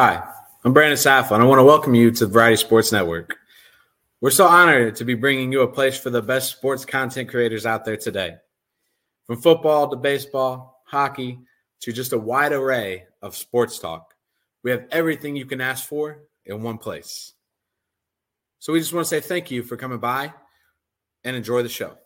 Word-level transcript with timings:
Hi, 0.00 0.22
I'm 0.62 0.72
Brandon 0.72 0.96
Saffa, 0.96 1.32
and 1.32 1.42
I 1.42 1.46
want 1.46 1.58
to 1.58 1.64
welcome 1.64 1.92
you 1.92 2.12
to 2.12 2.26
Variety 2.28 2.54
Sports 2.54 2.92
Network. 2.92 3.36
We're 4.20 4.30
so 4.30 4.46
honored 4.46 4.94
to 4.94 5.04
be 5.04 5.14
bringing 5.14 5.50
you 5.50 5.62
a 5.62 5.66
place 5.66 5.98
for 5.98 6.08
the 6.10 6.22
best 6.22 6.52
sports 6.52 6.84
content 6.84 7.28
creators 7.28 7.66
out 7.66 7.84
there 7.84 7.96
today. 7.96 8.36
From 9.26 9.42
football 9.42 9.90
to 9.90 9.96
baseball, 9.96 10.84
hockey, 10.84 11.40
to 11.80 11.92
just 11.92 12.12
a 12.12 12.16
wide 12.16 12.52
array 12.52 13.06
of 13.22 13.34
sports 13.34 13.80
talk, 13.80 14.14
we 14.62 14.70
have 14.70 14.86
everything 14.92 15.34
you 15.34 15.46
can 15.46 15.60
ask 15.60 15.88
for 15.88 16.20
in 16.46 16.62
one 16.62 16.78
place. 16.78 17.32
So 18.60 18.72
we 18.72 18.78
just 18.78 18.92
want 18.92 19.04
to 19.04 19.08
say 19.08 19.18
thank 19.18 19.50
you 19.50 19.64
for 19.64 19.76
coming 19.76 19.98
by 19.98 20.32
and 21.24 21.34
enjoy 21.34 21.64
the 21.64 21.68
show. 21.68 21.98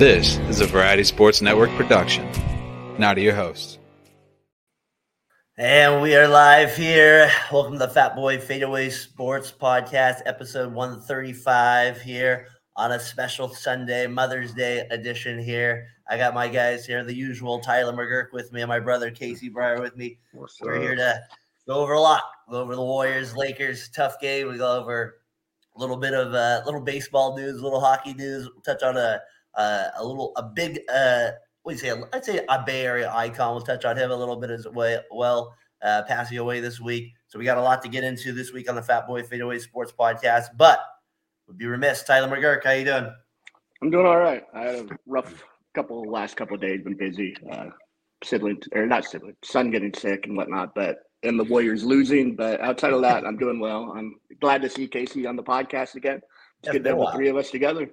This 0.00 0.38
is 0.48 0.62
a 0.62 0.66
Variety 0.66 1.04
Sports 1.04 1.42
Network 1.42 1.68
production. 1.72 2.26
Now 2.98 3.12
to 3.12 3.20
your 3.20 3.34
host. 3.34 3.78
And 5.58 6.00
we 6.00 6.16
are 6.16 6.26
live 6.26 6.74
here. 6.74 7.30
Welcome 7.52 7.74
to 7.74 7.80
the 7.80 7.88
Fat 7.88 8.16
Boy 8.16 8.38
Fadeaway 8.38 8.88
Sports 8.88 9.52
Podcast, 9.52 10.22
episode 10.24 10.72
135 10.72 12.00
here 12.00 12.46
on 12.76 12.92
a 12.92 12.98
special 12.98 13.50
Sunday, 13.50 14.06
Mother's 14.06 14.54
Day 14.54 14.86
edition 14.90 15.38
here. 15.38 15.88
I 16.08 16.16
got 16.16 16.32
my 16.32 16.48
guys 16.48 16.86
here, 16.86 17.04
the 17.04 17.14
usual 17.14 17.60
Tyler 17.60 17.92
McGuirk 17.92 18.32
with 18.32 18.54
me 18.54 18.62
and 18.62 18.70
my 18.70 18.80
brother 18.80 19.10
Casey 19.10 19.50
Briare 19.50 19.82
with 19.82 19.98
me. 19.98 20.18
What's 20.32 20.58
We're 20.62 20.76
up? 20.76 20.82
here 20.82 20.96
to 20.96 21.20
go 21.68 21.74
over 21.74 21.92
a 21.92 22.00
lot. 22.00 22.22
Go 22.50 22.62
over 22.62 22.74
the 22.74 22.80
Warriors, 22.80 23.36
Lakers, 23.36 23.90
tough 23.90 24.18
game. 24.18 24.48
We 24.48 24.56
go 24.56 24.78
over 24.80 25.16
a 25.76 25.78
little 25.78 25.98
bit 25.98 26.14
of 26.14 26.32
uh, 26.32 26.62
little 26.64 26.80
baseball 26.80 27.36
news, 27.36 27.60
a 27.60 27.62
little 27.62 27.82
hockey 27.82 28.14
news. 28.14 28.48
Touch 28.64 28.82
on 28.82 28.96
a 28.96 29.20
uh, 29.54 29.88
a 29.96 30.04
little 30.04 30.32
a 30.36 30.42
big 30.42 30.80
uh, 30.92 31.30
what 31.62 31.76
do 31.76 31.86
you 31.86 31.94
say? 31.94 32.02
I'd 32.12 32.24
say 32.24 32.44
a 32.48 32.62
Bay 32.64 32.82
Area 32.84 33.10
icon. 33.12 33.54
We'll 33.54 33.64
touch 33.64 33.84
on 33.84 33.96
him 33.96 34.10
a 34.10 34.16
little 34.16 34.36
bit 34.36 34.50
as 34.50 34.66
well. 34.72 35.54
uh, 35.82 36.02
passing 36.06 36.38
away 36.38 36.60
this 36.60 36.80
week, 36.80 37.12
so 37.26 37.38
we 37.38 37.44
got 37.44 37.58
a 37.58 37.62
lot 37.62 37.82
to 37.82 37.88
get 37.88 38.04
into 38.04 38.32
this 38.32 38.52
week 38.52 38.68
on 38.68 38.74
the 38.76 38.82
Fat 38.82 39.06
Boy 39.06 39.22
Fadeaway 39.22 39.58
Sports 39.58 39.92
Podcast. 39.98 40.46
But 40.56 40.80
would 41.46 41.58
be 41.58 41.66
remiss. 41.66 42.02
Tyler 42.02 42.28
McGuirk, 42.28 42.64
how 42.64 42.72
you 42.72 42.84
doing? 42.84 43.10
I'm 43.82 43.90
doing 43.90 44.06
all 44.06 44.18
right. 44.18 44.44
I 44.54 44.60
had 44.60 44.74
a 44.74 44.88
rough 45.06 45.42
couple 45.74 46.02
last 46.04 46.36
couple 46.36 46.54
of 46.54 46.60
days. 46.60 46.82
Been 46.82 46.96
busy. 46.96 47.34
Uh, 47.50 47.70
sibling 48.22 48.60
or 48.72 48.86
not 48.86 49.04
sibling, 49.04 49.36
son 49.42 49.70
getting 49.70 49.94
sick 49.94 50.26
and 50.26 50.36
whatnot. 50.36 50.74
But 50.74 50.98
and 51.22 51.38
the 51.38 51.44
Warriors 51.44 51.84
losing. 51.84 52.36
But 52.36 52.60
outside 52.60 52.92
of 52.92 53.02
that, 53.02 53.24
I'm 53.24 53.36
doing 53.36 53.58
well. 53.60 53.92
I'm 53.96 54.16
glad 54.40 54.62
to 54.62 54.70
see 54.70 54.86
Casey 54.86 55.26
on 55.26 55.36
the 55.36 55.42
podcast 55.42 55.94
again. 55.94 56.20
It's 56.58 56.66
Yeah, 56.66 56.72
good 56.72 56.84
to 56.84 56.90
have 56.90 56.98
the 56.98 57.12
three 57.12 57.28
of 57.28 57.36
us 57.36 57.50
together. 57.50 57.90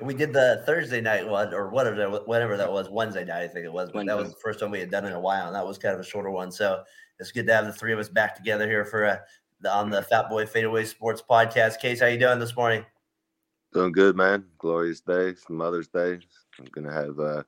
We 0.00 0.14
did 0.14 0.32
the 0.32 0.62
Thursday 0.66 1.00
night 1.00 1.26
one, 1.26 1.54
or 1.54 1.70
whatever 1.70 1.96
that, 1.96 2.28
whatever 2.28 2.56
that 2.56 2.70
was, 2.70 2.90
Wednesday 2.90 3.24
night, 3.24 3.44
I 3.44 3.48
think 3.48 3.64
it 3.64 3.72
was. 3.72 3.90
But 3.92 4.06
that 4.06 4.16
was 4.16 4.30
the 4.30 4.40
first 4.42 4.60
one 4.60 4.70
we 4.70 4.80
had 4.80 4.90
done 4.90 5.06
in 5.06 5.12
a 5.12 5.20
while, 5.20 5.46
and 5.46 5.54
that 5.54 5.66
was 5.66 5.78
kind 5.78 5.94
of 5.94 6.00
a 6.00 6.04
shorter 6.04 6.30
one. 6.30 6.52
So 6.52 6.82
it's 7.18 7.32
good 7.32 7.46
to 7.46 7.54
have 7.54 7.64
the 7.66 7.72
three 7.72 7.92
of 7.92 7.98
us 7.98 8.08
back 8.08 8.36
together 8.36 8.66
here 8.66 8.84
for 8.84 9.06
uh, 9.06 9.16
the, 9.60 9.72
on 9.72 9.88
the 9.88 10.02
Fat 10.02 10.28
Boy 10.28 10.44
Fadeaway 10.44 10.84
Sports 10.84 11.22
Podcast. 11.28 11.80
Case, 11.80 12.00
how 12.00 12.06
you 12.06 12.18
doing 12.18 12.38
this 12.38 12.54
morning? 12.56 12.84
Doing 13.72 13.92
good, 13.92 14.16
man. 14.16 14.44
Glorious 14.58 15.00
day, 15.00 15.34
Mother's 15.48 15.88
Day. 15.88 16.18
I'm 16.58 16.66
gonna 16.72 16.92
have 16.92 17.18
uh, 17.18 17.42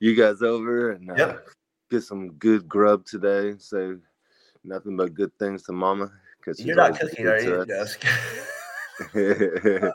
you 0.00 0.14
guys 0.16 0.42
over 0.42 0.92
and 0.92 1.10
uh, 1.10 1.14
Yep. 1.16 1.48
get 1.90 2.02
some 2.02 2.32
good 2.34 2.68
grub 2.68 3.04
today. 3.06 3.54
Say 3.58 3.94
nothing 4.64 4.96
but 4.96 5.14
good 5.14 5.36
things 5.38 5.62
to 5.64 5.72
Mama 5.72 6.10
because 6.38 6.64
You're 6.64 6.76
not 6.76 6.98
cooking, 6.98 7.26
are 7.26 7.40
you? 7.40 7.64
Just- 9.00 9.94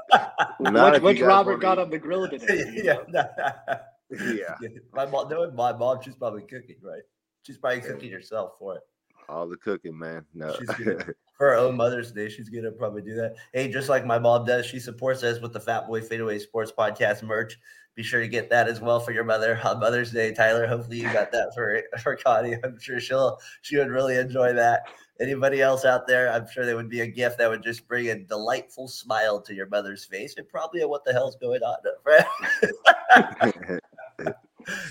Which, 0.59 1.01
which 1.01 1.21
Robert 1.21 1.57
got 1.61 1.79
on 1.79 1.89
the 1.89 1.97
grill 1.99 2.27
today? 2.27 2.63
yeah. 2.83 2.97
Yeah. 4.33 4.55
My 4.93 5.05
mom, 5.05 5.27
knowing 5.27 5.53
my 5.53 5.73
mom, 5.73 6.01
she's 6.01 6.15
probably 6.15 6.43
cooking, 6.43 6.77
right? 6.81 7.01
She's 7.43 7.57
probably 7.57 7.81
cooking 7.81 8.09
herself 8.09 8.53
for 8.57 8.75
it. 8.75 8.81
all 9.27 9.49
the 9.49 9.57
cooking, 9.57 9.99
man. 9.99 10.23
No, 10.33 10.55
She's 10.57 10.69
good. 10.69 11.03
for 11.37 11.49
her 11.49 11.55
own 11.55 11.75
Mother's 11.75 12.13
Day. 12.13 12.29
She's 12.29 12.47
gonna 12.47 12.71
probably 12.71 13.01
do 13.01 13.15
that. 13.15 13.35
Hey, 13.51 13.69
just 13.69 13.89
like 13.89 14.05
my 14.05 14.17
mom 14.17 14.45
does, 14.45 14.65
she 14.65 14.79
supports 14.79 15.23
us 15.23 15.41
with 15.41 15.51
the 15.51 15.59
Fat 15.59 15.87
Boy 15.87 15.99
Fadeaway 15.99 16.39
Sports 16.39 16.71
Podcast 16.77 17.21
merch. 17.21 17.59
Be 17.95 18.03
sure 18.03 18.21
to 18.21 18.29
get 18.29 18.49
that 18.49 18.69
as 18.69 18.79
well 18.79 19.01
for 19.01 19.11
your 19.11 19.25
mother 19.25 19.59
on 19.65 19.81
Mother's 19.81 20.11
Day, 20.11 20.33
Tyler. 20.33 20.65
Hopefully 20.67 21.01
you 21.01 21.11
got 21.11 21.33
that 21.33 21.51
for 21.53 21.81
for 22.01 22.15
Connie. 22.15 22.55
I'm 22.63 22.79
sure 22.79 23.01
she'll 23.01 23.37
she 23.61 23.75
would 23.77 23.89
really 23.89 24.15
enjoy 24.15 24.53
that. 24.53 24.83
Anybody 25.19 25.61
else 25.61 25.83
out 25.83 26.07
there? 26.07 26.31
I'm 26.31 26.47
sure 26.47 26.65
there 26.65 26.75
would 26.75 26.89
be 26.89 27.01
a 27.01 27.07
gift 27.07 27.39
that 27.39 27.49
would 27.49 27.63
just 27.63 27.87
bring 27.87 28.09
a 28.09 28.19
delightful 28.19 28.87
smile 28.87 29.41
to 29.41 29.53
your 29.53 29.67
mother's 29.67 30.05
face 30.05 30.35
and 30.37 30.47
probably 30.47 30.81
a 30.81 30.87
what 30.87 31.03
the 31.03 31.13
hell's 31.13 31.35
going 31.37 31.61
on, 31.61 31.77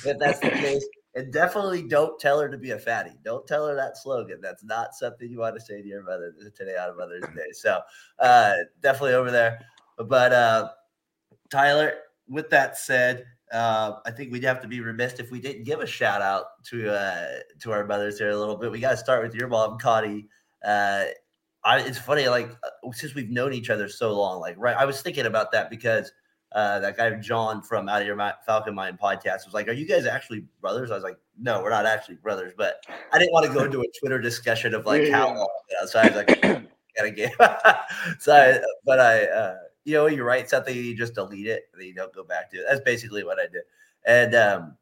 if 0.05 0.19
that's 0.19 0.41
the 0.41 0.51
case. 0.51 0.85
And 1.15 1.33
definitely 1.33 1.83
don't 1.83 2.21
tell 2.21 2.39
her 2.41 2.49
to 2.49 2.59
be 2.59 2.73
a 2.73 2.79
fatty. 2.79 3.13
Don't 3.25 3.47
tell 3.47 3.67
her 3.67 3.75
that 3.75 3.97
slogan. 3.97 4.39
That's 4.43 4.63
not 4.63 4.95
something 4.95 5.31
you 5.31 5.39
want 5.39 5.55
to 5.55 5.65
say 5.65 5.81
to 5.81 5.89
your 5.89 6.03
mother 6.03 6.35
today 6.55 6.77
on 6.77 6.95
Mother's 6.97 7.25
Day. 7.35 7.53
So 7.53 7.81
uh, 8.19 8.53
definitely 8.83 9.15
over 9.15 9.31
there. 9.31 9.61
But 9.97 10.33
uh, 10.35 10.69
Tyler, 11.51 11.95
with 12.29 12.51
that 12.51 12.77
said, 12.77 13.25
uh, 13.53 13.93
I 14.05 14.11
think 14.11 14.33
we'd 14.33 14.45
have 14.45 14.61
to 14.62 14.69
be 14.69 14.81
remiss 14.81 15.15
if 15.15 15.31
we 15.31 15.41
didn't 15.41 15.65
give 15.65 15.81
a 15.81 15.87
shout 15.87 16.23
out 16.23 16.62
to 16.71 16.93
uh, 16.93 17.27
to 17.61 17.73
our 17.73 17.87
mothers 17.87 18.19
here 18.19 18.31
a 18.31 18.37
little 18.37 18.57
bit. 18.57 18.71
We 18.71 18.81
got 18.81 18.91
to 18.91 18.97
start 18.97 19.23
with 19.23 19.34
your 19.34 19.49
mom, 19.49 19.79
Connie. 19.79 20.27
Uh, 20.65 21.05
I, 21.65 21.81
it's 21.81 21.99
funny, 21.99 22.29
like 22.29 22.51
uh, 22.51 22.93
since 22.93 23.15
we've 23.15 23.31
known 23.31 23.53
each 23.53 23.71
other 23.71 23.89
so 23.89 24.17
long, 24.17 24.41
like 24.41 24.55
right. 24.59 24.77
I 24.77 24.84
was 24.84 25.03
thinking 25.03 25.27
about 25.27 25.53
that 25.53 25.71
because 25.71 26.12
uh, 26.53 26.79
that 26.81 26.97
guy 26.97 27.11
John 27.17 27.62
from 27.62 27.89
Out 27.89 28.01
of 28.01 28.07
Your 28.07 28.17
Falcon 28.47 28.75
Mind 28.75 28.99
podcast 29.01 29.45
was 29.45 29.55
like, 29.55 29.69
"Are 29.69 29.73
you 29.73 29.87
guys 29.87 30.07
actually 30.07 30.45
brothers?" 30.61 30.91
I 30.91 30.95
was 30.95 31.05
like, 31.05 31.19
"No, 31.39 31.63
we're 31.63 31.71
not 31.71 31.87
actually 31.87 32.17
brothers." 32.17 32.53
But 32.57 32.84
I 33.13 33.19
didn't 33.19 33.33
want 33.33 33.47
to 33.47 33.53
go 33.53 33.65
into 33.65 33.81
a 33.81 33.87
Twitter 34.01 34.21
discussion 34.21 34.75
of 34.75 34.87
like 34.87 35.03
how 35.11 35.28
Yeah. 35.28 35.39
long. 35.39 35.49
You 35.71 35.77
know, 35.81 35.87
so 35.87 35.99
I 36.01 36.07
was 36.07 36.17
like, 36.17 36.41
"Gotta 36.97 37.11
get." 37.11 37.33
so, 38.21 38.34
I, 38.34 38.61
but 38.84 39.01
I, 39.01 39.25
uh, 39.27 39.57
you 39.87 39.95
know, 39.95 40.07
you 40.07 40.25
write 40.25 40.51
something, 40.51 40.77
you 40.77 40.95
just 40.95 41.15
delete 41.15 41.47
it, 41.47 41.69
and 41.73 41.81
then 41.81 41.89
you 41.89 41.95
don't 41.95 42.13
go 42.13 42.25
back 42.25 42.51
to 42.51 42.59
it. 42.59 42.65
That's 42.69 42.81
basically 42.81 43.25
what 43.25 43.39
I 43.39 43.45
did. 43.45 43.63
And 44.05 44.35
um, 44.35 44.77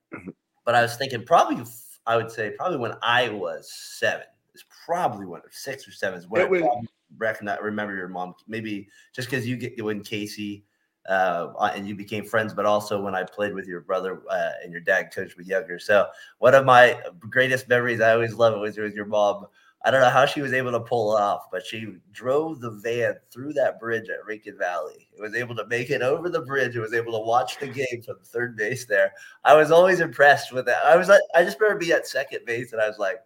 but 0.65 0.75
I 0.75 0.83
was 0.83 0.97
thinking 0.97 1.25
probably, 1.25 1.63
I 2.07 2.17
would 2.17 2.31
say 2.31 2.51
probably 2.57 2.79
when 2.79 2.95
I 3.03 3.29
was 3.29 3.71
seven. 3.71 4.27
It's 4.55 4.65
probably 4.87 5.27
when 5.27 5.43
six 5.51 5.87
or 5.87 5.93
seven 5.93 6.19
is 6.19 6.27
when 6.27 6.43
It 6.43 6.47
I 6.47 6.49
was- 6.49 6.87
recognize, 7.19 7.59
remember 7.63 7.95
your 7.95 8.09
mom. 8.09 8.35
Maybe 8.49 8.89
just 9.15 9.29
because 9.31 9.47
you 9.47 9.57
get 9.57 9.83
when 9.85 10.03
Casey 10.03 10.65
uh, 11.09 11.53
and 11.75 11.87
you 11.87 11.95
became 11.95 12.25
friends, 12.25 12.55
but 12.55 12.65
also 12.65 13.01
when 13.01 13.15
I 13.15 13.25
played 13.25 13.53
with 13.53 13.67
your 13.67 13.83
brother 13.83 14.23
uh, 14.31 14.53
and 14.63 14.73
your 14.73 14.81
dad 14.81 15.13
coached 15.15 15.37
me 15.37 15.45
younger. 15.45 15.79
So 15.79 16.07
one 16.39 16.55
of 16.55 16.65
my 16.65 16.99
greatest 17.29 17.69
memories, 17.69 18.01
I 18.01 18.13
always 18.13 18.35
love 18.35 18.55
it, 18.55 18.59
was 18.59 18.79
with 18.79 18.95
your 18.95 19.05
mom. 19.05 19.47
I 19.87 19.91
don't 19.91 20.01
know 20.01 20.09
how 20.09 20.25
she 20.25 20.41
was 20.41 20.55
able 20.55 20.73
to 20.73 20.81
pull 20.81 21.15
it 21.15 21.21
off, 21.21 21.51
but 21.53 21.65
she 21.65 21.87
drove 22.13 22.61
the 22.61 22.71
van 22.71 23.17
through 23.31 23.53
that 23.53 23.79
bridge 23.79 24.09
at 24.09 24.25
Rincon 24.25 24.57
Valley. 24.59 25.09
It 25.17 25.21
was 25.21 25.35
able 25.35 25.55
to 25.57 25.67
make 25.67 25.91
it 25.91 26.01
over 26.01 26.31
the 26.31 26.41
bridge. 26.41 26.75
It 26.75 26.81
was 26.81 26.95
able 26.95 27.13
to 27.13 27.19
watch 27.19 27.59
the 27.59 27.67
game 27.67 28.03
from 28.05 28.17
third 28.25 28.57
base 28.57 28.87
there. 28.87 29.13
I 29.45 29.55
was 29.55 29.71
always 29.71 30.01
impressed 30.01 30.53
with 30.53 30.65
that. 30.67 30.85
I 30.87 30.97
was 30.97 31.09
like, 31.09 31.21
I 31.35 31.45
just 31.45 31.61
remember 31.61 31.81
being 31.81 31.93
at 31.93 32.07
second 32.07 32.47
base, 32.47 32.73
and 32.73 32.81
I 32.81 32.89
was 32.89 32.99
like, 32.99 33.19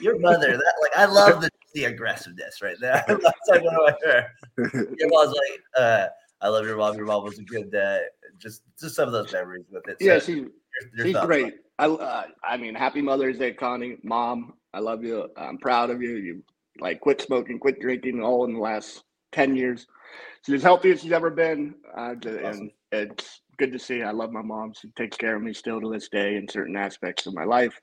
"Your 0.00 0.16
mother, 0.20 0.56
that 0.56 0.74
like 0.80 0.96
I 0.96 1.06
love 1.06 1.40
the, 1.42 1.50
the 1.74 1.84
aggressiveness 1.84 2.62
right 2.62 2.76
there." 2.80 3.04
That's 3.08 3.48
like 3.48 3.64
one 3.64 3.74
of 3.74 3.94
my 4.04 4.24
your 4.56 5.08
mom's 5.08 5.34
like, 5.34 5.60
uh, 5.76 6.06
I 6.40 6.48
love 6.48 6.64
your 6.64 6.76
mom. 6.76 6.96
Your 6.96 7.06
mom 7.06 7.24
was 7.24 7.38
a 7.40 7.42
good, 7.42 7.74
uh, 7.74 7.98
just 8.38 8.62
just 8.78 8.94
some 8.94 9.08
of 9.08 9.12
those 9.12 9.32
memories 9.32 9.64
with 9.72 9.88
it. 9.88 9.96
So, 10.00 10.06
Yeah, 10.06 10.18
she, 10.20 10.32
your- 10.32 10.50
your 10.94 11.06
she's 11.06 11.16
great. 11.26 11.54
I, 11.80 11.86
uh, 11.86 12.26
I 12.44 12.56
mean, 12.56 12.76
happy 12.76 13.02
Mother's 13.02 13.38
Day, 13.38 13.52
Connie, 13.52 13.96
Mom. 14.04 14.54
I 14.74 14.80
love 14.80 15.04
you. 15.04 15.28
I'm 15.36 15.58
proud 15.58 15.90
of 15.90 16.02
you. 16.02 16.16
You 16.16 16.42
like 16.80 17.00
quit 17.00 17.20
smoking, 17.20 17.58
quit 17.58 17.80
drinking, 17.80 18.22
all 18.22 18.44
in 18.44 18.54
the 18.54 18.60
last 18.60 19.04
ten 19.32 19.56
years. 19.56 19.86
She's 20.44 20.56
as 20.56 20.62
healthy 20.62 20.90
as 20.90 21.02
she's 21.02 21.12
ever 21.12 21.30
been, 21.30 21.74
uh, 21.96 22.14
Awesome. 22.16 22.42
and 22.42 22.70
it's 22.92 23.40
good 23.56 23.72
to 23.72 23.78
see. 23.78 24.02
I 24.02 24.10
love 24.10 24.32
my 24.32 24.42
mom. 24.42 24.74
She 24.78 24.88
takes 24.90 25.16
care 25.16 25.36
of 25.36 25.42
me 25.42 25.54
still 25.54 25.80
to 25.80 25.90
this 25.90 26.08
day 26.08 26.36
in 26.36 26.48
certain 26.48 26.76
aspects 26.76 27.26
of 27.26 27.34
my 27.34 27.44
life. 27.44 27.80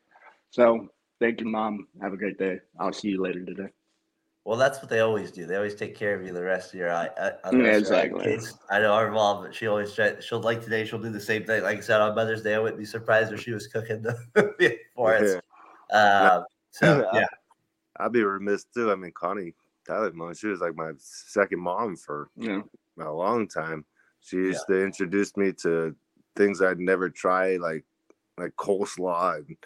So 0.51 0.89
thank 1.19 1.39
you, 1.39 1.47
Mom. 1.47 1.87
Have 2.01 2.13
a 2.13 2.17
great 2.17 2.37
day. 2.37 2.59
I'll 2.79 2.93
see 2.93 3.09
you 3.09 3.21
later 3.21 3.43
today. 3.45 3.69
Well, 4.43 4.57
that's 4.57 4.79
what 4.79 4.89
they 4.89 5.01
always 5.01 5.31
do. 5.31 5.45
They 5.45 5.55
always 5.55 5.75
take 5.75 5.95
care 5.95 6.15
of 6.15 6.25
you 6.25 6.33
the 6.33 6.43
rest 6.43 6.73
of 6.73 6.79
your 6.79 6.91
eye. 6.91 7.09
Uh, 7.17 7.31
yeah, 7.53 7.77
exactly. 7.77 8.39
I 8.71 8.79
know 8.79 8.91
our 8.93 9.11
mom. 9.11 9.51
She 9.51 9.67
always 9.67 9.93
try. 9.93 10.19
She'll 10.19 10.41
like 10.41 10.63
today. 10.63 10.83
She'll 10.83 10.99
do 10.99 11.11
the 11.11 11.19
same 11.19 11.45
thing. 11.45 11.61
Like 11.61 11.77
I 11.77 11.81
said 11.81 12.01
on 12.01 12.15
Mother's 12.15 12.41
Day, 12.41 12.55
I 12.55 12.59
wouldn't 12.59 12.79
be 12.79 12.85
surprised 12.85 13.31
if 13.31 13.41
she 13.41 13.51
was 13.51 13.67
cooking 13.67 14.01
the 14.33 14.79
for 14.95 15.15
us. 15.15 15.39
Uh, 15.91 16.41
so 16.71 17.09
yeah, 17.13 17.21
uh, 17.21 18.03
I'd 18.03 18.11
be 18.11 18.23
remiss 18.23 18.65
too. 18.65 18.91
I 18.91 18.95
mean, 18.95 19.11
Connie 19.13 19.53
Tyler's 19.87 20.13
mom. 20.13 20.33
She 20.33 20.47
was 20.47 20.59
like 20.59 20.75
my 20.75 20.91
second 20.97 21.59
mom 21.59 21.95
for 21.95 22.29
yeah. 22.35 22.61
a 22.99 23.11
long 23.11 23.47
time. 23.47 23.85
She 24.21 24.37
used 24.37 24.65
yeah. 24.69 24.75
to 24.75 24.83
introduce 24.83 25.35
me 25.35 25.51
to 25.63 25.95
things 26.35 26.61
I'd 26.61 26.79
never 26.79 27.09
try, 27.09 27.57
like 27.57 27.83
like 28.37 28.55
coleslaw 28.55 29.37
and 29.37 29.57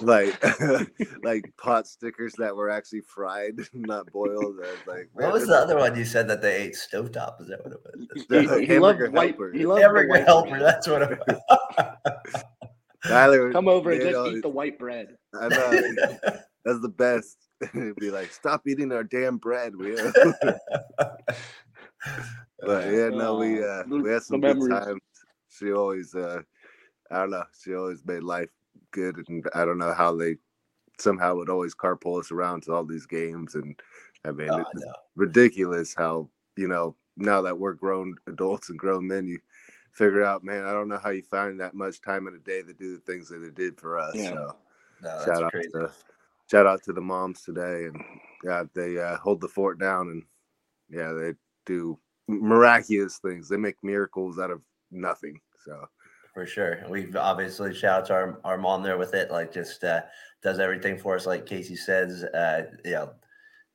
like 0.00 1.24
like 1.24 1.52
pot 1.56 1.86
stickers 1.86 2.34
that 2.38 2.54
were 2.54 2.70
actually 2.70 3.02
fried, 3.02 3.56
not 3.72 4.10
boiled. 4.12 4.56
Like 4.86 5.10
what 5.12 5.32
was 5.32 5.46
the 5.46 5.54
other 5.54 5.76
one 5.76 5.96
you 5.96 6.04
said 6.04 6.28
that 6.28 6.42
they 6.42 6.56
ate 6.56 6.74
stovetop? 6.74 7.40
Is 7.40 7.48
that 7.48 7.64
what 7.64 7.72
it 7.72 7.80
was? 7.84 8.26
The 8.28 8.42
he, 8.42 8.66
he 8.66 8.72
hamburger 8.72 9.10
helper. 9.10 9.50
White, 9.50 9.54
he 9.54 9.62
hamburger 9.62 10.24
helper. 10.24 10.58
That's 10.58 10.88
what 10.88 11.02
it 11.02 11.18
was. 11.26 12.42
Tyler, 13.04 13.52
come 13.52 13.68
over 13.68 13.90
and 13.90 14.00
just 14.00 14.12
know, 14.12 14.26
eat 14.28 14.42
the 14.42 14.48
white 14.48 14.78
bread. 14.78 15.16
I 15.40 15.48
know 15.48 15.70
that's 16.64 16.80
the 16.80 16.88
best. 16.88 17.36
It'd 17.74 17.96
be 17.96 18.10
like, 18.10 18.32
stop 18.32 18.66
eating 18.66 18.92
our 18.92 19.04
damn 19.04 19.36
bread, 19.38 19.76
we. 19.76 19.94
but 22.60 22.86
yeah, 22.90 23.08
no, 23.08 23.36
we 23.36 23.62
uh, 23.64 23.84
we 23.86 24.10
had 24.10 24.22
some 24.22 24.40
good 24.40 24.68
times. 24.68 25.00
She 25.48 25.72
always 25.72 26.14
uh 26.14 26.42
I 27.10 27.18
don't 27.18 27.30
know. 27.30 27.44
She 27.62 27.74
always 27.74 28.04
made 28.04 28.22
life 28.22 28.50
good, 28.90 29.22
and 29.28 29.46
I 29.54 29.64
don't 29.64 29.78
know 29.78 29.94
how 29.94 30.16
they 30.16 30.36
somehow 30.98 31.36
would 31.36 31.50
always 31.50 31.74
carpool 31.74 32.20
us 32.20 32.30
around 32.30 32.62
to 32.64 32.72
all 32.72 32.84
these 32.84 33.06
games. 33.06 33.54
And 33.54 33.78
I 34.24 34.32
mean, 34.32 34.50
oh, 34.50 34.64
it's 34.72 34.84
ridiculous 35.16 35.94
how 35.96 36.28
you 36.56 36.68
know 36.68 36.96
now 37.16 37.42
that 37.42 37.58
we're 37.58 37.74
grown 37.74 38.16
adults 38.26 38.70
and 38.70 38.78
grown 38.78 39.06
men, 39.06 39.26
you 39.26 39.38
figure 39.92 40.24
out, 40.24 40.44
man, 40.44 40.64
I 40.64 40.72
don't 40.72 40.88
know 40.88 40.98
how 40.98 41.10
you 41.10 41.22
find 41.22 41.60
that 41.60 41.74
much 41.74 42.00
time 42.00 42.26
in 42.26 42.34
a 42.34 42.38
day 42.38 42.62
to 42.62 42.72
do 42.74 42.94
the 42.94 43.00
things 43.00 43.28
that 43.28 43.42
it 43.42 43.54
did 43.54 43.78
for 43.78 43.98
us. 43.98 44.14
Yeah. 44.14 44.30
So 44.30 44.56
no, 45.02 45.22
shout 45.24 45.42
out 45.42 45.52
crazy. 45.52 45.68
to 45.70 45.90
shout 46.50 46.66
out 46.66 46.82
to 46.84 46.92
the 46.92 47.00
moms 47.00 47.42
today, 47.42 47.86
and 47.86 48.02
yeah, 48.42 48.64
they 48.74 48.98
uh, 48.98 49.16
hold 49.16 49.40
the 49.40 49.48
fort 49.48 49.78
down, 49.78 50.08
and 50.08 50.22
yeah, 50.88 51.12
they 51.12 51.34
do 51.66 51.98
miraculous 52.28 53.18
things. 53.18 53.48
They 53.48 53.56
make 53.56 53.76
miracles 53.82 54.38
out 54.38 54.50
of 54.50 54.60
nothing. 54.90 55.40
So 55.64 55.88
for 56.34 56.44
sure. 56.44 56.84
We've 56.90 57.16
obviously 57.16 57.72
shout 57.72 58.00
out 58.00 58.06
to 58.06 58.12
our, 58.12 58.40
our 58.44 58.58
mom 58.58 58.82
there 58.82 58.98
with 58.98 59.14
it, 59.14 59.30
like 59.30 59.52
just 59.52 59.84
uh, 59.84 60.02
does 60.42 60.58
everything 60.58 60.98
for 60.98 61.14
us, 61.14 61.26
like 61.26 61.46
Casey 61.46 61.76
says. 61.76 62.24
Uh, 62.24 62.62
you 62.84 62.90
know, 62.90 63.10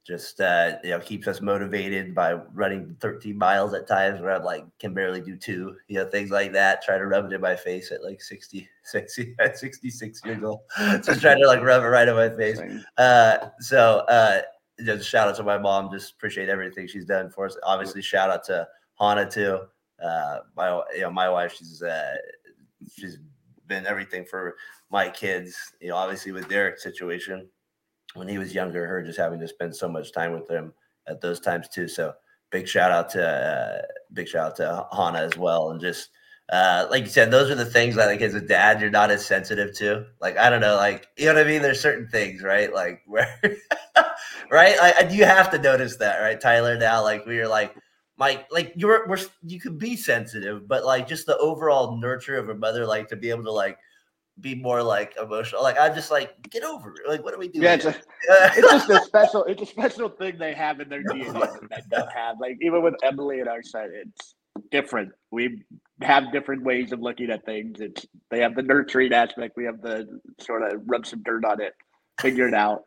just 0.09 0.41
uh, 0.41 0.73
you 0.83 0.89
know 0.89 0.99
keeps 0.99 1.27
us 1.27 1.39
motivated 1.39 2.15
by 2.15 2.33
running 2.33 2.97
13 2.99 3.37
miles 3.37 3.75
at 3.75 3.87
times 3.87 4.19
where 4.19 4.31
I'm 4.31 4.43
like 4.43 4.65
can 4.79 4.91
barely 4.91 5.21
do 5.21 5.35
two, 5.35 5.75
you 5.87 5.99
know, 5.99 6.05
things 6.05 6.31
like 6.31 6.51
that. 6.53 6.81
Try 6.81 6.97
to 6.97 7.05
rub 7.05 7.25
it 7.25 7.33
in 7.33 7.39
my 7.39 7.55
face 7.55 7.91
at 7.91 8.03
like 8.03 8.19
60, 8.19 8.67
60 8.83 9.35
at 9.39 9.59
66 9.59 10.21
years 10.25 10.43
old. 10.43 10.61
just 11.03 11.21
trying 11.21 11.39
to 11.39 11.47
like 11.47 11.61
rub 11.61 11.83
it 11.83 11.87
right 11.87 12.07
in 12.07 12.15
my 12.15 12.29
face. 12.29 12.59
Uh, 12.97 13.49
so 13.59 13.99
uh, 14.09 14.41
just 14.83 15.07
shout 15.07 15.27
out 15.27 15.35
to 15.35 15.43
my 15.43 15.59
mom. 15.59 15.91
Just 15.91 16.13
appreciate 16.13 16.49
everything 16.49 16.87
she's 16.87 17.05
done 17.05 17.29
for 17.29 17.45
us. 17.45 17.55
Obviously, 17.61 18.01
shout 18.01 18.31
out 18.31 18.43
to 18.45 18.67
Hannah 18.99 19.29
too. 19.29 19.59
Uh, 20.03 20.39
my 20.57 20.81
you 20.95 21.01
know 21.01 21.11
my 21.11 21.29
wife, 21.29 21.53
she's 21.55 21.83
uh, 21.83 22.15
she's 22.97 23.19
been 23.67 23.85
everything 23.85 24.25
for 24.25 24.55
my 24.89 25.07
kids. 25.07 25.55
You 25.79 25.89
know, 25.89 25.97
obviously 25.97 26.31
with 26.31 26.49
Derek's 26.49 26.81
situation 26.81 27.47
when 28.13 28.27
he 28.27 28.37
was 28.37 28.53
younger, 28.53 28.85
her 28.85 29.03
just 29.03 29.19
having 29.19 29.39
to 29.39 29.47
spend 29.47 29.75
so 29.75 29.87
much 29.87 30.11
time 30.11 30.33
with 30.33 30.49
him 30.49 30.73
at 31.07 31.21
those 31.21 31.39
times 31.39 31.67
too. 31.69 31.87
So 31.87 32.13
big 32.51 32.67
shout 32.67 32.91
out 32.91 33.09
to 33.11 33.27
uh, 33.27 33.81
big 34.13 34.27
shout 34.27 34.47
out 34.47 34.55
to 34.57 34.87
Hannah 34.95 35.19
as 35.19 35.37
well, 35.37 35.71
and 35.71 35.79
just 35.79 36.09
uh, 36.51 36.87
like 36.89 37.03
you 37.03 37.09
said, 37.09 37.29
those 37.29 37.51
are 37.51 37.55
the 37.55 37.65
things 37.65 37.95
that 37.95 38.07
like 38.07 38.21
as 38.21 38.33
a 38.33 38.41
dad 38.41 38.81
you're 38.81 38.89
not 38.89 39.11
as 39.11 39.25
sensitive 39.25 39.75
to. 39.77 40.05
Like 40.19 40.37
I 40.37 40.49
don't 40.49 40.61
know, 40.61 40.75
like 40.75 41.07
you 41.17 41.27
know 41.27 41.35
what 41.35 41.45
I 41.45 41.49
mean. 41.49 41.61
There's 41.61 41.81
certain 41.81 42.07
things, 42.07 42.41
right? 42.41 42.73
Like 42.73 43.01
where, 43.07 43.39
right? 44.49 44.77
Like 44.79 45.11
you 45.11 45.25
have 45.25 45.51
to 45.51 45.59
notice 45.59 45.97
that, 45.97 46.19
right, 46.19 46.39
Tyler? 46.39 46.77
Now, 46.77 47.03
like 47.03 47.25
we 47.25 47.39
are 47.39 47.47
like 47.47 47.75
like 48.17 48.47
like 48.51 48.73
you're 48.75 49.07
we're, 49.07 49.19
you 49.43 49.59
could 49.59 49.77
be 49.77 49.95
sensitive, 49.95 50.67
but 50.67 50.85
like 50.85 51.07
just 51.07 51.25
the 51.25 51.37
overall 51.37 51.97
nurture 51.97 52.37
of 52.37 52.49
a 52.49 52.55
mother, 52.55 52.85
like 52.85 53.07
to 53.09 53.15
be 53.15 53.29
able 53.29 53.43
to 53.43 53.51
like 53.51 53.77
be 54.41 54.55
more 54.55 54.81
like 54.81 55.15
emotional. 55.21 55.63
Like 55.63 55.77
I'm 55.79 55.93
just 55.93 56.11
like 56.11 56.41
get 56.49 56.63
over 56.63 56.91
it. 56.91 57.07
Like 57.07 57.23
what 57.23 57.33
do 57.33 57.39
we 57.39 57.47
do? 57.47 57.59
Yeah, 57.59 57.75
it's, 57.75 57.85
a, 57.85 57.95
it's 58.29 58.71
just 58.71 58.89
a 58.89 59.01
special 59.01 59.43
it's 59.45 59.61
a 59.61 59.65
special 59.65 60.09
thing 60.09 60.37
they 60.37 60.53
have 60.53 60.79
in 60.79 60.89
their 60.89 61.03
DNA 61.11 61.69
that 61.69 61.89
don't 61.89 62.11
have. 62.11 62.37
Like 62.39 62.57
even 62.61 62.81
with 62.81 62.95
Emily 63.03 63.39
and 63.39 63.49
our 63.49 63.63
side, 63.63 63.89
it's 63.93 64.35
different. 64.71 65.11
We 65.31 65.63
have 66.01 66.31
different 66.31 66.63
ways 66.63 66.91
of 66.91 67.01
looking 67.01 67.29
at 67.29 67.45
things. 67.45 67.79
It's 67.81 68.05
they 68.31 68.39
have 68.39 68.55
the 68.55 68.63
nurturing 68.63 69.13
aspect. 69.13 69.57
We 69.57 69.65
have 69.65 69.81
the 69.81 70.19
sort 70.39 70.63
of 70.63 70.81
rub 70.85 71.05
some 71.05 71.23
dirt 71.23 71.45
on 71.45 71.61
it, 71.61 71.73
figure 72.19 72.47
it 72.47 72.53
out. 72.53 72.83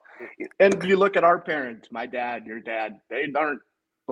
And 0.61 0.83
you 0.85 0.97
look 0.97 1.17
at 1.17 1.25
our 1.25 1.41
parents, 1.41 1.89
my 1.91 2.07
dad, 2.07 2.47
your 2.47 2.61
dad, 2.61 3.01
they 3.11 3.27
aren't 3.35 3.61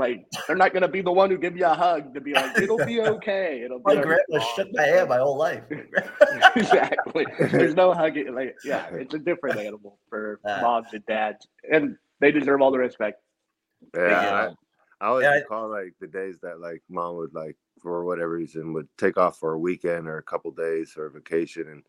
like 0.00 0.26
they're 0.46 0.56
not 0.56 0.72
gonna 0.72 0.88
be 0.88 1.02
the 1.02 1.12
one 1.12 1.30
who 1.30 1.38
give 1.38 1.56
you 1.56 1.66
a 1.66 1.74
hug 1.74 2.12
to 2.14 2.20
be 2.20 2.34
like, 2.34 2.58
it'll 2.58 2.84
be 2.84 3.00
okay. 3.00 3.62
It'll 3.64 3.78
be 3.78 3.94
my 3.94 4.02
grandma 4.02 4.44
shook 4.56 4.68
my 4.72 4.82
hand 4.82 5.08
my 5.08 5.18
whole 5.18 5.36
life. 5.36 5.62
exactly. 6.56 7.26
There's 7.38 7.76
no 7.76 7.92
hugging. 7.92 8.34
Like, 8.34 8.56
yeah, 8.64 8.88
it's 8.92 9.14
a 9.14 9.18
different 9.18 9.60
animal 9.60 9.98
for 10.08 10.40
uh, 10.44 10.58
moms 10.60 10.88
and 10.92 11.06
dads, 11.06 11.46
and 11.70 11.96
they 12.20 12.32
deserve 12.32 12.60
all 12.60 12.72
the 12.72 12.78
respect. 12.78 13.22
Yeah, 13.94 14.50
I, 15.00 15.04
I 15.04 15.08
always 15.08 15.24
yeah, 15.24 15.34
recall 15.34 15.70
like 15.70 15.94
the 16.00 16.08
days 16.08 16.40
that 16.42 16.60
like 16.60 16.82
mom 16.88 17.16
would 17.16 17.34
like 17.34 17.56
for 17.80 18.04
whatever 18.04 18.32
reason 18.32 18.72
would 18.72 18.88
take 18.98 19.16
off 19.16 19.38
for 19.38 19.52
a 19.52 19.58
weekend 19.58 20.08
or 20.08 20.18
a 20.18 20.22
couple 20.22 20.50
days 20.50 20.94
or 20.96 21.06
a 21.06 21.10
vacation, 21.10 21.68
and 21.68 21.82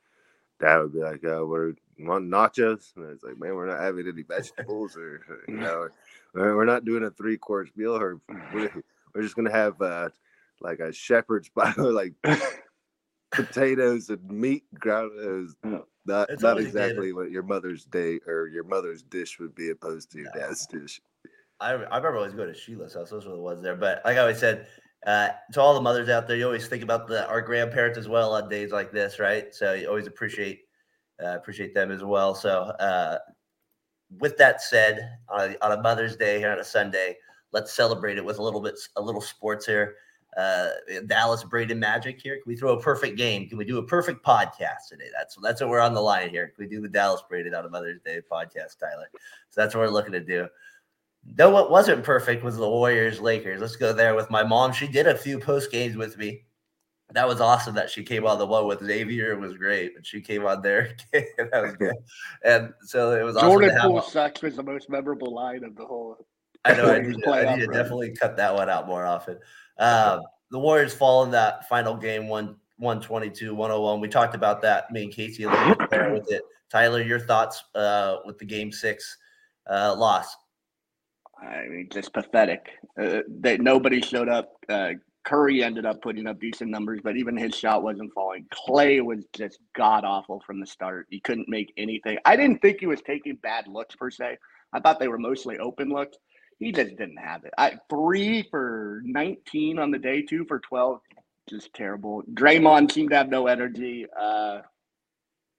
dad 0.59 0.77
would 0.77 0.93
be 0.93 0.99
like, 0.99 1.23
"Oh, 1.25 1.45
we're 1.45 1.67
want 1.67 1.77
nachos," 2.05 2.95
and 2.95 3.09
it's 3.09 3.23
like, 3.23 3.37
"Man, 3.37 3.55
we're 3.55 3.67
not 3.67 3.81
having 3.81 4.07
any 4.07 4.23
vegetables," 4.23 4.97
or 4.97 5.21
you 5.47 5.57
know. 5.57 5.89
We're 6.33 6.65
not 6.65 6.85
doing 6.85 7.03
a 7.03 7.11
three 7.11 7.37
course 7.37 7.69
meal, 7.75 7.95
or 7.95 8.21
we're 8.53 9.21
just 9.21 9.35
gonna 9.35 9.51
have 9.51 9.81
uh, 9.81 10.09
like 10.61 10.79
a 10.79 10.93
shepherd's 10.93 11.49
pie, 11.55 11.73
like 11.77 12.13
potatoes 13.31 14.09
and 14.09 14.23
meat 14.29 14.63
ground. 14.73 15.11
Not 16.05 16.29
it's 16.29 16.41
not 16.41 16.59
exactly 16.59 17.13
what 17.13 17.31
your 17.31 17.43
mother's 17.43 17.85
day 17.85 18.19
or 18.25 18.47
your 18.47 18.63
mother's 18.63 19.03
dish 19.03 19.39
would 19.39 19.53
be 19.53 19.69
opposed 19.69 20.11
to 20.11 20.19
your 20.19 20.31
no. 20.33 20.41
dad's 20.41 20.65
dish. 20.65 21.01
I, 21.59 21.73
I 21.73 21.97
remember 21.97 22.17
always 22.17 22.33
going 22.33 22.51
to 22.51 22.59
Sheila's 22.59 22.95
house. 22.95 23.11
Those 23.11 23.25
were 23.25 23.33
the 23.33 23.41
ones 23.41 23.61
there. 23.61 23.75
But 23.75 24.01
like 24.03 24.17
I 24.17 24.21
always 24.21 24.39
said, 24.39 24.65
uh, 25.05 25.29
to 25.53 25.61
all 25.61 25.75
the 25.75 25.81
mothers 25.81 26.09
out 26.09 26.27
there, 26.27 26.37
you 26.37 26.45
always 26.45 26.67
think 26.67 26.81
about 26.81 27.07
the 27.07 27.27
our 27.27 27.41
grandparents 27.41 27.99
as 27.99 28.07
well 28.07 28.33
on 28.33 28.49
days 28.49 28.71
like 28.71 28.91
this, 28.91 29.19
right? 29.19 29.53
So 29.53 29.73
you 29.73 29.87
always 29.87 30.07
appreciate 30.07 30.61
uh, 31.23 31.35
appreciate 31.35 31.73
them 31.73 31.91
as 31.91 32.03
well. 32.03 32.35
So 32.35 32.63
uh, 32.79 33.19
with 34.19 34.37
that 34.37 34.61
said, 34.61 35.17
on 35.29 35.51
a, 35.51 35.65
on 35.65 35.77
a 35.77 35.81
Mother's 35.81 36.15
Day 36.15 36.39
here 36.39 36.51
on 36.51 36.59
a 36.59 36.63
Sunday, 36.63 37.17
let's 37.51 37.73
celebrate 37.73 38.17
it 38.17 38.25
with 38.25 38.39
a 38.39 38.43
little 38.43 38.61
bit, 38.61 38.75
a 38.95 39.01
little 39.01 39.21
sports 39.21 39.65
here. 39.65 39.95
Uh, 40.37 40.69
Dallas 41.07 41.43
Braden 41.43 41.77
Magic 41.77 42.21
here. 42.21 42.35
Can 42.35 42.43
we 42.45 42.55
throw 42.55 42.77
a 42.77 42.81
perfect 42.81 43.17
game? 43.17 43.49
Can 43.49 43.57
we 43.57 43.65
do 43.65 43.79
a 43.79 43.83
perfect 43.83 44.25
podcast 44.25 44.87
today? 44.89 45.09
That's 45.13 45.35
that's 45.43 45.59
what 45.59 45.69
we're 45.69 45.81
on 45.81 45.93
the 45.93 45.99
line 45.99 46.29
here. 46.29 46.47
Can 46.47 46.65
we 46.65 46.67
do 46.67 46.79
the 46.79 46.87
Dallas 46.87 47.21
Braden 47.27 47.53
on 47.53 47.65
a 47.65 47.69
Mother's 47.69 47.99
Day 47.99 48.21
podcast, 48.31 48.79
Tyler? 48.79 49.09
So 49.49 49.59
that's 49.59 49.75
what 49.75 49.81
we're 49.81 49.89
looking 49.89 50.13
to 50.13 50.21
do. 50.21 50.47
Though 51.25 51.49
what 51.49 51.69
wasn't 51.69 52.05
perfect 52.05 52.45
was 52.45 52.55
the 52.55 52.67
Warriors 52.67 53.19
Lakers. 53.19 53.59
Let's 53.59 53.75
go 53.75 53.91
there 53.91 54.15
with 54.15 54.31
my 54.31 54.41
mom. 54.41 54.71
She 54.71 54.87
did 54.87 55.05
a 55.05 55.17
few 55.17 55.37
post 55.37 55.69
games 55.69 55.97
with 55.97 56.17
me 56.17 56.45
that 57.13 57.27
was 57.27 57.41
awesome 57.41 57.75
that 57.75 57.89
she 57.89 58.03
came 58.03 58.25
on 58.25 58.37
the 58.39 58.45
one 58.45 58.67
with 58.67 58.83
Xavier. 58.83 59.33
It 59.33 59.39
was 59.39 59.55
great, 59.57 59.95
but 59.95 60.05
she 60.05 60.21
came 60.21 60.45
on 60.45 60.61
there. 60.61 60.95
that 61.13 61.49
was 61.53 61.75
good. 61.79 61.95
And 62.43 62.73
so 62.81 63.11
it 63.13 63.23
was 63.23 63.35
Jordan 63.35 63.71
awesome 63.71 63.91
Poole 63.91 64.01
sucks 64.01 64.41
was 64.41 64.55
the 64.55 64.63
most 64.63 64.89
memorable 64.89 65.33
line 65.33 65.63
of 65.63 65.75
the 65.75 65.85
whole. 65.85 66.25
I 66.63 66.73
know. 66.73 66.93
I 66.93 66.99
need, 67.01 67.21
to, 67.23 67.31
I 67.31 67.55
need 67.55 67.65
to 67.65 67.71
definitely 67.71 68.11
cut 68.11 68.37
that 68.37 68.53
one 68.53 68.69
out 68.69 68.87
more 68.87 69.05
often. 69.05 69.39
Um, 69.77 70.21
the 70.51 70.59
Warriors 70.59 70.93
fall 70.93 71.23
in 71.23 71.31
that 71.31 71.67
final 71.67 71.95
game, 71.95 72.27
one 72.27 72.55
122, 72.77 73.53
101. 73.53 73.99
We 73.99 74.07
talked 74.07 74.35
about 74.35 74.61
that. 74.63 74.91
Me 74.91 75.03
and 75.03 75.13
Casey 75.13 75.43
a 75.43 75.49
little 75.49 75.75
bit 75.75 75.89
there 75.91 76.11
with 76.11 76.31
it. 76.31 76.41
Tyler, 76.69 77.01
your 77.01 77.19
thoughts 77.19 77.63
uh, 77.75 78.17
with 78.25 78.37
the 78.37 78.45
game 78.45 78.71
six 78.71 79.17
uh, 79.69 79.95
loss? 79.95 80.35
I 81.39 81.67
mean, 81.67 81.89
just 81.91 82.13
pathetic. 82.13 82.69
Uh, 82.99 83.21
that 83.41 83.61
nobody 83.61 84.01
showed 84.01 84.29
up. 84.29 84.53
Curry 85.23 85.63
ended 85.63 85.85
up 85.85 86.01
putting 86.01 86.27
up 86.27 86.39
decent 86.39 86.71
numbers, 86.71 86.99
but 87.03 87.15
even 87.15 87.37
his 87.37 87.55
shot 87.55 87.83
wasn't 87.83 88.13
falling. 88.13 88.45
Clay 88.51 89.01
was 89.01 89.25
just 89.33 89.59
god 89.75 90.03
awful 90.03 90.41
from 90.45 90.59
the 90.59 90.65
start. 90.65 91.07
He 91.09 91.19
couldn't 91.19 91.47
make 91.47 91.73
anything. 91.77 92.17
I 92.25 92.35
didn't 92.35 92.61
think 92.61 92.79
he 92.79 92.87
was 92.87 93.01
taking 93.01 93.35
bad 93.35 93.67
looks 93.67 93.95
per 93.95 94.09
se. 94.09 94.37
I 94.73 94.79
thought 94.79 94.99
they 94.99 95.07
were 95.07 95.19
mostly 95.19 95.59
open 95.59 95.89
looks. 95.89 96.17
He 96.59 96.71
just 96.71 96.95
didn't 96.95 97.17
have 97.17 97.43
it. 97.43 97.53
I, 97.57 97.77
three 97.89 98.43
for 98.49 99.01
19 99.05 99.79
on 99.79 99.91
the 99.91 99.97
day, 99.97 100.21
two 100.21 100.45
for 100.45 100.59
12. 100.59 100.99
Just 101.49 101.73
terrible. 101.73 102.23
Draymond 102.33 102.91
seemed 102.91 103.09
to 103.11 103.17
have 103.17 103.29
no 103.29 103.47
energy. 103.47 104.05
Uh, 104.19 104.59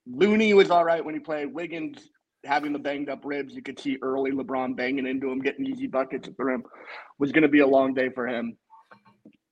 Looney 0.07 0.53
was 0.53 0.71
all 0.71 0.83
right 0.83 1.03
when 1.03 1.13
he 1.13 1.19
played. 1.19 1.53
Wiggins 1.53 2.09
having 2.45 2.73
the 2.73 2.79
banged 2.79 3.09
up 3.09 3.21
ribs, 3.23 3.53
you 3.53 3.61
could 3.61 3.79
see 3.79 3.97
early 4.01 4.31
LeBron 4.31 4.75
banging 4.75 5.07
into 5.07 5.29
him, 5.31 5.39
getting 5.39 5.65
easy 5.65 5.87
buckets 5.87 6.27
at 6.27 6.37
the 6.37 6.43
rim. 6.43 6.63
Was 7.19 7.31
going 7.31 7.43
to 7.43 7.47
be 7.47 7.59
a 7.59 7.67
long 7.67 7.93
day 7.93 8.09
for 8.09 8.27
him. 8.27 8.57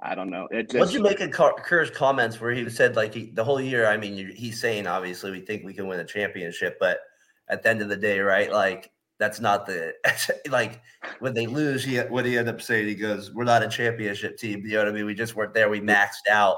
I 0.01 0.15
don't 0.15 0.29
know. 0.29 0.48
It 0.50 0.70
just, 0.70 0.79
what 0.79 0.88
did 0.88 0.96
you 0.96 1.03
make 1.03 1.22
of 1.22 1.31
Kerr's 1.31 1.91
comments 1.91 2.41
where 2.41 2.51
he 2.51 2.67
said 2.70 2.96
like 2.96 3.13
he, 3.13 3.31
the 3.31 3.43
whole 3.43 3.62
year? 3.62 3.88
I 3.88 3.98
mean, 3.98 4.31
he's 4.36 4.60
saying 4.60 4.88
obviously 4.88 5.31
we 5.31 5.41
think 5.41 5.63
we 5.63 5.74
can 5.74 5.88
win 5.88 6.00
a 6.00 6.05
championship, 6.05 6.77
but 6.79 7.01
at 7.50 7.62
the 7.62 7.70
end 7.70 7.81
of 7.81 7.89
the 7.89 7.98
day, 7.98 8.20
right? 8.20 8.51
Like 8.51 8.91
that's 9.20 9.39
not 9.39 9.67
the 9.67 9.93
like 10.50 10.81
when 11.20 11.34
they 11.34 11.46
lose. 11.46 11.84
He 11.84 11.98
what 11.98 12.25
he 12.25 12.38
end 12.38 12.50
up 12.50 12.62
saying? 12.62 12.88
He 12.88 12.96
goes, 12.96 13.31
"We're 13.31 13.43
not 13.43 13.63
a 13.63 13.70
championship 13.70 14.38
team." 14.38 14.65
You 14.65 14.74
know 14.74 14.79
what 14.79 14.88
I 14.88 14.91
mean? 14.91 15.05
We 15.05 15.13
just 15.13 15.36
weren't 15.36 15.53
there. 15.53 15.70
We 15.70 15.81
maxed 15.81 16.27
out. 16.29 16.58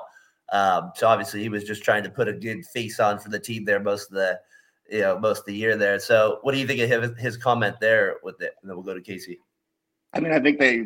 Um, 0.52 0.92
so 0.96 1.08
obviously, 1.08 1.42
he 1.42 1.50
was 1.50 1.66
just 1.66 1.84
trying 1.84 2.04
to 2.04 2.10
put 2.10 2.30
a 2.30 2.34
good 2.34 2.66
face 2.68 3.00
on 3.00 3.20
for 3.20 3.30
the 3.30 3.40
team 3.40 3.66
there 3.66 3.80
most 3.82 4.10
of 4.10 4.16
the 4.16 4.40
you 4.90 5.02
know 5.02 5.20
most 5.20 5.40
of 5.40 5.46
the 5.46 5.56
year 5.56 5.76
there. 5.76 6.00
So, 6.00 6.40
what 6.44 6.54
do 6.54 6.60
you 6.60 6.68
think 6.68 6.80
of 6.80 7.04
his, 7.04 7.12
his 7.20 7.38
comment 7.38 7.76
there 7.82 8.18
with 8.24 8.42
it? 8.42 8.54
And 8.62 8.70
then 8.70 8.78
we'll 8.78 8.86
go 8.86 8.94
to 8.94 9.02
Casey. 9.02 9.40
I 10.14 10.20
mean, 10.20 10.32
I 10.32 10.40
think 10.40 10.60
they, 10.60 10.86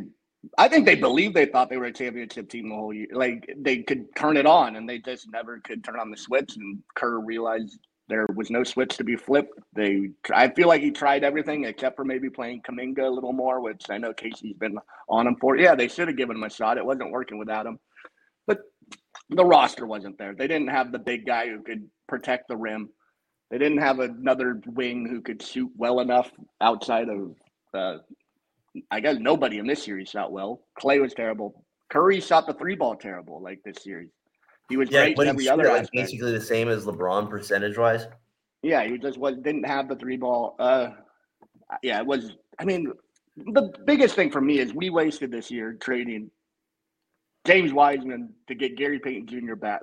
I 0.58 0.68
think 0.68 0.86
they 0.86 0.96
believed 0.96 1.36
they 1.36 1.46
thought 1.46 1.70
they 1.70 1.78
were 1.78 1.86
a 1.86 1.94
championship 1.94 2.50
team 2.50 2.70
the 2.70 2.76
whole 2.76 2.94
year. 2.94 3.08
Like 3.12 3.54
they 3.58 3.80
could 3.80 4.16
turn 4.16 4.38
it 4.38 4.46
on, 4.46 4.76
and 4.76 4.88
they 4.88 5.00
just 5.00 5.30
never 5.32 5.60
could 5.60 5.84
turn 5.84 6.00
on 6.00 6.12
the 6.12 6.18
switch. 6.18 6.56
And 6.56 6.80
Kerr 6.96 7.20
realized 7.20 7.80
there 8.10 8.26
was 8.36 8.50
no 8.50 8.64
switch 8.64 8.96
to 8.98 9.04
be 9.04 9.16
flipped. 9.16 9.60
They, 9.74 10.12
I 10.34 10.50
feel 10.50 10.68
like 10.68 10.82
he 10.82 10.92
tried 10.92 11.24
everything 11.24 11.66
except 11.66 11.96
for 11.96 12.06
maybe 12.06 12.30
playing 12.30 12.62
Kuminga 12.62 13.06
a 13.06 13.10
little 13.10 13.34
more, 13.34 13.60
which 13.62 13.90
I 13.90 13.98
know 13.98 14.14
Casey's 14.14 14.56
been 14.58 14.78
on 15.10 15.28
him 15.28 15.36
for. 15.42 15.58
Yeah, 15.58 15.76
they 15.76 15.88
should 15.88 16.08
have 16.08 16.18
given 16.18 16.38
him 16.38 16.44
a 16.44 16.50
shot. 16.50 16.78
It 16.78 16.86
wasn't 16.86 17.12
working 17.12 17.38
without 17.38 17.66
him, 17.66 17.80
but 18.46 18.60
the 19.30 19.46
roster 19.46 19.86
wasn't 19.86 20.18
there. 20.18 20.34
They 20.34 20.48
didn't 20.48 20.70
have 20.70 20.92
the 20.92 21.00
big 21.00 21.26
guy 21.26 21.50
who 21.50 21.62
could 21.62 21.90
protect 22.08 22.48
the 22.48 22.56
rim. 22.56 22.90
They 23.52 23.58
didn't 23.58 23.80
have 23.80 24.00
another 24.00 24.62
wing 24.66 25.08
who 25.10 25.22
could 25.22 25.42
shoot 25.42 25.72
well 25.76 26.00
enough 26.00 26.32
outside 26.62 27.10
of. 27.10 27.36
Uh, 27.74 27.98
I 28.92 29.00
guess 29.00 29.18
nobody 29.20 29.58
in 29.58 29.68
this 29.68 29.84
series 29.84 30.10
shot 30.10 30.32
well. 30.32 30.62
Clay 30.80 31.00
was 31.00 31.14
terrible. 31.14 31.64
Curry 31.90 32.20
shot 32.20 32.48
the 32.48 32.54
three 32.54 32.76
ball 32.76 32.96
terrible 32.96 33.42
like 33.42 33.62
this 33.64 33.84
series. 33.84 34.10
He 34.70 34.78
was 34.78 34.90
yeah, 34.92 35.06
great 35.06 35.20
in 35.20 35.28
every 35.28 35.48
other 35.48 35.68
like 35.68 35.90
basically 35.94 36.32
the 36.32 36.42
same 36.42 36.68
as 36.68 36.86
LeBron 36.86 37.30
percentage 37.30 37.78
wise. 37.78 38.08
Yeah, 38.62 38.84
he 38.84 38.98
just 38.98 39.18
was 39.18 39.36
didn't 39.38 39.66
have 39.66 39.88
the 39.88 39.96
three 39.96 40.18
ball. 40.18 40.56
Uh, 40.60 40.90
yeah, 41.84 42.00
it 42.00 42.06
was. 42.06 42.32
I 42.60 42.66
mean, 42.66 42.92
the 43.38 43.72
biggest 43.86 44.16
thing 44.16 44.32
for 44.32 44.42
me 44.42 44.60
is 44.60 44.74
we 44.74 44.90
wasted 44.90 45.32
this 45.32 45.50
year 45.50 45.74
trading 45.74 46.32
James 47.46 47.72
Wiseman 47.72 48.34
to 48.48 48.56
get 48.56 48.76
Gary 48.76 49.00
Payton 49.00 49.28
Jr. 49.28 49.56
back. 49.56 49.82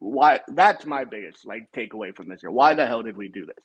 Why? 0.00 0.40
That's 0.48 0.84
my 0.84 1.04
biggest 1.04 1.46
like 1.46 1.70
takeaway 1.72 2.14
from 2.14 2.28
this 2.28 2.42
year. 2.42 2.50
Why 2.50 2.74
the 2.74 2.86
hell 2.86 3.02
did 3.02 3.16
we 3.16 3.28
do 3.28 3.46
this? 3.46 3.56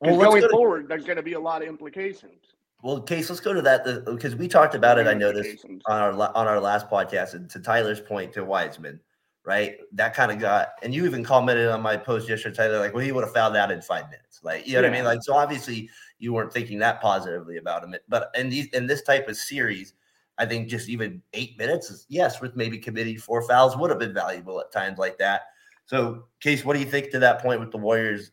Well, 0.00 0.18
going 0.18 0.42
go 0.42 0.48
forward, 0.48 0.82
to, 0.82 0.88
there's 0.88 1.04
going 1.04 1.16
to 1.16 1.22
be 1.22 1.32
a 1.32 1.40
lot 1.40 1.62
of 1.62 1.68
implications. 1.68 2.42
Well, 2.84 3.00
Case, 3.00 3.30
let's 3.30 3.40
go 3.40 3.54
to 3.54 3.62
that 3.62 4.04
because 4.04 4.36
we 4.36 4.46
talked 4.46 4.74
about 4.74 4.98
it. 4.98 5.06
I 5.06 5.14
noticed 5.14 5.64
on 5.64 6.02
our 6.02 6.12
on 6.36 6.46
our 6.46 6.60
last 6.60 6.90
podcast, 6.90 7.32
and 7.32 7.48
to 7.48 7.58
Tyler's 7.58 7.98
point 7.98 8.34
to 8.34 8.44
Wiseman, 8.44 9.00
right? 9.42 9.78
That 9.92 10.12
kind 10.12 10.30
of 10.30 10.38
got, 10.38 10.72
and 10.82 10.94
you 10.94 11.06
even 11.06 11.24
commented 11.24 11.68
on 11.68 11.80
my 11.80 11.96
post 11.96 12.28
yesterday, 12.28 12.54
Tyler, 12.54 12.80
like, 12.80 12.92
well, 12.92 13.02
he 13.02 13.10
would 13.10 13.24
have 13.24 13.32
found 13.32 13.56
out 13.56 13.70
in 13.70 13.80
five 13.80 14.10
minutes. 14.10 14.40
Like, 14.42 14.66
you 14.66 14.74
know 14.74 14.80
yeah. 14.80 14.88
what 14.88 14.92
I 14.92 14.98
mean? 14.98 15.04
Like, 15.06 15.22
so 15.22 15.34
obviously 15.34 15.88
you 16.18 16.34
weren't 16.34 16.52
thinking 16.52 16.78
that 16.80 17.00
positively 17.00 17.56
about 17.56 17.84
him. 17.84 17.94
But 18.06 18.28
in 18.34 18.50
these 18.50 18.66
in 18.74 18.86
this 18.86 19.00
type 19.00 19.30
of 19.30 19.38
series, 19.38 19.94
I 20.36 20.44
think 20.44 20.68
just 20.68 20.90
even 20.90 21.22
eight 21.32 21.56
minutes, 21.56 21.90
is, 21.90 22.04
yes, 22.10 22.42
with 22.42 22.54
maybe 22.54 22.76
committing 22.76 23.16
four 23.16 23.40
fouls 23.48 23.78
would 23.78 23.88
have 23.88 23.98
been 23.98 24.12
valuable 24.12 24.60
at 24.60 24.70
times 24.70 24.98
like 24.98 25.16
that. 25.16 25.46
So, 25.86 26.24
Case, 26.38 26.66
what 26.66 26.74
do 26.74 26.80
you 26.80 26.90
think 26.90 27.12
to 27.12 27.18
that 27.20 27.40
point 27.40 27.60
with 27.60 27.70
the 27.70 27.78
Warriors? 27.78 28.30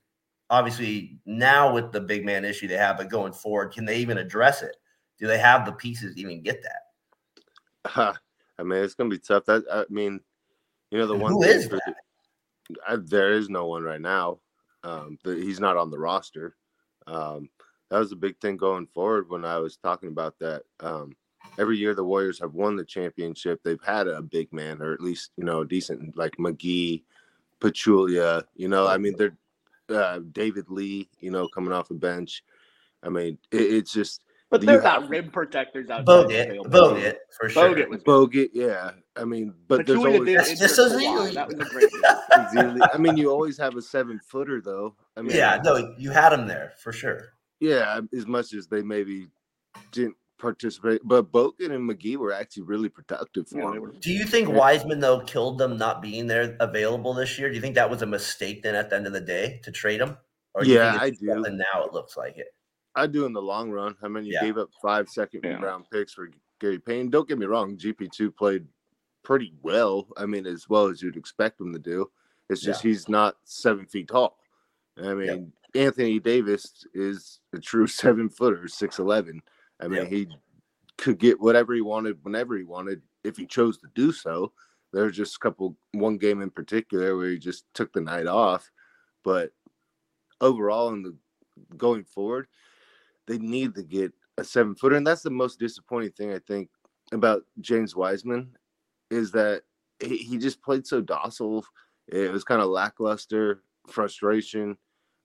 Obviously, 0.52 1.18
now 1.26 1.74
with 1.74 1.92
the 1.92 2.02
big 2.02 2.26
man 2.26 2.46
issue 2.46 2.68
they 2.68 2.76
have, 2.76 2.98
but 2.98 3.10
going 3.10 3.32
forward, 3.32 3.74
can 3.74 3.86
they 3.86 3.98
even 3.98 4.18
address 4.18 4.62
it? 4.62 4.76
Do 5.18 5.26
they 5.26 5.40
have 5.40 5.66
the 5.66 5.72
pieces 5.72 6.18
even 6.18 6.42
get 6.42 6.62
that? 6.62 6.82
Huh. 7.86 8.14
I 8.60 8.64
mean, 8.64 8.84
it's 8.84 8.94
going 8.94 9.10
to 9.10 9.16
be 9.16 9.20
tough. 9.20 9.46
That 9.46 9.64
I 9.72 9.86
mean, 9.90 10.20
you 10.92 11.00
know, 11.00 11.08
the 11.08 11.14
and 11.14 11.24
one 11.24 11.32
who 11.32 11.44
is 11.44 11.70
that? 11.70 11.96
I, 12.88 12.98
there 12.98 13.32
is 13.32 13.50
no 13.50 13.66
one 13.66 13.84
right 13.84 14.02
now. 14.02 14.40
Um, 14.84 15.18
he's 15.24 15.60
not 15.60 15.78
on 15.78 15.90
the 15.90 15.98
roster. 15.98 16.56
Um, 17.08 17.50
that 17.90 18.00
was 18.00 18.12
a 18.12 18.18
big 18.18 18.40
thing 18.40 18.58
going 18.58 18.88
forward 18.88 19.30
when 19.30 19.46
I 19.46 19.58
was 19.58 19.78
talking 19.78 20.10
about 20.10 20.38
that. 20.40 20.64
Um, 20.80 21.16
every 21.60 21.78
year 21.78 21.94
the 21.94 22.04
Warriors 22.04 22.40
have 22.40 22.54
won 22.54 22.76
the 22.76 22.86
championship. 22.86 23.62
They've 23.64 23.84
had 23.84 24.08
a 24.08 24.22
big 24.22 24.52
man, 24.52 24.82
or 24.82 24.94
at 24.94 25.02
least 25.02 25.32
you 25.38 25.44
know, 25.44 25.64
decent 25.64 26.18
like 26.18 26.36
McGee, 26.38 27.04
Pachulia. 27.60 28.44
You 28.56 28.68
know, 28.68 28.88
I 28.88 28.98
mean, 28.98 29.16
they're 29.18 29.38
uh, 29.92 30.20
David 30.32 30.70
Lee. 30.70 31.10
You 31.20 31.32
know, 31.32 31.48
coming 31.48 31.74
off 31.74 31.88
the 31.88 31.96
bench. 31.96 32.44
I 33.04 33.10
mean, 33.10 33.38
it, 33.52 33.62
it's 33.62 33.94
just 33.94 34.24
but 34.52 34.60
they're 34.62 34.82
not 34.82 35.08
rim 35.08 35.32
protectors 35.32 35.90
out 35.90 36.06
there. 36.06 36.26
Bogut, 36.26 36.66
Bogut 36.66 37.16
for 37.40 37.48
sure. 37.48 37.74
Bogut, 37.74 37.90
was 37.90 38.04
Bogut, 38.04 38.50
yeah. 38.54 38.92
I 39.16 39.24
mean, 39.24 39.54
but, 39.70 39.78
but 39.78 39.88
there's 39.88 40.00
always 40.00 40.36
that's 40.36 40.60
just 40.60 40.76
so 40.76 40.90
That 40.90 41.48
was 41.48 41.56
a 41.56 41.70
great. 41.70 41.90
I 42.94 42.98
mean, 42.98 43.16
you 43.16 43.32
always 43.32 43.58
have 43.58 43.78
a 43.78 43.82
seven 43.82 44.20
footer 44.20 44.60
though. 44.60 44.96
I 45.16 45.22
mean, 45.22 45.38
yeah, 45.38 45.62
no, 45.64 45.96
you 45.98 46.12
had 46.12 46.34
him 46.34 46.48
there 46.48 46.74
for 46.84 46.92
sure. 46.92 47.30
Yeah, 47.62 48.02
as 48.16 48.28
much 48.28 48.54
as 48.54 48.68
they 48.68 48.82
maybe 48.82 49.28
didn't 49.94 50.18
participate, 50.42 51.02
but 51.04 51.32
Bogut 51.32 51.72
and 51.72 51.90
McGee 51.90 52.18
were 52.18 52.34
actually 52.34 52.64
really 52.64 52.90
productive 52.90 53.48
for 53.48 53.60
yeah, 53.60 53.74
him. 53.74 53.98
Do 54.00 54.12
you 54.12 54.26
think 54.26 54.50
Wiseman 54.50 55.00
though 55.00 55.22
killed 55.22 55.58
them 55.58 55.78
not 55.78 56.02
being 56.02 56.28
there 56.28 56.58
available 56.60 57.14
this 57.14 57.38
year? 57.38 57.50
Do 57.50 57.56
you 57.56 57.62
think 57.62 57.76
that 57.76 57.90
was 57.90 58.02
a 58.02 58.06
mistake 58.06 58.64
then 58.64 58.76
at 58.76 58.90
the 58.90 58.96
end 58.96 59.08
of 59.08 59.14
the 59.14 59.22
day 59.22 59.60
to 59.64 59.72
trade 59.72 60.02
him? 60.02 60.18
Or 60.54 60.64
do 60.64 60.72
yeah, 60.72 60.98
I 61.00 61.12
do. 61.12 61.46
And 61.46 61.58
now 61.58 61.86
it 61.86 61.94
looks 61.94 62.18
like 62.18 62.38
it. 62.38 62.48
I 62.96 63.08
do 63.08 63.26
in 63.26 63.34
the 63.34 63.42
long 63.42 63.72
run. 63.72 63.96
I 64.04 64.08
mean, 64.10 64.26
you 64.26 64.34
yeah. 64.34 64.42
gave 64.42 64.58
up 64.58 64.70
five 64.82 65.08
second 65.08 65.42
yeah. 65.44 65.62
round 65.62 65.86
picks 65.90 66.14
for 66.14 66.30
Gary 66.60 66.80
Payne. 66.80 67.10
Don't 67.10 67.28
get 67.28 67.38
me 67.38 67.46
wrong, 67.46 67.78
GP2 67.78 68.36
played 68.36 68.66
pretty 69.24 69.54
well. 69.62 70.08
I 70.18 70.26
mean, 70.26 70.46
as 70.46 70.68
well 70.68 70.88
as 70.88 71.02
you'd 71.02 71.18
expect 71.18 71.62
him 71.62 71.72
to 71.74 71.80
do. 71.80 72.10
It's 72.50 72.62
just 72.62 72.84
yeah. 72.84 72.90
he's 72.90 73.08
not 73.08 73.36
seven 73.46 73.86
feet 73.86 74.10
tall. 74.10 74.38
I 74.98 75.14
mean, 75.14 75.54
yep. 75.74 75.86
Anthony 75.86 76.20
Davis 76.20 76.86
is 76.94 77.40
a 77.54 77.60
true 77.60 77.88
seven 77.88 78.30
footer, 78.30 78.68
six 78.68 79.00
eleven. 79.00 79.42
I 79.82 79.88
mean, 79.88 80.04
yep. 80.04 80.12
he 80.12 80.28
could 80.98 81.18
get 81.18 81.42
whatever 81.42 81.74
he 81.74 81.82
wanted 81.82 82.18
whenever 82.24 82.56
he 82.56 82.64
wanted 82.64 83.02
if 83.24 83.38
he 83.38 83.46
chose 83.46 83.78
to 83.80 83.88
do 83.96 84.12
so. 84.12 84.54
There's 84.94 85.16
just 85.16 85.38
a 85.38 85.40
couple, 85.40 85.78
one 85.94 86.18
game 86.18 86.42
in 86.42 86.50
particular 86.50 87.16
where 87.16 87.30
he 87.30 87.38
just 87.38 87.66
took 87.74 87.94
the 87.94 88.02
night 88.02 88.28
off, 88.28 88.70
but 89.24 89.52
overall, 90.42 90.90
in 90.90 91.02
the 91.02 91.16
going 91.78 92.04
forward, 92.04 92.48
they 93.28 93.38
need 93.38 93.76
to 93.76 93.84
get 93.84 94.12
a 94.38 94.44
seven 94.44 94.76
footer, 94.76 94.96
and 94.96 95.08
that's 95.08 95.22
the 95.22 95.30
most 95.30 95.60
disappointing 95.60 96.12
thing 96.12 96.34
I 96.34 96.40
think 96.40 96.70
about 97.12 97.44
James 97.60 97.96
Wiseman 97.96 98.56
is 99.10 99.32
that 99.32 99.64
he, 100.00 100.18
he 100.18 100.38
just 100.38 100.62
played 100.62 100.86
so 100.86 101.02
docile. 101.02 101.66
It 102.08 102.32
was 102.32 102.44
kind 102.44 102.62
of 102.62 102.70
lackluster, 102.70 103.64
frustration. 103.88 104.78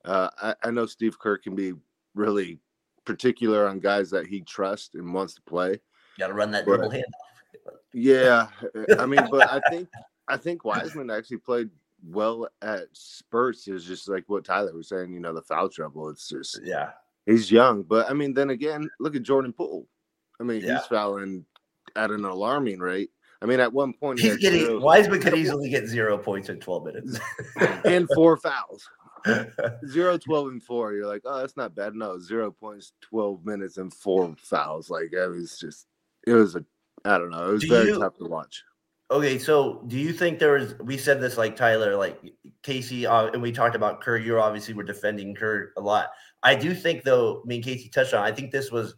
Uh, 0.04 0.28
I, 0.40 0.54
I 0.64 0.70
know 0.70 0.86
Steve 0.86 1.18
Kerr 1.18 1.38
can 1.38 1.54
be 1.54 1.72
really 2.14 2.60
particular 3.06 3.66
on 3.66 3.80
guys 3.80 4.10
that 4.10 4.26
he 4.26 4.42
trusts 4.42 4.94
and 4.94 5.14
wants 5.14 5.34
to 5.34 5.42
play. 5.42 5.80
Got 6.18 6.28
to 6.28 6.34
run 6.34 6.50
that 6.50 6.64
dribble 6.64 6.90
hand 6.90 7.06
Yeah, 7.92 8.48
eh, 8.74 8.96
I 8.98 9.06
mean, 9.06 9.26
but 9.30 9.50
I 9.50 9.60
think 9.70 9.88
I 10.28 10.36
think 10.36 10.64
Wiseman 10.64 11.10
actually 11.10 11.38
played 11.38 11.70
well 12.04 12.48
at 12.60 12.84
spurts. 12.92 13.68
Is 13.68 13.84
just 13.84 14.08
like 14.08 14.24
what 14.26 14.44
Tyler 14.44 14.74
was 14.74 14.88
saying. 14.88 15.12
You 15.12 15.20
know, 15.20 15.32
the 15.32 15.42
foul 15.42 15.68
trouble. 15.68 16.10
It's 16.10 16.28
just 16.28 16.60
yeah, 16.62 16.90
He's 17.26 17.50
young, 17.50 17.82
but 17.82 18.08
I 18.08 18.12
mean, 18.12 18.32
then 18.32 18.50
again, 18.50 18.88
look 19.00 19.16
at 19.16 19.22
Jordan 19.22 19.52
Poole. 19.52 19.88
I 20.40 20.44
mean, 20.44 20.62
yeah. 20.62 20.76
he's 20.76 20.86
fouling 20.86 21.44
at 21.96 22.12
an 22.12 22.24
alarming 22.24 22.78
rate. 22.78 23.10
I 23.42 23.46
mean, 23.46 23.58
at 23.58 23.72
one 23.72 23.92
point, 23.92 24.20
he's 24.20 24.36
getting 24.36 24.60
zero, 24.60 24.80
Wiseman 24.80 25.20
could 25.20 25.34
easily 25.34 25.68
get 25.68 25.86
zero 25.86 26.16
points 26.16 26.48
in 26.48 26.60
12 26.60 26.84
minutes 26.84 27.18
and 27.84 28.08
four 28.14 28.36
fouls. 28.36 28.88
Zero, 29.88 30.18
12, 30.18 30.48
and 30.48 30.62
four. 30.62 30.92
You're 30.92 31.06
like, 31.06 31.22
oh, 31.24 31.38
that's 31.38 31.56
not 31.56 31.74
bad. 31.74 31.94
No, 31.94 32.18
zero 32.18 32.50
points, 32.50 32.92
12 33.02 33.44
minutes, 33.44 33.78
and 33.78 33.92
four 33.92 34.34
fouls. 34.38 34.90
Like, 34.90 35.12
it 35.12 35.28
was 35.28 35.58
just, 35.58 35.86
it 36.26 36.32
was 36.32 36.56
a, 36.56 36.64
I 37.04 37.18
don't 37.18 37.30
know, 37.30 37.48
it 37.48 37.52
was 37.52 37.62
Do 37.62 37.68
very 37.68 37.88
you, 37.88 37.98
tough 37.98 38.16
to 38.18 38.24
watch. 38.24 38.62
Okay, 39.10 39.38
so 39.38 39.84
do 39.86 39.96
you 39.96 40.12
think 40.12 40.40
there 40.40 40.54
was? 40.54 40.74
We 40.80 40.98
said 40.98 41.20
this 41.20 41.38
like 41.38 41.54
Tyler, 41.54 41.96
like 41.96 42.20
Casey, 42.64 43.06
uh, 43.06 43.28
and 43.28 43.40
we 43.40 43.52
talked 43.52 43.76
about 43.76 44.00
Kerr. 44.00 44.16
You 44.16 44.40
obviously 44.40 44.74
were 44.74 44.82
defending 44.82 45.32
Kerr 45.32 45.72
a 45.76 45.80
lot. 45.80 46.08
I 46.42 46.56
do 46.56 46.74
think, 46.74 47.04
though. 47.04 47.40
I 47.40 47.46
mean, 47.46 47.62
Casey 47.62 47.88
touched 47.88 48.14
on. 48.14 48.24
I 48.24 48.32
think 48.32 48.50
this 48.50 48.72
was 48.72 48.96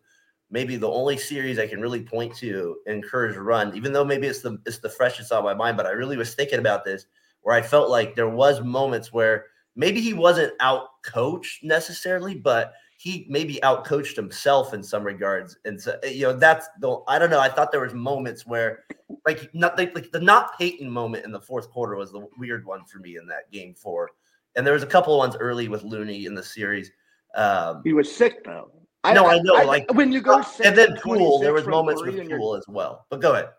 maybe 0.50 0.76
the 0.76 0.88
only 0.88 1.18
series 1.18 1.58
I 1.58 1.66
can 1.66 1.82
really 1.82 2.02
point 2.02 2.34
to 2.36 2.78
in 2.86 3.02
Kerr's 3.02 3.36
run, 3.36 3.76
even 3.76 3.92
though 3.92 4.04
maybe 4.04 4.26
it's 4.26 4.40
the 4.40 4.56
it's 4.64 4.78
the 4.78 4.88
freshest 4.88 5.30
on 5.30 5.44
my 5.44 5.52
mind. 5.52 5.76
But 5.76 5.84
I 5.84 5.90
really 5.90 6.16
was 6.16 6.34
thinking 6.34 6.58
about 6.58 6.86
this, 6.86 7.04
where 7.42 7.54
I 7.54 7.60
felt 7.60 7.90
like 7.90 8.14
there 8.14 8.30
was 8.30 8.62
moments 8.62 9.12
where 9.12 9.46
maybe 9.78 10.00
he 10.02 10.12
wasn't 10.12 10.52
out 10.60 10.88
coached 11.02 11.64
necessarily, 11.64 12.34
but 12.34 12.74
he 12.98 13.26
maybe 13.30 13.60
outcoached 13.62 14.16
himself 14.16 14.74
in 14.74 14.82
some 14.82 15.04
regards. 15.04 15.56
And 15.64 15.80
so, 15.80 15.96
you 16.02 16.22
know, 16.22 16.32
that's 16.34 16.68
the 16.80 16.98
I 17.06 17.18
don't 17.18 17.30
know. 17.30 17.40
I 17.40 17.48
thought 17.48 17.70
there 17.70 17.80
was 17.80 17.94
moments 17.94 18.44
where 18.44 18.84
like 19.24 19.48
not 19.54 19.78
like, 19.78 19.94
like 19.94 20.10
the 20.10 20.20
not 20.20 20.58
Payton 20.58 20.90
moment 20.90 21.24
in 21.24 21.30
the 21.30 21.40
fourth 21.40 21.70
quarter 21.70 21.96
was 21.96 22.10
the 22.10 22.26
weird 22.36 22.66
one 22.66 22.84
for 22.84 22.98
me 22.98 23.16
in 23.16 23.26
that 23.28 23.50
game 23.52 23.72
four. 23.72 24.10
And 24.56 24.66
there 24.66 24.74
was 24.74 24.82
a 24.82 24.86
couple 24.86 25.14
of 25.14 25.18
ones 25.18 25.36
early 25.36 25.68
with 25.68 25.84
Looney 25.84 26.26
in 26.26 26.34
the 26.34 26.42
series. 26.42 26.90
Um, 27.36 27.82
he 27.84 27.92
was 27.92 28.14
sick 28.14 28.44
though. 28.44 28.72
no, 29.04 29.26
I, 29.26 29.36
I 29.36 29.38
know. 29.42 29.54
I, 29.54 29.62
like 29.62 29.94
when 29.94 30.10
you 30.10 30.20
go 30.20 30.42
sick. 30.42 30.66
and 30.66 30.76
then 30.76 30.96
Poole, 30.96 31.38
there 31.38 31.52
was 31.52 31.68
moments 31.68 32.02
with 32.02 32.28
Poole 32.28 32.56
as 32.56 32.64
well. 32.66 33.06
But 33.10 33.20
go 33.20 33.32
ahead. 33.34 33.50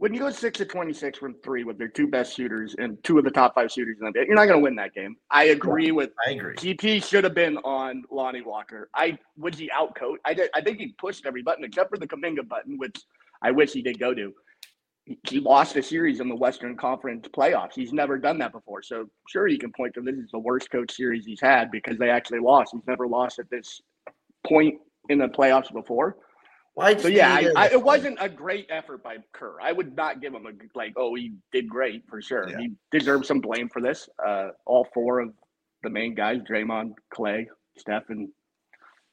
When 0.00 0.14
you 0.14 0.20
go 0.20 0.30
six 0.30 0.56
to 0.56 0.64
twenty-six 0.64 1.18
from 1.18 1.34
three 1.44 1.62
with 1.62 1.76
their 1.76 1.88
two 1.88 2.08
best 2.08 2.34
shooters 2.34 2.74
and 2.78 2.96
two 3.04 3.18
of 3.18 3.24
the 3.24 3.30
top 3.30 3.54
five 3.54 3.70
shooters 3.70 3.98
in 4.00 4.06
the 4.06 4.18
NBA, 4.18 4.28
you're 4.28 4.34
not 4.34 4.46
going 4.46 4.58
to 4.58 4.62
win 4.62 4.74
that 4.76 4.94
game. 4.94 5.14
I 5.30 5.44
agree 5.44 5.88
yeah, 5.88 5.92
with. 5.92 6.10
I 6.26 6.30
agree. 6.30 6.54
GP 6.54 7.04
should 7.04 7.22
have 7.22 7.34
been 7.34 7.58
on 7.58 8.04
Lonnie 8.10 8.40
Walker. 8.40 8.88
I 8.94 9.18
would 9.36 9.54
he 9.54 9.68
outcoach. 9.68 10.16
I 10.24 10.32
did. 10.32 10.48
I 10.54 10.62
think 10.62 10.78
he 10.78 10.94
pushed 10.98 11.26
every 11.26 11.42
button 11.42 11.64
except 11.64 11.90
for 11.90 11.98
the 11.98 12.06
Kuminga 12.06 12.48
button, 12.48 12.78
which 12.78 12.96
I 13.42 13.50
wish 13.50 13.74
he 13.74 13.82
did 13.82 13.98
go 13.98 14.14
to 14.14 14.32
he 15.28 15.40
lost 15.40 15.76
a 15.76 15.82
series 15.82 16.20
in 16.20 16.28
the 16.28 16.34
Western 16.36 16.76
Conference 16.76 17.26
playoffs. 17.28 17.74
He's 17.74 17.92
never 17.92 18.18
done 18.18 18.38
that 18.38 18.52
before. 18.52 18.82
So 18.82 19.06
sure, 19.28 19.48
you 19.48 19.58
can 19.58 19.72
point 19.72 19.94
to 19.94 20.00
this 20.00 20.14
is 20.14 20.30
the 20.32 20.38
worst 20.38 20.70
coach 20.70 20.92
series 20.92 21.26
he's 21.26 21.40
had 21.40 21.70
because 21.70 21.98
they 21.98 22.10
actually 22.10 22.40
lost. 22.40 22.72
He's 22.72 22.86
never 22.86 23.06
lost 23.06 23.38
at 23.38 23.50
this 23.50 23.80
point 24.46 24.78
in 25.08 25.18
the 25.18 25.28
playoffs 25.28 25.72
before. 25.72 26.16
Why? 26.80 26.96
So 26.96 27.08
yeah, 27.08 27.34
I, 27.34 27.66
I, 27.66 27.70
it 27.70 27.82
wasn't 27.82 28.18
a 28.20 28.28
great 28.28 28.66
effort 28.70 29.02
by 29.02 29.18
Kerr. 29.32 29.56
I 29.60 29.72
would 29.72 29.96
not 29.96 30.20
give 30.20 30.34
him 30.34 30.46
a 30.46 30.50
like. 30.74 30.94
Oh, 30.96 31.14
he 31.14 31.34
did 31.52 31.68
great 31.68 32.04
for 32.08 32.20
sure. 32.20 32.48
Yeah. 32.48 32.58
He 32.58 32.72
deserves 32.90 33.28
some 33.28 33.40
blame 33.40 33.68
for 33.68 33.80
this. 33.80 34.08
Uh, 34.24 34.48
all 34.66 34.86
four 34.94 35.20
of 35.20 35.32
the 35.82 35.90
main 35.90 36.14
guys: 36.14 36.40
Draymond, 36.48 36.94
Clay, 37.12 37.48
Steph, 37.76 38.08
and 38.08 38.28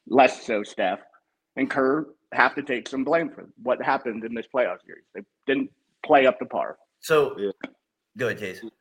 less 0.07 0.45
so 0.45 0.63
Steph, 0.63 0.99
and 1.55 1.69
Kerr 1.69 2.07
have 2.33 2.55
to 2.55 2.61
take 2.61 2.87
some 2.87 3.03
blame 3.03 3.29
for 3.29 3.49
what 3.63 3.81
happened 3.81 4.23
in 4.23 4.33
this 4.33 4.47
playoff 4.53 4.77
series. 4.85 5.05
They 5.13 5.21
didn't 5.45 5.71
play 6.05 6.25
up 6.25 6.39
to 6.39 6.45
par. 6.45 6.77
So, 6.99 7.37
yeah. 7.37 7.51
go 8.17 8.27
ahead, 8.27 8.39
Jason. 8.39 8.71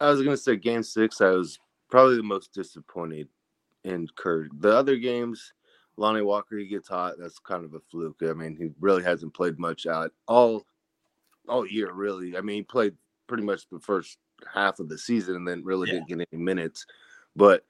I 0.00 0.10
was 0.10 0.22
going 0.22 0.36
to 0.36 0.42
say 0.42 0.56
game 0.56 0.82
six, 0.82 1.20
I 1.20 1.30
was 1.30 1.58
probably 1.90 2.16
the 2.16 2.22
most 2.22 2.52
disappointed 2.52 3.28
in 3.84 4.06
Kerr. 4.16 4.48
The 4.58 4.74
other 4.74 4.96
games, 4.96 5.52
Lonnie 6.00 6.22
Walker, 6.22 6.56
he 6.56 6.66
gets 6.66 6.88
hot. 6.88 7.16
That's 7.18 7.38
kind 7.38 7.62
of 7.62 7.74
a 7.74 7.80
fluke. 7.90 8.22
I 8.22 8.32
mean, 8.32 8.56
he 8.56 8.70
really 8.80 9.02
hasn't 9.02 9.34
played 9.34 9.58
much 9.58 9.86
out 9.86 10.12
all 10.26 10.64
all 11.46 11.66
year, 11.66 11.92
really. 11.92 12.36
I 12.36 12.40
mean, 12.40 12.56
he 12.56 12.62
played 12.62 12.94
pretty 13.26 13.42
much 13.42 13.68
the 13.68 13.78
first 13.78 14.16
half 14.52 14.80
of 14.80 14.88
the 14.88 14.96
season 14.96 15.36
and 15.36 15.46
then 15.46 15.62
really 15.62 15.88
yeah. 15.88 15.94
didn't 15.94 16.08
get 16.08 16.28
any 16.32 16.42
minutes. 16.42 16.86
But 17.36 17.64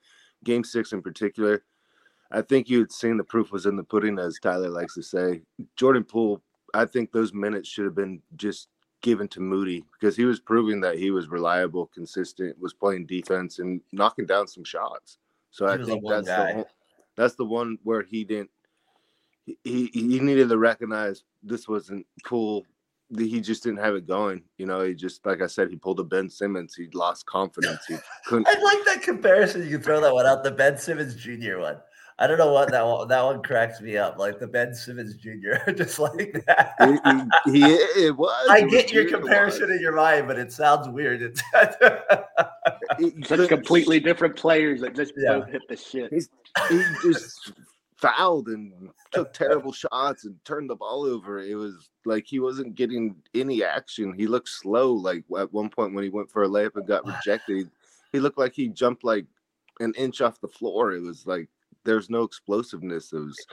game 0.44 0.62
six 0.62 0.92
in 0.92 1.02
particular, 1.02 1.64
I 2.30 2.42
think 2.42 2.68
you'd 2.68 2.92
seen 2.92 3.16
the 3.16 3.24
proof 3.24 3.50
was 3.50 3.66
in 3.66 3.74
the 3.74 3.82
pudding, 3.82 4.18
as 4.20 4.38
Tyler 4.40 4.68
likes 4.68 4.94
to 4.94 5.02
say. 5.02 5.42
Jordan 5.74 6.04
Poole, 6.04 6.40
I 6.72 6.84
think 6.84 7.10
those 7.10 7.34
minutes 7.34 7.68
should 7.68 7.84
have 7.84 7.96
been 7.96 8.22
just 8.36 8.68
given 9.02 9.26
to 9.28 9.40
Moody 9.40 9.84
because 9.98 10.16
he 10.16 10.24
was 10.24 10.38
proving 10.38 10.80
that 10.82 10.98
he 10.98 11.10
was 11.10 11.28
reliable, 11.28 11.86
consistent, 11.92 12.60
was 12.60 12.74
playing 12.74 13.06
defense 13.06 13.58
and 13.58 13.80
knocking 13.90 14.26
down 14.26 14.46
some 14.46 14.62
shots. 14.62 15.18
So 15.50 15.66
he 15.66 15.72
I 15.72 15.84
think 15.84 16.04
that's 16.08 16.28
the 16.28 16.66
that's 17.20 17.34
the 17.34 17.44
one 17.44 17.78
where 17.82 18.02
he 18.02 18.24
didn't 18.24 18.50
he 19.64 19.90
he 19.92 20.20
needed 20.20 20.48
to 20.48 20.58
recognize 20.58 21.24
this 21.42 21.68
wasn't 21.68 22.06
cool. 22.24 22.64
He 23.16 23.40
just 23.40 23.64
didn't 23.64 23.80
have 23.80 23.94
it 23.94 24.06
going. 24.06 24.42
You 24.56 24.66
know, 24.66 24.82
he 24.82 24.94
just 24.94 25.26
like 25.26 25.42
I 25.42 25.46
said, 25.46 25.68
he 25.68 25.76
pulled 25.76 26.00
a 26.00 26.04
Ben 26.04 26.30
Simmons. 26.30 26.74
He 26.74 26.88
lost 26.94 27.26
confidence. 27.26 27.84
He 27.86 27.96
couldn't. 28.26 28.46
I 28.48 28.58
like 28.60 28.84
that 28.86 29.02
comparison. 29.02 29.64
You 29.64 29.70
can 29.70 29.82
throw 29.82 30.00
that 30.00 30.14
one 30.14 30.26
out, 30.26 30.44
the 30.44 30.50
Ben 30.50 30.78
Simmons 30.78 31.14
Jr. 31.14 31.58
one. 31.58 31.76
I 32.18 32.26
don't 32.26 32.38
know 32.38 32.52
what 32.52 32.70
that 32.70 32.86
one 32.86 33.08
that 33.08 33.24
one 33.24 33.42
cracks 33.42 33.80
me 33.80 33.96
up, 33.96 34.18
like 34.18 34.38
the 34.38 34.46
Ben 34.46 34.74
Simmons 34.74 35.16
Jr. 35.16 35.70
just 35.76 35.98
like 35.98 36.44
that. 36.46 36.74
he, 37.46 37.60
he, 37.60 37.64
it 37.64 38.16
was. 38.16 38.46
I 38.50 38.62
get 38.62 38.92
your 38.92 39.08
comparison 39.08 39.70
in 39.70 39.80
your 39.80 39.96
mind, 39.96 40.28
but 40.28 40.38
it 40.38 40.52
sounds 40.52 40.88
weird. 40.88 41.20
It's 43.16 43.28
such 43.28 43.48
completely 43.48 44.00
different 44.00 44.36
players 44.36 44.80
that 44.82 44.94
just 44.94 45.14
yeah. 45.16 45.44
hit 45.46 45.62
the 45.68 45.76
shit. 45.76 46.12
He's, 46.12 46.28
he 46.68 46.82
just 47.02 47.52
fouled 47.96 48.48
and 48.48 48.90
took 49.12 49.32
terrible 49.32 49.72
shots 49.72 50.24
and 50.24 50.36
turned 50.44 50.70
the 50.70 50.76
ball 50.76 51.04
over. 51.04 51.40
It 51.40 51.54
was 51.54 51.90
like 52.04 52.26
he 52.26 52.40
wasn't 52.40 52.74
getting 52.74 53.16
any 53.34 53.62
action. 53.62 54.14
He 54.14 54.26
looked 54.26 54.48
slow. 54.48 54.92
Like 54.92 55.24
at 55.38 55.52
one 55.52 55.68
point 55.68 55.94
when 55.94 56.04
he 56.04 56.10
went 56.10 56.30
for 56.30 56.44
a 56.44 56.48
layup 56.48 56.76
and 56.76 56.86
got 56.86 57.06
rejected, 57.06 57.56
he, 57.56 57.64
he 58.12 58.20
looked 58.20 58.38
like 58.38 58.54
he 58.54 58.68
jumped 58.68 59.04
like 59.04 59.26
an 59.80 59.92
inch 59.96 60.20
off 60.20 60.40
the 60.40 60.48
floor. 60.48 60.92
It 60.92 61.02
was 61.02 61.26
like 61.26 61.48
there's 61.84 62.10
no 62.10 62.22
explosiveness. 62.22 63.12
It 63.12 63.18
was 63.18 63.46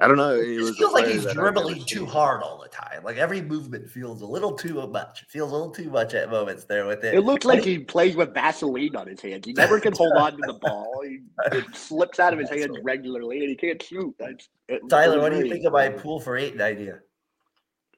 I 0.00 0.08
don't 0.08 0.16
know. 0.16 0.34
It, 0.34 0.48
it 0.48 0.74
feels 0.76 0.92
like 0.94 1.06
he's 1.06 1.26
dribbling 1.32 1.84
too 1.84 2.06
hard 2.06 2.42
all 2.42 2.60
the 2.60 2.68
time. 2.68 3.04
Like 3.04 3.18
every 3.18 3.42
movement 3.42 3.88
feels 3.88 4.22
a 4.22 4.26
little 4.26 4.52
too 4.52 4.86
much. 4.88 5.22
It 5.22 5.30
feels 5.30 5.50
a 5.50 5.54
little 5.54 5.70
too 5.70 5.90
much 5.90 6.14
at 6.14 6.30
moments 6.30 6.64
there 6.64 6.86
with 6.86 7.04
it. 7.04 7.14
It 7.14 7.20
looks 7.20 7.44
like 7.44 7.62
he 7.62 7.78
plays 7.78 8.16
with 8.16 8.32
Vaseline 8.32 8.96
on 8.96 9.06
his 9.06 9.20
hands. 9.20 9.46
He 9.46 9.52
never 9.56 9.78
can 9.78 9.92
hold 9.94 10.12
on 10.16 10.32
to 10.32 10.42
the 10.46 10.54
ball. 10.54 11.02
He, 11.04 11.18
it 11.52 11.64
slips 11.74 12.18
out 12.18 12.32
of 12.32 12.38
his 12.38 12.48
hands 12.48 12.78
regularly, 12.82 13.40
and 13.40 13.48
he 13.50 13.56
can't 13.56 13.82
shoot. 13.82 14.14
It, 14.68 14.80
Tyler, 14.88 15.20
what 15.20 15.32
do 15.32 15.38
you 15.38 15.50
think 15.50 15.64
of 15.66 15.72
my 15.72 15.90
Poole 15.90 16.20
for 16.20 16.36
Ayton 16.36 16.62
idea? 16.62 17.00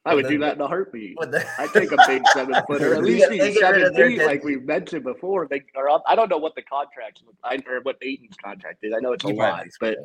I 0.05 0.15
would 0.17 0.27
do 0.27 0.39
that 0.41 0.57
in 0.57 0.61
a 0.61 0.67
heartbeat. 0.67 1.17
I 1.59 1.69
take 1.73 1.93
a 1.93 1.99
big 2.09 2.27
seven 2.29 2.55
footer. 2.67 2.95
At 2.95 3.05
least 3.05 3.31
he's 3.31 3.59
seven 3.61 3.95
feet, 3.95 4.25
like 4.25 4.43
we've 4.43 4.65
mentioned 4.65 5.05
before. 5.05 5.47
They 5.49 5.63
are 5.77 5.89
up. 5.89 6.03
I 6.07 6.17
don't 6.17 6.29
know 6.29 6.39
what 6.39 6.57
the 6.57 6.63
contract 6.63 7.23
I, 7.45 7.59
or 7.69 7.81
what 7.83 7.99
Ayton's 8.03 8.37
contract 8.43 8.79
is. 8.83 8.93
I 8.97 8.99
know 8.99 9.13
it's 9.13 9.25
a 9.25 9.29
lot, 9.29 9.67
but 9.81 9.99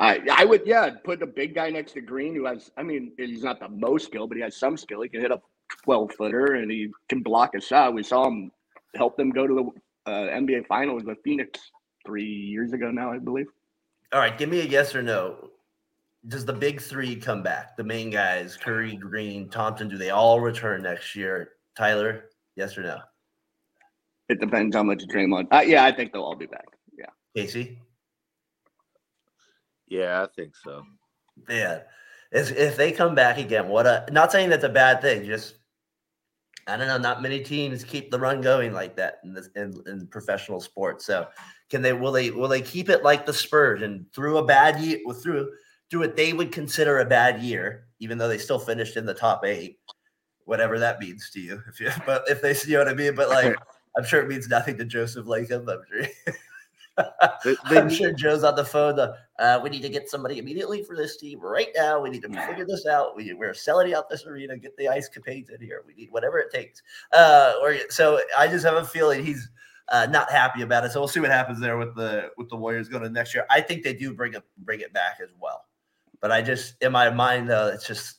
I 0.00 0.20
I 0.32 0.44
would 0.44 0.62
yeah 0.66 0.90
put 1.04 1.22
a 1.22 1.26
big 1.26 1.54
guy 1.54 1.70
next 1.70 1.92
to 1.92 2.00
Green 2.00 2.34
who 2.34 2.46
has. 2.46 2.70
I 2.76 2.82
mean, 2.82 3.12
he's 3.16 3.44
not 3.44 3.60
the 3.60 3.68
most 3.68 4.06
skill, 4.06 4.26
but 4.26 4.36
he 4.36 4.42
has 4.42 4.56
some 4.56 4.76
skill. 4.76 5.02
He 5.02 5.08
can 5.08 5.20
hit 5.20 5.30
a 5.30 5.40
twelve 5.84 6.12
footer 6.12 6.54
and 6.54 6.70
he 6.70 6.88
can 7.08 7.22
block 7.22 7.54
a 7.54 7.60
shot. 7.60 7.94
We 7.94 8.02
saw 8.02 8.26
him 8.26 8.50
help 8.96 9.16
them 9.16 9.30
go 9.30 9.46
to 9.46 9.54
the 9.54 10.10
uh, 10.10 10.30
NBA 10.30 10.66
Finals 10.66 11.04
with 11.04 11.18
Phoenix 11.22 11.60
three 12.04 12.24
years 12.24 12.72
ago 12.72 12.90
now, 12.90 13.12
I 13.12 13.18
believe. 13.18 13.46
All 14.12 14.18
right, 14.18 14.36
give 14.36 14.48
me 14.48 14.60
a 14.60 14.64
yes 14.64 14.96
or 14.96 15.02
no 15.02 15.50
does 16.28 16.44
the 16.44 16.52
big 16.52 16.80
three 16.80 17.16
come 17.16 17.42
back? 17.42 17.76
The 17.76 17.84
main 17.84 18.10
guys, 18.10 18.56
Curry, 18.56 18.96
Green, 18.96 19.48
Thompson, 19.48 19.88
do 19.88 19.96
they 19.96 20.10
all 20.10 20.40
return 20.40 20.82
next 20.82 21.16
year? 21.16 21.52
Tyler, 21.76 22.30
yes 22.56 22.76
or 22.76 22.82
no? 22.82 22.98
It 24.28 24.40
depends 24.40 24.76
how 24.76 24.82
much 24.82 25.02
Draymond. 25.06 25.48
Uh, 25.50 25.60
yeah, 25.60 25.84
I 25.84 25.92
think 25.92 26.12
they'll 26.12 26.22
all 26.22 26.36
be 26.36 26.46
back. 26.46 26.66
Yeah. 26.96 27.06
Casey? 27.34 27.78
Yeah, 29.90 30.22
I 30.22 30.26
think 30.34 30.56
so. 30.56 30.84
Yeah. 31.48 31.80
If, 32.32 32.52
if 32.52 32.76
they 32.76 32.92
come 32.92 33.14
back 33.14 33.38
again, 33.38 33.68
what 33.68 33.86
a 33.86 34.06
not 34.10 34.32
saying 34.32 34.50
that's 34.50 34.64
a 34.64 34.68
bad 34.68 35.02
thing, 35.02 35.24
just 35.26 35.56
I 36.66 36.76
don't 36.76 36.86
know, 36.86 36.98
not 36.98 37.22
many 37.22 37.40
teams 37.40 37.82
keep 37.82 38.10
the 38.10 38.18
run 38.18 38.40
going 38.40 38.72
like 38.72 38.96
that 38.96 39.18
in 39.24 39.34
this 39.34 39.48
in, 39.56 39.74
in 39.86 40.06
professional 40.06 40.60
sports. 40.60 41.04
So 41.04 41.26
can 41.68 41.82
they 41.82 41.92
will 41.92 42.12
they 42.12 42.30
will 42.30 42.48
they 42.48 42.62
keep 42.62 42.88
it 42.88 43.02
like 43.02 43.26
the 43.26 43.32
Spurs 43.32 43.82
and 43.82 44.06
through 44.12 44.38
a 44.38 44.46
bad 44.46 44.80
year 44.80 44.98
through 45.20 45.50
through 45.90 46.00
what 46.00 46.16
they 46.16 46.32
would 46.32 46.52
consider 46.52 47.00
a 47.00 47.04
bad 47.04 47.42
year, 47.42 47.88
even 47.98 48.16
though 48.16 48.28
they 48.28 48.38
still 48.38 48.60
finished 48.60 48.96
in 48.96 49.04
the 49.04 49.14
top 49.14 49.44
eight, 49.44 49.80
whatever 50.44 50.78
that 50.78 51.00
means 51.00 51.30
to 51.30 51.40
you. 51.40 51.60
If 51.68 51.80
you, 51.80 51.90
but 52.06 52.22
if 52.28 52.40
they, 52.40 52.54
you 52.70 52.78
know 52.78 52.84
what 52.84 52.88
I 52.88 52.94
mean. 52.94 53.14
But 53.16 53.28
like, 53.28 53.56
I'm 53.96 54.04
sure 54.04 54.20
it 54.20 54.28
means 54.28 54.48
nothing 54.48 54.78
to 54.78 54.84
Joseph 54.84 55.26
Lacob. 55.26 55.68
I'm 55.68 55.82
sure. 55.88 56.06
they, 57.44 57.56
they, 57.68 57.78
I'm 57.78 57.90
sure 57.90 58.12
Joe's 58.12 58.44
on 58.44 58.54
the 58.54 58.64
phone. 58.64 58.96
The, 58.96 59.14
uh, 59.38 59.60
we 59.62 59.70
need 59.70 59.82
to 59.82 59.88
get 59.88 60.08
somebody 60.08 60.38
immediately 60.38 60.82
for 60.82 60.96
this 60.96 61.16
team 61.16 61.40
right 61.40 61.68
now. 61.76 62.00
We 62.00 62.10
need 62.10 62.22
to 62.22 62.46
figure 62.46 62.66
this 62.66 62.86
out. 62.86 63.16
We, 63.16 63.32
we're 63.34 63.54
selling 63.54 63.94
out 63.94 64.08
this 64.08 64.26
arena. 64.26 64.56
Get 64.56 64.76
the 64.76 64.88
ice 64.88 65.08
capades 65.08 65.50
in 65.50 65.60
here. 65.60 65.82
We 65.86 65.94
need 65.94 66.10
whatever 66.10 66.38
it 66.38 66.50
takes. 66.52 66.82
Uh, 67.12 67.54
or 67.62 67.76
so 67.88 68.20
I 68.38 68.48
just 68.48 68.64
have 68.64 68.74
a 68.74 68.84
feeling 68.84 69.24
he's 69.24 69.48
uh, 69.88 70.06
not 70.10 70.30
happy 70.30 70.62
about 70.62 70.84
it. 70.84 70.92
So 70.92 71.00
we'll 71.00 71.08
see 71.08 71.20
what 71.20 71.30
happens 71.30 71.60
there 71.60 71.78
with 71.78 71.94
the 71.94 72.30
with 72.36 72.48
the 72.48 72.56
Warriors 72.56 72.88
going 72.88 73.02
to 73.02 73.10
next 73.10 73.34
year. 73.34 73.46
I 73.50 73.60
think 73.60 73.82
they 73.82 73.94
do 73.94 74.14
bring 74.14 74.34
it 74.34 74.42
bring 74.58 74.80
it 74.80 74.92
back 74.92 75.18
as 75.22 75.30
well. 75.40 75.66
But 76.20 76.30
I 76.30 76.42
just, 76.42 76.74
in 76.82 76.92
my 76.92 77.10
mind, 77.10 77.48
though, 77.48 77.68
it's 77.68 77.86
just, 77.86 78.18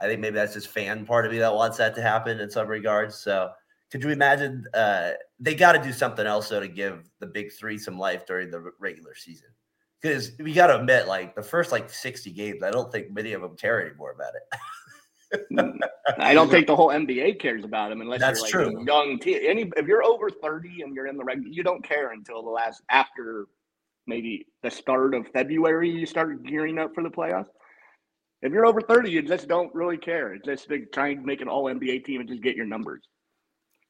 I 0.00 0.06
think 0.06 0.20
maybe 0.20 0.36
that's 0.36 0.54
just 0.54 0.68
fan 0.68 1.04
part 1.04 1.26
of 1.26 1.32
me 1.32 1.38
that 1.38 1.52
wants 1.52 1.76
that 1.78 1.94
to 1.96 2.02
happen 2.02 2.38
in 2.38 2.48
some 2.48 2.68
regards. 2.68 3.16
So 3.16 3.50
could 3.90 4.02
you 4.02 4.10
imagine? 4.10 4.64
Uh, 4.74 5.12
they 5.40 5.54
got 5.54 5.72
to 5.72 5.82
do 5.82 5.92
something 5.92 6.26
else 6.26 6.48
though 6.48 6.60
to 6.60 6.68
give 6.68 7.10
the 7.20 7.26
big 7.26 7.52
three 7.52 7.78
some 7.78 7.98
life 7.98 8.26
during 8.26 8.50
the 8.50 8.72
regular 8.78 9.14
season. 9.14 9.48
Because 10.00 10.32
we 10.38 10.52
got 10.52 10.68
to 10.68 10.78
admit, 10.78 11.08
like 11.08 11.34
the 11.34 11.42
first 11.42 11.72
like 11.72 11.90
60 11.90 12.30
games, 12.30 12.62
I 12.62 12.70
don't 12.70 12.92
think 12.92 13.10
many 13.10 13.32
of 13.32 13.42
them 13.42 13.56
care 13.56 13.84
anymore 13.84 14.12
about 14.12 14.32
it. 14.34 14.60
I 16.18 16.34
don't 16.34 16.50
think 16.50 16.66
the 16.66 16.76
whole 16.76 16.88
NBA 16.88 17.40
cares 17.40 17.64
about 17.64 17.90
them 17.90 18.00
unless 18.00 18.20
That's 18.20 18.52
you're 18.52 18.66
like 18.66 18.74
true. 18.74 18.86
young 18.86 19.18
team. 19.18 19.40
Any 19.44 19.70
if 19.76 19.86
you're 19.86 20.04
over 20.04 20.30
30 20.30 20.82
and 20.82 20.94
you're 20.94 21.06
in 21.06 21.16
the 21.16 21.24
regular, 21.24 21.50
you 21.50 21.62
don't 21.62 21.84
care 21.84 22.12
until 22.12 22.42
the 22.42 22.50
last 22.50 22.82
after 22.90 23.46
maybe 24.06 24.46
the 24.62 24.70
start 24.70 25.14
of 25.14 25.26
February, 25.28 25.90
you 25.90 26.06
start 26.06 26.42
gearing 26.44 26.78
up 26.78 26.94
for 26.94 27.02
the 27.02 27.10
playoffs. 27.10 27.48
If 28.40 28.52
you're 28.52 28.66
over 28.66 28.80
30, 28.80 29.10
you 29.10 29.22
just 29.22 29.48
don't 29.48 29.74
really 29.74 29.98
care. 29.98 30.32
It's 30.32 30.46
just 30.46 30.70
like 30.70 30.88
trying 30.92 31.20
to 31.20 31.26
make 31.26 31.40
an 31.40 31.48
all 31.48 31.64
NBA 31.64 32.04
team 32.04 32.20
and 32.20 32.28
just 32.28 32.42
get 32.42 32.56
your 32.56 32.66
numbers. 32.66 33.02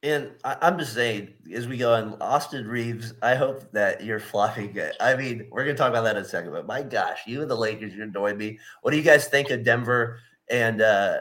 And 0.02 0.30
I'm 0.44 0.78
just 0.78 0.94
saying, 0.94 1.34
as 1.52 1.66
we 1.66 1.76
go 1.76 1.92
on, 1.92 2.16
Austin 2.20 2.68
Reaves, 2.68 3.14
I 3.20 3.34
hope 3.34 3.72
that 3.72 4.04
you're 4.04 4.20
flopping. 4.20 4.78
I 5.00 5.16
mean, 5.16 5.48
we're 5.50 5.64
going 5.64 5.74
to 5.74 5.78
talk 5.78 5.90
about 5.90 6.04
that 6.04 6.16
in 6.16 6.22
a 6.22 6.28
second, 6.28 6.52
but 6.52 6.66
my 6.66 6.82
gosh, 6.82 7.22
you 7.26 7.42
and 7.42 7.50
the 7.50 7.56
Lakers, 7.56 7.94
you're 7.94 8.04
annoying 8.04 8.38
me. 8.38 8.60
What 8.82 8.92
do 8.92 8.96
you 8.96 9.02
guys 9.02 9.26
think 9.26 9.50
of 9.50 9.64
Denver 9.64 10.20
and 10.48 10.80
uh, 10.80 11.18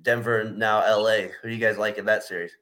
Denver 0.00 0.44
now 0.44 0.78
LA? 0.78 1.28
Who 1.42 1.48
do 1.48 1.54
you 1.54 1.60
guys 1.60 1.76
like 1.76 1.98
in 1.98 2.06
that 2.06 2.24
series? 2.24 2.52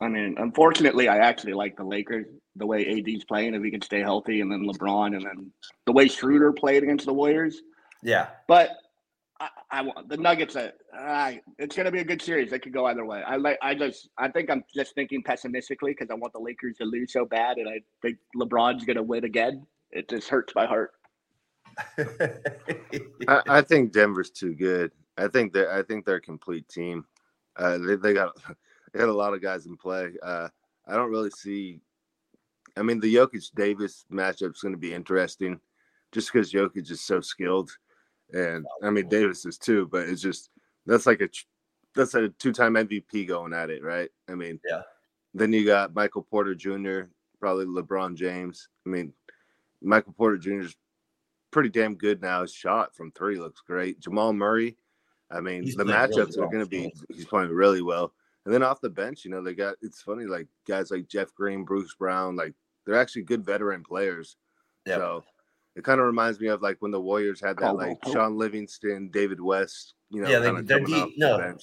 I 0.00 0.08
mean, 0.08 0.34
unfortunately, 0.38 1.06
I 1.06 1.18
actually 1.18 1.52
like 1.52 1.76
the 1.76 1.84
Lakers 1.84 2.26
the 2.56 2.66
way 2.66 2.98
AD's 2.98 3.24
playing 3.24 3.54
if 3.54 3.62
he 3.62 3.70
can 3.70 3.80
stay 3.80 4.00
healthy, 4.00 4.40
and 4.40 4.50
then 4.50 4.66
LeBron, 4.66 5.14
and 5.14 5.24
then 5.24 5.52
the 5.86 5.92
way 5.92 6.08
Schroeder 6.08 6.52
played 6.52 6.82
against 6.82 7.06
the 7.06 7.14
Warriors. 7.14 7.62
Yeah, 8.02 8.28
but 8.48 8.70
I, 9.42 9.48
I 9.78 9.82
want 9.82 10.08
the 10.08 10.16
Nuggets. 10.16 10.56
It's 10.56 11.76
going 11.76 11.86
to 11.86 11.90
be 11.90 11.98
a 11.98 12.04
good 12.04 12.22
series. 12.22 12.52
It 12.52 12.60
could 12.60 12.72
go 12.72 12.86
either 12.86 13.04
way. 13.04 13.22
I 13.26 13.36
like. 13.36 13.58
I 13.60 13.74
just. 13.74 14.08
I 14.16 14.28
think 14.28 14.50
I'm 14.50 14.64
just 14.74 14.94
thinking 14.94 15.22
pessimistically 15.22 15.92
because 15.92 16.10
I 16.10 16.14
want 16.14 16.32
the 16.32 16.38
Lakers 16.38 16.76
to 16.78 16.84
lose 16.84 17.12
so 17.12 17.24
bad, 17.24 17.56
and 17.58 17.68
I 17.68 17.80
think 18.02 18.18
LeBron's 18.36 18.84
going 18.84 18.96
to 18.96 19.02
win 19.02 19.24
again. 19.24 19.66
It 19.90 20.08
just 20.08 20.28
hurts 20.28 20.54
my 20.54 20.66
heart. 20.66 20.92
I, 21.98 23.42
I, 23.48 23.62
think 23.62 23.92
Denver's 23.92 24.30
too 24.30 24.54
good. 24.54 24.92
I 25.16 25.26
think 25.26 25.52
they're 25.52 25.72
I 25.72 25.82
think 25.82 26.04
they're 26.04 26.16
a 26.16 26.20
complete 26.20 26.68
team. 26.68 27.04
Uh, 27.56 27.78
they, 27.78 27.96
they 27.96 28.14
got 28.14 28.36
they 28.92 29.00
got 29.00 29.08
a 29.08 29.12
lot 29.12 29.34
of 29.34 29.42
guys 29.42 29.66
in 29.66 29.76
play. 29.76 30.10
Uh, 30.22 30.48
I 30.86 30.94
don't 30.94 31.10
really 31.10 31.30
see. 31.30 31.80
I 32.76 32.82
mean, 32.82 33.00
the 33.00 33.12
Jokic 33.12 33.50
Davis 33.54 34.04
matchup 34.12 34.54
is 34.54 34.60
going 34.60 34.72
to 34.72 34.78
be 34.78 34.94
interesting, 34.94 35.58
just 36.12 36.32
because 36.32 36.52
Jokic 36.52 36.90
is 36.90 37.00
so 37.00 37.20
skilled, 37.20 37.70
and 38.32 38.66
I 38.82 38.90
mean 38.90 39.08
Davis 39.08 39.44
is 39.44 39.58
too. 39.58 39.88
But 39.90 40.08
it's 40.08 40.22
just 40.22 40.50
that's 40.86 41.06
like 41.06 41.20
a 41.20 41.28
that's 41.94 42.14
a 42.14 42.28
two 42.28 42.52
time 42.52 42.74
MVP 42.74 43.26
going 43.28 43.52
at 43.52 43.70
it, 43.70 43.82
right? 43.82 44.10
I 44.28 44.34
mean, 44.34 44.60
yeah. 44.68 44.82
Then 45.34 45.52
you 45.52 45.64
got 45.64 45.94
Michael 45.94 46.22
Porter 46.22 46.54
Jr., 46.54 47.02
probably 47.40 47.64
LeBron 47.64 48.16
James. 48.16 48.68
I 48.86 48.90
mean, 48.90 49.12
Michael 49.80 50.12
Porter 50.12 50.36
Jr. 50.36 50.60
is 50.60 50.76
pretty 51.50 51.70
damn 51.70 51.94
good 51.94 52.20
now. 52.20 52.42
His 52.42 52.52
shot 52.52 52.94
from 52.94 53.12
three 53.12 53.38
looks 53.38 53.62
great. 53.62 54.00
Jamal 54.00 54.32
Murray. 54.32 54.76
I 55.30 55.40
mean, 55.40 55.62
he's 55.62 55.76
the 55.76 55.84
matchups 55.84 56.36
really 56.36 56.40
are 56.40 56.50
going 56.50 56.64
to 56.64 56.66
be. 56.66 56.92
He's 57.08 57.24
playing 57.24 57.50
really 57.50 57.80
well. 57.80 58.12
And 58.44 58.52
then 58.52 58.62
off 58.62 58.80
the 58.80 58.90
bench, 58.90 59.24
you 59.24 59.30
know, 59.30 59.42
they 59.42 59.54
got 59.54 59.76
it's 59.80 60.02
funny, 60.02 60.24
like 60.24 60.48
guys 60.68 60.90
like 60.90 61.08
Jeff 61.08 61.32
Green, 61.34 61.64
Bruce 61.64 61.94
Brown, 61.94 62.36
like 62.36 62.54
they're 62.84 63.00
actually 63.00 63.22
good 63.22 63.44
veteran 63.44 63.82
players. 63.82 64.36
Yep. 64.86 64.98
So 64.98 65.24
it 65.74 65.84
kind 65.84 66.00
of 66.00 66.06
reminds 66.06 66.40
me 66.40 66.48
of 66.48 66.62
like 66.62 66.76
when 66.80 66.90
the 66.90 67.00
Warriors 67.00 67.40
had 67.40 67.56
that 67.58 67.76
like 67.76 67.98
Sean 68.12 68.36
Livingston, 68.36 69.10
David 69.10 69.40
West, 69.40 69.94
you 70.10 70.22
know, 70.22 70.28
yeah, 70.28 70.38
they, 70.38 70.60
they're 70.62 70.80
deep. 70.80 71.14
No, 71.16 71.38
the 71.38 71.58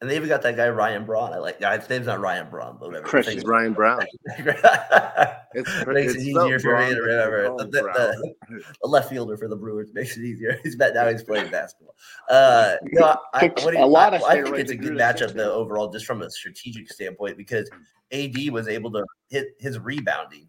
and 0.00 0.08
they 0.08 0.16
even 0.16 0.28
got 0.28 0.40
that 0.42 0.56
guy 0.56 0.68
Ryan 0.68 1.04
Braun. 1.04 1.32
I 1.34 1.38
like. 1.38 1.58
Yeah, 1.60 1.78
his 1.78 1.88
name's 1.90 2.06
not 2.06 2.20
Ryan 2.20 2.48
Braun, 2.48 2.78
but 2.80 2.88
whatever. 2.88 3.06
Chris 3.06 3.28
is 3.28 3.44
Ryan 3.44 3.74
Brown. 3.74 4.00
it's, 4.38 5.86
makes 5.86 6.14
it 6.14 6.22
easier 6.22 6.58
for 6.58 6.78
me 6.78 6.94
to 6.94 7.00
remember. 7.00 7.54
The, 7.58 7.66
the, 7.66 8.32
the, 8.82 8.88
left 8.88 9.10
fielder 9.10 9.36
for 9.36 9.46
the 9.46 9.56
Brewers 9.56 9.90
makes 9.92 10.16
it 10.16 10.24
easier. 10.24 10.58
He's 10.62 10.74
bet 10.74 10.94
now 10.94 11.08
he's 11.08 11.22
playing 11.22 11.50
basketball. 11.50 11.94
Uh, 12.30 12.76
you 12.90 12.98
know, 12.98 13.18
I, 13.34 13.52
you, 13.58 13.76
a 13.76 13.86
lot 13.86 14.14
I, 14.14 14.16
of 14.16 14.22
I 14.22 14.42
think 14.42 14.56
it's 14.56 14.70
a 14.70 14.76
good 14.76 14.94
matchup 14.94 15.34
though 15.34 15.52
overall, 15.52 15.90
just 15.90 16.06
from 16.06 16.22
a 16.22 16.30
strategic 16.30 16.90
standpoint, 16.90 17.36
because 17.36 17.70
AD 18.10 18.36
was 18.50 18.68
able 18.68 18.90
to 18.92 19.04
hit 19.28 19.48
his 19.58 19.78
rebounding. 19.78 20.48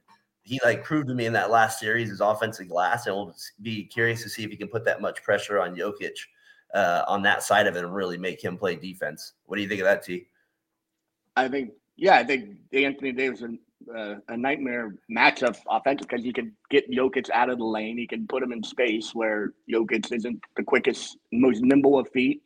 He 0.52 0.60
like 0.66 0.84
proved 0.84 1.08
to 1.08 1.14
me 1.14 1.28
in 1.28 1.32
that 1.32 1.50
last 1.50 1.80
series 1.80 2.10
his 2.10 2.20
offensive 2.20 2.68
glass, 2.68 3.08
and 3.08 3.16
we'll 3.16 3.34
be 3.62 3.86
curious 3.86 4.22
to 4.24 4.30
see 4.30 4.44
if 4.44 4.52
he 4.52 4.58
can 4.58 4.68
put 4.68 4.84
that 4.84 5.00
much 5.00 5.24
pressure 5.24 5.62
on 5.62 5.78
Jokic 5.78 6.18
uh, 6.74 7.04
on 7.08 7.22
that 7.22 7.42
side 7.42 7.68
of 7.68 7.78
it 7.78 7.86
and 7.86 7.96
really 7.96 8.18
make 8.18 8.44
him 8.44 8.58
play 8.58 8.76
defense. 8.76 9.32
What 9.46 9.56
do 9.56 9.62
you 9.62 9.70
think 9.70 9.80
of 9.80 9.86
that, 9.86 10.04
T? 10.04 10.28
I 11.38 11.48
think, 11.48 11.72
yeah, 11.96 12.16
I 12.16 12.26
think 12.26 12.58
Anthony 12.74 13.14
Davis 13.14 13.42
is 13.42 13.52
uh, 13.96 14.16
a 14.28 14.36
nightmare 14.36 14.94
matchup 15.10 15.58
offensive 15.70 16.10
because 16.10 16.26
he 16.26 16.34
can 16.34 16.54
get 16.70 16.92
Jokic 16.92 17.30
out 17.30 17.50
of 17.50 17.58
the 17.58 17.64
lane. 17.64 17.98
He 17.98 18.06
can 18.06 18.28
put 18.28 18.44
him 18.44 18.52
in 18.52 18.62
space 18.62 19.16
where 19.16 19.54
Jokic 19.72 20.12
isn't 20.12 20.44
the 20.58 20.64
quickest, 20.64 21.18
most 21.32 21.62
nimble 21.62 21.98
of 21.98 22.10
feet. 22.10 22.42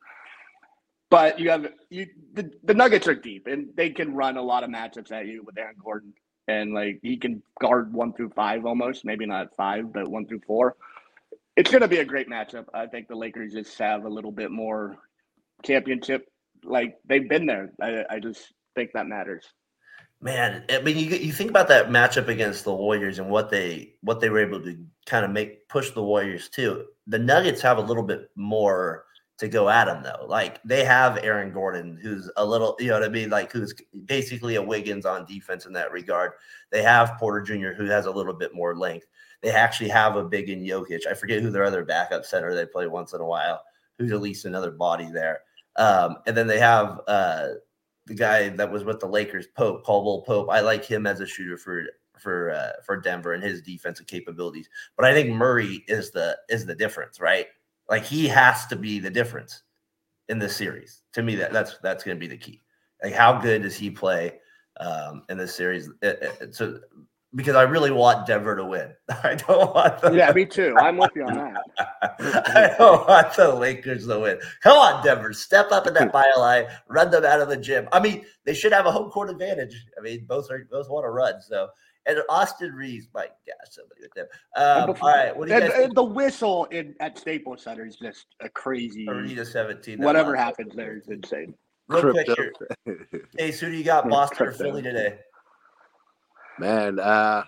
But 1.10 1.40
you 1.40 1.50
have 1.50 1.74
you 1.90 2.06
the, 2.34 2.52
the 2.66 2.76
Nuggets 2.76 3.08
are 3.08 3.16
deep 3.16 3.48
and 3.48 3.70
they 3.76 3.90
can 3.90 4.14
run 4.14 4.38
a 4.38 4.44
lot 4.44 4.64
of 4.64 4.70
matchups 4.70 5.12
at 5.12 5.26
you 5.26 5.42
with 5.42 5.58
Aaron 5.58 5.78
Gordon. 5.84 6.14
And 6.48 6.74
like 6.74 7.00
he 7.02 7.18
can 7.18 7.42
guard 7.60 7.94
one 7.94 8.14
through 8.14 8.30
five 8.30 8.66
almost, 8.66 9.06
maybe 9.06 9.26
not 9.26 9.56
five, 9.56 9.92
but 9.92 10.08
one 10.08 10.28
through 10.28 10.42
four 10.46 10.76
it's 11.56 11.72
going 11.72 11.82
to 11.82 11.88
be 11.88 12.00
a 12.00 12.06
great 12.06 12.30
matchup. 12.30 12.66
I 12.74 12.86
think 12.86 13.08
the 13.08 13.16
Lakers 13.16 13.54
just 13.54 13.78
have 13.80 14.06
a 14.06 14.10
little 14.10 14.32
bit 14.32 14.52
more 14.52 14.98
championship. 15.64 16.28
Like 16.64 16.98
they've 17.06 17.28
been 17.28 17.46
there. 17.46 17.72
I, 17.82 18.04
I 18.10 18.20
just 18.20 18.54
think 18.76 18.92
that 18.94 19.08
matters. 19.08 19.46
Man, 20.22 20.64
I 20.70 20.82
mean, 20.82 20.98
you 20.98 21.10
you 21.10 21.32
think 21.32 21.50
about 21.50 21.68
that 21.68 21.90
matchup 21.90 22.30
against 22.30 22.64
the 22.64 22.74
Warriors 22.74 23.20
and 23.20 23.30
what 23.30 23.50
they 23.50 23.94
what 24.02 24.20
they 24.20 24.30
were 24.30 24.40
able 24.40 24.62
to 24.64 24.78
kind 25.06 25.26
of 25.26 25.32
make 25.32 25.68
push 25.68 25.92
the 25.92 26.04
Warriors 26.04 26.50
to. 26.50 26.86
The 27.08 27.20
Nuggets 27.20 27.62
have 27.62 27.78
a 27.78 27.82
little 27.82 28.02
bit 28.02 28.30
more 28.36 29.06
to 29.38 29.48
go 29.48 29.70
at 29.70 29.86
them 29.86 30.02
though. 30.02 30.26
Like 30.28 30.62
they 30.64 30.86
have 30.86 31.18
Aaron 31.24 31.52
Gordon, 31.52 32.00
who's 32.02 32.32
a 32.38 32.46
little, 32.46 32.76
you 32.80 32.88
know 32.88 33.00
what 33.00 33.04
I 33.04 33.10
mean, 33.10 33.30
like 33.30 33.52
who's 33.52 33.74
basically 34.06 34.56
a 34.56 34.62
Wiggins 34.62 35.06
on 35.06 35.26
defense 35.26 35.66
in 35.66 35.74
that 35.74 35.92
regard. 35.92 36.34
They 36.72 36.82
have 36.84 37.18
Porter 37.20 37.42
Jr., 37.42 37.74
who 37.74 37.86
has 37.86 38.06
a 38.06 38.12
little 38.12 38.34
bit 38.34 38.56
more 38.56 38.76
length. 38.76 39.08
They 39.42 39.52
actually 39.52 39.90
have 39.90 40.16
a 40.16 40.24
big 40.24 40.50
in 40.50 40.62
Jokic. 40.62 41.06
I 41.06 41.14
forget 41.14 41.42
who 41.42 41.52
their 41.52 41.66
other 41.66 41.84
backup 41.84 42.26
center 42.26 42.54
they 42.54 42.66
play 42.66 42.88
once 42.88 43.14
in 43.14 43.22
a 43.22 43.26
while, 43.26 43.62
who's 43.98 44.12
at 44.12 44.22
least 44.22 44.46
another 44.46 44.72
body 44.72 45.10
there. 45.12 45.42
Um, 45.76 46.18
and 46.26 46.36
then 46.36 46.48
they 46.48 46.60
have 46.60 47.02
uh, 47.08 47.50
the 48.06 48.16
guy 48.16 48.50
that 48.50 48.72
was 48.72 48.86
with 48.86 49.02
the 49.02 49.08
Lakers, 49.08 49.48
Pope, 49.48 49.84
Caldwell 49.84 50.22
Pope. 50.22 50.50
I 50.50 50.62
like 50.62 50.86
him 50.86 51.06
as 51.06 51.20
a 51.20 51.28
shooter 51.28 51.58
for 51.58 51.84
for 52.18 52.52
uh, 52.52 52.82
for 52.84 52.96
Denver 52.98 53.34
and 53.34 53.44
his 53.44 53.62
defensive 53.62 54.08
capabilities. 54.08 54.70
But 54.96 55.06
I 55.06 55.14
think 55.14 55.30
Murray 55.30 55.84
is 55.88 56.12
the 56.12 56.38
is 56.50 56.66
the 56.66 56.76
difference, 56.76 57.20
right? 57.20 57.48
Like 57.90 58.04
he 58.04 58.28
has 58.28 58.66
to 58.68 58.76
be 58.76 59.00
the 59.00 59.10
difference 59.10 59.64
in 60.30 60.40
this 60.40 60.56
series. 60.56 61.02
To 61.14 61.24
me, 61.24 61.36
that 61.36 61.54
that's 61.54 61.78
that's 61.84 62.04
going 62.04 62.18
to 62.18 62.20
be 62.20 62.28
the 62.28 62.38
key. 62.38 62.62
Like 63.04 63.14
how 63.14 63.40
good 63.40 63.62
does 63.62 63.76
he 63.76 63.90
play 63.90 64.40
um, 64.80 65.24
in 65.30 65.38
this 65.38 65.56
series? 65.56 65.90
It, 66.02 66.36
it, 66.42 66.56
so 66.56 66.80
because 67.36 67.56
I 67.56 67.64
really 67.64 67.92
want 67.92 68.26
Denver 68.26 68.56
to 68.56 68.64
win. 68.64 68.94
I 69.24 69.36
don't 69.36 69.74
want 69.74 70.02
the 70.02 70.12
Yeah, 70.12 70.32
me 70.32 70.46
too. 70.46 70.76
I'm 70.80 70.98
with 70.98 71.12
you 71.16 71.26
on 71.26 71.36
that. 71.36 71.62
I 72.48 72.76
don't 72.78 73.08
want 73.08 73.36
the 73.36 73.54
Lakers 73.54 74.08
to 74.08 74.20
win. 74.20 74.40
Come 74.64 74.78
on, 74.78 75.04
Denver. 75.04 75.34
Step 75.34 75.72
up 75.72 75.86
in 75.86 75.94
that 75.96 76.06
hmm. 76.06 76.12
bio 76.12 76.40
line, 76.40 76.66
run 76.88 77.12
them 77.12 77.26
out 77.26 77.42
of 77.42 77.50
the 77.50 77.58
gym. 77.58 77.88
I 77.92 78.00
mean, 78.00 78.26
they 78.46 78.54
should 78.54 78.72
have 78.72 78.86
a 78.86 78.92
home 78.92 79.12
court 79.12 79.30
advantage. 79.30 79.76
I 79.98 80.02
mean, 80.02 80.26
both 80.26 80.50
are 80.50 80.66
both 80.72 80.90
want 80.90 81.04
to 81.04 81.10
run. 81.10 81.42
So 81.42 81.68
and 82.06 82.20
Austin 82.30 82.74
Reaves, 82.74 83.08
my 83.14 83.26
gosh, 83.26 83.72
somebody 83.72 84.02
with 84.02 84.14
them. 84.14 84.28
Um, 84.56 84.88
before, 84.88 85.10
all 85.10 85.16
right, 85.16 85.36
what 85.36 85.48
do 85.48 85.54
you 85.54 85.60
guys 85.60 85.72
and, 85.76 85.96
The 85.96 86.04
whistle 86.04 86.66
in 86.66 86.96
at 87.00 87.18
Staples 87.18 87.64
Center 87.64 87.86
is 87.86 87.98
just 87.98 88.28
a 88.42 88.50
crazy. 88.50 89.08
Arena 89.08 89.46
17. 89.46 90.00
Whatever 90.02 90.36
happens 90.36 90.76
there 90.76 90.98
is 90.98 91.08
insane. 91.08 91.54
Real 91.88 92.12
quick 92.12 92.28
here. 92.36 92.54
Hey, 93.38 93.52
so 93.52 93.66
who 93.66 93.72
do 93.72 93.78
you 93.78 93.84
got, 93.84 94.10
Boston 94.10 94.48
or 94.48 94.52
Philly 94.52 94.82
today? 94.82 95.20
Man, 96.60 97.00
uh, 97.00 97.44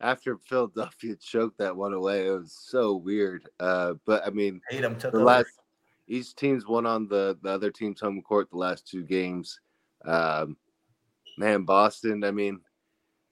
after 0.00 0.36
Philadelphia 0.38 1.16
choked 1.20 1.58
that 1.58 1.74
one 1.74 1.94
away, 1.94 2.26
it 2.26 2.30
was 2.30 2.52
so 2.52 2.94
weird. 2.94 3.48
Uh, 3.58 3.94
but 4.06 4.26
I 4.26 4.30
mean, 4.30 4.60
Tatum 4.70 4.96
took 4.96 5.12
the 5.12 5.18
over. 5.18 5.24
last 5.24 5.48
each 6.06 6.34
team's 6.34 6.66
won 6.66 6.86
on 6.86 7.08
the 7.08 7.38
the 7.42 7.50
other 7.50 7.70
team's 7.70 8.00
home 8.00 8.22
court 8.22 8.50
the 8.50 8.58
last 8.58 8.86
two 8.86 9.02
games. 9.02 9.58
Um, 10.04 10.56
man, 11.38 11.64
Boston. 11.64 12.24
I 12.24 12.30
mean, 12.30 12.60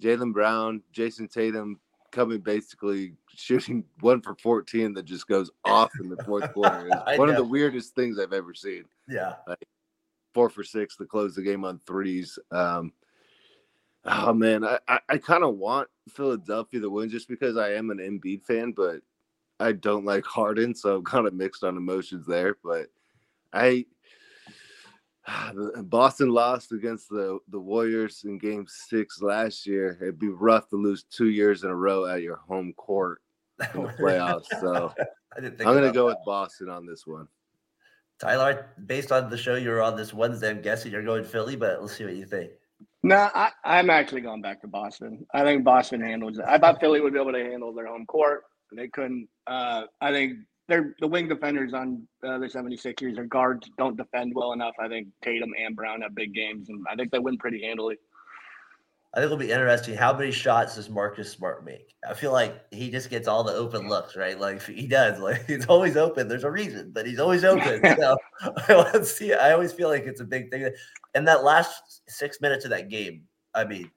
Jaylen 0.02 0.32
Brown, 0.32 0.82
Jayson 0.92 1.28
Tatum 1.28 1.78
coming 2.10 2.40
basically 2.40 3.14
shooting 3.34 3.84
one 4.00 4.20
for 4.20 4.34
14 4.34 4.94
that 4.94 5.04
just 5.04 5.26
goes 5.28 5.50
off 5.64 5.90
in 6.00 6.08
the 6.08 6.22
fourth 6.24 6.52
quarter. 6.52 6.88
It's 7.06 7.18
one 7.18 7.28
know. 7.28 7.34
of 7.34 7.36
the 7.36 7.44
weirdest 7.44 7.94
things 7.94 8.18
I've 8.18 8.32
ever 8.32 8.54
seen. 8.54 8.84
Yeah. 9.08 9.34
Like 9.46 9.66
four 10.34 10.50
for 10.50 10.64
six 10.64 10.96
to 10.96 11.06
close 11.06 11.34
the 11.34 11.42
game 11.42 11.64
on 11.64 11.78
threes. 11.86 12.38
Um, 12.50 12.92
Oh 14.04 14.32
man, 14.32 14.64
I, 14.64 14.78
I, 14.88 14.98
I 15.10 15.18
kind 15.18 15.44
of 15.44 15.56
want 15.56 15.88
Philadelphia 16.08 16.80
to 16.80 16.90
win 16.90 17.08
just 17.08 17.28
because 17.28 17.56
I 17.56 17.74
am 17.74 17.90
an 17.90 17.98
Embiid 17.98 18.42
fan, 18.42 18.72
but 18.72 19.00
I 19.60 19.72
don't 19.72 20.04
like 20.04 20.24
Harden, 20.24 20.74
so 20.74 20.96
I'm 20.96 21.04
kind 21.04 21.26
of 21.26 21.34
mixed 21.34 21.62
on 21.62 21.76
emotions 21.76 22.26
there. 22.26 22.56
But 22.64 22.88
I 23.52 23.86
Boston 25.82 26.30
lost 26.30 26.72
against 26.72 27.08
the 27.08 27.38
the 27.48 27.60
Warriors 27.60 28.24
in 28.24 28.38
Game 28.38 28.66
Six 28.68 29.22
last 29.22 29.66
year. 29.66 29.98
It'd 30.00 30.18
be 30.18 30.28
rough 30.28 30.68
to 30.70 30.76
lose 30.76 31.04
two 31.04 31.28
years 31.28 31.64
in 31.64 31.70
a 31.70 31.76
row 31.76 32.06
at 32.06 32.22
your 32.22 32.36
home 32.36 32.72
court 32.74 33.22
in 33.74 33.82
the 33.82 33.88
playoffs. 33.90 34.46
So 34.60 34.92
I'm 35.36 35.56
going 35.56 35.82
to 35.82 35.92
go 35.92 36.08
that. 36.08 36.16
with 36.16 36.24
Boston 36.26 36.68
on 36.68 36.86
this 36.86 37.06
one. 37.06 37.28
Tyler, 38.18 38.70
based 38.86 39.10
on 39.10 39.28
the 39.30 39.36
show 39.36 39.56
you 39.56 39.70
were 39.70 39.82
on 39.82 39.96
this 39.96 40.14
Wednesday, 40.14 40.50
I'm 40.50 40.62
guessing 40.62 40.92
you're 40.92 41.02
going 41.02 41.24
Philly, 41.24 41.56
but 41.56 41.80
let's 41.80 41.96
see 41.96 42.04
what 42.04 42.14
you 42.14 42.24
think. 42.24 42.52
No, 43.02 43.28
I, 43.34 43.50
am 43.64 43.90
actually 43.90 44.20
going 44.20 44.42
back 44.42 44.60
to 44.60 44.68
Boston. 44.68 45.26
I 45.34 45.42
think 45.42 45.64
Boston 45.64 46.00
handles 46.00 46.38
it. 46.38 46.44
I 46.46 46.56
thought 46.56 46.78
Philly 46.78 47.00
would 47.00 47.12
be 47.12 47.18
able 47.18 47.32
to 47.32 47.42
handle 47.42 47.72
their 47.72 47.88
home 47.88 48.06
court. 48.06 48.44
They 48.70 48.86
couldn't. 48.88 49.28
Uh, 49.48 49.84
I 50.00 50.12
think 50.12 50.38
they're 50.68 50.94
the 51.00 51.06
wing 51.06 51.28
defenders 51.28 51.74
on 51.74 52.06
uh, 52.26 52.38
the 52.38 52.46
76ers. 52.46 53.14
Their 53.14 53.26
guards 53.26 53.68
don't 53.78 53.96
defend 53.96 54.32
well 54.34 54.52
enough. 54.52 54.74
I 54.80 54.88
think 54.88 55.08
Tatum 55.22 55.52
and 55.58 55.74
Brown 55.74 56.02
have 56.02 56.14
big 56.14 56.34
games, 56.34 56.68
and 56.68 56.84
I 56.90 56.94
think 56.94 57.10
they 57.10 57.18
win 57.18 57.36
pretty 57.38 57.62
handily. 57.62 57.98
I 59.14 59.18
think 59.18 59.26
it'll 59.26 59.36
be 59.36 59.50
interesting. 59.50 59.94
How 59.94 60.16
many 60.16 60.32
shots 60.32 60.76
does 60.76 60.88
Marcus 60.88 61.30
Smart 61.30 61.66
make? 61.66 61.94
I 62.08 62.14
feel 62.14 62.32
like 62.32 62.64
he 62.70 62.90
just 62.90 63.10
gets 63.10 63.28
all 63.28 63.44
the 63.44 63.52
open 63.52 63.86
looks, 63.86 64.16
right? 64.16 64.40
Like 64.40 64.62
he 64.62 64.86
does. 64.86 65.20
Like 65.20 65.46
he's 65.46 65.66
always 65.66 65.98
open. 65.98 66.28
There's 66.28 66.44
a 66.44 66.50
reason, 66.50 66.92
but 66.94 67.06
he's 67.06 67.20
always 67.20 67.44
open. 67.44 67.82
so 67.98 68.16
I 68.68 68.74
want 68.74 69.04
see. 69.04 69.34
I 69.34 69.52
always 69.52 69.72
feel 69.72 69.90
like 69.90 70.04
it's 70.04 70.22
a 70.22 70.24
big 70.24 70.50
thing. 70.50 70.70
And 71.14 71.28
that 71.28 71.44
last 71.44 72.00
six 72.08 72.40
minutes 72.40 72.64
of 72.64 72.70
that 72.70 72.88
game, 72.88 73.24
I 73.54 73.64
mean, 73.64 73.90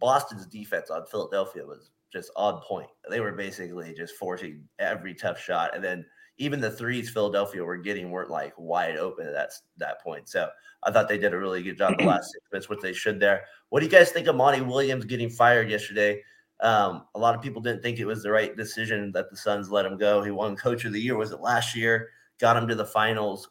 Boston's 0.00 0.46
defense 0.46 0.90
on 0.90 1.06
Philadelphia 1.06 1.64
was 1.64 1.90
just 2.12 2.30
on 2.36 2.60
point. 2.62 2.88
They 3.08 3.20
were 3.20 3.32
basically 3.32 3.94
just 3.94 4.16
forcing 4.16 4.64
every 4.78 5.14
tough 5.14 5.40
shot, 5.40 5.74
and 5.74 5.82
then 5.82 6.04
even 6.38 6.60
the 6.60 6.70
threes 6.70 7.10
Philadelphia 7.10 7.62
were 7.62 7.76
getting 7.76 8.10
weren't 8.10 8.30
like 8.30 8.52
wide 8.56 8.96
open 8.96 9.26
at 9.26 9.34
that 9.34 9.52
that 9.78 10.02
point. 10.02 10.28
So 10.28 10.48
I 10.82 10.90
thought 10.90 11.08
they 11.08 11.18
did 11.18 11.34
a 11.34 11.38
really 11.38 11.62
good 11.62 11.78
job 11.78 11.98
the 11.98 12.04
last 12.04 12.32
six 12.32 12.44
minutes, 12.50 12.68
what 12.68 12.80
they 12.80 12.92
should 12.92 13.20
there. 13.20 13.44
What 13.68 13.80
do 13.80 13.86
you 13.86 13.92
guys 13.92 14.10
think 14.10 14.26
of 14.26 14.36
Monty 14.36 14.60
Williams 14.60 15.04
getting 15.04 15.30
fired 15.30 15.70
yesterday? 15.70 16.22
Um, 16.60 17.06
a 17.14 17.18
lot 17.18 17.34
of 17.34 17.42
people 17.42 17.60
didn't 17.60 17.82
think 17.82 17.98
it 17.98 18.04
was 18.04 18.22
the 18.22 18.30
right 18.30 18.56
decision 18.56 19.10
that 19.12 19.30
the 19.30 19.36
Suns 19.36 19.70
let 19.70 19.84
him 19.84 19.98
go. 19.98 20.22
He 20.22 20.30
won 20.30 20.56
Coach 20.56 20.84
of 20.84 20.92
the 20.92 21.00
Year. 21.00 21.16
Was 21.16 21.32
it 21.32 21.40
last 21.40 21.74
year? 21.74 22.10
Got 22.38 22.56
him 22.56 22.68
to 22.68 22.74
the 22.74 22.84
finals 22.84 23.48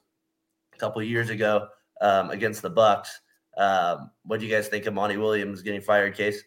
a 0.74 0.78
couple 0.78 1.02
years 1.04 1.30
ago 1.30 1.68
um, 2.02 2.30
against 2.30 2.62
the 2.62 2.70
Bucks. 2.70 3.20
Um, 3.58 4.12
what 4.24 4.40
do 4.40 4.46
you 4.46 4.54
guys 4.54 4.70
think 4.70 4.86
of 4.86 4.94
Monty 4.94 5.18
Williams 5.18 5.62
getting 5.62 5.82
fired? 5.82 6.16
Case. 6.16 6.42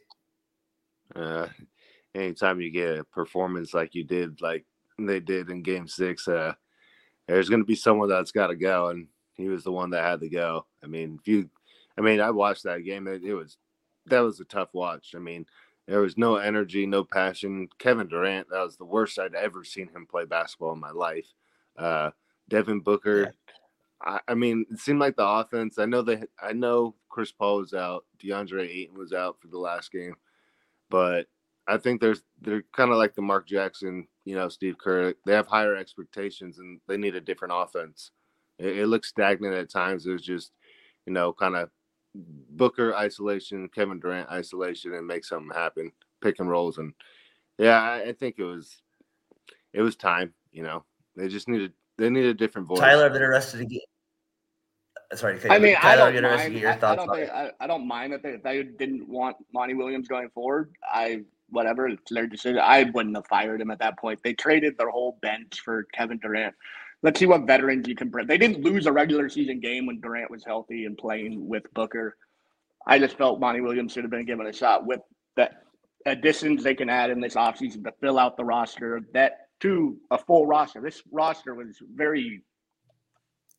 Uh, 1.15 1.49
anytime 2.15 2.61
you 2.61 2.71
get 2.71 2.99
a 2.99 3.05
performance 3.05 3.75
like 3.75 3.95
you 3.95 4.05
did, 4.05 4.41
like 4.41 4.65
they 4.99 5.21
did 5.21 5.51
in 5.51 5.63
Game 5.63 5.89
Six, 5.89 6.29
uh, 6.29 6.55
there's 7.27 7.49
going 7.49 7.61
to 7.61 7.67
be 7.67 7.75
someone 7.75 8.09
that's 8.09 8.33
got 8.33 8.49
to 8.49 8.57
go, 8.57 8.89
and 8.89 9.09
he 9.35 9.49
was 9.49 9.65
the 9.65 9.73
one 9.73 9.91
that 9.91 10.05
had 10.05 10.21
to 10.21 10.29
go. 10.29 10.67
I 10.83 10.87
mean, 10.87 11.19
if 11.21 11.29
you, 11.29 11.51
I 11.99 12.01
mean, 12.01 12.21
I 12.21 12.31
watched 12.31 12.65
that 12.65 12.85
game. 12.85 13.07
It, 13.07 13.25
it 13.25 13.35
was 13.35 13.57
that 14.07 14.21
was 14.21 14.41
a 14.41 14.45
tough 14.45 14.69
watch. 14.73 15.15
I 15.17 15.19
mean, 15.19 15.47
there 15.87 16.01
was 16.01 16.17
no 16.17 16.37
energy, 16.37 16.87
no 16.87 17.05
passion. 17.05 17.69
Kevin 17.79 18.09
Durant, 18.09 18.49
that 18.51 18.63
was 18.63 18.77
the 18.77 18.85
worst 18.85 19.19
I'd 19.19 19.35
ever 19.35 19.65
seen 19.65 19.89
him 19.89 20.07
play 20.07 20.25
basketball 20.25 20.73
in 20.73 20.81
my 20.81 20.91
life. 20.91 21.27
Uh, 21.77 22.11
Devin 22.49 22.81
Booker, 22.81 23.23
yeah. 23.23 23.31
I, 24.03 24.21
I, 24.29 24.35
mean, 24.35 24.67
it 24.71 24.79
seemed 24.79 24.99
like 24.99 25.17
the 25.17 25.27
offense. 25.27 25.79
I 25.79 25.87
know 25.87 26.03
they, 26.03 26.23
I 26.41 26.53
know 26.53 26.95
Chris 27.09 27.33
Paul 27.33 27.59
was 27.59 27.75
out, 27.75 28.05
DeAndre 28.23 28.69
Ayton 28.69 28.99
was 28.99 29.13
out 29.13 29.41
for 29.41 29.49
the 29.49 29.59
last 29.59 29.93
game, 29.93 30.15
but 30.91 31.27
I 31.67 31.79
think 31.79 32.01
there's 32.01 32.23
they're 32.41 32.65
kind 32.77 32.91
of 32.91 32.99
like 32.99 33.15
the 33.15 33.23
Mark 33.23 33.47
Jackson, 33.47 34.07
you 34.25 34.37
know, 34.37 34.49
Steve 34.49 34.77
Kerr. 34.79 35.15
They 35.27 35.33
have 35.33 35.47
higher 35.47 35.77
expectations 35.77 36.59
and 36.59 36.81
they 36.89 36.97
need 36.97 37.15
a 37.15 37.21
different 37.21 37.55
offense. 37.57 38.11
It, 38.59 38.79
it 38.79 38.87
looks 38.87 39.09
stagnant 39.09 39.55
at 39.55 39.71
times. 39.71 40.07
It 40.07 40.13
was 40.13 40.23
just, 40.23 40.53
you 41.07 41.13
know, 41.13 41.33
kind 41.33 41.57
of 41.57 41.71
Booker 42.15 42.95
isolation, 42.95 43.69
Kevin 43.75 43.99
Durant 43.99 44.31
isolation, 44.31 44.95
and 44.95 45.07
make 45.07 45.25
something 45.25 45.51
happen, 45.53 45.91
pick 46.23 46.39
and 46.39 46.49
rolls, 46.49 46.79
and 46.79 46.95
yeah, 47.59 47.81
I, 47.81 48.09
I 48.09 48.13
think 48.13 48.37
it 48.39 48.45
was 48.45 48.83
it 49.73 49.83
was 49.83 49.97
time. 49.97 50.33
You 50.53 50.63
know, 50.63 50.85
they 51.17 51.27
just 51.29 51.49
needed 51.49 51.73
they 51.99 52.11
needed 52.11 52.31
a 52.31 52.35
different 52.35 52.69
voice. 52.69 52.79
Tyler, 52.79 53.07
I'm 53.07 53.15
interested 53.15 53.59
to 53.59 53.67
get. 53.67 53.83
Sorry, 55.15 55.39
I 55.49 55.59
mean, 55.59 55.75
Tyler, 55.77 56.05
I 56.05 56.13
don't 56.13 56.23
mind. 56.23 56.67
I, 56.67 56.93
I, 56.93 56.97
don't 56.97 57.15
think, 57.15 57.31
I, 57.31 57.51
I, 57.61 57.67
don't 57.67 57.87
mind 57.87 58.13
that 58.15 58.23
they, 58.23 58.37
they 58.43 58.63
didn't 58.63 59.09
want 59.09 59.37
Monty 59.53 59.75
Williams 59.75 60.09
going 60.09 60.29
forward. 60.31 60.73
I 60.83 61.23
whatever 61.55 61.89
it's 61.89 62.11
their 62.11 62.27
decision. 62.27 62.59
I 62.59 62.91
wouldn't 62.93 63.17
have 63.17 63.27
fired 63.27 63.61
him 63.61 63.71
at 63.71 63.79
that 63.79 63.99
point. 63.99 64.21
They 64.23 64.35
traded 64.35 64.77
their 64.77 64.91
whole 64.91 65.19
bench 65.23 65.61
for 65.65 65.87
Kevin 65.95 66.19
Durant 66.19 66.55
let's 67.05 67.21
see 67.21 67.27
what 67.27 67.47
veterans 67.47 67.87
you 67.87 67.95
can 67.95 68.09
bring. 68.09 68.27
They 68.27 68.39
didn't 68.39 68.65
lose 68.65 68.87
a 68.87 68.93
regular 68.93 69.29
season 69.29 69.61
game 69.61 69.87
when 69.87 70.01
Durant 70.01 70.31
was 70.31 70.43
healthy 70.43 70.87
and 70.87 70.97
playing 70.97 71.47
with 71.47 71.63
Booker. 71.75 72.17
I 72.87 72.99
just 72.99 73.17
felt 73.17 73.39
Monty 73.39 73.61
Williams 73.61 73.93
should 73.93 74.05
have 74.05 74.11
been 74.11 74.25
given 74.25 74.47
a 74.47 74.53
shot 74.53 74.87
with 74.87 75.01
the 75.37 75.51
additions 76.07 76.65
they 76.65 76.75
can 76.75 76.89
add 76.89 77.11
in 77.11 77.21
this 77.21 77.35
offseason 77.35 77.85
to 77.85 77.93
fill 78.01 78.19
out 78.19 78.37
the 78.37 78.45
roster. 78.45 79.03
That 79.13 79.49
to 79.61 79.99
a 80.11 80.19
full 80.19 80.47
roster. 80.47 80.81
This 80.81 81.03
roster 81.13 81.55
was 81.55 81.79
very 81.95 82.43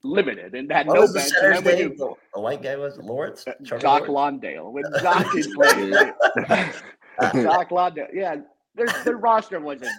limited 0.03 0.53
and 0.55 0.71
had 0.71 0.87
what 0.87 0.95
no 0.95 1.13
bench. 1.13 1.31
The, 1.63 1.77
you, 1.77 2.15
the 2.33 2.41
white 2.41 2.61
guy 2.61 2.75
was 2.75 2.97
Lawrence. 2.97 3.45
Uh, 3.47 3.53
Jock 3.77 4.07
Landale. 4.07 4.71
When 4.71 4.83
Jock 5.01 5.35
is 5.35 5.47
playing, 5.47 5.93
Jock 7.21 7.71
Landale. 7.71 8.07
Yeah, 8.13 8.37
their 8.75 8.87
their 9.03 9.17
roster 9.17 9.59
wasn't 9.59 9.91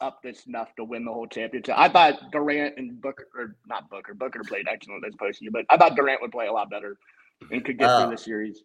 up 0.00 0.22
to 0.22 0.34
snuff 0.34 0.74
to 0.76 0.84
win 0.84 1.04
the 1.04 1.12
whole 1.12 1.26
championship. 1.26 1.74
I 1.76 1.88
thought 1.88 2.30
Durant 2.32 2.76
and 2.76 3.00
Booker, 3.00 3.26
or 3.36 3.56
not 3.66 3.88
Booker, 3.88 4.14
Booker 4.14 4.42
played 4.44 4.66
excellent 4.70 5.04
to 5.04 5.32
you, 5.40 5.50
but 5.50 5.64
I 5.70 5.76
thought 5.76 5.96
Durant 5.96 6.20
would 6.20 6.32
play 6.32 6.46
a 6.46 6.52
lot 6.52 6.70
better 6.70 6.98
and 7.50 7.64
could 7.64 7.78
get 7.78 7.88
uh, 7.88 8.02
through 8.02 8.16
the 8.16 8.22
series. 8.22 8.62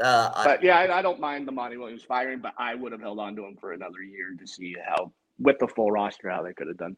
Uh, 0.00 0.44
but 0.44 0.62
yeah, 0.62 0.78
I, 0.78 0.98
I, 0.98 1.02
don't 1.02 1.20
mind 1.20 1.46
the 1.46 1.52
Monty 1.52 1.76
Williams 1.76 2.02
firing, 2.02 2.38
but 2.40 2.54
I 2.56 2.74
would 2.74 2.92
have 2.92 3.02
held 3.02 3.18
on 3.18 3.36
to 3.36 3.44
him 3.44 3.56
for 3.60 3.72
another 3.72 4.00
year 4.00 4.34
to 4.38 4.46
see 4.46 4.74
how, 4.86 5.12
with 5.38 5.58
the 5.58 5.68
full 5.68 5.90
roster, 5.90 6.30
how 6.30 6.42
they 6.42 6.54
could 6.54 6.68
have 6.68 6.78
done. 6.78 6.96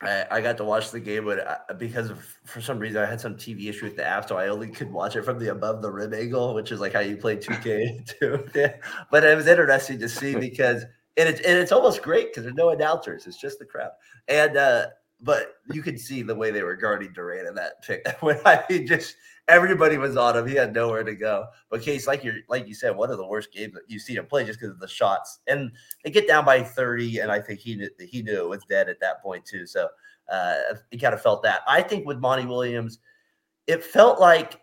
I, 0.00 0.26
I 0.30 0.40
got 0.40 0.56
to 0.58 0.64
watch 0.64 0.90
the 0.90 1.00
game, 1.00 1.24
but 1.24 1.46
I, 1.46 1.72
because 1.72 2.10
of 2.10 2.24
for 2.44 2.60
some 2.60 2.78
reason 2.78 3.02
I 3.02 3.06
had 3.06 3.20
some 3.20 3.34
TV 3.34 3.68
issue 3.68 3.86
with 3.86 3.96
the 3.96 4.06
app, 4.06 4.28
so 4.28 4.36
I 4.36 4.48
only 4.48 4.68
could 4.68 4.92
watch 4.92 5.16
it 5.16 5.24
from 5.24 5.38
the 5.38 5.48
above 5.48 5.82
the 5.82 5.90
rim 5.90 6.14
angle, 6.14 6.54
which 6.54 6.70
is 6.70 6.80
like 6.80 6.92
how 6.92 7.00
you 7.00 7.16
play 7.16 7.36
2K 7.36 8.18
too. 8.20 8.48
but 9.10 9.24
it 9.24 9.36
was 9.36 9.46
interesting 9.46 9.98
to 9.98 10.08
see 10.08 10.36
because 10.36 10.84
and 11.16 11.28
it's 11.28 11.40
and 11.40 11.58
it's 11.58 11.72
almost 11.72 12.02
great 12.02 12.28
because 12.28 12.44
there's 12.44 12.54
no 12.54 12.70
announcers; 12.70 13.26
it's 13.26 13.40
just 13.40 13.58
the 13.58 13.64
crowd. 13.64 13.90
And 14.28 14.56
uh, 14.56 14.86
but 15.20 15.54
you 15.70 15.82
could 15.82 15.98
see 15.98 16.22
the 16.22 16.34
way 16.34 16.50
they 16.50 16.62
were 16.62 16.76
guarding 16.76 17.12
Durant 17.12 17.48
in 17.48 17.54
that 17.56 17.82
pick. 17.82 18.06
when 18.20 18.38
I 18.44 18.64
just 18.86 19.16
everybody 19.48 19.98
was 19.98 20.16
on 20.16 20.36
him; 20.36 20.46
he 20.46 20.54
had 20.54 20.74
nowhere 20.74 21.02
to 21.02 21.14
go. 21.14 21.46
But 21.70 21.82
Case, 21.82 22.06
like 22.06 22.22
you 22.22 22.42
like 22.48 22.68
you 22.68 22.74
said, 22.74 22.94
one 22.94 23.10
of 23.10 23.18
the 23.18 23.26
worst 23.26 23.52
games 23.52 23.74
that 23.74 23.82
you 23.88 23.98
see 23.98 24.14
him 24.14 24.26
play 24.26 24.44
just 24.44 24.60
because 24.60 24.74
of 24.74 24.80
the 24.80 24.88
shots. 24.88 25.40
And 25.46 25.72
they 26.04 26.10
get 26.10 26.28
down 26.28 26.44
by 26.44 26.62
30, 26.62 27.20
and 27.20 27.32
I 27.32 27.40
think 27.40 27.60
he 27.60 27.74
knew, 27.76 27.90
he 27.98 28.22
knew 28.22 28.44
it 28.44 28.48
was 28.48 28.64
dead 28.68 28.88
at 28.88 29.00
that 29.00 29.22
point 29.22 29.44
too. 29.44 29.66
So 29.66 29.88
uh, 30.30 30.56
he 30.90 30.98
kind 30.98 31.14
of 31.14 31.22
felt 31.22 31.42
that. 31.42 31.60
I 31.66 31.82
think 31.82 32.06
with 32.06 32.18
Monty 32.18 32.46
Williams, 32.46 32.98
it 33.66 33.82
felt 33.82 34.20
like 34.20 34.60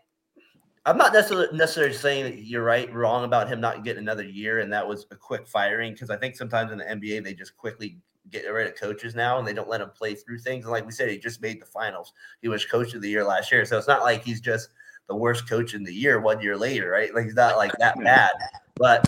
I'm 0.85 0.97
not 0.97 1.13
necessarily 1.13 1.55
necessarily 1.57 1.93
saying 1.93 2.23
that 2.25 2.37
you're 2.43 2.63
right, 2.63 2.93
wrong 2.93 3.25
about 3.25 3.47
him 3.47 3.59
not 3.59 3.83
getting 3.83 4.03
another 4.03 4.23
year, 4.23 4.59
and 4.59 4.71
that 4.71 4.87
was 4.87 5.07
a 5.11 5.15
quick 5.15 5.47
firing 5.47 5.93
because 5.93 6.11
I 6.11 6.17
think 6.17 6.35
sometimes 6.35 6.71
in 6.71 6.77
the 6.77 6.85
NBA 6.85 7.23
they 7.23 7.33
just 7.33 7.57
quickly 7.57 7.97
get 8.31 8.45
rid 8.45 8.67
of 8.67 8.75
coaches 8.75 9.15
now 9.15 9.37
and 9.37 9.47
they 9.47 9.53
don't 9.53 9.69
let 9.69 9.81
him 9.81 9.89
play 9.89 10.15
through 10.15 10.39
things. 10.39 10.65
And 10.65 10.71
like 10.71 10.85
we 10.85 10.91
said, 10.91 11.09
he 11.09 11.17
just 11.17 11.41
made 11.41 11.61
the 11.61 11.65
finals. 11.65 12.13
He 12.41 12.47
was 12.47 12.65
coach 12.65 12.93
of 12.93 13.01
the 13.01 13.09
year 13.09 13.23
last 13.23 13.51
year, 13.51 13.65
so 13.65 13.77
it's 13.77 13.87
not 13.87 14.03
like 14.03 14.23
he's 14.23 14.41
just 14.41 14.69
the 15.07 15.15
worst 15.15 15.47
coach 15.47 15.73
in 15.73 15.83
the 15.83 15.93
year 15.93 16.19
one 16.19 16.41
year 16.41 16.57
later, 16.57 16.89
right? 16.89 17.13
Like 17.13 17.25
he's 17.25 17.35
not 17.35 17.57
like 17.57 17.71
that 17.79 17.97
bad, 18.03 18.31
but 18.75 19.07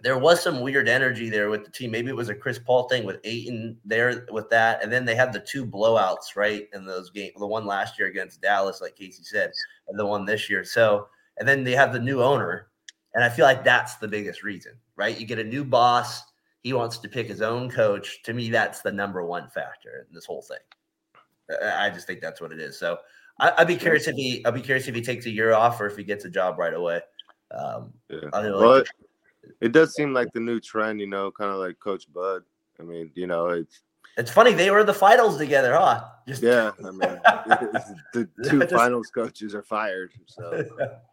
there 0.00 0.18
was 0.18 0.42
some 0.42 0.60
weird 0.60 0.88
energy 0.88 1.28
there 1.28 1.50
with 1.50 1.64
the 1.64 1.70
team. 1.70 1.90
Maybe 1.90 2.08
it 2.08 2.16
was 2.16 2.28
a 2.28 2.34
Chris 2.34 2.58
Paul 2.58 2.88
thing 2.88 3.04
with 3.04 3.18
Ayton 3.24 3.76
there 3.84 4.26
with 4.30 4.48
that, 4.50 4.82
and 4.82 4.92
then 4.92 5.04
they 5.04 5.14
had 5.14 5.32
the 5.32 5.40
two 5.40 5.66
blowouts 5.66 6.36
right 6.36 6.68
in 6.72 6.86
those 6.86 7.10
games. 7.10 7.34
The 7.38 7.46
one 7.46 7.66
last 7.66 7.98
year 7.98 8.08
against 8.08 8.40
Dallas, 8.40 8.80
like 8.80 8.96
Casey 8.96 9.24
said, 9.24 9.50
and 9.88 9.98
the 9.98 10.06
one 10.06 10.24
this 10.24 10.48
year. 10.48 10.64
So, 10.64 11.08
and 11.38 11.48
then 11.48 11.64
they 11.64 11.72
have 11.72 11.92
the 11.92 11.98
new 11.98 12.22
owner, 12.22 12.68
and 13.14 13.24
I 13.24 13.28
feel 13.28 13.44
like 13.44 13.64
that's 13.64 13.96
the 13.96 14.08
biggest 14.08 14.42
reason, 14.42 14.72
right? 14.96 15.18
You 15.18 15.26
get 15.26 15.40
a 15.40 15.44
new 15.44 15.64
boss. 15.64 16.22
He 16.62 16.72
wants 16.72 16.98
to 16.98 17.08
pick 17.08 17.28
his 17.28 17.42
own 17.42 17.70
coach. 17.70 18.22
To 18.24 18.32
me, 18.32 18.50
that's 18.50 18.82
the 18.82 18.92
number 18.92 19.24
one 19.24 19.48
factor 19.48 20.06
in 20.08 20.14
this 20.14 20.24
whole 20.24 20.42
thing. 20.42 20.58
I 21.62 21.88
just 21.90 22.06
think 22.06 22.20
that's 22.20 22.40
what 22.40 22.52
it 22.52 22.60
is. 22.60 22.78
So 22.78 22.98
I, 23.38 23.54
would 23.58 23.68
be 23.68 23.76
curious 23.76 24.06
if 24.06 24.16
he, 24.16 24.44
I'd 24.44 24.54
be 24.54 24.60
curious 24.60 24.88
if 24.88 24.94
he 24.94 25.00
takes 25.00 25.26
a 25.26 25.30
year 25.30 25.54
off 25.54 25.80
or 25.80 25.86
if 25.86 25.96
he 25.96 26.04
gets 26.04 26.24
a 26.24 26.30
job 26.30 26.58
right 26.58 26.74
away. 26.74 27.00
Um, 27.50 27.92
yeah. 28.10 28.28
But 28.30 28.88
it 29.60 29.72
does 29.72 29.94
seem 29.94 30.12
like 30.12 30.32
the 30.32 30.40
new 30.40 30.60
trend, 30.60 31.00
you 31.00 31.06
know, 31.06 31.30
kind 31.30 31.50
of 31.50 31.58
like 31.58 31.78
Coach 31.78 32.12
Bud. 32.12 32.42
I 32.80 32.82
mean, 32.82 33.10
you 33.14 33.26
know, 33.26 33.48
it's 33.48 33.82
it's 34.16 34.30
funny 34.30 34.52
they 34.52 34.70
were 34.70 34.84
the 34.84 34.94
finals 34.94 35.38
together, 35.38 35.74
huh? 35.74 36.04
Just 36.26 36.42
yeah, 36.42 36.72
I 36.84 36.90
mean, 36.90 37.00
the 38.12 38.28
two 38.44 38.58
just, 38.60 38.74
finals 38.74 39.10
coaches 39.14 39.54
are 39.54 39.62
fired. 39.62 40.12
So, 40.26 40.64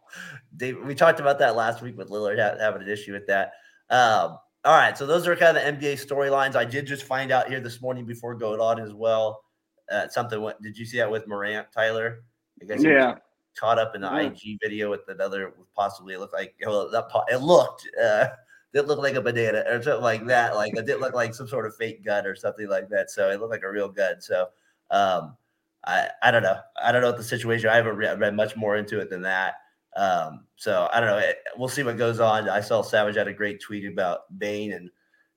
Dave, 0.56 0.84
we 0.84 0.94
talked 0.94 1.20
about 1.20 1.38
that 1.38 1.56
last 1.56 1.82
week 1.82 1.96
with 1.96 2.10
Lillard 2.10 2.38
having 2.60 2.82
an 2.82 2.88
issue 2.88 3.12
with 3.12 3.26
that. 3.28 3.52
Um, 3.90 4.38
all 4.66 4.74
right, 4.74 4.98
so 4.98 5.06
those 5.06 5.28
are 5.28 5.36
kind 5.36 5.56
of 5.56 5.62
the 5.62 5.86
NBA 5.86 6.04
storylines. 6.04 6.56
I 6.56 6.64
did 6.64 6.86
just 6.86 7.04
find 7.04 7.30
out 7.30 7.48
here 7.48 7.60
this 7.60 7.80
morning 7.80 8.04
before 8.04 8.34
going 8.34 8.60
on 8.60 8.80
as 8.80 8.92
well. 8.92 9.42
Uh, 9.90 10.08
something. 10.08 10.40
What 10.40 10.60
did 10.60 10.76
you 10.76 10.84
see 10.84 10.98
that 10.98 11.08
with 11.10 11.28
Morant, 11.28 11.68
Tyler? 11.72 12.24
I 12.60 12.64
guess 12.64 12.82
yeah. 12.82 13.14
Caught 13.56 13.78
up 13.78 13.94
in 13.94 14.00
the 14.00 14.08
yeah. 14.08 14.22
IG 14.22 14.58
video 14.60 14.90
with 14.90 15.08
another, 15.08 15.54
possibly 15.76 16.14
it 16.14 16.18
looked 16.18 16.34
like 16.34 16.54
well, 16.66 16.90
that, 16.90 17.06
it 17.28 17.38
looked. 17.38 17.88
Uh, 18.02 18.26
didn't 18.74 18.88
look 18.88 18.98
like 18.98 19.14
a 19.14 19.22
banana 19.22 19.64
or 19.70 19.80
something 19.80 20.02
like 20.02 20.26
that. 20.26 20.56
Like 20.56 20.76
it 20.76 20.84
didn't 20.84 21.00
look 21.00 21.14
like 21.14 21.32
some 21.32 21.46
sort 21.46 21.64
of 21.64 21.76
fake 21.76 22.04
gun 22.04 22.26
or 22.26 22.34
something 22.34 22.68
like 22.68 22.88
that. 22.88 23.10
So 23.10 23.30
it 23.30 23.40
looked 23.40 23.52
like 23.52 23.62
a 23.62 23.70
real 23.70 23.88
gun. 23.88 24.20
So 24.20 24.48
um, 24.90 25.36
I 25.84 26.08
I 26.22 26.30
don't 26.32 26.42
know. 26.42 26.58
I 26.82 26.90
don't 26.90 27.02
know 27.02 27.08
what 27.08 27.16
the 27.16 27.24
situation. 27.24 27.70
I 27.70 27.76
haven't 27.76 27.96
read, 27.96 28.18
read 28.18 28.34
much 28.34 28.56
more 28.56 28.76
into 28.76 28.98
it 28.98 29.10
than 29.10 29.22
that. 29.22 29.54
Um, 29.96 30.46
so 30.56 30.88
I 30.92 31.00
don't 31.00 31.08
know. 31.08 31.32
We'll 31.56 31.68
see 31.68 31.82
what 31.82 31.96
goes 31.96 32.20
on. 32.20 32.48
I 32.48 32.60
saw 32.60 32.82
Savage 32.82 33.16
had 33.16 33.28
a 33.28 33.32
great 33.32 33.60
tweet 33.60 33.90
about 33.90 34.20
Bane 34.38 34.72
and 34.72 34.90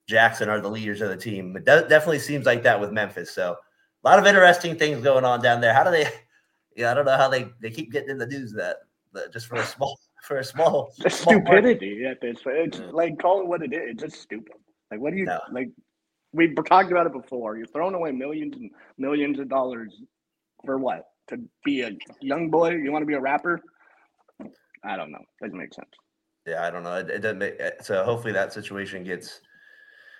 Jackson 0.10 0.50
are 0.50 0.60
the 0.60 0.69
leaders 0.69 1.02
of 1.02 1.10
the 1.10 1.17
team. 1.17 1.56
It 1.56 1.65
definitely 1.65 2.19
seems 2.19 2.45
like 2.45 2.63
that 2.63 2.82
with 2.82 2.91
Memphis. 2.91 3.32
So 3.32 3.56
a 4.04 4.10
lot 4.10 4.19
of 4.19 4.26
interesting 4.26 4.76
things 4.76 5.04
going 5.04 5.24
on 5.24 5.41
down 5.41 5.62
there. 5.62 5.74
How 5.74 5.84
do 5.84 5.91
they? 5.91 6.08
Yeah, 6.76 6.91
I 6.91 6.93
don't 6.93 7.04
know 7.04 7.17
how 7.17 7.28
they 7.28 7.50
they 7.60 7.72
keep 7.72 7.91
getting 7.91 8.12
in 8.12 8.17
the 8.17 8.28
news 8.28 8.54
that, 8.54 8.78
that 9.12 9.34
just 9.34 9.48
for 9.48 9.56
a 9.56 9.65
small 9.65 10.00
for 10.24 10.38
a 10.38 10.43
small, 10.43 10.93
the 11.00 11.10
small 11.10 11.34
stupidity 11.34 12.06
at 12.06 12.22
this. 12.22 12.38
It's 12.45 12.80
like 12.93 13.19
call 13.19 13.41
it 13.41 13.48
what 13.48 13.62
it 13.63 13.74
is. 13.74 13.82
It's 13.91 14.02
just 14.04 14.22
stupid. 14.22 14.54
Like 14.89 15.02
what 15.02 15.12
do 15.12 15.17
you 15.17 15.26
no. 15.26 15.41
like? 15.52 15.72
We've 16.32 16.56
talked 16.67 16.91
about 16.91 17.06
it 17.06 17.12
before. 17.12 17.58
You're 17.58 17.65
throwing 17.65 17.95
away 17.95 18.13
millions 18.13 18.56
and 18.56 18.72
millions 18.98 19.39
of 19.39 19.50
dollars 19.50 19.93
for 20.63 20.78
what? 20.78 21.10
To 21.30 21.41
be 21.65 21.82
a 21.82 21.91
young 22.22 22.50
boy? 22.50 22.76
You 22.76 22.93
want 22.93 23.02
to 23.02 23.08
be 23.08 23.15
a 23.15 23.19
rapper? 23.19 23.62
I 24.84 24.98
don't 24.98 25.12
know. 25.12 25.24
Doesn't 25.42 25.58
make 25.58 25.74
sense. 25.74 25.89
Yeah, 26.46 26.65
I 26.65 26.72
don't 26.72 26.84
know. 26.84 26.96
It, 26.96 27.10
it 27.10 27.20
doesn't 27.20 27.39
make 27.39 27.60
so. 27.82 28.04
Hopefully 28.04 28.34
that 28.34 28.54
situation 28.54 29.04
gets 29.04 29.42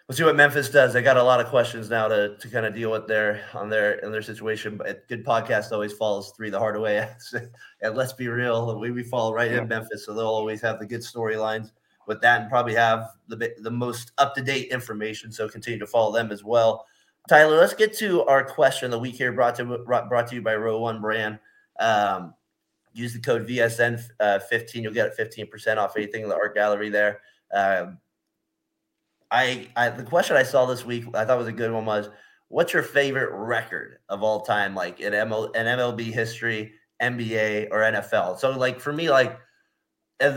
we'll 0.10 0.16
see 0.16 0.24
what 0.24 0.36
Memphis 0.36 0.70
does. 0.70 0.92
They 0.92 1.04
got 1.04 1.18
a 1.18 1.24
lot 1.24 1.40
of 1.40 1.48
questions 1.48 1.90
now 1.90 2.08
to, 2.08 2.36
to 2.36 2.48
kind 2.50 2.66
of 2.66 2.74
deal 2.74 2.92
with 2.92 3.08
their 3.08 3.42
on 3.54 3.70
their 3.70 4.00
in 4.00 4.12
their 4.12 4.24
situation. 4.24 4.76
But 4.76 5.08
good 5.08 5.24
podcast 5.24 5.72
always 5.72 5.94
follows 5.94 6.34
three 6.36 6.50
the 6.50 6.60
hard 6.60 6.80
way. 6.80 7.08
and 7.82 7.96
let's 7.96 8.14
be 8.14 8.28
real, 8.28 8.78
we, 8.80 8.92
we 8.92 9.04
fall 9.04 9.34
right 9.34 9.52
yeah. 9.52 9.60
in 9.60 9.68
Memphis, 9.68 10.06
so 10.06 10.14
they'll 10.14 10.26
always 10.26 10.62
have 10.62 10.80
the 10.80 10.86
good 10.86 11.02
storylines 11.02 11.72
with 12.08 12.22
that, 12.22 12.42
and 12.42 12.50
probably 12.50 12.74
have 12.74 13.12
the 13.28 13.54
the 13.62 13.72
most 13.72 14.12
up 14.18 14.34
to 14.36 14.42
date 14.42 14.70
information. 14.72 15.32
So 15.32 15.48
continue 15.48 15.80
to 15.80 15.88
follow 15.88 16.12
them 16.12 16.32
as 16.32 16.44
well. 16.44 16.86
Tyler, 17.30 17.58
let's 17.58 17.76
get 17.76 17.96
to 18.00 18.24
our 18.24 18.44
question 18.44 18.86
of 18.86 18.92
the 18.92 19.00
week 19.00 19.16
here, 19.16 19.32
brought 19.32 19.56
to 19.56 19.78
brought 19.86 20.28
to 20.28 20.36
you 20.36 20.42
by 20.42 20.56
Row 20.56 20.80
One 20.80 21.00
Brand. 21.00 21.38
Um, 21.80 22.34
use 22.94 23.14
the 23.14 23.20
code 23.20 23.48
VSN 23.48 24.02
uh, 24.20 24.40
15. 24.40 24.84
You'll 24.84 24.94
get 24.94 25.18
15% 25.18 25.78
off 25.78 25.96
anything 25.96 26.24
in 26.24 26.30
the 26.30 26.36
art 26.36 26.56
gallery 26.56 26.90
there. 26.90 27.22
Um, 27.54 28.00
I, 29.32 29.68
I 29.76 29.90
the 29.90 30.04
question 30.04 30.36
I 30.36 30.44
saw 30.44 30.66
this 30.66 30.86
week 30.86 31.06
I 31.14 31.24
thought 31.24 31.38
was 31.38 31.48
a 31.48 31.54
good 31.54 31.72
one 31.72 31.86
was 31.86 32.10
what's 32.48 32.74
your 32.74 32.82
favorite 32.82 33.32
record 33.32 34.00
of 34.10 34.24
all 34.24 34.42
time 34.42 34.74
like 34.74 35.00
in 35.00 35.14
ML, 35.14 35.56
in 35.56 35.66
MLB 35.66 36.12
history, 36.12 36.74
NBA 37.02 37.68
or 37.72 37.80
NFL? 37.80 38.40
So 38.40 38.52
like 38.52 38.80
for 38.80 38.92
me 38.92 39.10
like 39.10 39.38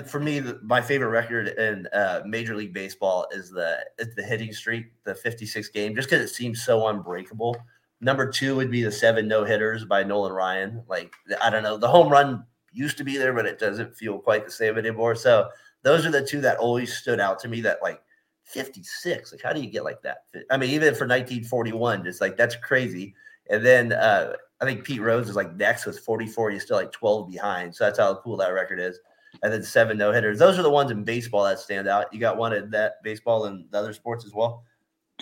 for 0.06 0.20
me 0.20 0.42
my 0.62 0.80
favorite 0.80 1.08
record 1.08 1.48
in 1.48 1.86
uh, 1.92 2.20
Major 2.26 2.54
League 2.54 2.74
Baseball 2.74 3.26
is 3.32 3.50
the 3.50 3.78
is 3.98 4.14
the 4.14 4.22
hitting 4.22 4.52
streak, 4.52 4.92
the 5.04 5.14
56 5.14 5.68
game 5.68 5.94
just 5.94 6.10
cuz 6.10 6.20
it 6.20 6.28
seems 6.28 6.62
so 6.62 6.86
unbreakable. 6.88 7.56
Number 8.02 8.28
2 8.28 8.56
would 8.56 8.70
be 8.70 8.82
the 8.82 8.92
7 8.92 9.26
no 9.26 9.44
hitters 9.44 9.84
by 9.84 10.02
Nolan 10.02 10.32
Ryan. 10.32 10.82
Like 10.88 11.14
I 11.40 11.48
don't 11.48 11.62
know, 11.62 11.78
the 11.78 11.88
home 11.88 12.08
run 12.10 12.44
used 12.72 12.98
to 12.98 13.04
be 13.04 13.16
there 13.16 13.32
but 13.32 13.46
it 13.46 13.58
doesn't 13.58 13.96
feel 13.96 14.18
quite 14.18 14.44
the 14.44 14.50
same 14.50 14.76
anymore. 14.76 15.14
So 15.14 15.48
those 15.82 16.04
are 16.04 16.10
the 16.10 16.26
two 16.26 16.40
that 16.40 16.58
always 16.58 16.92
stood 16.94 17.20
out 17.20 17.38
to 17.40 17.48
me 17.48 17.60
that 17.62 17.82
like 17.82 18.02
56. 18.44 19.32
Like, 19.32 19.42
how 19.42 19.52
do 19.52 19.60
you 19.60 19.70
get 19.70 19.84
like 19.84 20.02
that? 20.02 20.24
I 20.50 20.56
mean, 20.56 20.70
even 20.70 20.94
for 20.94 21.06
1941, 21.06 22.04
just 22.04 22.20
like 22.20 22.36
that's 22.36 22.56
crazy. 22.56 23.14
And 23.50 23.64
then 23.64 23.92
uh, 23.92 24.34
I 24.60 24.64
think 24.64 24.84
Pete 24.84 25.00
Rose 25.00 25.28
is 25.28 25.36
like 25.36 25.54
next 25.56 25.86
with 25.86 25.98
44. 26.00 26.50
He's 26.50 26.62
still 26.62 26.76
like 26.76 26.92
12 26.92 27.30
behind. 27.30 27.74
So 27.74 27.84
that's 27.84 27.98
how 27.98 28.14
cool 28.16 28.36
that 28.38 28.48
record 28.48 28.80
is. 28.80 28.98
And 29.42 29.52
then 29.52 29.62
seven 29.62 29.96
no 29.96 30.12
hitters. 30.12 30.38
Those 30.38 30.58
are 30.58 30.62
the 30.62 30.70
ones 30.70 30.90
in 30.90 31.04
baseball 31.04 31.44
that 31.44 31.58
stand 31.58 31.88
out. 31.88 32.12
You 32.12 32.20
got 32.20 32.36
one 32.36 32.52
in 32.52 32.70
that 32.70 33.02
baseball 33.02 33.46
and 33.46 33.64
the 33.70 33.78
other 33.78 33.92
sports 33.92 34.24
as 34.26 34.32
well. 34.32 34.64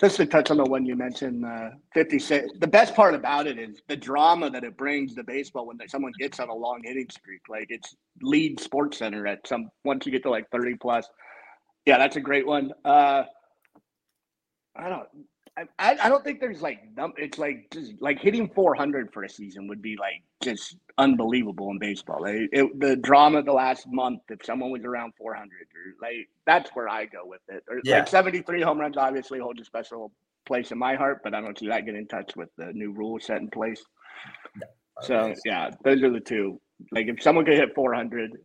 Just 0.01 0.17
to 0.17 0.25
touch 0.25 0.49
on 0.49 0.57
the 0.57 0.63
one 0.63 0.83
you 0.83 0.95
mentioned, 0.95 1.45
uh, 1.45 1.69
56. 1.93 2.53
The 2.59 2.65
best 2.65 2.95
part 2.95 3.13
about 3.13 3.45
it 3.45 3.59
is 3.59 3.83
the 3.87 3.95
drama 3.95 4.49
that 4.49 4.63
it 4.63 4.75
brings 4.75 5.13
to 5.13 5.23
baseball 5.23 5.67
when 5.67 5.77
someone 5.87 6.11
gets 6.17 6.39
on 6.39 6.49
a 6.49 6.55
long 6.55 6.81
hitting 6.83 7.05
streak. 7.11 7.41
Like 7.47 7.67
it's 7.69 7.95
lead 8.23 8.59
sports 8.59 8.97
center 8.97 9.27
at 9.27 9.47
some 9.47 9.69
once 9.85 10.07
you 10.07 10.11
get 10.11 10.23
to 10.23 10.31
like 10.31 10.49
30 10.51 10.77
plus. 10.81 11.07
Yeah, 11.85 11.99
that's 11.99 12.15
a 12.15 12.19
great 12.19 12.47
one. 12.47 12.71
Uh, 12.83 13.25
I 14.75 14.89
don't. 14.89 15.07
I, 15.79 15.97
I 16.01 16.09
don't 16.09 16.23
think 16.23 16.39
there's 16.39 16.61
like 16.61 16.79
it's 17.17 17.37
like 17.37 17.67
just 17.71 17.93
like 17.99 18.19
hitting 18.19 18.49
400 18.49 19.11
for 19.13 19.23
a 19.23 19.29
season 19.29 19.67
would 19.67 19.81
be 19.81 19.97
like 19.97 20.23
just 20.41 20.77
unbelievable 20.97 21.69
in 21.71 21.79
baseball. 21.79 22.21
Like, 22.21 22.49
it, 22.51 22.79
the 22.79 22.95
drama 22.95 23.39
of 23.39 23.45
the 23.45 23.53
last 23.53 23.87
month, 23.87 24.21
if 24.29 24.43
someone 24.43 24.71
was 24.71 24.83
around 24.83 25.13
400, 25.17 25.43
or 25.45 25.49
like 26.01 26.29
that's 26.45 26.69
where 26.73 26.89
I 26.89 27.05
go 27.05 27.19
with 27.25 27.41
it. 27.49 27.63
Or, 27.69 27.79
yeah. 27.83 27.99
Like 27.99 28.07
73 28.07 28.61
home 28.61 28.79
runs 28.79 28.97
obviously 28.97 29.39
hold 29.39 29.59
a 29.59 29.65
special 29.65 30.11
place 30.45 30.71
in 30.71 30.77
my 30.77 30.95
heart, 30.95 31.21
but 31.23 31.33
I 31.33 31.41
don't 31.41 31.57
see 31.57 31.67
that 31.67 31.85
get 31.85 31.95
in 31.95 32.07
touch 32.07 32.35
with 32.35 32.49
the 32.57 32.71
new 32.73 32.91
rules 32.91 33.25
set 33.25 33.41
in 33.41 33.49
place. 33.49 33.83
So 35.01 35.33
yeah, 35.45 35.71
those 35.83 36.03
are 36.03 36.11
the 36.11 36.19
two. 36.19 36.59
Like 36.91 37.07
if 37.07 37.21
someone 37.21 37.45
could 37.45 37.55
hit 37.55 37.73
400 37.75 38.37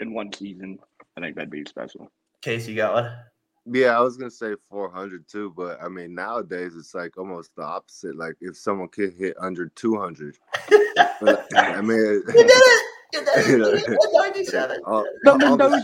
in 0.00 0.14
one 0.14 0.32
season, 0.32 0.78
I 1.16 1.20
think 1.20 1.36
that'd 1.36 1.50
be 1.50 1.64
special. 1.68 2.10
Case, 2.40 2.66
you 2.66 2.74
got 2.74 2.94
one? 2.94 3.12
Yeah, 3.64 3.96
I 3.96 4.00
was 4.00 4.16
gonna 4.16 4.30
say 4.30 4.54
400 4.70 5.28
too, 5.28 5.52
but 5.56 5.80
I 5.80 5.88
mean 5.88 6.14
nowadays 6.14 6.74
it's 6.76 6.94
like 6.94 7.16
almost 7.16 7.54
the 7.56 7.62
opposite. 7.62 8.16
Like 8.16 8.34
if 8.40 8.56
someone 8.56 8.88
could 8.88 9.14
hit 9.14 9.36
under 9.38 9.68
200, 9.68 10.36
I 10.68 11.80
mean, 11.80 11.96
you 11.98 12.22
did 12.24 12.48
it. 12.48 12.84
You 13.12 13.24
did 13.24 13.28
it. 13.28 13.48
You 13.48 13.58
know, 13.58 14.20
97. 14.20 14.80
All, 14.84 15.06
all 15.26 15.38
the 15.38 15.82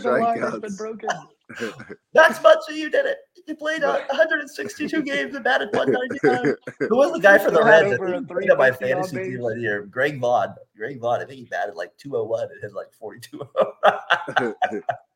strikeouts. 0.67 1.35
That's 2.13 2.41
much. 2.43 2.59
You 2.69 2.89
did 2.89 3.05
it. 3.05 3.17
You 3.47 3.55
played 3.55 3.83
uh, 3.83 4.01
162 4.09 5.01
games 5.01 5.33
and 5.33 5.43
batted 5.43 5.69
199. 5.73 6.55
Who 6.89 6.97
was 6.97 7.13
the 7.13 7.19
guy 7.19 7.37
for 7.37 7.51
the 7.51 7.63
Reds? 7.63 7.93
I 7.93 7.97
played 7.97 8.51
on 8.51 8.57
my 8.57 8.71
fantasy 8.71 9.17
team 9.17 9.39
one 9.39 9.59
year. 9.59 9.83
Greg 9.83 10.19
Vaughn. 10.19 10.53
Greg 10.77 10.99
Vaughn. 10.99 11.21
I 11.21 11.25
think 11.25 11.39
he 11.39 11.45
batted 11.45 11.75
like 11.75 11.95
201 11.97 12.49
and 12.51 12.61
hit 12.61 12.73
like 12.73 12.93
42. 12.93 13.41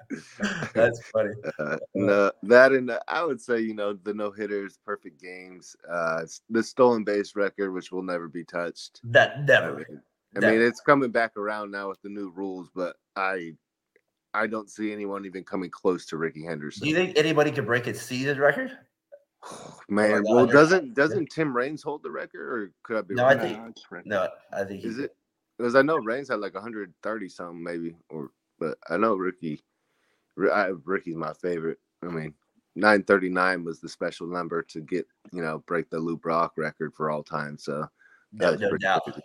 That's 0.74 1.02
funny. 1.10 1.34
Uh, 1.60 1.78
no, 1.94 2.32
that 2.44 2.72
and 2.72 2.90
uh, 2.92 3.00
I 3.08 3.24
would 3.24 3.42
say 3.42 3.60
you 3.60 3.74
know 3.74 3.94
the 3.94 4.14
no 4.14 4.32
hitters, 4.32 4.78
perfect 4.86 5.22
games, 5.22 5.76
uh, 5.90 6.24
the 6.50 6.64
stolen 6.64 7.04
base 7.04 7.36
record, 7.36 7.72
which 7.72 7.92
will 7.92 8.04
never 8.04 8.28
be 8.28 8.44
touched. 8.44 9.02
That 9.04 9.46
never. 9.46 9.76
I 9.76 9.78
mean, 9.78 10.02
I 10.36 10.52
mean, 10.52 10.62
it's 10.62 10.82
coming 10.82 11.12
back 11.12 11.38
around 11.38 11.72
now 11.72 11.90
with 11.90 12.02
the 12.02 12.10
new 12.10 12.30
rules, 12.30 12.70
but 12.74 12.96
I, 13.16 13.54
I 14.34 14.48
don't 14.48 14.70
see 14.70 14.92
anyone 14.92 15.26
even 15.26 15.44
coming 15.44 15.70
close 15.70 16.06
to 16.08 16.18
Rickey 16.18 16.44
Henderson. 16.44 16.84
Do 16.84 16.90
you 16.90 16.96
think 16.96 17.18
anybody 17.18 17.52
could 17.52 17.66
break 17.66 17.86
his 17.86 18.02
season 18.02 18.40
record? 18.40 18.72
Man, 19.90 20.24
well, 20.26 20.46
doesn't 20.46 20.94
doesn't 20.96 21.30
Tim 21.30 21.56
Raines 21.56 21.84
hold 21.84 22.04
the 22.04 22.12
record, 22.12 22.42
or 22.42 22.72
could 22.84 22.98
I 22.98 23.02
be? 23.02 23.16
No, 23.16 23.24
wrong? 23.24 23.40
I 23.40 23.42
think 23.42 24.06
no, 24.06 24.28
I 24.52 24.64
think 24.64 24.84
is 24.84 24.98
it 24.98 25.16
because 25.58 25.76
I 25.76 25.82
know 25.82 25.98
Raines 25.98 26.30
had 26.30 26.40
like 26.40 26.54
130 26.54 27.30
something 27.30 27.64
maybe, 27.64 27.96
or 28.10 28.32
but 28.60 28.78
I 28.90 28.98
know 28.98 29.16
Rickey 29.16 29.62
I, 30.38 30.72
Rickey's 30.86 31.16
my 31.16 31.34
favorite. 31.34 31.80
I 32.04 32.08
mean, 32.08 32.34
939 32.76 33.64
was 33.64 33.80
the 33.80 33.90
special 33.90 34.28
number 34.28 34.62
to 34.64 34.82
get, 34.82 35.06
you 35.32 35.42
know, 35.42 35.64
break 35.68 35.90
the 35.90 36.00
Lou 36.00 36.18
Brock 36.18 36.54
record 36.58 36.94
for 36.94 37.12
all 37.12 37.24
time. 37.24 37.58
So 37.58 37.88
no, 38.32 38.56
no 38.56 38.78
doubt. 38.78 39.22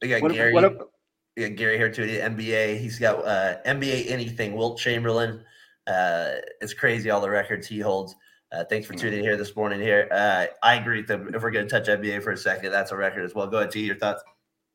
We 0.00 0.08
got 0.08 0.22
what 0.22 0.32
Gary. 0.32 0.52
What 0.52 0.90
we 1.36 1.48
got 1.48 1.56
Gary 1.56 1.78
here 1.78 1.90
too. 1.90 2.06
The 2.06 2.18
NBA. 2.18 2.78
He's 2.78 2.98
got 2.98 3.24
uh, 3.24 3.56
NBA 3.66 4.10
anything. 4.10 4.54
Wilt 4.54 4.78
Chamberlain. 4.78 5.42
Uh, 5.86 6.34
it's 6.60 6.74
crazy 6.74 7.10
all 7.10 7.20
the 7.20 7.30
records 7.30 7.66
he 7.66 7.80
holds. 7.80 8.14
Uh, 8.52 8.64
thanks 8.64 8.86
for 8.86 8.92
tuning 8.92 9.20
in 9.20 9.24
here 9.24 9.38
this 9.38 9.56
morning. 9.56 9.80
Here, 9.80 10.08
uh, 10.12 10.44
I 10.62 10.74
agree 10.74 10.98
with 10.98 11.08
them. 11.08 11.34
If 11.34 11.42
we're 11.42 11.50
going 11.50 11.66
to 11.66 11.70
touch 11.70 11.88
NBA 11.88 12.22
for 12.22 12.32
a 12.32 12.36
second, 12.36 12.70
that's 12.70 12.92
a 12.92 12.96
record 12.96 13.24
as 13.24 13.34
well. 13.34 13.46
Go 13.46 13.58
ahead, 13.58 13.70
T. 13.70 13.80
Your 13.80 13.96
thoughts? 13.96 14.22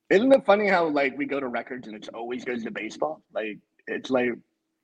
Isn't 0.10 0.32
it 0.32 0.44
funny 0.46 0.68
how 0.68 0.88
like 0.88 1.16
we 1.16 1.26
go 1.26 1.40
to 1.40 1.48
records 1.48 1.88
and 1.88 1.96
it 1.96 2.10
always 2.14 2.44
goes 2.44 2.64
to 2.64 2.72
baseball? 2.72 3.22
Like 3.34 3.60
it's 3.86 4.10
like 4.10 4.32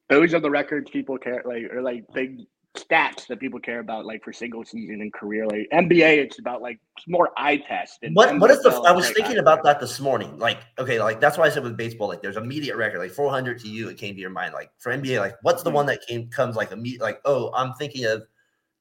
those 0.09 0.33
are 0.33 0.39
the 0.39 0.49
records 0.49 0.89
people 0.89 1.17
care 1.17 1.41
like 1.45 1.63
or 1.71 1.81
like 1.81 2.05
big 2.13 2.41
stats 2.75 3.27
that 3.27 3.39
people 3.39 3.59
care 3.59 3.79
about 3.79 4.03
like 4.03 4.23
for 4.23 4.33
single 4.33 4.65
season 4.65 4.99
and 5.01 5.13
career 5.13 5.45
like 5.45 5.67
nba 5.71 6.17
it's 6.17 6.39
about 6.39 6.59
like 6.59 6.79
more 7.07 7.29
eye 7.37 7.57
test 7.57 7.99
what 8.13 8.37
what 8.39 8.49
is 8.49 8.61
the 8.63 8.71
i 8.87 8.91
was 8.91 9.11
thinking 9.11 9.37
about 9.37 9.63
that 9.63 9.79
this 9.79 9.99
morning 9.99 10.35
like 10.39 10.57
okay 10.79 10.99
like 10.99 11.19
that's 11.19 11.37
why 11.37 11.45
i 11.45 11.49
said 11.49 11.61
with 11.61 11.77
baseball 11.77 12.07
like 12.07 12.21
there's 12.23 12.37
immediate 12.37 12.75
record 12.75 12.97
like 12.97 13.11
400 13.11 13.59
to 13.59 13.69
you 13.69 13.89
it 13.89 13.97
came 13.97 14.15
to 14.15 14.21
your 14.21 14.31
mind 14.31 14.55
like 14.55 14.71
for 14.79 14.91
nba 14.91 15.19
like 15.19 15.35
what's 15.43 15.61
the 15.61 15.69
mm-hmm. 15.69 15.75
one 15.75 15.85
that 15.85 16.01
came 16.07 16.27
comes 16.29 16.55
like 16.55 16.71
immediate 16.71 17.01
like 17.01 17.21
oh 17.25 17.51
i'm 17.53 17.73
thinking 17.73 18.05
of 18.05 18.23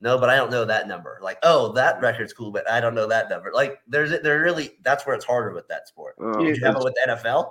no 0.01 0.17
but 0.17 0.31
i 0.31 0.37
don't 0.37 0.51
know 0.51 0.65
that 0.65 0.89
number 0.89 1.19
like 1.21 1.37
oh 1.43 1.73
that 1.73 2.01
record's 2.01 2.33
cool 2.33 2.51
but 2.51 2.69
i 2.71 2.81
don't 2.81 2.95
know 2.95 3.07
that 3.07 3.29
number 3.29 3.51
like 3.53 3.79
there's 3.87 4.19
there 4.23 4.41
really 4.41 4.79
that's 4.83 5.05
where 5.07 5.15
it's 5.15 5.25
harder 5.25 5.53
with 5.53 5.69
that 5.69 5.87
sport. 5.87 6.15
Did 6.39 6.57
you 6.57 6.65
have 6.65 6.77
it 6.77 6.83
with 6.83 6.95
nfl 7.07 7.51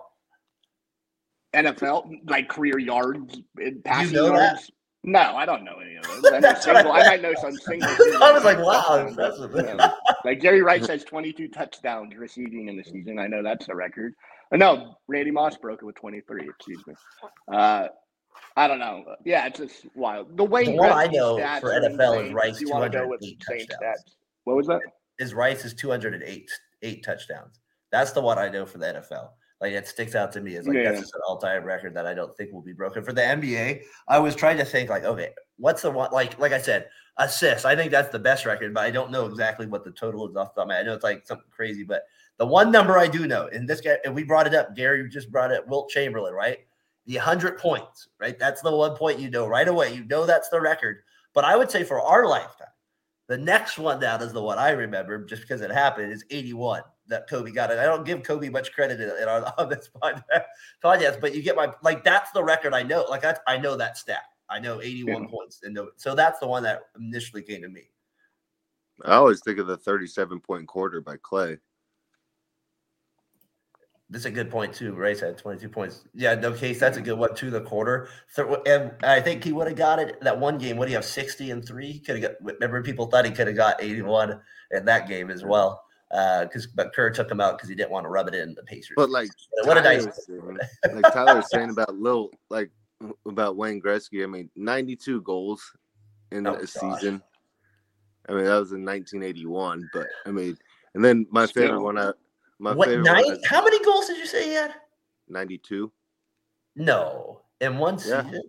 NFL 1.53 2.29
like 2.29 2.49
career 2.49 2.79
yards 2.79 3.41
in 3.59 3.81
passing 3.83 4.15
you 4.15 4.21
know 4.21 4.35
yards. 4.35 4.67
That? 4.67 4.73
No, 5.03 5.19
I 5.19 5.45
don't 5.47 5.63
know 5.63 5.77
any 5.81 5.95
of 5.95 6.03
those. 6.03 6.43
I, 6.43 6.53
single, 6.59 6.91
I, 6.91 6.99
I 6.99 7.07
might 7.07 7.21
know 7.23 7.33
some 7.41 7.55
single. 7.57 7.89
I 8.21 8.31
was 8.31 8.43
like, 8.43 8.59
wow, 8.59 9.03
impressive. 9.07 9.51
Like 10.23 10.39
Jerry 10.39 10.61
Rice 10.61 10.85
has 10.87 11.03
22 11.03 11.47
touchdowns 11.47 12.15
receiving 12.15 12.67
in 12.67 12.77
the 12.77 12.83
season. 12.83 13.17
I 13.17 13.25
know 13.25 13.41
that's 13.41 13.67
a 13.69 13.75
record. 13.75 14.13
Uh, 14.51 14.57
no, 14.57 14.95
Randy 15.07 15.31
Moss 15.31 15.57
broke 15.57 15.81
it 15.81 15.85
with 15.85 15.95
23. 15.95 16.47
Excuse 16.47 16.85
me. 16.85 16.93
Uh, 17.51 17.87
I 18.55 18.67
don't 18.67 18.77
know. 18.77 19.03
Yeah, 19.25 19.47
it's 19.47 19.57
just 19.57 19.87
wild. 19.95 20.37
The 20.37 20.43
way 20.43 20.65
the 20.65 20.73
one 20.73 20.91
I 20.91 21.07
know 21.07 21.37
for 21.59 21.69
NFL 21.69 22.27
is 22.27 22.33
Rice 22.33 22.59
208 22.59 23.41
touchdowns. 23.47 24.17
What 24.43 24.55
was 24.55 24.67
that? 24.67 24.81
Is 25.17 25.33
Rice 25.33 25.65
is 25.65 25.73
208 25.73 26.51
eight 26.83 27.03
touchdowns. 27.03 27.59
That's 27.91 28.11
the 28.11 28.21
one 28.21 28.37
I 28.37 28.49
know 28.49 28.65
for 28.65 28.77
the 28.77 28.85
NFL. 28.85 29.29
Like 29.61 29.73
it 29.73 29.87
sticks 29.87 30.15
out 30.15 30.31
to 30.33 30.41
me 30.41 30.55
as 30.55 30.67
like 30.67 30.77
yeah. 30.77 30.83
that's 30.85 31.01
just 31.01 31.13
an 31.13 31.21
all-time 31.27 31.63
record 31.63 31.93
that 31.93 32.07
I 32.07 32.15
don't 32.15 32.35
think 32.35 32.51
will 32.51 32.63
be 32.63 32.73
broken. 32.73 33.03
For 33.03 33.13
the 33.13 33.21
NBA, 33.21 33.83
I 34.07 34.17
was 34.17 34.35
trying 34.35 34.57
to 34.57 34.65
think 34.65 34.89
like, 34.89 35.03
okay, 35.03 35.29
what's 35.57 35.83
the 35.83 35.91
one 35.91 36.09
like 36.11 36.39
like 36.39 36.51
I 36.51 36.59
said, 36.59 36.87
assists. 37.17 37.65
I 37.65 37.75
think 37.75 37.91
that's 37.91 38.09
the 38.09 38.19
best 38.19 38.45
record, 38.45 38.73
but 38.73 38.83
I 38.83 38.91
don't 38.91 39.11
know 39.11 39.27
exactly 39.27 39.67
what 39.67 39.83
the 39.83 39.91
total 39.91 40.27
is 40.27 40.35
off 40.35 40.55
the 40.55 40.61
top 40.61 40.65
of 40.65 40.67
my 40.69 40.75
head. 40.75 40.85
I 40.85 40.87
know 40.87 40.95
it's 40.95 41.03
like 41.03 41.27
something 41.27 41.49
crazy, 41.51 41.83
but 41.83 42.03
the 42.37 42.45
one 42.47 42.71
number 42.71 42.97
I 42.97 43.07
do 43.07 43.27
know, 43.27 43.49
and 43.53 43.69
this 43.69 43.81
guy, 43.81 43.97
and 44.03 44.15
we 44.15 44.23
brought 44.23 44.47
it 44.47 44.55
up, 44.55 44.75
Gary 44.75 45.07
just 45.09 45.31
brought 45.31 45.51
it, 45.51 45.67
Wilt 45.67 45.89
Chamberlain, 45.89 46.33
right? 46.33 46.57
the 47.05 47.17
100 47.17 47.57
points, 47.57 48.07
right? 48.19 48.37
That's 48.37 48.61
the 48.61 48.75
one 48.75 48.95
point 48.95 49.19
you 49.19 49.29
know 49.29 49.47
right 49.47 49.67
away. 49.67 49.93
You 49.93 50.05
know 50.05 50.25
that's 50.25 50.49
the 50.49 50.61
record. 50.61 50.97
But 51.33 51.45
I 51.45 51.55
would 51.55 51.71
say 51.71 51.83
for 51.83 52.01
our 52.01 52.27
lifetime, 52.27 52.67
the 53.27 53.37
next 53.37 53.77
one 53.77 53.99
down 53.99 54.21
is 54.21 54.33
the 54.33 54.43
one 54.43 54.57
I 54.57 54.71
remember 54.71 55.25
just 55.25 55.41
because 55.41 55.61
it 55.61 55.71
happened 55.71 56.11
is 56.11 56.25
81 56.29 56.83
that 57.11 57.29
Kobe 57.29 57.51
got 57.51 57.69
it. 57.69 57.77
I 57.77 57.85
don't 57.85 58.05
give 58.05 58.23
Kobe 58.23 58.49
much 58.49 58.73
credit 58.73 58.99
in 58.99 59.27
our, 59.27 59.53
on 59.57 59.69
this 59.69 59.89
podcast, 60.83 61.21
but 61.21 61.35
you 61.35 61.43
get 61.43 61.55
my 61.55 61.71
like 61.83 62.03
that's 62.03 62.31
the 62.31 62.43
record 62.43 62.73
I 62.73 62.83
know. 62.83 63.05
Like 63.09 63.23
I, 63.23 63.35
I 63.47 63.57
know 63.57 63.77
that 63.77 63.97
stat. 63.97 64.23
I 64.49 64.59
know 64.59 64.81
81 64.81 65.23
yeah. 65.23 65.29
points, 65.29 65.59
and 65.63 65.73
no, 65.73 65.89
so 65.95 66.15
that's 66.15 66.39
the 66.39 66.47
one 66.47 66.63
that 66.63 66.81
initially 66.99 67.41
came 67.41 67.61
to 67.61 67.69
me. 67.69 67.83
I 69.05 69.15
always 69.15 69.41
think 69.41 69.59
of 69.59 69.67
the 69.67 69.77
37 69.77 70.39
point 70.39 70.67
quarter 70.67 71.01
by 71.01 71.17
Klay. 71.17 71.57
That's 74.09 74.25
a 74.25 74.31
good 74.31 74.51
point 74.51 74.73
too. 74.73 74.93
Ray 74.93 75.15
said 75.15 75.37
22 75.37 75.69
points. 75.69 76.03
Yeah, 76.13 76.35
no 76.35 76.51
case. 76.51 76.81
That's 76.81 76.97
a 76.97 77.01
good 77.01 77.17
one 77.17 77.33
too. 77.33 77.49
The 77.49 77.61
quarter, 77.61 78.09
and 78.65 78.91
I 79.03 79.21
think 79.21 79.41
he 79.41 79.53
would 79.53 79.67
have 79.67 79.77
got 79.77 79.99
it 79.99 80.19
that 80.21 80.37
one 80.37 80.57
game. 80.57 80.75
What 80.75 80.85
do 80.85 80.91
you 80.91 80.97
have? 80.97 81.05
60 81.05 81.49
and 81.51 81.65
three. 81.65 81.93
He 81.93 81.99
could 81.99 82.21
have 82.21 82.33
got. 82.33 82.53
Remember, 82.55 82.83
people 82.83 83.05
thought 83.05 83.23
he 83.23 83.31
could 83.31 83.47
have 83.47 83.55
got 83.55 83.81
81 83.81 84.41
in 84.71 84.85
that 84.85 85.07
game 85.07 85.31
as 85.31 85.45
well. 85.45 85.81
Because 86.11 86.65
uh, 86.65 86.75
but 86.75 86.93
Kerr 86.93 87.09
took 87.09 87.31
him 87.31 87.39
out 87.39 87.57
because 87.57 87.69
he 87.69 87.75
didn't 87.75 87.91
want 87.91 88.03
to 88.05 88.09
rub 88.09 88.27
it 88.27 88.35
in 88.35 88.53
the 88.53 88.63
Pacers. 88.63 88.95
But 88.97 89.09
like, 89.09 89.29
what 89.63 89.77
a 89.77 89.81
nice. 89.81 90.05
like 90.27 91.13
Tyler 91.13 91.37
was 91.37 91.49
saying 91.49 91.69
about 91.69 91.95
Lil, 91.97 92.31
like 92.49 92.69
about 93.25 93.55
Wayne 93.55 93.81
Gretzky. 93.81 94.23
I 94.23 94.27
mean, 94.27 94.49
92 94.55 95.21
goals 95.21 95.71
in 96.31 96.47
oh, 96.47 96.55
a 96.55 96.59
gosh. 96.59 96.69
season. 96.69 97.21
I 98.27 98.33
mean, 98.33 98.45
that 98.45 98.59
was 98.59 98.73
in 98.73 98.83
1981. 98.83 99.89
But 99.93 100.07
I 100.25 100.31
mean, 100.31 100.57
and 100.95 101.03
then 101.03 101.25
my 101.31 101.45
Still. 101.45 101.63
favorite 101.63 101.81
one. 101.81 101.97
I, 101.97 102.11
my 102.59 102.73
what 102.73 102.89
nine? 102.89 103.23
One, 103.23 103.39
how 103.45 103.63
many 103.63 103.83
goals 103.83 104.07
did 104.07 104.17
you 104.17 104.25
say 104.25 104.49
he 104.49 104.53
had? 104.53 104.73
92. 105.29 105.91
No, 106.75 107.41
in 107.59 107.77
one 107.77 107.97
season. 107.97 108.33
Yeah. 108.33 108.41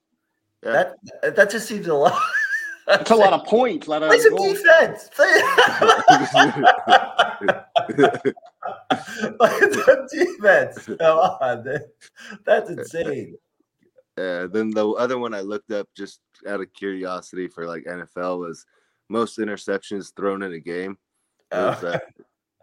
That 0.63 1.37
that 1.37 1.51
just 1.51 1.67
seems 1.69 1.87
a 1.87 1.95
lot. 1.95 2.21
That's 2.87 3.11
a 3.11 3.17
lot 3.17 3.33
of 3.33 3.45
points. 3.45 3.89
Let 3.89 4.03
Play 4.03 4.19
some 4.19 4.37
defense. 4.37 5.09
Play 5.17 5.41
some 9.85 10.07
defense. 10.11 10.87
Come 10.87 11.19
on, 11.19 11.65
that's 12.45 12.71
insane. 12.71 13.37
Uh, 14.19 14.47
then 14.49 14.71
the 14.71 14.89
other 14.91 15.19
one 15.19 15.33
I 15.33 15.41
looked 15.41 15.71
up 15.71 15.89
just 15.97 16.21
out 16.47 16.61
of 16.61 16.73
curiosity 16.73 17.49
for 17.49 17.67
like 17.67 17.85
NFL 17.85 18.41
was 18.41 18.67
most 19.09 19.39
interceptions 19.39 20.15
thrown 20.15 20.43
in 20.43 20.53
a 20.53 20.61
game. 20.61 20.99
Was, 21.51 21.85
uh, 21.85 21.99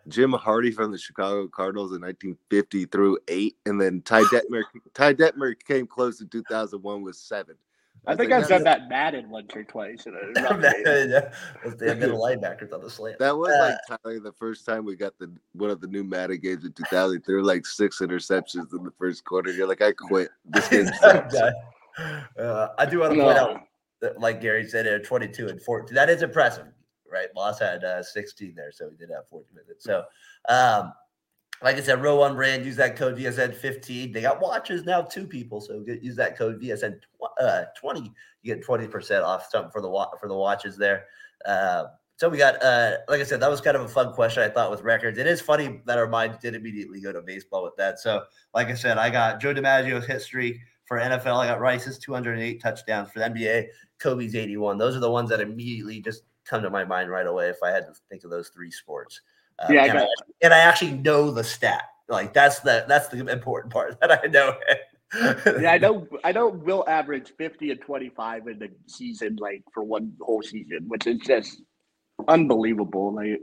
Jim 0.08 0.32
Hardy 0.34 0.72
from 0.72 0.92
the 0.92 0.98
Chicago 0.98 1.48
Cardinals 1.48 1.92
in 1.92 2.02
1950 2.02 2.86
threw 2.86 3.18
eight, 3.28 3.56
and 3.66 3.80
then 3.80 4.02
Ty 4.02 4.24
Detmer 4.24 4.64
Ty 4.94 5.14
Detmer 5.14 5.56
came 5.66 5.88
close 5.88 6.22
in 6.22 6.28
2001 6.30 7.02
with 7.02 7.16
seven. 7.16 7.56
I, 8.08 8.14
I 8.14 8.16
think 8.16 8.32
I've 8.32 8.48
done 8.48 8.64
that 8.64 8.90
Madden 8.90 9.30
once 9.30 9.52
or 9.56 9.64
twice. 9.64 10.06
In 10.06 10.16
a 10.16 10.20
the 11.70 11.96
middle 11.96 12.20
linebackers 12.20 12.74
on 12.74 12.82
the 12.82 12.90
slant. 12.90 13.20
That 13.20 13.38
was 13.38 13.52
like 13.60 14.00
Tyler, 14.04 14.20
the 14.20 14.32
first 14.32 14.66
time 14.66 14.86
we 14.86 14.96
got 14.96 15.18
the 15.20 15.32
one 15.54 15.70
of 15.70 15.82
the 15.82 15.88
new 15.88 16.04
Madden 16.04 16.40
games 16.40 16.66
in 16.66 16.74
2000. 16.74 17.24
There 17.26 17.36
were 17.36 17.44
like 17.44 17.66
six 17.66 18.00
interceptions 18.00 18.74
in 18.74 18.84
the 18.84 18.94
first 18.98 19.24
quarter. 19.26 19.52
You're 19.52 19.68
like, 19.68 19.82
I 19.82 19.92
quit. 19.92 20.30
This 20.46 20.68
game 20.70 20.88
uh, 22.40 22.68
I 22.78 22.86
do 22.86 23.00
want 23.00 23.14
to 23.14 23.22
point 23.22 23.38
out, 23.38 23.62
that, 24.02 24.20
like 24.20 24.42
Gary 24.42 24.68
said, 24.68 24.88
at 24.88 25.04
22 25.04 25.48
and 25.48 25.62
14. 25.62 25.94
That 25.94 26.10
is 26.10 26.22
impressive, 26.22 26.68
right? 27.12 27.28
Moss 27.36 27.60
had 27.60 27.84
uh, 27.84 28.02
16 28.02 28.54
there, 28.56 28.72
so 28.72 28.90
he 28.90 28.96
did 28.96 29.10
have 29.14 29.28
14 29.30 29.48
minutes. 29.54 29.84
So, 29.84 30.04
um, 30.48 30.94
like 31.62 31.76
I 31.76 31.82
said, 31.82 32.02
row 32.02 32.18
one 32.18 32.36
brand, 32.36 32.66
use 32.66 32.78
that 32.78 32.96
code 32.96 33.18
VSN15. 33.18 34.14
They 34.14 34.22
got 34.22 34.42
watches 34.42 34.86
now, 34.86 35.02
two 35.02 35.28
people. 35.28 35.60
So 35.60 35.82
get, 35.82 36.02
use 36.02 36.16
that 36.16 36.38
code 36.38 36.62
VSN20. 36.62 37.00
Uh, 37.40 37.64
you 38.42 38.56
get 38.56 38.66
20% 38.66 39.24
off 39.24 39.50
something 39.50 39.72
for 39.72 39.82
the 39.82 40.08
for 40.20 40.28
the 40.28 40.36
watches 40.36 40.78
there. 40.78 41.06
Uh, 41.46 41.86
so 42.16 42.28
we 42.28 42.38
got, 42.38 42.62
uh, 42.62 42.98
like 43.08 43.22
I 43.22 43.24
said, 43.24 43.40
that 43.40 43.50
was 43.50 43.62
kind 43.62 43.78
of 43.78 43.84
a 43.84 43.88
fun 43.88 44.14
question. 44.14 44.44
I 44.44 44.50
thought 44.50 44.72
with 44.72 44.82
records, 44.82 45.18
it 45.18 45.26
is 45.26 45.40
funny 45.40 45.82
that 45.86 45.98
our 45.98 46.08
minds 46.08 46.38
did 46.38 46.54
immediately 46.54 47.00
go 47.00 47.14
to 47.14 47.22
baseball 47.22 47.64
with 47.64 47.78
that. 47.78 47.98
So, 47.98 48.24
like 48.54 48.68
I 48.68 48.74
said, 48.74 48.98
I 48.98 49.10
got 49.10 49.40
Joe 49.40 49.54
DiMaggio's 49.54 50.06
history 50.06 50.62
for 50.86 51.00
NFL. 51.00 51.38
I 51.38 51.48
got 51.48 51.62
Rice's 51.62 51.98
208 51.98 52.62
touchdowns 52.62 53.10
for 53.12 53.20
the 53.20 53.26
NBA. 53.26 53.68
Kobe's 54.00 54.36
81. 54.36 54.78
Those 54.78 54.98
are 54.98 55.00
the 55.00 55.10
ones 55.10 55.30
that 55.30 55.40
immediately 55.40 56.02
just 56.02 56.24
come 56.44 56.62
to 56.62 56.70
my 56.70 56.84
mind 56.84 57.10
right 57.10 57.28
away 57.28 57.48
if 57.48 57.58
I 57.64 57.70
had 57.70 57.86
to 57.86 57.94
think 58.10 58.26
of 58.26 58.32
those 58.32 58.50
three 58.50 58.72
sports. 58.72 59.22
Um, 59.62 59.74
yeah, 59.74 59.82
I 59.82 59.86
and, 59.88 59.98
I, 60.00 60.08
and, 60.42 60.54
I, 60.54 60.60
actually 60.60 60.92
know 60.92 61.32
the 61.32 61.44
stat. 61.44 61.84
Like 62.08 62.34
that's 62.34 62.60
the 62.60 62.86
that's 62.88 63.08
the 63.08 63.26
important 63.28 63.74
part 63.74 64.00
that 64.02 64.24
I 64.24 64.28
know. 64.28 64.56
yeah, 65.60 65.72
I 65.72 65.78
know. 65.78 66.08
I 66.24 66.32
know. 66.32 66.50
Will 66.50 66.86
average 66.88 67.34
fifty 67.38 67.72
and 67.72 67.82
twenty 67.82 68.10
five 68.10 68.48
in 68.48 68.60
the 68.60 68.70
season, 68.88 69.38
like 69.38 69.64
for 69.74 69.84
one 69.84 70.14
whole 70.22 70.42
season, 70.42 70.86
which 70.88 71.08
is 71.08 71.20
just 71.20 71.62
unbelievable. 72.28 73.14
Like 73.14 73.42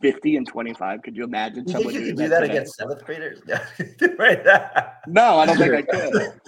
fifty 0.00 0.36
and 0.36 0.46
twenty 0.46 0.74
five. 0.74 1.02
Could 1.02 1.16
you 1.16 1.24
imagine 1.24 1.64
you 1.66 1.72
someone 1.72 1.94
doing 1.94 2.16
do 2.16 2.28
that, 2.28 2.40
that 2.40 2.42
against 2.44 2.76
seventh 2.76 3.04
graders? 3.04 3.40
right. 4.18 4.44
no, 5.06 5.38
I 5.38 5.46
don't 5.46 5.58
think 5.58 5.74
I 5.74 5.82
could. 5.82 6.40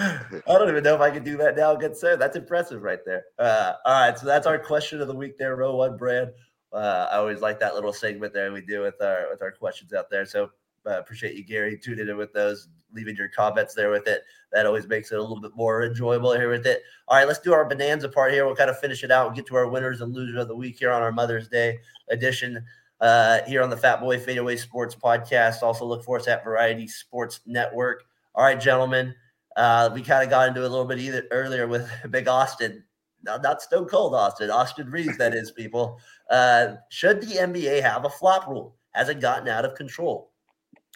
I 0.00 0.40
don't 0.46 0.68
even 0.68 0.82
know 0.82 0.94
if 0.94 1.00
I 1.00 1.10
can 1.10 1.22
do 1.22 1.36
that 1.36 1.56
now 1.56 1.76
against 1.76 2.00
Sam. 2.00 2.18
That's 2.18 2.36
impressive 2.36 2.82
right 2.82 3.00
there. 3.04 3.24
Uh, 3.38 3.74
all 3.84 4.08
right, 4.08 4.18
so 4.18 4.24
that's 4.24 4.46
our 4.46 4.58
question 4.58 5.00
of 5.02 5.08
the 5.08 5.14
week 5.14 5.36
there, 5.36 5.56
row 5.56 5.76
one 5.76 5.98
brand. 5.98 6.30
Uh, 6.72 7.08
I 7.10 7.16
always 7.16 7.40
like 7.40 7.58
that 7.60 7.74
little 7.74 7.92
segment 7.92 8.32
there 8.32 8.52
we 8.52 8.60
do 8.60 8.82
with 8.82 9.00
our 9.02 9.28
with 9.30 9.42
our 9.42 9.50
questions 9.50 9.92
out 9.92 10.10
there. 10.10 10.24
So 10.24 10.50
uh, 10.86 10.98
appreciate 10.98 11.34
you, 11.34 11.44
Gary, 11.44 11.78
tuning 11.78 12.08
in 12.08 12.16
with 12.16 12.32
those, 12.32 12.68
leaving 12.92 13.16
your 13.16 13.28
comments 13.28 13.74
there 13.74 13.90
with 13.90 14.06
it. 14.06 14.22
That 14.52 14.66
always 14.66 14.86
makes 14.86 15.12
it 15.12 15.18
a 15.18 15.20
little 15.20 15.40
bit 15.40 15.54
more 15.54 15.84
enjoyable 15.84 16.32
here 16.32 16.50
with 16.50 16.66
it. 16.66 16.82
All 17.08 17.16
right, 17.16 17.26
let's 17.26 17.40
do 17.40 17.52
our 17.52 17.64
bonanza 17.64 18.08
part 18.08 18.32
here. 18.32 18.46
We'll 18.46 18.56
kind 18.56 18.70
of 18.70 18.78
finish 18.78 19.04
it 19.04 19.10
out 19.10 19.26
and 19.26 19.36
get 19.36 19.46
to 19.46 19.56
our 19.56 19.68
winners 19.68 20.00
and 20.00 20.14
losers 20.14 20.40
of 20.40 20.48
the 20.48 20.56
week 20.56 20.78
here 20.78 20.90
on 20.90 21.02
our 21.02 21.12
Mother's 21.12 21.48
Day 21.48 21.78
edition 22.08 22.64
uh, 23.00 23.40
here 23.46 23.62
on 23.62 23.70
the 23.70 23.76
Fat 23.76 24.00
Boy 24.00 24.18
Fadeaway 24.18 24.56
Sports 24.56 24.94
Podcast. 24.94 25.62
Also 25.62 25.84
look 25.84 26.04
for 26.04 26.18
us 26.18 26.28
at 26.28 26.44
Variety 26.44 26.86
Sports 26.86 27.40
Network. 27.46 28.04
All 28.34 28.44
right, 28.44 28.60
gentlemen. 28.60 29.14
Uh, 29.56 29.90
we 29.92 30.02
kind 30.02 30.22
of 30.22 30.30
got 30.30 30.48
into 30.48 30.62
it 30.62 30.66
a 30.66 30.68
little 30.68 30.86
bit 30.86 30.98
either 30.98 31.26
earlier 31.30 31.66
with 31.66 31.90
Big 32.10 32.28
Austin 32.28 32.84
not, 33.22 33.42
not 33.42 33.62
Stone 33.62 33.86
Cold 33.86 34.14
Austin, 34.14 34.50
Austin 34.50 34.90
Reaves, 34.90 35.18
that 35.18 35.34
is, 35.34 35.50
people. 35.50 36.00
Uh, 36.30 36.74
should 36.88 37.20
the 37.20 37.36
NBA 37.36 37.82
have 37.82 38.04
a 38.04 38.10
flop 38.10 38.48
rule? 38.48 38.76
Has 38.92 39.08
it 39.08 39.20
gotten 39.20 39.48
out 39.48 39.64
of 39.64 39.74
control? 39.74 40.30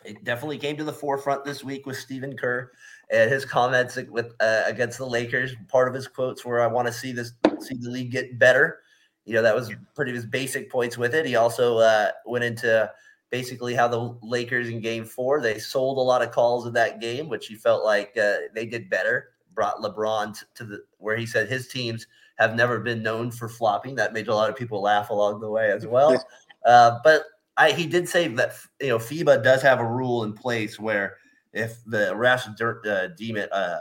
It 0.05 0.23
definitely 0.25 0.59
came 0.59 0.77
to 0.77 0.85
the 0.85 0.93
forefront 0.93 1.45
this 1.45 1.65
week 1.65 1.87
with 1.87 1.97
Stephen 1.97 2.37
Kerr 2.37 2.71
and 3.11 3.31
his 3.31 3.45
comments 3.45 3.99
with 4.11 4.35
uh, 4.41 4.63
against 4.67 4.99
the 4.99 5.07
Lakers. 5.07 5.55
Part 5.69 5.89
of 5.89 5.95
his 5.95 6.07
quotes 6.07 6.45
were, 6.45 6.61
"I 6.61 6.67
want 6.67 6.87
to 6.89 6.93
see 6.93 7.13
this, 7.13 7.33
see 7.61 7.77
the 7.77 7.91
league 7.91 8.11
get 8.11 8.39
better." 8.39 8.81
You 9.25 9.35
know, 9.35 9.43
that 9.43 9.55
was 9.55 9.73
pretty 9.95 10.13
his 10.13 10.27
basic 10.27 10.71
points 10.71 10.99
with 10.99 11.15
it. 11.15 11.25
He 11.25 11.37
also 11.37 11.79
uh, 11.79 12.11
went 12.27 12.45
into 12.45 12.91
basically 13.31 13.75
how 13.75 13.89
the 13.89 14.19
Lakers 14.23 14.69
in 14.69 14.81
Game 14.81 15.07
Four 15.07 15.41
they 15.41 15.59
sold 15.59 15.97
a 15.97 16.03
lot 16.03 16.21
of 16.21 16.33
calls 16.33 16.67
in 16.67 16.75
that 16.75 17.01
game, 17.01 17.31
which 17.31 17.47
he 17.47 17.55
felt 17.55 17.83
like 17.83 18.15
uh, 18.19 18.37
they 18.55 18.67
did 18.67 18.91
better 18.91 19.31
brought 19.55 19.81
LeBron 19.81 20.43
to 20.55 20.65
the 20.65 20.85
where 20.99 21.17
he 21.17 21.27
said 21.27 21.49
his 21.49 21.69
teams 21.69 22.07
have 22.37 22.55
never 22.55 22.81
been 22.81 23.03
known 23.03 23.31
for 23.31 23.49
flopping. 23.49 23.95
That 23.95 24.13
made 24.13 24.29
a 24.29 24.35
lot 24.35 24.51
of 24.51 24.57
people 24.57 24.83
laugh 24.83 25.11
along 25.11 25.41
the 25.41 25.51
way 25.51 25.71
as 25.71 25.87
well. 25.87 26.23
Uh, 26.65 26.99
but 27.05 27.25
I, 27.59 27.73
he 27.73 27.87
did 27.87 28.09
say 28.09 28.27
that 28.29 28.55
you 28.81 28.89
know 28.89 28.97
FIBA 28.97 29.45
does 29.45 29.61
have 29.61 29.81
a 29.81 29.87
rule 29.87 30.25
in 30.25 30.33
place 30.33 30.81
where 30.81 31.19
if 31.53 31.85
the 31.85 32.15
refs 32.15 32.49
uh, 32.87 33.09
deem 33.19 33.37
it 33.37 33.53
uh, 33.53 33.81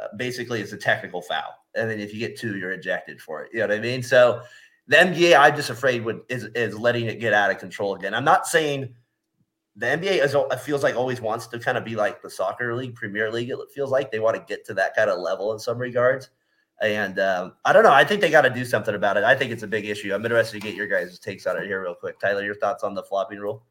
uh, 0.00 0.08
basically 0.16 0.60
it's 0.60 0.72
a 0.72 0.76
technical 0.76 1.20
foul, 1.20 1.58
and 1.74 1.90
then 1.90 1.98
if 1.98 2.14
you 2.14 2.20
get 2.20 2.38
two, 2.38 2.56
you're 2.56 2.70
ejected 2.70 3.20
for 3.20 3.42
it. 3.42 3.50
You 3.52 3.58
know 3.60 3.66
what 3.66 3.76
I 3.76 3.80
mean? 3.80 4.00
So 4.00 4.42
the 4.86 4.96
NBA, 4.96 5.38
I'm 5.38 5.56
just 5.56 5.70
afraid 5.70 6.04
would 6.04 6.20
is 6.28 6.44
is 6.54 6.78
letting 6.78 7.06
it 7.06 7.20
get 7.20 7.32
out 7.32 7.50
of 7.50 7.58
control 7.58 7.94
again. 7.94 8.14
I'm 8.14 8.24
not 8.24 8.46
saying 8.46 8.94
the 9.76 9.86
NBA 9.86 10.24
is, 10.24 10.36
feels 10.62 10.82
like 10.82 10.94
always 10.94 11.20
wants 11.20 11.46
to 11.48 11.58
kind 11.58 11.76
of 11.76 11.84
be 11.84 11.96
like 11.96 12.22
the 12.22 12.30
soccer 12.30 12.74
league, 12.74 12.94
Premier 12.94 13.30
League. 13.30 13.50
It 13.50 13.58
feels 13.74 13.90
like 13.90 14.10
they 14.10 14.20
want 14.20 14.36
to 14.36 14.42
get 14.46 14.64
to 14.66 14.74
that 14.74 14.94
kind 14.94 15.10
of 15.10 15.18
level 15.20 15.52
in 15.52 15.58
some 15.58 15.78
regards. 15.78 16.30
And 16.80 17.18
um, 17.18 17.54
I 17.64 17.72
don't 17.72 17.82
know. 17.82 17.92
I 17.92 18.04
think 18.04 18.20
they 18.20 18.30
got 18.30 18.42
to 18.42 18.50
do 18.50 18.64
something 18.64 18.94
about 18.94 19.16
it. 19.16 19.24
I 19.24 19.34
think 19.34 19.52
it's 19.52 19.62
a 19.62 19.68
big 19.68 19.86
issue. 19.86 20.14
I'm 20.14 20.24
interested 20.24 20.60
to 20.60 20.66
get 20.66 20.76
your 20.76 20.86
guys' 20.86 21.18
takes 21.18 21.46
on 21.46 21.56
it 21.56 21.66
here, 21.66 21.82
real 21.82 21.94
quick. 21.94 22.18
Tyler, 22.18 22.44
your 22.44 22.54
thoughts 22.54 22.84
on 22.84 22.94
the 22.94 23.02
flopping 23.02 23.38
rule? 23.38 23.64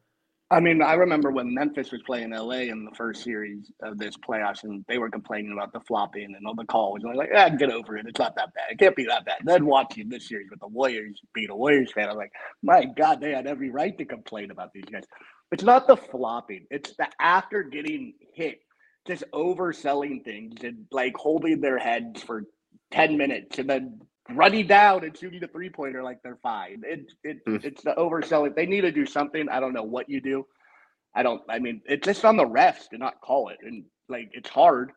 I 0.50 0.60
mean, 0.60 0.82
I 0.82 0.92
remember 0.92 1.30
when 1.30 1.52
Memphis 1.52 1.90
was 1.90 2.02
playing 2.02 2.30
LA 2.30 2.68
in 2.70 2.84
the 2.84 2.94
first 2.94 3.24
series 3.24 3.72
of 3.82 3.98
this 3.98 4.14
playoffs, 4.16 4.62
and 4.62 4.84
they 4.88 4.98
were 4.98 5.10
complaining 5.10 5.52
about 5.52 5.72
the 5.72 5.80
flopping 5.80 6.34
and 6.34 6.46
all 6.46 6.54
the 6.54 6.66
calls. 6.66 6.98
And 7.02 7.06
I 7.06 7.14
was 7.14 7.18
like, 7.18 7.30
ah, 7.34 7.48
get 7.48 7.72
over 7.72 7.96
it. 7.96 8.06
It's 8.06 8.18
not 8.18 8.36
that 8.36 8.52
bad. 8.54 8.70
It 8.70 8.78
can't 8.78 8.94
be 8.94 9.06
that 9.06 9.24
bad. 9.24 9.38
Then 9.44 9.64
watching 9.64 10.08
this 10.08 10.28
series 10.28 10.50
with 10.50 10.60
the 10.60 10.68
Warriors 10.68 11.20
being 11.34 11.50
a 11.50 11.56
Warriors 11.56 11.92
fan, 11.92 12.10
I'm 12.10 12.16
like, 12.16 12.32
my 12.62 12.84
God, 12.84 13.20
they 13.20 13.32
had 13.32 13.46
every 13.46 13.70
right 13.70 13.96
to 13.96 14.04
complain 14.04 14.50
about 14.50 14.72
these 14.72 14.84
guys. 14.84 15.04
It's 15.52 15.64
not 15.64 15.86
the 15.86 15.96
flopping. 15.96 16.66
It's 16.70 16.94
the 16.96 17.08
after 17.20 17.62
getting 17.62 18.14
hit, 18.34 18.60
just 19.06 19.24
overselling 19.32 20.24
things 20.24 20.62
and 20.64 20.86
like 20.90 21.16
holding 21.16 21.60
their 21.60 21.78
heads 21.78 22.22
for 22.22 22.44
10 22.90 23.16
minutes 23.16 23.58
and 23.58 23.68
then 23.68 24.00
running 24.30 24.66
down 24.66 25.04
and 25.04 25.16
shooting 25.16 25.42
a 25.44 25.48
three 25.48 25.70
pointer 25.70 26.02
like 26.02 26.22
they're 26.22 26.38
fine. 26.42 26.82
It, 26.84 27.12
it, 27.22 27.44
mm. 27.46 27.62
It's 27.64 27.82
the 27.82 27.94
overselling. 27.94 28.54
They 28.54 28.66
need 28.66 28.82
to 28.82 28.92
do 28.92 29.06
something. 29.06 29.48
I 29.48 29.60
don't 29.60 29.74
know 29.74 29.82
what 29.82 30.08
you 30.08 30.20
do. 30.20 30.46
I 31.14 31.22
don't, 31.22 31.42
I 31.48 31.58
mean, 31.58 31.82
it's 31.86 32.04
just 32.04 32.24
on 32.24 32.36
the 32.36 32.46
refs 32.46 32.88
to 32.90 32.98
not 32.98 33.20
call 33.20 33.50
it. 33.50 33.58
And 33.62 33.84
like, 34.08 34.30
it's 34.32 34.50
hard. 34.50 34.92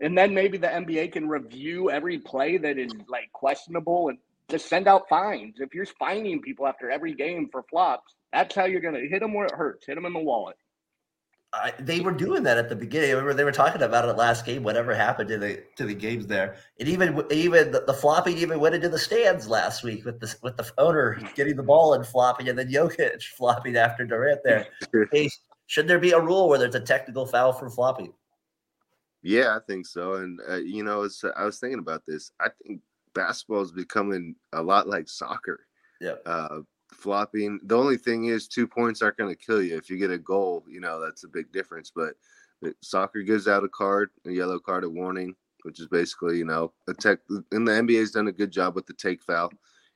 And 0.00 0.16
then 0.16 0.34
maybe 0.34 0.58
the 0.58 0.66
NBA 0.66 1.12
can 1.12 1.28
review 1.28 1.90
every 1.90 2.18
play 2.18 2.58
that 2.58 2.78
is 2.78 2.92
like 3.08 3.32
questionable 3.32 4.10
and 4.10 4.18
just 4.50 4.68
send 4.68 4.88
out 4.88 5.08
fines. 5.08 5.56
If 5.58 5.74
you're 5.74 5.86
fining 5.98 6.40
people 6.40 6.66
after 6.66 6.90
every 6.90 7.14
game 7.14 7.48
for 7.50 7.64
flops, 7.64 8.14
that's 8.32 8.54
how 8.54 8.64
you're 8.64 8.80
going 8.80 8.94
to 8.94 9.08
hit 9.08 9.20
them 9.20 9.34
where 9.34 9.46
it 9.46 9.54
hurts. 9.54 9.86
Hit 9.86 9.94
them 9.94 10.06
in 10.06 10.12
the 10.12 10.18
wallet. 10.18 10.56
I, 11.52 11.72
they 11.78 12.00
were 12.00 12.12
doing 12.12 12.42
that 12.42 12.58
at 12.58 12.68
the 12.68 12.76
beginning. 12.76 13.10
I 13.10 13.12
remember 13.12 13.34
they 13.34 13.44
were 13.44 13.52
talking 13.52 13.82
about 13.82 14.06
it 14.06 14.16
last 14.16 14.44
game. 14.44 14.62
Whatever 14.62 14.94
happened 14.94 15.28
to 15.30 15.38
the 15.38 15.62
to 15.76 15.84
the 15.84 15.94
games 15.94 16.26
there, 16.26 16.56
and 16.78 16.88
even 16.88 17.22
even 17.30 17.70
the, 17.70 17.84
the 17.86 17.94
flopping 17.94 18.36
even 18.36 18.60
went 18.60 18.74
into 18.74 18.88
the 18.88 18.98
stands 18.98 19.48
last 19.48 19.82
week 19.82 20.04
with 20.04 20.20
the 20.20 20.34
with 20.42 20.56
the 20.56 20.70
owner 20.76 21.18
getting 21.34 21.56
the 21.56 21.62
ball 21.62 21.94
and 21.94 22.06
flopping, 22.06 22.48
and 22.48 22.58
then 22.58 22.70
Jokic 22.70 23.22
flopping 23.36 23.76
after 23.76 24.04
Durant. 24.04 24.40
There, 24.44 24.66
hey, 25.12 25.30
should 25.66 25.88
there 25.88 26.00
be 26.00 26.10
a 26.10 26.20
rule 26.20 26.48
where 26.48 26.58
there's 26.58 26.74
a 26.74 26.80
technical 26.80 27.26
foul 27.26 27.52
for 27.52 27.70
flopping? 27.70 28.12
Yeah, 29.22 29.56
I 29.56 29.60
think 29.66 29.86
so. 29.86 30.14
And 30.14 30.40
uh, 30.48 30.56
you 30.56 30.84
know, 30.84 31.02
it's, 31.02 31.24
I 31.36 31.44
was 31.44 31.58
thinking 31.58 31.78
about 31.78 32.02
this. 32.06 32.32
I 32.40 32.48
think 32.62 32.80
basketball 33.16 33.62
is 33.62 33.72
becoming 33.72 34.36
a 34.52 34.62
lot 34.62 34.86
like 34.86 35.08
soccer. 35.08 35.66
Yeah. 36.00 36.16
Uh, 36.24 36.60
flopping. 36.92 37.58
The 37.64 37.76
only 37.76 37.96
thing 37.96 38.26
is, 38.26 38.46
two 38.46 38.68
points 38.68 39.02
aren't 39.02 39.16
going 39.16 39.34
to 39.34 39.44
kill 39.44 39.62
you. 39.62 39.76
If 39.76 39.90
you 39.90 39.96
get 39.96 40.10
a 40.12 40.18
goal, 40.18 40.64
you 40.68 40.80
know 40.80 41.00
that's 41.00 41.24
a 41.24 41.28
big 41.28 41.50
difference. 41.50 41.90
But 41.94 42.14
soccer 42.82 43.22
gives 43.22 43.48
out 43.48 43.64
a 43.64 43.68
card, 43.68 44.10
a 44.26 44.30
yellow 44.30 44.60
card, 44.60 44.84
a 44.84 44.88
warning, 44.88 45.34
which 45.62 45.80
is 45.80 45.88
basically, 45.88 46.38
you 46.38 46.44
know, 46.44 46.72
a 46.86 46.94
tech. 46.94 47.18
And 47.50 47.66
the 47.66 47.72
NBA's 47.72 48.12
done 48.12 48.28
a 48.28 48.32
good 48.32 48.52
job 48.52 48.76
with 48.76 48.86
the 48.86 48.94
take 48.94 49.22
foul. 49.22 49.50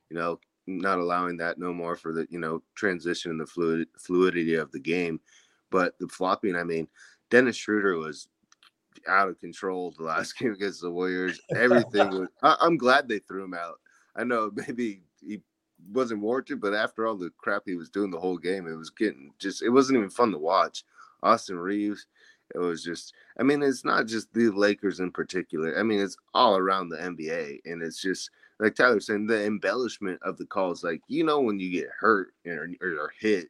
You 0.09 0.17
know, 0.17 0.39
not 0.67 0.99
allowing 0.99 1.37
that 1.37 1.59
no 1.59 1.73
more 1.73 1.95
for 1.95 2.13
the 2.13 2.27
you 2.29 2.39
know 2.39 2.61
transition 2.75 3.31
and 3.31 3.39
the 3.39 3.45
fluid 3.45 3.87
fluidity 3.97 4.55
of 4.55 4.71
the 4.71 4.79
game. 4.79 5.19
But 5.69 5.97
the 5.99 6.09
flopping, 6.09 6.55
I 6.55 6.63
mean, 6.63 6.87
Dennis 7.29 7.55
Schroeder 7.55 7.97
was 7.97 8.27
out 9.07 9.29
of 9.29 9.39
control 9.39 9.91
the 9.91 10.03
last 10.03 10.33
game 10.37 10.53
against 10.53 10.81
the 10.81 10.91
Warriors. 10.91 11.39
Everything 11.55 12.09
was. 12.09 12.29
I, 12.41 12.55
I'm 12.61 12.77
glad 12.77 13.07
they 13.07 13.19
threw 13.19 13.43
him 13.43 13.53
out. 13.53 13.79
I 14.15 14.23
know 14.23 14.51
maybe 14.67 15.01
he 15.21 15.41
wasn't 15.91 16.21
warranted, 16.21 16.61
but 16.61 16.73
after 16.73 17.07
all 17.07 17.15
the 17.15 17.31
crap 17.37 17.63
he 17.65 17.75
was 17.75 17.89
doing 17.89 18.11
the 18.11 18.19
whole 18.19 18.37
game, 18.37 18.67
it 18.67 18.75
was 18.75 18.89
getting 18.89 19.33
just 19.39 19.61
it 19.61 19.69
wasn't 19.69 19.97
even 19.97 20.09
fun 20.09 20.31
to 20.31 20.37
watch. 20.37 20.83
Austin 21.23 21.59
Reaves. 21.59 22.07
it 22.55 22.57
was 22.57 22.83
just 22.83 23.13
I 23.39 23.43
mean, 23.43 23.61
it's 23.61 23.85
not 23.85 24.07
just 24.07 24.33
the 24.33 24.49
Lakers 24.49 24.99
in 24.99 25.11
particular. 25.11 25.77
I 25.79 25.83
mean, 25.83 25.99
it's 25.99 26.17
all 26.33 26.57
around 26.57 26.89
the 26.89 26.97
NBA. 26.97 27.59
And 27.65 27.81
it's 27.81 28.01
just 28.01 28.29
like 28.59 28.75
Tyler 28.75 28.99
saying, 28.99 29.27
the 29.27 29.45
embellishment 29.45 30.19
of 30.23 30.37
the 30.37 30.45
calls, 30.45 30.83
like 30.83 31.01
you 31.07 31.23
know 31.23 31.39
when 31.39 31.59
you 31.59 31.71
get 31.71 31.89
hurt 31.99 32.33
or, 32.45 32.69
or 32.81 33.13
hit. 33.19 33.49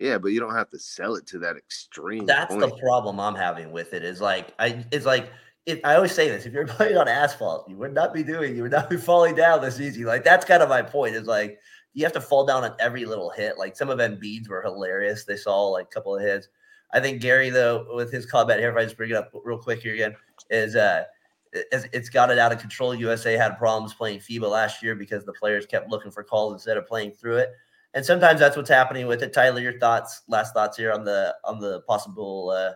Yeah, 0.00 0.16
but 0.16 0.28
you 0.28 0.40
don't 0.40 0.54
have 0.54 0.70
to 0.70 0.78
sell 0.78 1.14
it 1.14 1.26
to 1.26 1.38
that 1.40 1.56
extreme. 1.56 2.24
That's 2.24 2.54
point. 2.54 2.62
the 2.62 2.76
problem 2.80 3.20
I'm 3.20 3.34
having 3.34 3.70
with 3.70 3.92
it. 3.92 4.02
Is 4.02 4.20
like 4.20 4.54
I 4.58 4.84
it's 4.90 5.04
like 5.04 5.30
if, 5.66 5.78
I 5.84 5.94
always 5.94 6.12
say 6.12 6.30
this: 6.30 6.46
if 6.46 6.54
you're 6.54 6.66
playing 6.78 6.96
on 6.96 7.06
asphalt, 7.06 7.68
you 7.68 7.76
would 7.76 7.92
not 7.92 8.14
be 8.14 8.22
doing, 8.22 8.56
you 8.56 8.62
would 8.62 8.72
not 8.72 8.88
be 8.88 8.96
falling 9.10 9.34
down 9.34 9.60
this 9.60 9.78
easy. 9.78 10.06
Like 10.06 10.24
that's 10.24 10.46
kind 10.46 10.62
of 10.62 10.70
my 10.70 10.80
point. 10.80 11.14
Is 11.14 11.26
like 11.26 11.60
you 11.92 12.02
have 12.04 12.14
to 12.14 12.20
fall 12.20 12.46
down 12.46 12.64
on 12.64 12.74
every 12.80 13.04
little 13.04 13.28
hit. 13.28 13.58
Like 13.58 13.76
some 13.76 13.90
of 13.90 13.98
Embiid's 13.98 14.48
were 14.48 14.62
hilarious. 14.62 15.24
They 15.24 15.36
saw 15.36 15.68
like 15.68 15.84
a 15.84 15.94
couple 15.94 16.16
of 16.16 16.22
hits. 16.22 16.48
I 16.94 17.00
think 17.00 17.20
Gary 17.20 17.50
though, 17.50 17.86
with 17.94 18.10
his 18.10 18.24
comment 18.24 18.58
here, 18.58 18.70
if 18.70 18.76
I 18.76 18.84
just 18.84 18.96
bring 18.96 19.10
it 19.10 19.16
up 19.16 19.30
real 19.44 19.58
quick 19.58 19.82
here 19.82 19.94
again, 19.94 20.16
is 20.48 20.76
uh 20.76 21.04
it's 21.52 22.08
got 22.08 22.30
it 22.30 22.38
out 22.38 22.52
of 22.52 22.58
control. 22.60 22.94
USA 22.94 23.36
had 23.36 23.58
problems 23.58 23.92
playing 23.92 24.20
FIBA 24.20 24.48
last 24.48 24.82
year 24.82 24.94
because 24.94 25.24
the 25.24 25.32
players 25.32 25.66
kept 25.66 25.90
looking 25.90 26.10
for 26.10 26.22
calls 26.22 26.54
instead 26.54 26.76
of 26.76 26.86
playing 26.86 27.10
through 27.10 27.36
it. 27.36 27.50
And 27.94 28.04
sometimes 28.04 28.38
that's 28.38 28.56
what's 28.56 28.70
happening 28.70 29.06
with 29.06 29.22
it. 29.22 29.32
Tyler, 29.32 29.60
your 29.60 29.78
thoughts, 29.78 30.22
last 30.28 30.54
thoughts 30.54 30.76
here 30.76 30.92
on 30.92 31.04
the 31.04 31.34
on 31.44 31.58
the 31.58 31.80
possible 31.82 32.50
uh, 32.50 32.72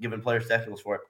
giving 0.00 0.20
players 0.20 0.48
technicals 0.48 0.80
for 0.80 0.96
it. 0.96 1.00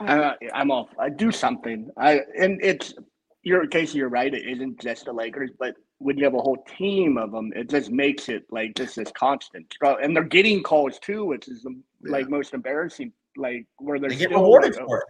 Uh, 0.00 0.34
I'm 0.54 0.70
off. 0.70 0.88
I 0.98 1.08
do 1.08 1.32
something. 1.32 1.90
I 1.96 2.20
and 2.38 2.60
it's 2.62 2.94
your 3.42 3.66
case. 3.66 3.94
You're 3.94 4.08
right. 4.08 4.32
It 4.32 4.46
isn't 4.46 4.80
just 4.80 5.06
the 5.06 5.12
Lakers, 5.12 5.50
but 5.58 5.74
when 5.98 6.16
you 6.16 6.24
have 6.24 6.34
a 6.34 6.40
whole 6.40 6.64
team 6.78 7.18
of 7.18 7.32
them, 7.32 7.52
it 7.56 7.68
just 7.68 7.90
makes 7.90 8.28
it 8.28 8.44
like 8.50 8.76
just 8.76 8.94
this 8.94 9.10
constant. 9.12 9.66
And 9.82 10.14
they're 10.14 10.22
getting 10.22 10.62
calls 10.62 11.00
too, 11.00 11.24
which 11.24 11.48
is 11.48 11.62
the 11.62 11.70
yeah. 12.04 12.12
like 12.12 12.28
most 12.28 12.54
embarrassing. 12.54 13.12
Like 13.36 13.66
where 13.78 13.98
they're 13.98 14.10
they 14.10 14.16
get 14.16 14.30
rewarded 14.30 14.76
like, 14.76 14.86
for 14.86 14.98
it. 14.98 15.04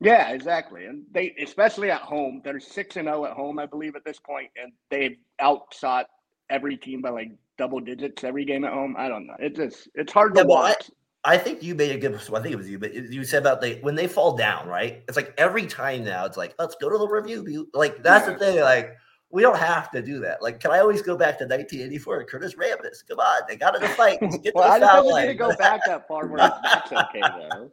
Yeah, 0.00 0.30
exactly. 0.32 0.84
And 0.84 1.04
they, 1.12 1.34
especially 1.42 1.90
at 1.90 2.02
home, 2.02 2.42
they're 2.44 2.60
six 2.60 2.96
and 2.96 3.06
zero 3.06 3.22
oh 3.22 3.24
at 3.24 3.32
home, 3.32 3.58
I 3.58 3.64
believe, 3.64 3.96
at 3.96 4.04
this 4.04 4.18
point, 4.18 4.50
and 4.62 4.72
they've 4.90 5.16
outshot 5.40 6.06
every 6.50 6.76
team 6.76 7.02
by 7.02 7.10
like 7.10 7.30
double 7.58 7.80
digits 7.80 8.24
every 8.24 8.44
game 8.44 8.64
at 8.64 8.72
home. 8.72 8.94
I 8.98 9.08
don't 9.08 9.26
know. 9.26 9.36
It 9.38 9.56
just 9.56 9.88
it's 9.94 10.12
hard 10.12 10.34
yeah, 10.36 10.42
to 10.42 10.48
watch. 10.48 10.90
I 11.24 11.36
think 11.36 11.62
you 11.62 11.74
made 11.74 11.90
a 11.90 11.98
good. 11.98 12.14
I 12.14 12.40
think 12.40 12.52
it 12.52 12.56
was 12.56 12.70
you, 12.70 12.78
but 12.78 12.94
you 12.94 13.24
said 13.24 13.42
about 13.42 13.60
they 13.60 13.80
when 13.80 13.96
they 13.96 14.06
fall 14.06 14.36
down, 14.36 14.68
right? 14.68 15.02
It's 15.08 15.16
like 15.16 15.34
every 15.36 15.66
time 15.66 16.04
now, 16.04 16.24
it's 16.24 16.36
like 16.36 16.54
let's 16.58 16.76
go 16.80 16.88
to 16.88 16.98
the 16.98 17.08
review. 17.08 17.68
Like 17.74 18.02
that's 18.02 18.26
yeah. 18.26 18.32
the 18.32 18.38
thing. 18.38 18.60
Like 18.60 18.96
we 19.30 19.42
don't 19.42 19.58
have 19.58 19.90
to 19.90 20.00
do 20.00 20.20
that. 20.20 20.40
Like, 20.40 20.60
can 20.60 20.70
I 20.70 20.78
always 20.78 21.02
go 21.02 21.16
back 21.16 21.38
to 21.38 21.44
1984? 21.44 22.20
and 22.20 22.28
Curtis 22.28 22.54
Rambis, 22.54 23.06
come 23.06 23.18
on, 23.18 23.42
they 23.48 23.56
got 23.56 23.74
in 23.74 23.82
a 23.82 23.88
fight. 23.88 24.20
Get 24.42 24.54
well, 24.54 24.70
I 24.70 24.78
don't 24.78 25.12
think 25.12 25.28
to 25.28 25.34
go 25.34 25.54
back 25.56 25.80
that 25.86 26.06
far 26.06 26.26
where 26.26 26.38
that's 26.38 26.92
okay 26.92 27.20
though. 27.20 27.70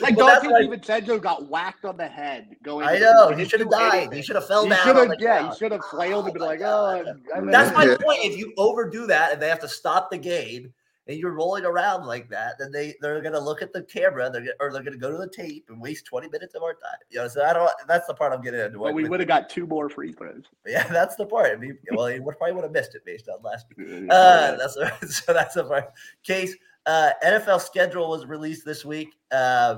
Like 0.00 0.16
well, 0.16 0.40
Donte 0.40 0.50
like, 0.50 0.82
DiVincenzo 0.82 1.20
got 1.20 1.48
whacked 1.48 1.84
on 1.84 1.96
the 1.98 2.08
head 2.08 2.56
going. 2.62 2.86
I 2.86 2.98
know 2.98 3.34
he 3.34 3.44
should 3.44 3.60
have 3.60 3.70
died. 3.70 3.94
Anything. 3.94 4.16
He 4.16 4.22
should 4.22 4.36
have 4.36 4.46
fell 4.46 4.64
he 4.64 4.70
down. 4.70 5.14
yeah, 5.18 5.50
he 5.50 5.58
should 5.58 5.72
have 5.72 5.84
flailed 5.84 6.24
and 6.24 6.34
been 6.34 6.42
like, 6.42 6.62
oh. 6.62 7.04
That's 7.44 7.76
my 7.76 7.86
point. 8.02 8.20
If 8.24 8.38
you 8.38 8.54
overdo 8.56 9.06
that 9.06 9.32
and 9.32 9.42
they 9.42 9.48
have 9.48 9.60
to 9.60 9.68
stop 9.68 10.10
the 10.10 10.18
game, 10.18 10.72
and 11.08 11.18
you're 11.18 11.32
rolling 11.32 11.64
around 11.64 12.06
like 12.06 12.28
that, 12.28 12.58
then 12.58 12.70
they 12.70 12.94
they're 13.00 13.22
gonna 13.22 13.40
look 13.40 13.62
at 13.62 13.72
the 13.72 13.82
camera, 13.82 14.30
they're 14.30 14.44
or 14.60 14.72
they're 14.72 14.82
gonna 14.82 14.98
go 14.98 15.10
to 15.10 15.16
the 15.16 15.28
tape 15.28 15.64
and 15.70 15.80
waste 15.80 16.04
20 16.04 16.28
minutes 16.28 16.54
of 16.54 16.62
our 16.62 16.74
time. 16.74 16.98
You 17.10 17.20
know, 17.20 17.28
so 17.28 17.44
I 17.44 17.54
don't. 17.54 17.70
That's 17.88 18.06
the 18.06 18.14
part 18.14 18.32
I'm 18.32 18.42
getting 18.42 18.60
into. 18.60 18.78
But 18.78 18.94
we 18.94 19.08
would 19.08 19.20
have 19.20 19.28
got 19.28 19.48
two 19.48 19.66
more 19.66 19.88
free 19.88 20.12
throws. 20.12 20.44
Yeah, 20.66 20.86
that's 20.88 21.16
the 21.16 21.24
part. 21.24 21.52
I 21.52 21.56
mean, 21.56 21.78
well, 21.92 22.08
he 22.08 22.20
probably 22.20 22.52
would 22.52 22.64
have 22.64 22.72
missed 22.72 22.94
it 22.94 23.02
based 23.06 23.28
on 23.28 23.42
last 23.42 23.66
week. 23.76 23.88
Uh, 24.10 24.56
that's 24.56 24.74
so 25.24 25.32
that's 25.32 25.54
the 25.54 25.64
part. 25.64 25.92
Case 26.22 26.54
uh, 26.86 27.10
NFL 27.24 27.60
schedule 27.60 28.08
was 28.10 28.26
released 28.26 28.64
this 28.64 28.84
week. 28.84 29.14
Uh, 29.30 29.76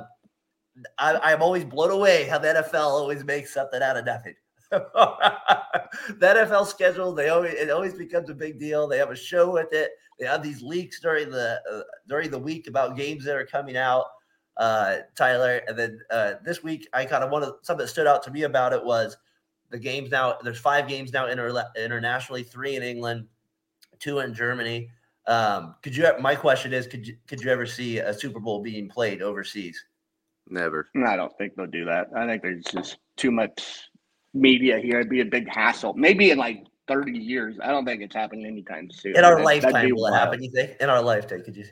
I, 0.98 1.18
I'm 1.22 1.42
always 1.42 1.64
blown 1.64 1.90
away 1.90 2.26
how 2.26 2.38
the 2.38 2.48
NFL 2.48 2.74
always 2.74 3.24
makes 3.24 3.52
something 3.52 3.82
out 3.82 3.96
of 3.96 4.04
nothing. 4.04 4.34
the 4.70 5.88
NFL 6.20 6.66
schedule, 6.66 7.12
they 7.12 7.28
always 7.28 7.54
it 7.54 7.70
always 7.70 7.94
becomes 7.94 8.30
a 8.30 8.34
big 8.34 8.58
deal. 8.58 8.86
They 8.86 8.98
have 8.98 9.10
a 9.10 9.16
show 9.16 9.50
with 9.50 9.72
it. 9.72 9.90
They 10.18 10.26
have 10.26 10.42
these 10.42 10.62
leaks 10.62 11.00
during 11.00 11.30
the 11.30 11.60
uh, 11.70 11.82
during 12.06 12.30
the 12.30 12.38
week 12.38 12.68
about 12.68 12.96
games 12.96 13.24
that 13.24 13.36
are 13.36 13.46
coming 13.46 13.76
out. 13.76 14.06
Uh, 14.56 14.98
Tyler, 15.16 15.62
and 15.66 15.76
then 15.76 16.00
uh, 16.10 16.34
this 16.44 16.62
week, 16.62 16.88
I 16.92 17.04
kind 17.04 17.24
of 17.24 17.30
one 17.30 17.42
of 17.42 17.54
something 17.62 17.84
that 17.84 17.88
stood 17.88 18.06
out 18.06 18.22
to 18.24 18.30
me 18.30 18.42
about 18.44 18.72
it 18.72 18.84
was 18.84 19.16
the 19.70 19.78
games 19.78 20.10
now. 20.10 20.36
There's 20.42 20.60
five 20.60 20.86
games 20.86 21.12
now 21.12 21.26
inter- 21.26 21.64
internationally, 21.76 22.44
three 22.44 22.76
in 22.76 22.82
England, 22.82 23.26
two 23.98 24.20
in 24.20 24.34
Germany. 24.34 24.90
Um, 25.26 25.74
could 25.82 25.96
you? 25.96 26.08
My 26.20 26.36
question 26.36 26.72
is, 26.72 26.86
could 26.86 27.06
you 27.06 27.16
could 27.26 27.40
you 27.40 27.50
ever 27.50 27.66
see 27.66 27.98
a 27.98 28.14
Super 28.14 28.38
Bowl 28.38 28.62
being 28.62 28.88
played 28.88 29.20
overseas? 29.20 29.84
Never. 30.48 30.88
I 31.06 31.16
don't 31.16 31.36
think 31.38 31.54
they'll 31.56 31.66
do 31.66 31.84
that. 31.86 32.08
I 32.14 32.26
think 32.26 32.42
there's 32.42 32.64
just 32.64 32.98
too 33.16 33.30
much 33.30 33.89
media 34.34 34.78
here. 34.78 35.00
It'd 35.00 35.10
be 35.10 35.20
a 35.20 35.24
big 35.24 35.48
hassle. 35.48 35.94
Maybe 35.94 36.30
in 36.30 36.38
like 36.38 36.64
30 36.88 37.12
years. 37.18 37.56
I 37.62 37.70
don't 37.70 37.84
think 37.84 38.02
it's 38.02 38.14
happening 38.14 38.46
anytime 38.46 38.90
soon. 38.90 39.16
In 39.16 39.24
our 39.24 39.36
that, 39.36 39.44
lifetime, 39.44 39.90
will 39.94 40.06
it 40.06 40.12
happen? 40.12 40.42
You 40.42 40.50
think? 40.50 40.76
In 40.80 40.90
our 40.90 41.02
lifetime, 41.02 41.42
could 41.42 41.56
you? 41.56 41.64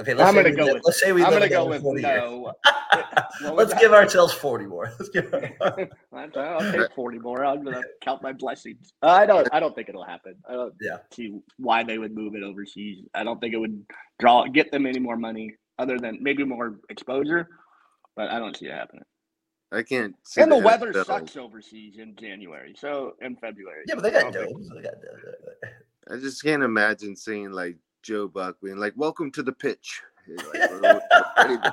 Okay, 0.00 0.14
let's 0.14 0.28
I'm 0.28 0.34
gonna 0.34 0.54
go 0.54 0.72
with. 0.72 0.82
Let's 0.84 0.98
say 0.98 1.12
we. 1.12 1.22
I'm 1.22 1.30
gonna 1.30 1.48
go 1.48 1.66
with 1.66 1.82
no. 1.82 2.52
let's 3.52 3.74
give 3.74 3.92
ourselves 3.92 4.32
40 4.32 4.66
more. 4.66 4.90
Let's 4.98 5.10
give. 5.10 5.32
I'll 6.36 6.72
take 6.72 6.94
40 6.94 7.18
more. 7.18 7.44
I'm 7.44 7.62
gonna 7.62 7.82
count 8.00 8.22
my 8.22 8.32
blessings. 8.32 8.94
I 9.02 9.26
don't. 9.26 9.46
I 9.52 9.60
don't 9.60 9.74
think 9.74 9.90
it'll 9.90 10.04
happen. 10.04 10.36
I 10.48 10.54
don't 10.54 10.72
yeah. 10.80 10.98
see 11.12 11.40
why 11.58 11.82
they 11.84 11.98
would 11.98 12.14
move 12.14 12.34
it 12.34 12.42
overseas. 12.42 13.04
I 13.12 13.24
don't 13.24 13.40
think 13.40 13.52
it 13.52 13.58
would 13.58 13.84
draw 14.18 14.46
get 14.46 14.72
them 14.72 14.86
any 14.86 15.00
more 15.00 15.16
money 15.16 15.54
other 15.78 15.98
than 15.98 16.18
maybe 16.22 16.44
more 16.44 16.80
exposure, 16.88 17.48
but 18.16 18.30
I 18.30 18.38
don't 18.38 18.56
see 18.56 18.66
it 18.66 18.72
happening. 18.72 19.04
I 19.72 19.82
can't. 19.82 20.16
and 20.36 20.50
the, 20.50 20.56
the 20.56 20.62
weather 20.62 20.92
sucks 21.04 21.36
overseas 21.36 21.98
in 21.98 22.16
January, 22.16 22.74
so 22.76 23.14
in 23.20 23.36
February. 23.36 23.84
Yeah, 23.86 23.94
but 23.94 24.02
they 24.02 24.10
got 24.10 24.32
domes. 24.32 24.68
They 24.68 24.82
got 24.82 24.94
domes. 24.94 25.72
I 26.10 26.16
just 26.16 26.42
can't 26.42 26.64
imagine 26.64 27.14
seeing 27.14 27.52
like 27.52 27.76
Joe 28.02 28.26
Buck 28.26 28.56
being 28.62 28.78
like, 28.78 28.94
"Welcome 28.96 29.30
to 29.32 29.42
the 29.42 29.52
pitch." 29.52 30.02
Like, 30.28 30.70
we're, 30.70 30.80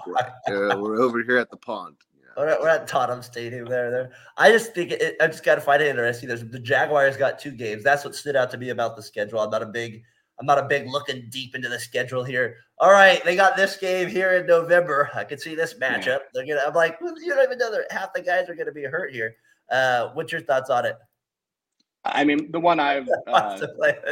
we're, 0.08 0.72
uh, 0.72 0.78
we're, 0.78 1.02
over 1.02 1.24
here 1.24 1.38
at 1.38 1.50
the 1.50 1.58
pond. 1.58 1.96
We're 2.36 2.50
at, 2.50 2.62
we're 2.62 2.70
at 2.70 2.88
Tottenham 2.88 3.24
Stadium. 3.24 3.66
There, 3.66 3.90
there. 3.90 4.12
I 4.38 4.52
just 4.52 4.76
think 4.76 4.92
it, 4.92 5.16
I 5.20 5.28
just 5.28 5.44
got 5.44 5.56
to 5.56 5.62
find 5.62 5.82
it 5.82 5.88
interesting. 5.88 6.30
There's 6.30 6.48
the 6.48 6.60
Jaguars 6.60 7.18
got 7.18 7.40
two 7.40 7.52
games. 7.52 7.84
That's 7.84 8.06
what 8.06 8.16
stood 8.16 8.36
out 8.36 8.52
to 8.52 8.58
me 8.60 8.70
about 8.70 8.96
the 8.96 9.02
schedule. 9.02 9.40
I'm 9.40 9.50
not 9.50 9.64
a 9.64 9.68
big 9.68 10.04
I'm 10.40 10.46
not 10.46 10.60
a 10.60 10.64
big 10.64 10.88
looking 10.88 11.28
deep 11.30 11.56
into 11.56 11.68
the 11.68 11.80
schedule 11.80 12.24
here. 12.24 12.58
All 12.78 12.92
right, 12.92 13.24
they 13.26 13.36
got 13.36 13.58
this 13.58 13.76
game 13.76 14.08
here 14.08 14.34
in 14.34 14.46
November. 14.46 15.10
I 15.16 15.24
can 15.24 15.40
see 15.40 15.56
this 15.56 15.74
matchup. 15.76 16.20
They're 16.34 16.46
gonna. 16.46 16.62
I'm 16.66 16.74
like, 16.74 16.98
you 17.02 17.34
don't 17.34 17.44
even 17.44 17.58
know 17.58 17.72
that 17.72 17.92
half 17.92 18.14
the 18.14 18.22
guys 18.22 18.48
are 18.50 18.56
gonna 18.56 18.72
be 18.72 18.84
hurt 18.84 19.12
here. 19.12 19.36
Uh, 19.72 20.10
what's 20.14 20.32
your 20.32 20.42
thoughts 20.42 20.70
on 20.70 20.86
it? 20.86 20.96
I 22.06 22.24
mean, 22.24 22.52
the 22.52 22.60
one 22.60 22.80
I've 22.80 23.08
uh, 23.28 23.58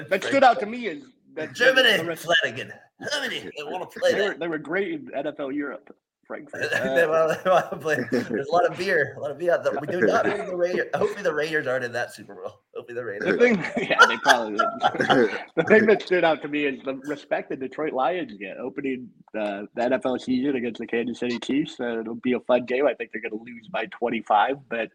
that 0.09 0.23
stood 0.23 0.43
out 0.43 0.59
to 0.61 0.65
me 0.65 0.88
is 0.88 1.03
that 1.36 1.53
Germany, 1.53 2.15
Flanagan. 2.15 2.73
Germany, 3.11 3.51
they 3.57 3.63
want 3.63 3.89
to 3.89 3.99
play. 3.99 4.13
They 4.13 4.28
were, 4.28 4.34
they 4.36 4.47
were 4.47 4.57
great 4.57 4.93
in 4.93 5.05
NFL 5.07 5.53
Europe. 5.53 5.95
Frankfurt. 6.28 6.71
There's 6.71 8.47
a 8.47 8.51
lot 8.51 8.65
of 8.65 8.78
beer. 8.78 9.13
A 9.17 9.19
lot 9.19 9.32
of 9.32 9.38
beer. 9.38 9.63
We 9.80 9.88
do 9.88 10.01
not 10.01 10.26
win 10.26 10.45
the 10.45 10.55
Raiders. 10.55 10.88
Hopefully 10.95 11.23
the 11.23 11.34
Raiders 11.34 11.67
aren't 11.67 11.86
in 11.86 11.91
that 11.91 12.13
Super 12.13 12.36
Bowl. 12.36 12.61
Hopefully 12.76 12.95
the 12.95 13.05
Raiders. 13.05 13.32
The 13.32 13.38
thing, 13.38 13.55
yeah, 13.89 14.05
they 14.07 14.17
probably. 14.17 14.57
the 14.57 15.63
thing 15.67 15.86
that 15.86 16.01
stood 16.01 16.23
out 16.23 16.41
to 16.41 16.47
me 16.47 16.65
is 16.65 16.82
the 16.84 16.95
respect 17.05 17.49
the 17.49 17.55
Detroit 17.55 17.93
Lions 17.93 18.34
get 18.39 18.57
opening 18.57 19.09
uh, 19.39 19.63
the 19.76 19.82
NFL 19.82 20.19
season 20.19 20.55
against 20.55 20.80
the 20.80 20.88
Kansas 20.88 21.19
City 21.19 21.39
Chiefs. 21.39 21.80
Uh, 21.80 21.99
it'll 21.99 22.15
be 22.15 22.34
a 22.34 22.39
fun 22.41 22.65
game. 22.65 22.88
I 22.88 22.93
think 22.93 23.11
they're 23.11 23.21
going 23.21 23.38
to 23.38 23.51
lose 23.51 23.67
by 23.71 23.86
25, 23.86 24.57
but 24.69 24.89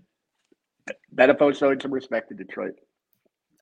the 0.86 0.94
NFL 1.22 1.56
showing 1.56 1.80
some 1.80 1.92
respect 1.92 2.30
to 2.30 2.34
Detroit. 2.34 2.74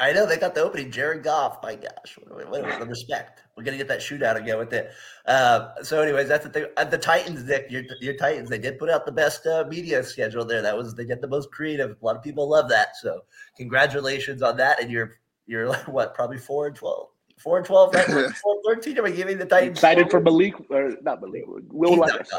I 0.01 0.13
know 0.13 0.27
they 0.27 0.37
got 0.37 0.55
the 0.55 0.63
opening. 0.63 0.93
Jared 0.93 1.25
Goff, 1.25 1.59
my 1.63 1.75
gosh, 1.75 2.19
what, 2.19 2.51
what, 2.51 2.63
what 2.63 2.79
the 2.79 2.87
respect. 2.87 3.43
We're 3.57 3.65
gonna 3.65 3.77
get 3.77 3.89
that 3.89 3.99
shootout 3.99 4.37
again 4.37 4.59
with 4.59 4.73
it. 4.73 4.93
Uh, 5.27 5.71
so, 5.83 6.01
anyways, 6.01 6.29
that's 6.29 6.45
the 6.45 6.51
thing. 6.51 6.67
Uh, 6.77 6.85
the 6.85 6.99
Titans, 6.99 7.45
Nick, 7.45 7.67
your, 7.69 7.83
your 8.01 8.15
Titans, 8.15 8.49
they 8.49 8.59
did 8.59 8.79
put 8.79 8.91
out 8.91 9.07
the 9.07 9.13
best 9.13 9.45
uh, 9.47 9.65
media 9.69 10.05
schedule 10.05 10.45
there. 10.45 10.63
That 10.63 10.77
was 10.77 10.95
they 10.95 11.05
get 11.05 11.21
the 11.21 11.27
most 11.27 11.51
creative. 11.51 11.97
A 12.01 12.05
lot 12.05 12.15
of 12.15 12.23
people 12.23 12.49
love 12.49 12.69
that. 12.69 12.97
So, 12.97 13.23
congratulations 13.57 14.41
on 14.41 14.57
that. 14.59 14.81
And 14.81 14.91
you're 14.91 15.19
you're 15.47 15.69
like 15.69 15.89
what, 15.89 16.15
probably 16.15 16.39
four 16.39 16.69
and 16.69 16.77
twelve. 16.77 17.09
Four 17.37 17.57
and 17.57 17.67
twelve, 17.67 17.93
right? 17.93 18.07
four 18.07 18.21
and 18.23 18.37
thirteen. 18.67 18.99
Are 18.99 19.03
we 19.03 19.13
giving 19.13 19.39
the 19.39 19.47
Titans? 19.47 19.79
Excited 19.79 20.11
for 20.11 20.21
Malik 20.21 20.55
or 20.71 20.93
not 21.03 21.21
Malik? 21.21 21.43
Will 21.47 21.97
Levis. 21.97 22.31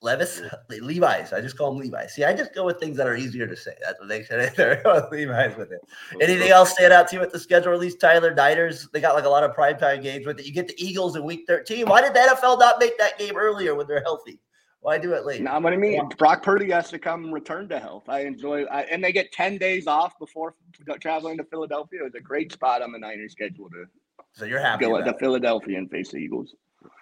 Levis, 0.00 0.40
Levi's. 0.68 1.32
I 1.32 1.40
just 1.40 1.58
call 1.58 1.72
them 1.72 1.80
Levi's. 1.80 2.14
See, 2.14 2.24
I 2.24 2.32
just 2.32 2.54
go 2.54 2.64
with 2.64 2.78
things 2.78 2.96
that 2.96 3.06
are 3.06 3.16
easier 3.16 3.46
to 3.46 3.56
say. 3.56 3.74
That's 3.82 3.98
what 3.98 4.08
they 4.08 4.22
said. 4.22 4.52
They're 4.56 4.82
Levi's 5.10 5.56
with 5.56 5.72
it. 5.72 5.80
Anything 6.20 6.50
else 6.50 6.72
stand 6.72 6.92
out 6.92 7.08
to 7.08 7.16
you 7.16 7.20
with 7.20 7.32
the 7.32 7.38
schedule 7.38 7.72
release? 7.72 7.96
Tyler 7.96 8.34
Niners. 8.34 8.88
They 8.92 9.00
got 9.00 9.14
like 9.14 9.24
a 9.24 9.28
lot 9.28 9.44
of 9.44 9.54
primetime 9.56 10.02
games 10.02 10.26
with 10.26 10.38
it. 10.38 10.46
You 10.46 10.52
get 10.52 10.68
the 10.68 10.84
Eagles 10.84 11.16
in 11.16 11.24
Week 11.24 11.44
13. 11.46 11.86
Why 11.88 12.00
did 12.00 12.14
the 12.14 12.20
NFL 12.20 12.58
not 12.60 12.78
make 12.78 12.96
that 12.98 13.18
game 13.18 13.36
earlier 13.36 13.74
when 13.74 13.86
they're 13.86 14.02
healthy? 14.02 14.40
Why 14.80 14.96
do 14.96 15.12
it 15.12 15.26
late? 15.26 15.42
Now, 15.42 15.58
what 15.58 15.72
I 15.72 15.76
mean, 15.76 16.08
Brock 16.18 16.44
Purdy 16.44 16.70
has 16.70 16.88
to 16.90 17.00
come 17.00 17.32
return 17.32 17.68
to 17.68 17.80
health. 17.80 18.08
I 18.08 18.20
enjoy, 18.20 18.62
I, 18.66 18.82
and 18.82 19.02
they 19.02 19.10
get 19.10 19.32
ten 19.32 19.58
days 19.58 19.88
off 19.88 20.16
before 20.20 20.54
traveling 21.00 21.36
to 21.38 21.44
Philadelphia. 21.44 22.00
It's 22.04 22.14
a 22.14 22.20
great 22.20 22.52
spot 22.52 22.80
on 22.80 22.92
the 22.92 22.98
Niners 22.98 23.32
schedule 23.32 23.68
to. 23.70 23.86
So 24.32 24.44
you're 24.44 24.60
happy 24.60 24.84
go 24.84 25.02
to 25.02 25.18
Philadelphia 25.18 25.78
and 25.78 25.90
face 25.90 26.12
the 26.12 26.18
Eagles. 26.18 26.54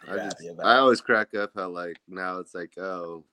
I 0.09 0.17
just, 0.17 0.37
I 0.63 0.77
always 0.77 1.01
crack 1.01 1.35
up 1.35 1.51
how 1.55 1.69
like 1.69 1.99
now 2.09 2.39
it's 2.39 2.55
like 2.55 2.77
oh, 2.79 3.25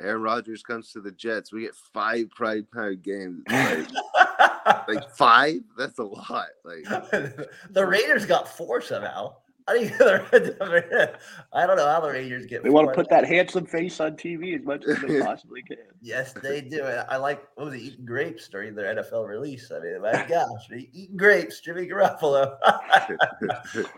Aaron 0.00 0.22
Rodgers 0.22 0.62
comes 0.62 0.92
to 0.92 1.00
the 1.00 1.12
Jets. 1.12 1.52
We 1.52 1.62
get 1.62 1.74
five 1.74 2.30
prime 2.30 2.66
time 2.74 3.00
games. 3.02 3.42
Like, 3.48 3.88
like 4.88 5.10
five? 5.10 5.60
That's 5.78 5.98
a 5.98 6.04
lot. 6.04 6.48
Like 6.64 6.84
the 7.70 7.86
Raiders 7.86 8.26
got 8.26 8.48
four 8.48 8.80
somehow. 8.80 9.36
I 9.68 9.78
don't 11.66 11.76
know 11.76 11.86
how 11.86 12.00
the 12.00 12.10
Rangers 12.12 12.44
get. 12.44 12.62
They 12.62 12.68
want 12.68 12.88
to 12.88 12.94
put 12.94 13.08
that 13.08 13.26
handsome 13.26 13.64
face 13.64 13.98
on 13.98 14.12
TV 14.12 14.58
as 14.58 14.62
much 14.62 14.84
as 14.84 15.00
they 15.00 15.20
possibly 15.22 15.62
can. 15.62 15.78
yes, 16.02 16.34
they 16.34 16.60
do. 16.60 16.82
I 16.82 17.16
like 17.16 17.42
what 17.54 17.66
was 17.66 17.74
it, 17.74 17.80
eating 17.80 18.04
grapes 18.04 18.46
during 18.48 18.74
their 18.74 18.94
NFL 18.94 19.26
release. 19.26 19.72
I 19.74 19.80
mean, 19.80 20.02
my 20.02 20.12
gosh, 20.28 20.68
eating 20.92 21.16
grapes, 21.16 21.60
Jimmy 21.60 21.86
Garoppolo. 21.86 22.58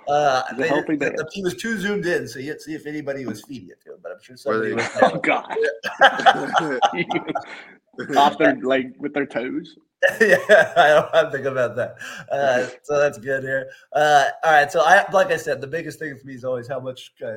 uh, 0.09 0.43
they, 0.57 0.69
the, 0.69 0.97
the, 0.97 1.29
he 1.33 1.43
was 1.43 1.55
too 1.55 1.77
zoomed 1.79 2.07
in, 2.07 2.29
so 2.29 2.39
you'd 2.39 2.61
see 2.61 2.75
if 2.75 2.87
anybody 2.87 3.27
was 3.27 3.43
feeding 3.43 3.71
it 3.71 3.83
to 3.83 3.95
him. 3.95 3.99
But 4.01 4.12
I'm 4.12 4.23
sure 4.23 4.37
somebody. 4.37 4.73
was, 4.73 4.89
oh 5.03 5.19
God! 5.19 5.53
Off 8.17 8.39
their 8.39 8.55
like 8.61 8.93
with 8.99 9.14
their 9.14 9.27
toes. 9.27 9.77
yeah, 10.20 10.72
I 10.76 10.88
don't 10.88 11.14
have 11.14 11.26
to 11.26 11.30
think 11.32 11.47
about 11.47 11.74
that. 11.76 11.97
Uh, 12.30 12.66
so 12.82 12.99
that's 12.99 13.18
good 13.18 13.42
here. 13.42 13.70
Uh, 13.92 14.26
all 14.44 14.53
right, 14.53 14.70
so 14.70 14.82
I 14.82 15.11
like 15.11 15.28
I 15.28 15.36
said, 15.36 15.61
the 15.61 15.66
biggest 15.66 15.99
thing 15.99 16.16
for 16.16 16.26
me 16.26 16.34
is 16.34 16.44
always 16.44 16.68
how 16.68 16.80
much. 16.80 17.12
Uh, 17.24 17.36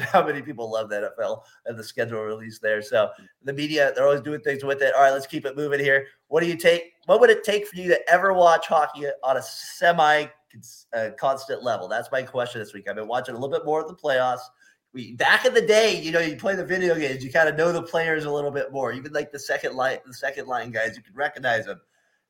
how 0.00 0.24
many 0.24 0.42
people 0.42 0.70
love 0.70 0.90
the 0.90 1.12
NFL 1.18 1.42
and 1.66 1.78
the 1.78 1.84
schedule 1.84 2.20
release 2.20 2.58
there. 2.58 2.82
So 2.82 3.10
the 3.42 3.52
media, 3.52 3.92
they're 3.94 4.04
always 4.04 4.20
doing 4.20 4.40
things 4.40 4.64
with 4.64 4.82
it. 4.82 4.94
All 4.94 5.02
right, 5.02 5.12
let's 5.12 5.26
keep 5.26 5.46
it 5.46 5.56
moving 5.56 5.80
here. 5.80 6.06
What 6.28 6.42
do 6.42 6.46
you 6.46 6.56
take? 6.56 6.92
What 7.06 7.20
would 7.20 7.30
it 7.30 7.44
take 7.44 7.66
for 7.66 7.76
you 7.76 7.88
to 7.88 8.10
ever 8.10 8.32
watch 8.34 8.66
hockey 8.66 9.06
on 9.22 9.36
a 9.36 9.42
semi 9.42 10.26
uh, 10.92 11.10
constant 11.18 11.62
level? 11.62 11.88
That's 11.88 12.10
my 12.12 12.22
question 12.22 12.60
this 12.60 12.74
week. 12.74 12.88
I've 12.88 12.96
been 12.96 13.08
watching 13.08 13.34
a 13.34 13.38
little 13.38 13.56
bit 13.56 13.64
more 13.64 13.80
of 13.80 13.88
the 13.88 13.94
playoffs. 13.94 14.40
We, 14.92 15.12
back 15.12 15.44
in 15.44 15.54
the 15.54 15.62
day, 15.62 16.00
you 16.00 16.12
know, 16.12 16.20
you 16.20 16.36
play 16.36 16.54
the 16.54 16.64
video 16.64 16.94
games, 16.98 17.22
you 17.22 17.30
kind 17.30 17.48
of 17.48 17.56
know 17.56 17.72
the 17.72 17.82
players 17.82 18.24
a 18.24 18.30
little 18.30 18.50
bit 18.50 18.72
more. 18.72 18.92
Even 18.92 19.12
like 19.12 19.30
the 19.30 19.38
second 19.38 19.76
line, 19.76 19.98
the 20.06 20.14
second 20.14 20.46
line 20.46 20.70
guys, 20.70 20.96
you 20.96 21.02
can 21.02 21.14
recognize 21.14 21.66
them 21.66 21.80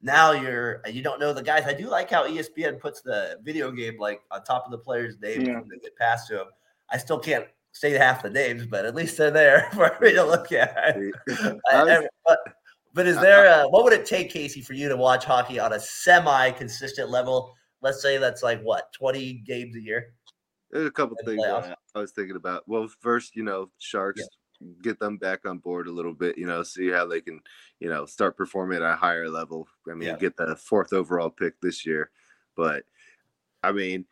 now 0.00 0.32
you're 0.32 0.80
you 0.90 1.02
don't 1.02 1.20
know 1.20 1.32
the 1.32 1.42
guys. 1.42 1.64
I 1.66 1.74
do 1.74 1.88
like 1.88 2.10
how 2.10 2.26
ESPN 2.26 2.78
puts 2.80 3.00
the 3.00 3.38
video 3.42 3.70
game 3.70 3.98
like 3.98 4.20
on 4.30 4.44
top 4.44 4.64
of 4.64 4.70
the 4.70 4.78
players' 4.78 5.16
names 5.20 5.46
yeah. 5.46 5.54
when 5.54 5.68
they 5.68 5.78
get 5.78 5.96
passed 5.96 6.28
to 6.28 6.34
them. 6.34 6.46
I 6.90 6.98
still 6.98 7.18
can't 7.18 7.46
say 7.72 7.92
half 7.92 8.22
the 8.22 8.30
names, 8.30 8.66
but 8.66 8.84
at 8.84 8.94
least 8.94 9.16
they're 9.16 9.30
there 9.30 9.68
for 9.74 9.96
me 10.00 10.12
to 10.14 10.24
look 10.24 10.52
at. 10.52 10.96
but, 12.26 12.38
but 12.94 13.06
is 13.06 13.16
there 13.20 13.46
a, 13.46 13.68
what 13.68 13.84
would 13.84 13.92
it 13.92 14.06
take, 14.06 14.30
Casey, 14.30 14.62
for 14.62 14.72
you 14.72 14.88
to 14.88 14.96
watch 14.96 15.24
hockey 15.24 15.58
on 15.58 15.72
a 15.72 15.80
semi-consistent 15.80 17.10
level? 17.10 17.54
Let's 17.80 18.02
say 18.02 18.18
that's 18.18 18.42
like 18.42 18.60
what 18.62 18.92
twenty 18.92 19.34
games 19.46 19.76
a 19.76 19.80
year. 19.80 20.14
There's 20.70 20.86
a 20.86 20.90
couple 20.90 21.16
things 21.24 21.42
I 21.44 21.74
was 21.98 22.12
thinking 22.12 22.36
about. 22.36 22.64
Well, 22.66 22.88
first, 23.00 23.34
you 23.36 23.42
know, 23.42 23.70
Sharks 23.78 24.20
yeah. 24.20 24.26
Get 24.82 24.98
them 24.98 25.16
back 25.16 25.46
on 25.46 25.58
board 25.58 25.86
a 25.86 25.92
little 25.92 26.14
bit. 26.14 26.38
You 26.38 26.46
know, 26.46 26.62
see 26.62 26.90
how 26.90 27.06
they 27.06 27.20
can 27.20 27.40
you 27.80 27.88
know, 27.88 28.06
start 28.06 28.36
performing 28.36 28.76
at 28.76 28.82
a 28.82 28.96
higher 28.96 29.28
level. 29.28 29.68
I 29.90 29.94
mean, 29.94 30.08
yeah. 30.08 30.16
get 30.16 30.36
the 30.36 30.56
fourth 30.56 30.92
overall 30.92 31.30
pick 31.30 31.60
this 31.60 31.86
year, 31.86 32.10
but 32.56 32.84
I 33.62 33.72
mean, 33.72 34.04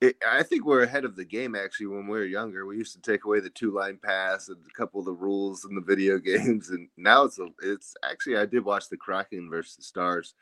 it, 0.00 0.16
I 0.26 0.42
think 0.42 0.66
we're 0.66 0.82
ahead 0.82 1.04
of 1.04 1.16
the 1.16 1.24
game 1.24 1.54
actually. 1.54 1.86
When 1.86 2.06
we 2.06 2.18
were 2.18 2.24
younger, 2.24 2.66
we 2.66 2.76
used 2.76 2.94
to 2.94 3.00
take 3.00 3.24
away 3.24 3.40
the 3.40 3.50
two 3.50 3.72
line 3.72 3.98
pass 4.02 4.48
and 4.48 4.58
a 4.58 4.78
couple 4.78 5.00
of 5.00 5.06
the 5.06 5.12
rules 5.12 5.64
in 5.64 5.74
the 5.74 5.80
video 5.80 6.18
games, 6.18 6.70
and 6.70 6.88
now 6.96 7.24
it's 7.24 7.38
a, 7.38 7.48
it's 7.62 7.94
actually 8.04 8.36
I 8.36 8.46
did 8.46 8.64
watch 8.64 8.88
the 8.88 8.96
Kraken 8.96 9.48
versus 9.48 9.76
the 9.76 9.82
Stars. 9.82 10.34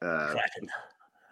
Uh, 0.00 0.34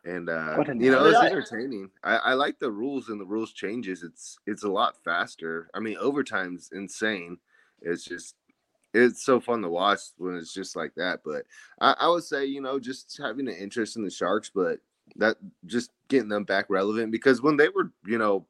and 0.05 0.29
uh, 0.29 0.63
you 0.75 0.91
know 0.91 1.05
it's 1.05 1.19
entertaining. 1.19 1.91
I, 2.03 2.17
I 2.17 2.33
like 2.35 2.59
the 2.59 2.71
rules 2.71 3.11
and 3.11 3.21
the 3.21 3.27
rules 3.27 3.53
changes. 3.53 4.03
It's 4.03 4.39
it's 4.47 4.65
a 4.65 4.71
lot 4.71 4.97
faster. 5.05 5.71
I 5.75 5.81
mean, 5.81 5.97
overtime's 5.99 6.71
insane. 6.73 7.39
It's 7.83 8.05
just 8.05 8.35
it's 8.93 9.25
so 9.25 9.41
fun 9.41 9.63
to 9.63 9.69
watch 9.69 10.01
when 10.19 10.37
it's 10.37 10.53
just 10.53 10.77
like 10.77 10.95
that. 10.97 11.21
But 11.25 11.45
I, 11.81 11.95
I, 12.01 12.09
would 12.09 12.25
say, 12.25 12.45
you 12.45 12.61
know, 12.61 12.79
just 12.81 13.19
having 13.23 13.49
an 13.49 13.55
interest 13.55 13.97
in 13.97 14.03
the 14.03 14.11
Sharks, 14.11 14.51
but 14.53 14.79
that 15.17 15.37
just 15.67 15.91
getting 16.09 16.29
them 16.29 16.45
back 16.45 16.67
relevant 16.69 17.13
because 17.13 17.43
when 17.43 17.57
they 17.57 17.69
were, 17.69 17.93
you 18.07 18.19
know, 18.19 18.47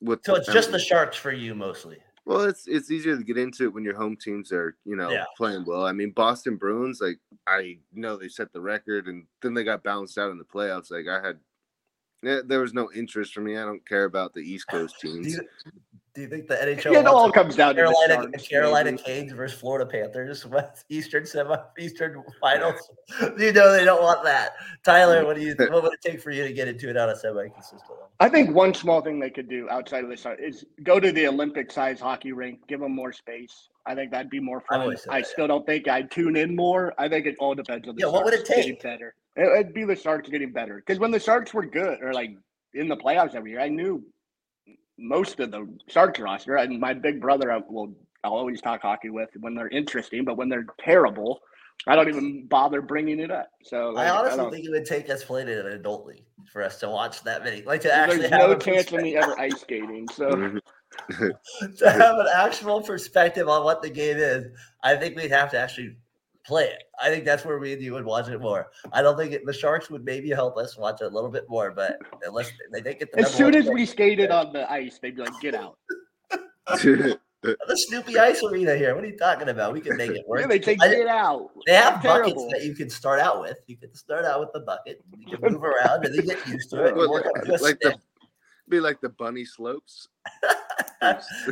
with 0.00 0.20
so 0.24 0.36
it's 0.36 0.52
just 0.52 0.70
the 0.70 0.78
Sharks 0.78 1.16
for 1.16 1.32
you 1.32 1.54
mostly. 1.54 1.98
Well, 2.24 2.42
it's 2.42 2.68
it's 2.68 2.90
easier 2.90 3.16
to 3.16 3.24
get 3.24 3.36
into 3.36 3.64
it 3.64 3.74
when 3.74 3.84
your 3.84 3.96
home 3.96 4.16
teams 4.16 4.52
are, 4.52 4.76
you 4.84 4.94
know, 4.94 5.10
yeah. 5.10 5.24
playing 5.36 5.64
well. 5.64 5.84
I 5.84 5.92
mean, 5.92 6.10
Boston 6.10 6.56
Bruins, 6.56 7.00
like 7.00 7.18
I 7.48 7.78
know 7.92 8.16
they 8.16 8.28
set 8.28 8.52
the 8.52 8.60
record, 8.60 9.08
and 9.08 9.24
then 9.42 9.54
they 9.54 9.64
got 9.64 9.82
bounced 9.82 10.18
out 10.18 10.30
in 10.30 10.38
the 10.38 10.44
playoffs. 10.44 10.92
Like 10.92 11.08
I 11.08 11.26
had, 11.26 11.38
eh, 12.24 12.42
there 12.44 12.60
was 12.60 12.74
no 12.74 12.90
interest 12.94 13.34
for 13.34 13.40
me. 13.40 13.56
I 13.56 13.64
don't 13.64 13.86
care 13.88 14.04
about 14.04 14.34
the 14.34 14.40
East 14.40 14.68
Coast 14.68 14.94
teams. 15.02 15.36
Do 16.14 16.20
you 16.20 16.28
think 16.28 16.46
the 16.46 16.56
NHL? 16.56 16.92
Yeah, 16.92 17.00
It 17.00 17.06
all 17.06 17.32
comes 17.32 17.56
down 17.56 17.74
Carolina, 17.74 18.28
to 18.30 18.38
Carolina 18.38 18.98
Canes 18.98 19.32
versus 19.32 19.58
Florida 19.58 19.86
Panthers, 19.90 20.44
West 20.46 20.84
Eastern 20.90 21.24
semi 21.24 21.56
Eastern 21.78 22.22
finals. 22.38 22.90
you 23.38 23.52
know 23.52 23.72
they 23.72 23.84
don't 23.84 24.02
want 24.02 24.22
that. 24.24 24.52
Tyler, 24.84 25.24
what 25.24 25.36
do 25.36 25.42
you? 25.42 25.54
What 25.58 25.82
would 25.82 25.94
it 25.94 26.02
take 26.02 26.20
for 26.20 26.30
you 26.30 26.44
to 26.44 26.52
get 26.52 26.68
into 26.68 26.90
it 26.90 26.98
on 26.98 27.08
a 27.08 27.16
semi 27.16 27.48
consistent 27.48 27.82
level? 27.88 28.10
I 28.20 28.28
think 28.28 28.54
one 28.54 28.74
small 28.74 29.00
thing 29.00 29.18
they 29.18 29.30
could 29.30 29.48
do 29.48 29.70
outside 29.70 30.04
of 30.04 30.10
this 30.10 30.26
is 30.38 30.66
go 30.82 31.00
to 31.00 31.12
the 31.12 31.26
Olympic 31.26 31.72
size 31.72 31.98
hockey 31.98 32.32
rink, 32.32 32.58
give 32.68 32.80
them 32.80 32.94
more 32.94 33.12
space. 33.12 33.70
I 33.86 33.94
think 33.94 34.10
that'd 34.10 34.30
be 34.30 34.38
more 34.38 34.60
fun. 34.60 34.94
I, 35.08 35.16
I 35.16 35.22
still 35.22 35.46
don't 35.46 35.64
think 35.64 35.88
I'd 35.88 36.10
tune 36.10 36.36
in 36.36 36.54
more. 36.54 36.92
I 36.98 37.08
think 37.08 37.24
it 37.24 37.36
all 37.40 37.54
depends 37.54 37.88
on 37.88 37.96
the. 37.96 38.02
Yeah, 38.02 38.12
what 38.12 38.24
would 38.26 38.34
it 38.34 38.44
take? 38.44 38.82
Better. 38.82 39.14
It'd 39.34 39.72
be 39.72 39.84
the 39.84 39.96
Sharks 39.96 40.28
getting 40.28 40.52
better 40.52 40.76
because 40.76 41.00
when 41.00 41.10
the 41.10 41.18
Sharks 41.18 41.54
were 41.54 41.64
good 41.64 42.02
or 42.02 42.12
like 42.12 42.36
in 42.74 42.86
the 42.86 42.96
playoffs 42.96 43.34
every 43.34 43.52
year, 43.52 43.60
I 43.60 43.68
knew 43.68 44.04
most 45.02 45.40
of 45.40 45.50
the 45.50 45.68
Sharks 45.88 46.20
roster. 46.20 46.56
And 46.56 46.78
my 46.80 46.94
big 46.94 47.20
brother, 47.20 47.52
I 47.52 47.60
will 47.68 47.94
I'll 48.24 48.34
always 48.34 48.60
talk 48.60 48.82
hockey 48.82 49.10
with 49.10 49.30
when 49.40 49.54
they're 49.54 49.68
interesting, 49.68 50.24
but 50.24 50.36
when 50.36 50.48
they're 50.48 50.66
terrible, 50.80 51.40
I 51.86 51.96
don't 51.96 52.08
even 52.08 52.46
bother 52.46 52.80
bringing 52.80 53.18
it 53.18 53.30
up. 53.30 53.50
So 53.64 53.90
like, 53.90 54.06
I 54.06 54.10
honestly 54.10 54.46
I 54.46 54.50
think 54.50 54.64
it 54.66 54.70
would 54.70 54.86
take 54.86 55.10
us 55.10 55.24
playing 55.24 55.48
in 55.48 55.58
an 55.58 55.66
adult 55.66 56.06
league 56.06 56.24
for 56.52 56.62
us 56.62 56.78
to 56.80 56.88
watch 56.88 57.22
that 57.24 57.42
many. 57.42 57.62
Like 57.62 57.80
to 57.82 57.92
actually 57.92 58.28
There's 58.28 58.30
no 58.30 58.54
chance 58.56 58.92
of 58.92 59.00
me 59.00 59.16
ever 59.16 59.38
ice 59.38 59.60
skating. 59.60 60.06
So 60.08 60.30
to 61.10 61.90
have 61.90 62.18
an 62.18 62.26
actual 62.32 62.80
perspective 62.80 63.48
on 63.48 63.64
what 63.64 63.82
the 63.82 63.90
game 63.90 64.18
is, 64.18 64.46
I 64.84 64.94
think 64.94 65.16
we'd 65.16 65.32
have 65.32 65.50
to 65.50 65.58
actually 65.58 65.96
play 66.44 66.64
it. 66.64 66.84
I 67.00 67.08
think 67.10 67.24
that's 67.24 67.44
where 67.44 67.58
me 67.60 67.72
and 67.72 67.82
you 67.82 67.92
would 67.92 68.04
watch 68.04 68.28
it 68.28 68.40
more. 68.40 68.70
I 68.92 69.02
don't 69.02 69.16
think 69.16 69.32
it, 69.32 69.46
the 69.46 69.52
Sharks 69.52 69.90
would 69.90 70.04
maybe 70.04 70.30
help 70.30 70.56
us 70.56 70.76
watch 70.76 71.00
it 71.00 71.04
a 71.04 71.08
little 71.08 71.30
bit 71.30 71.44
more, 71.48 71.70
but 71.70 71.98
unless 72.24 72.50
they 72.72 72.80
didn't 72.80 72.98
get 72.98 73.12
the 73.12 73.20
as 73.20 73.32
soon 73.32 73.54
as 73.54 73.66
we 73.66 73.86
skated 73.86 74.30
on 74.30 74.52
the 74.52 74.70
ice, 74.70 74.98
they'd 75.00 75.16
be 75.16 75.22
like, 75.22 75.40
"Get 75.40 75.54
out." 75.54 75.78
the 77.42 77.76
Snoopy 77.88 78.18
Ice 78.18 78.42
Arena 78.42 78.76
here. 78.76 78.94
What 78.94 79.04
are 79.04 79.08
you 79.08 79.16
talking 79.16 79.48
about? 79.48 79.72
We 79.72 79.80
can 79.80 79.96
make 79.96 80.10
it 80.10 80.22
work. 80.26 80.40
Yeah, 80.40 80.46
they 80.46 80.60
say 80.60 80.76
it 80.78 81.08
out. 81.08 81.50
They 81.66 81.74
have 81.74 82.02
buckets 82.02 82.34
terrible. 82.34 82.50
that 82.50 82.64
you 82.64 82.74
can 82.74 82.88
start 82.88 83.20
out 83.20 83.40
with. 83.40 83.58
You 83.66 83.76
can 83.76 83.94
start 83.94 84.24
out 84.24 84.40
with 84.40 84.50
the 84.52 84.60
bucket. 84.60 85.02
You 85.16 85.36
can 85.36 85.52
move 85.52 85.64
around 85.64 86.04
and 86.04 86.14
then 86.16 86.26
get 86.26 86.46
used 86.46 86.70
to 86.70 86.84
it. 86.86 86.94
Well, 86.94 87.12
like, 87.12 87.60
like 87.60 87.80
the, 87.80 87.96
be 88.68 88.80
like 88.80 89.00
the 89.00 89.08
bunny 89.08 89.44
slopes. 89.44 90.08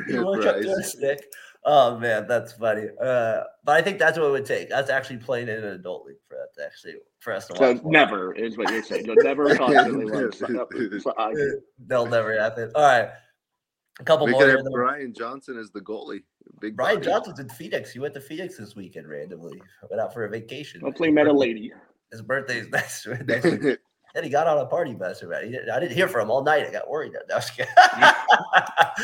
you 0.08 0.24
work 0.24 0.46
up 0.46 0.60
to 0.60 0.72
a 0.72 0.82
stick. 0.82 1.20
Oh 1.64 1.98
man, 1.98 2.26
that's 2.26 2.52
funny. 2.54 2.86
Uh, 3.02 3.42
but 3.64 3.76
I 3.76 3.82
think 3.82 3.98
that's 3.98 4.18
what 4.18 4.26
it 4.26 4.30
would 4.32 4.46
take. 4.46 4.68
That's 4.68 4.90
actually 4.90 5.18
playing 5.18 5.48
in 5.48 5.56
an 5.58 5.64
adult 5.64 6.06
league 6.06 6.16
for 6.28 6.36
that 6.36 6.54
to 6.60 6.66
actually 6.66 6.94
for 7.20 7.32
us 7.32 7.46
to 7.48 7.56
So 7.56 7.72
watch. 7.72 7.82
never 7.84 8.32
is 8.34 8.56
what 8.56 8.70
you're 8.70 8.82
saying. 8.82 9.06
You'll 9.06 9.16
never 9.16 9.54
constantly 9.56 10.06
watch. 10.10 10.34
So, 10.36 11.10
uh, 11.10 11.32
They'll 11.86 12.06
never 12.06 12.38
happen. 12.40 12.70
All 12.74 12.82
right, 12.82 13.10
a 13.98 14.04
couple 14.04 14.26
We 14.26 14.32
more. 14.32 14.42
could 14.42 14.56
have. 14.56 14.64
Brian 14.72 15.12
Johnson 15.12 15.58
as 15.58 15.70
the 15.70 15.80
goalie. 15.80 16.22
Big 16.60 16.76
Brian 16.76 16.96
body. 16.96 17.06
Johnson's 17.06 17.38
in 17.40 17.48
Phoenix. 17.48 17.90
He 17.92 17.98
went 18.00 18.12
to 18.14 18.20
Phoenix 18.20 18.56
this 18.58 18.74
weekend 18.76 19.08
randomly. 19.08 19.60
Went 19.88 20.00
out 20.00 20.12
for 20.12 20.24
a 20.24 20.28
vacation. 20.28 20.80
hopefully, 20.80 21.10
met 21.10 21.26
a 21.26 21.32
lady. 21.32 21.72
His 22.10 22.22
birthday's 22.22 22.68
next, 22.70 23.06
next 23.26 23.44
week. 23.44 23.78
And 24.14 24.24
he 24.24 24.30
got 24.30 24.46
on 24.46 24.58
a 24.58 24.66
party 24.66 24.94
bus 24.94 25.22
about 25.22 25.42
it. 25.42 25.46
He 25.46 25.52
didn't- 25.52 25.70
I 25.70 25.78
didn't 25.80 25.94
hear 25.94 26.08
from 26.08 26.22
him 26.22 26.30
all 26.30 26.42
night. 26.42 26.66
I 26.66 26.70
got 26.72 26.88
worried. 26.88 27.12
No, 27.12 27.20
I 27.32 27.36
was 27.36 27.50
kidding. 27.50 27.72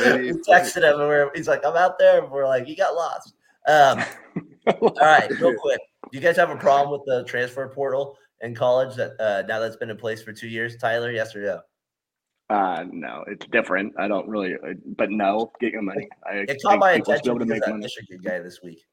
Maybe- 0.00 0.32
we 0.32 0.38
texted 0.42 0.82
him 0.82 1.00
and 1.00 1.08
we're, 1.08 1.30
he's 1.34 1.48
like, 1.48 1.64
I'm 1.64 1.76
out 1.76 1.98
there. 1.98 2.22
And 2.22 2.30
we're 2.30 2.46
like, 2.46 2.66
he 2.66 2.74
got 2.74 2.94
lost. 2.94 3.34
Um, 3.68 4.02
all 4.80 4.92
right, 5.00 5.30
real 5.40 5.54
quick. 5.56 5.80
Do 6.10 6.18
you 6.18 6.20
guys 6.20 6.36
have 6.36 6.50
a 6.50 6.56
problem 6.56 6.90
with 6.92 7.02
the 7.06 7.24
transfer 7.28 7.68
portal 7.68 8.16
in 8.40 8.54
college 8.54 8.94
that 8.96 9.12
uh, 9.20 9.42
now 9.48 9.58
that's 9.60 9.76
been 9.76 9.90
in 9.90 9.96
place 9.96 10.22
for 10.22 10.32
two 10.32 10.48
years? 10.48 10.76
Tyler, 10.76 11.10
yes 11.10 11.34
or 11.34 11.42
no? 11.42 11.60
Uh, 12.48 12.84
no, 12.92 13.24
it's 13.26 13.44
different. 13.46 13.92
I 13.98 14.06
don't 14.06 14.28
really, 14.28 14.54
uh, 14.54 14.74
but 14.96 15.10
no, 15.10 15.50
get 15.60 15.72
your 15.72 15.82
money. 15.82 16.08
I 16.24 16.44
It 16.48 16.62
caught 16.62 16.78
my 16.78 16.94
be 16.94 17.02
attention 17.02 17.30
able 17.30 17.40
to 17.40 17.44
make 17.44 17.66
money. 17.66 17.82
Michigan 17.82 18.20
guy 18.22 18.38
this 18.38 18.62
week, 18.62 18.84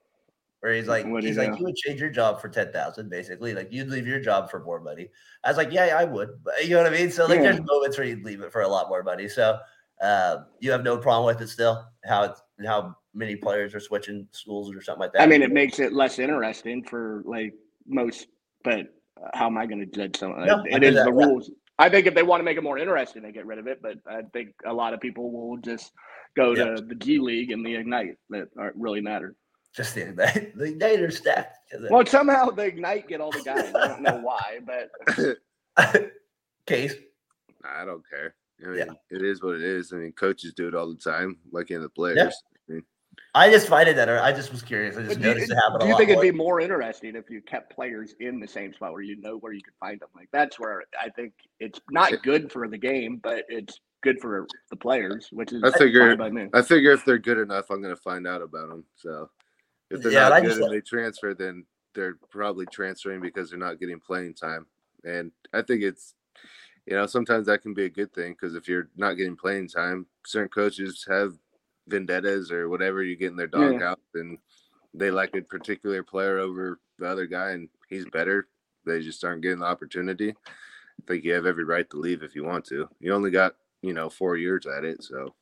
where 0.63 0.73
he's 0.73 0.87
like, 0.87 1.05
What'd 1.05 1.27
he's 1.27 1.37
like, 1.37 1.51
do? 1.51 1.57
you 1.59 1.65
would 1.65 1.75
change 1.75 1.99
your 1.99 2.09
job 2.09 2.39
for 2.39 2.47
ten 2.47 2.71
thousand, 2.71 3.09
basically. 3.09 3.53
Like 3.53 3.67
you'd 3.69 3.89
leave 3.89 4.07
your 4.07 4.21
job 4.21 4.49
for 4.49 4.63
more 4.63 4.79
money. 4.79 5.09
I 5.43 5.49
was 5.49 5.57
like, 5.57 5.73
yeah, 5.73 5.87
I 5.99 6.05
would. 6.05 6.41
But 6.41 6.63
you 6.63 6.69
know 6.69 6.83
what 6.83 6.93
I 6.93 6.95
mean? 6.97 7.11
So 7.11 7.25
like, 7.25 7.39
Yeah. 7.39 7.51
there's 7.51 7.59
moments 7.65 7.97
where 7.97 8.07
you'd 8.07 8.23
leave 8.23 8.39
it 8.41 8.49
for 8.49 8.61
a 8.61 8.67
lot 8.67 8.87
more 8.87 9.03
money. 9.03 9.27
So 9.27 9.59
um, 10.01 10.45
you 10.61 10.71
have 10.71 10.81
no 10.81 10.97
problem 10.97 11.25
with 11.25 11.41
it 11.41 11.49
still? 11.49 11.85
How 12.05 12.23
it's 12.23 12.41
how 12.65 12.95
many 13.13 13.35
players 13.35 13.75
are 13.75 13.81
switching 13.81 14.25
schools 14.31 14.73
or 14.73 14.81
something 14.81 15.01
like 15.01 15.11
that? 15.11 15.21
I 15.21 15.25
mean, 15.27 15.41
it 15.41 15.51
makes 15.51 15.79
it 15.79 15.91
less 15.91 16.17
interesting 16.17 16.81
for 16.81 17.23
like 17.25 17.53
most, 17.85 18.27
but 18.63 18.87
uh, 19.21 19.27
how 19.33 19.47
am 19.47 19.57
I 19.57 19.65
going 19.65 19.81
to 19.81 19.85
judge 19.85 20.15
someone? 20.17 20.47
No, 20.47 20.63
it 20.65 20.81
is 20.81 20.95
that, 20.95 21.03
the 21.03 21.11
yeah. 21.11 21.25
rules. 21.25 21.51
I 21.77 21.89
think 21.89 22.07
if 22.07 22.13
they 22.15 22.23
want 22.23 22.39
to 22.39 22.45
make 22.45 22.55
it 22.55 22.63
more 22.63 22.77
interesting, 22.77 23.21
they 23.21 23.33
get 23.33 23.45
rid 23.45 23.59
of 23.59 23.67
it. 23.67 23.81
But 23.81 23.97
I 24.07 24.21
think 24.31 24.51
a 24.65 24.71
lot 24.73 24.93
of 24.93 25.01
people 25.01 25.29
will 25.29 25.57
just 25.57 25.91
go 26.37 26.55
Yeah. 26.55 26.75
to 26.75 26.81
the 26.81 26.95
G 26.95 27.19
League 27.19 27.51
and 27.51 27.65
the 27.65 27.75
Ignite 27.75 28.15
that 28.29 28.47
aren't 28.57 28.77
really 28.77 29.01
matter. 29.01 29.35
Just 29.75 29.95
the 29.95 30.07
Ignite. 30.09 30.55
The 30.57 30.65
Ignite 30.65 30.99
are 31.01 31.11
stacked. 31.11 31.57
Well, 31.89 32.05
somehow 32.05 32.49
the 32.51 32.63
Ignite 32.65 33.07
get 33.07 33.21
all 33.21 33.31
the 33.31 33.41
guys. 33.41 33.73
I 33.75 33.87
don't 33.87 34.01
know 34.01 34.17
why, 34.21 34.59
but 34.65 34.91
Case. 36.65 36.93
I 37.65 37.83
don't 37.85 38.03
care. 38.09 38.35
I 38.63 38.67
mean, 38.67 38.77
Yeah. 38.77 38.93
it 39.09 39.21
is 39.21 39.41
what 39.41 39.55
it 39.55 39.63
is. 39.63 39.91
I 39.91 39.97
mean, 39.97 40.11
coaches 40.13 40.53
do 40.53 40.67
it 40.67 40.75
all 40.75 40.87
the 40.89 40.95
time, 40.95 41.37
like 41.51 41.71
in 41.71 41.81
the 41.81 41.89
players. 41.89 42.33
I 42.69 42.71
mean, 42.73 42.83
I 43.35 43.49
just 43.49 43.67
find 43.67 43.89
it 43.89 43.95
that 43.95 44.09
I 44.09 44.31
just 44.31 44.51
was 44.51 44.61
curious. 44.61 44.95
I 44.95 45.01
just 45.03 45.15
But 45.15 45.21
do 45.21 45.27
you, 45.29 45.33
noticed 45.33 45.51
it 45.51 45.55
happen 45.55 45.79
do 45.79 45.85
you 45.87 45.91
lot 45.93 45.97
think 45.97 46.09
more. 46.11 46.23
it'd 46.23 46.33
be 46.33 46.37
more 46.37 46.59
interesting 46.61 47.15
if 47.15 47.29
you 47.29 47.41
kept 47.41 47.73
players 47.73 48.15
in 48.19 48.39
the 48.39 48.47
same 48.47 48.73
spot 48.73 48.93
where 48.93 49.01
you 49.01 49.19
know 49.19 49.37
where 49.37 49.53
you 49.53 49.61
could 49.61 49.73
find 49.79 49.99
them? 49.99 50.09
Like 50.15 50.29
that's 50.31 50.59
where 50.59 50.83
I 51.01 51.09
think 51.09 51.33
it's 51.59 51.79
not 51.91 52.11
good 52.23 52.51
for 52.51 52.67
the 52.67 52.77
game, 52.77 53.19
but 53.23 53.43
it's 53.49 53.79
good 54.03 54.19
for 54.21 54.45
the 54.69 54.75
players, 54.77 55.29
which 55.31 55.51
is 55.53 55.63
I 55.63 55.71
figure- 55.77 56.09
fine 56.09 56.17
by 56.17 56.29
me. 56.29 56.49
I 56.53 56.61
figure 56.61 56.91
if 56.91 57.03
they're 57.05 57.17
good 57.17 57.37
enough, 57.39 57.69
I'm 57.69 57.81
going 57.81 57.95
to 57.95 58.01
find 58.01 58.27
out 58.27 58.41
about 58.41 58.69
them. 58.69 58.83
So 58.95 59.29
if 59.93 60.01
they're 60.01 60.11
Yeah, 60.11 60.29
not 60.29 60.41
just 60.43 60.57
good 60.57 60.65
and 60.65 60.73
they 60.73 60.81
transfer, 60.81 61.33
then 61.33 61.65
they're 61.93 62.17
probably 62.29 62.65
transferring 62.65 63.21
because 63.21 63.49
they're 63.49 63.59
not 63.59 63.79
getting 63.79 63.99
playing 63.99 64.33
time. 64.33 64.65
And 65.03 65.31
I 65.53 65.61
think 65.61 65.83
it's, 65.83 66.15
you 66.85 66.95
know, 66.95 67.05
sometimes 67.05 67.47
that 67.47 67.61
can 67.61 67.73
be 67.73 67.85
a 67.85 67.89
good 67.89 68.13
thing 68.13 68.33
because 68.33 68.55
if 68.55 68.67
you're 68.67 68.89
not 68.97 69.13
getting 69.13 69.35
playing 69.35 69.67
time, 69.69 70.07
certain 70.25 70.49
coaches 70.49 71.05
have 71.07 71.33
vendettas 71.87 72.51
or 72.51 72.69
whatever. 72.69 73.03
You 73.03 73.15
get 73.15 73.31
in 73.31 73.37
their 73.37 73.47
dog 73.47 73.73
Yeah. 73.73 73.91
out 73.91 73.99
and 74.15 74.37
they 74.93 75.11
like 75.11 75.35
a 75.35 75.41
particular 75.41 76.03
player 76.03 76.39
over 76.39 76.79
the 76.99 77.07
other 77.07 77.25
guy 77.25 77.51
and 77.51 77.69
he's 77.89 78.05
better. 78.05 78.47
They 78.85 79.01
just 79.01 79.23
aren't 79.23 79.41
getting 79.43 79.59
the 79.59 79.65
opportunity. 79.65 80.31
I 80.31 81.05
think 81.07 81.23
you 81.23 81.33
have 81.33 81.45
every 81.45 81.63
right 81.63 81.89
to 81.89 81.97
leave 81.97 82.23
if 82.23 82.35
you 82.35 82.43
want 82.43 82.65
to. 82.65 82.87
You 82.99 83.13
only 83.13 83.31
got, 83.31 83.55
you 83.81 83.93
know, 83.93 84.09
four 84.09 84.37
years 84.37 84.65
at 84.65 84.83
it. 84.83 85.03
So 85.03 85.33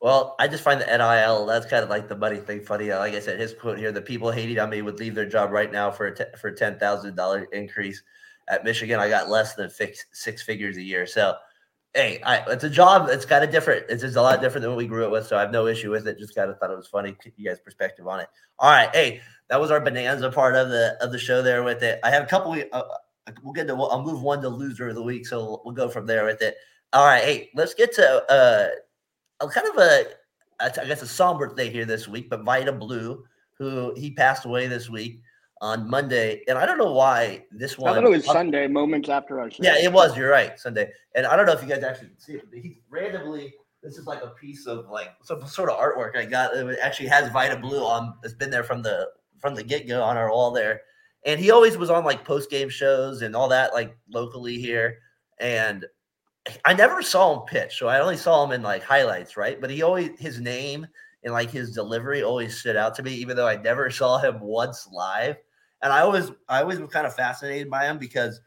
Well, 0.00 0.36
I 0.38 0.46
just 0.46 0.62
find 0.62 0.80
the 0.80 0.86
NIL 0.86 1.46
that's 1.46 1.66
kind 1.66 1.82
of 1.82 1.90
like 1.90 2.08
the 2.08 2.16
money 2.16 2.36
thing 2.36 2.60
funny. 2.60 2.90
Like 2.90 3.14
I 3.14 3.20
said, 3.20 3.40
his 3.40 3.52
quote 3.52 3.78
here: 3.78 3.90
"The 3.90 4.00
people 4.00 4.30
hating 4.30 4.58
on 4.60 4.70
me 4.70 4.80
would 4.80 5.00
leave 5.00 5.14
their 5.14 5.28
job 5.28 5.50
right 5.50 5.72
now 5.72 5.90
for 5.90 6.08
a 6.08 6.38
for 6.38 6.52
ten 6.52 6.78
thousand 6.78 7.16
dollar 7.16 7.44
increase 7.52 8.02
at 8.48 8.64
Michigan. 8.64 9.00
I 9.00 9.08
got 9.08 9.28
less 9.28 9.54
than 9.54 9.70
fix, 9.70 10.06
six 10.12 10.42
figures 10.42 10.76
a 10.76 10.82
year. 10.82 11.04
So, 11.04 11.34
hey, 11.94 12.20
I, 12.24 12.44
it's 12.48 12.62
a 12.62 12.70
job. 12.70 13.08
It's 13.10 13.24
kind 13.24 13.42
of 13.42 13.50
different. 13.50 13.86
It's 13.88 14.02
just 14.02 14.16
a 14.16 14.22
lot 14.22 14.40
different 14.40 14.62
than 14.62 14.70
what 14.70 14.78
we 14.78 14.86
grew 14.86 15.04
up 15.04 15.10
with. 15.10 15.26
So 15.26 15.36
I 15.36 15.40
have 15.40 15.50
no 15.50 15.66
issue 15.66 15.90
with 15.90 16.06
it. 16.06 16.18
Just 16.18 16.34
kind 16.34 16.48
of 16.48 16.58
thought 16.58 16.70
it 16.70 16.76
was 16.76 16.86
funny. 16.86 17.16
You 17.36 17.48
guys' 17.48 17.58
perspective 17.58 18.06
on 18.06 18.20
it. 18.20 18.28
All 18.60 18.70
right, 18.70 18.94
hey, 18.94 19.20
that 19.48 19.60
was 19.60 19.70
our 19.70 19.80
bonanza 19.80 20.30
part 20.30 20.54
of 20.54 20.68
the 20.68 20.96
of 21.00 21.10
the 21.10 21.18
show 21.18 21.42
there 21.42 21.64
with 21.64 21.82
it. 21.82 21.98
I 22.04 22.10
have 22.10 22.22
a 22.22 22.26
couple. 22.26 22.52
Uh, 22.72 22.82
we'll 23.42 23.52
get 23.52 23.66
to. 23.66 23.74
I'll 23.74 24.02
move 24.02 24.22
one 24.22 24.42
to 24.42 24.48
loser 24.48 24.88
of 24.88 24.94
the 24.94 25.02
week, 25.02 25.26
so 25.26 25.60
we'll 25.64 25.74
go 25.74 25.88
from 25.88 26.06
there 26.06 26.24
with 26.24 26.40
it. 26.42 26.54
All 26.92 27.04
right, 27.04 27.22
hey, 27.22 27.50
let's 27.54 27.74
get 27.74 27.92
to 27.94 28.32
uh, 28.32 28.68
kind 29.46 29.68
of 29.68 29.76
a, 29.78 30.06
I 30.60 30.86
guess 30.86 31.02
a 31.02 31.06
somber 31.06 31.48
thing 31.54 31.70
here 31.70 31.84
this 31.84 32.08
week, 32.08 32.28
but 32.28 32.44
Vida 32.44 32.72
Blue, 32.72 33.24
who 33.58 33.94
he 33.96 34.10
passed 34.10 34.44
away 34.44 34.66
this 34.66 34.90
week 34.90 35.22
on 35.60 35.88
Monday, 35.88 36.42
and 36.48 36.58
I 36.58 36.66
don't 36.66 36.78
know 36.78 36.92
why 36.92 37.44
this 37.50 37.78
one. 37.78 37.92
I 37.92 37.94
thought 37.96 38.04
it 38.04 38.10
was 38.10 38.24
Sunday, 38.24 38.66
moments 38.66 39.08
after 39.08 39.40
our 39.40 39.50
show. 39.50 39.62
Yeah, 39.62 39.76
it 39.76 39.92
was. 39.92 40.16
You're 40.16 40.30
right, 40.30 40.58
Sunday, 40.58 40.90
and 41.14 41.26
I 41.26 41.36
don't 41.36 41.46
know 41.46 41.52
if 41.52 41.62
you 41.62 41.68
guys 41.68 41.82
actually 41.82 42.10
see 42.18 42.34
it. 42.34 42.44
But 42.50 42.60
he 42.60 42.80
randomly. 42.90 43.54
This 43.82 43.96
is 43.96 44.06
like 44.06 44.22
a 44.22 44.30
piece 44.30 44.66
of 44.66 44.88
like 44.90 45.10
some 45.22 45.46
sort 45.46 45.70
of 45.70 45.78
artwork 45.78 46.16
I 46.16 46.24
got. 46.24 46.54
It 46.54 46.78
actually 46.82 47.08
has 47.08 47.30
Vida 47.32 47.56
Blue 47.58 47.84
on. 47.84 48.14
It's 48.24 48.34
been 48.34 48.50
there 48.50 48.64
from 48.64 48.82
the 48.82 49.08
from 49.38 49.54
the 49.54 49.62
get 49.62 49.86
go 49.86 50.02
on 50.02 50.16
our 50.16 50.30
wall 50.30 50.50
there, 50.50 50.82
and 51.24 51.38
he 51.38 51.50
always 51.50 51.76
was 51.76 51.90
on 51.90 52.04
like 52.04 52.24
post 52.24 52.50
game 52.50 52.68
shows 52.68 53.22
and 53.22 53.36
all 53.36 53.48
that 53.48 53.72
like 53.72 53.96
locally 54.10 54.58
here, 54.58 54.98
and 55.38 55.86
I 56.64 56.74
never 56.74 57.02
saw 57.02 57.34
him 57.34 57.46
pitch, 57.46 57.78
so 57.78 57.88
I 57.88 58.00
only 58.00 58.16
saw 58.16 58.44
him 58.44 58.52
in 58.52 58.62
like 58.62 58.82
highlights, 58.82 59.36
right? 59.36 59.60
But 59.60 59.70
he 59.70 59.82
always 59.82 60.10
his 60.18 60.40
name 60.40 60.86
and 61.24 61.32
like 61.32 61.50
his 61.50 61.72
delivery 61.72 62.22
always 62.22 62.58
stood 62.58 62.76
out 62.76 62.94
to 62.96 63.02
me, 63.02 63.12
even 63.14 63.36
though 63.36 63.48
I 63.48 63.56
never 63.56 63.90
saw 63.90 64.18
him 64.18 64.40
once 64.40 64.88
live. 64.92 65.36
And 65.82 65.92
I 65.92 66.00
always 66.00 66.30
I 66.48 66.62
always 66.62 66.78
was 66.78 66.90
kind 66.90 67.06
of 67.06 67.14
fascinated 67.14 67.70
by 67.70 67.86
him 67.86 67.98
because 67.98 68.40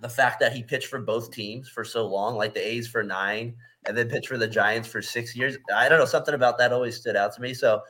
the 0.00 0.08
fact 0.08 0.40
that 0.40 0.52
he 0.52 0.62
pitched 0.62 0.88
for 0.88 1.00
both 1.00 1.30
teams 1.30 1.68
for 1.68 1.84
so 1.84 2.06
long, 2.06 2.36
like 2.36 2.54
the 2.54 2.66
A's 2.66 2.88
for 2.88 3.02
nine, 3.02 3.54
and 3.86 3.96
then 3.96 4.08
pitched 4.08 4.28
for 4.28 4.38
the 4.38 4.48
Giants 4.48 4.88
for 4.88 5.02
six 5.02 5.36
years. 5.36 5.56
I 5.74 5.88
don't 5.88 5.98
know, 5.98 6.04
something 6.04 6.34
about 6.34 6.58
that 6.58 6.72
always 6.72 6.96
stood 6.96 7.16
out 7.16 7.34
to 7.34 7.42
me. 7.42 7.54
So 7.54 7.82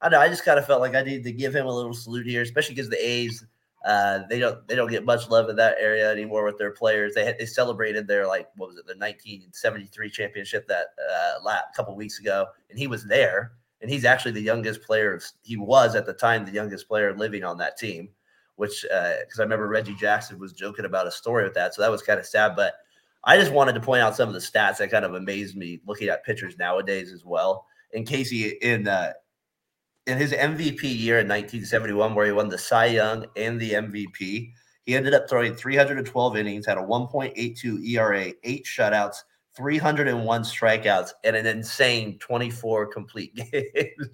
I 0.00 0.08
know, 0.08 0.20
I 0.20 0.28
just 0.28 0.44
kind 0.44 0.58
of 0.58 0.66
felt 0.66 0.80
like 0.80 0.94
I 0.94 1.02
needed 1.02 1.24
to 1.24 1.32
give 1.32 1.54
him 1.54 1.66
a 1.66 1.74
little 1.74 1.94
salute 1.94 2.26
here, 2.26 2.42
especially 2.42 2.74
because 2.74 2.90
the 2.90 3.04
A's 3.04 3.44
uh, 3.84 4.20
they 4.28 4.38
don't 4.38 4.66
they 4.66 4.74
don't 4.74 4.90
get 4.90 5.04
much 5.04 5.28
love 5.28 5.48
in 5.48 5.56
that 5.56 5.76
area 5.78 6.10
anymore 6.10 6.44
with 6.44 6.58
their 6.58 6.72
players. 6.72 7.14
They 7.14 7.34
they 7.38 7.46
celebrated 7.46 8.08
their 8.08 8.26
like 8.26 8.48
what 8.56 8.68
was 8.68 8.78
it 8.78 8.86
the 8.86 8.96
1973 8.98 10.10
championship 10.10 10.66
that 10.68 10.86
uh, 10.98 11.44
last 11.44 11.74
couple 11.76 11.94
weeks 11.94 12.18
ago, 12.18 12.46
and 12.70 12.78
he 12.78 12.86
was 12.86 13.04
there, 13.04 13.52
and 13.80 13.90
he's 13.90 14.04
actually 14.04 14.32
the 14.32 14.40
youngest 14.40 14.82
player. 14.82 15.20
He 15.42 15.56
was 15.56 15.94
at 15.94 16.06
the 16.06 16.14
time 16.14 16.44
the 16.44 16.52
youngest 16.52 16.88
player 16.88 17.16
living 17.16 17.44
on 17.44 17.58
that 17.58 17.76
team, 17.76 18.08
which 18.56 18.84
uh 18.92 19.12
because 19.20 19.38
I 19.38 19.44
remember 19.44 19.68
Reggie 19.68 19.94
Jackson 19.94 20.38
was 20.38 20.52
joking 20.52 20.84
about 20.84 21.06
a 21.06 21.12
story 21.12 21.44
with 21.44 21.54
that, 21.54 21.74
so 21.74 21.82
that 21.82 21.90
was 21.90 22.02
kind 22.02 22.18
of 22.18 22.26
sad. 22.26 22.56
But 22.56 22.74
I 23.22 23.36
just 23.36 23.52
wanted 23.52 23.74
to 23.74 23.80
point 23.80 24.02
out 24.02 24.16
some 24.16 24.28
of 24.28 24.34
the 24.34 24.40
stats 24.40 24.78
that 24.78 24.90
kind 24.90 25.04
of 25.04 25.14
amazed 25.14 25.56
me 25.56 25.80
looking 25.86 26.08
at 26.08 26.24
pitchers 26.24 26.58
nowadays 26.58 27.12
as 27.12 27.24
well. 27.24 27.66
In 27.92 28.04
Casey 28.04 28.48
in 28.62 28.88
uh, 28.88 29.12
in 30.06 30.18
his 30.18 30.32
MVP 30.32 30.82
year 30.82 31.18
in 31.18 31.28
1971, 31.28 32.14
where 32.14 32.26
he 32.26 32.32
won 32.32 32.48
the 32.48 32.58
Cy 32.58 32.86
Young 32.86 33.26
and 33.36 33.60
the 33.60 33.72
MVP, 33.72 34.52
he 34.84 34.94
ended 34.94 35.14
up 35.14 35.28
throwing 35.28 35.54
312 35.54 36.36
innings, 36.36 36.66
had 36.66 36.78
a 36.78 36.82
1.82 36.82 37.84
ERA, 37.88 38.32
eight 38.44 38.64
shutouts, 38.64 39.16
301 39.56 40.42
strikeouts, 40.42 41.10
and 41.24 41.34
an 41.34 41.46
insane 41.46 42.18
24 42.18 42.86
complete 42.86 43.34
games. 43.52 44.10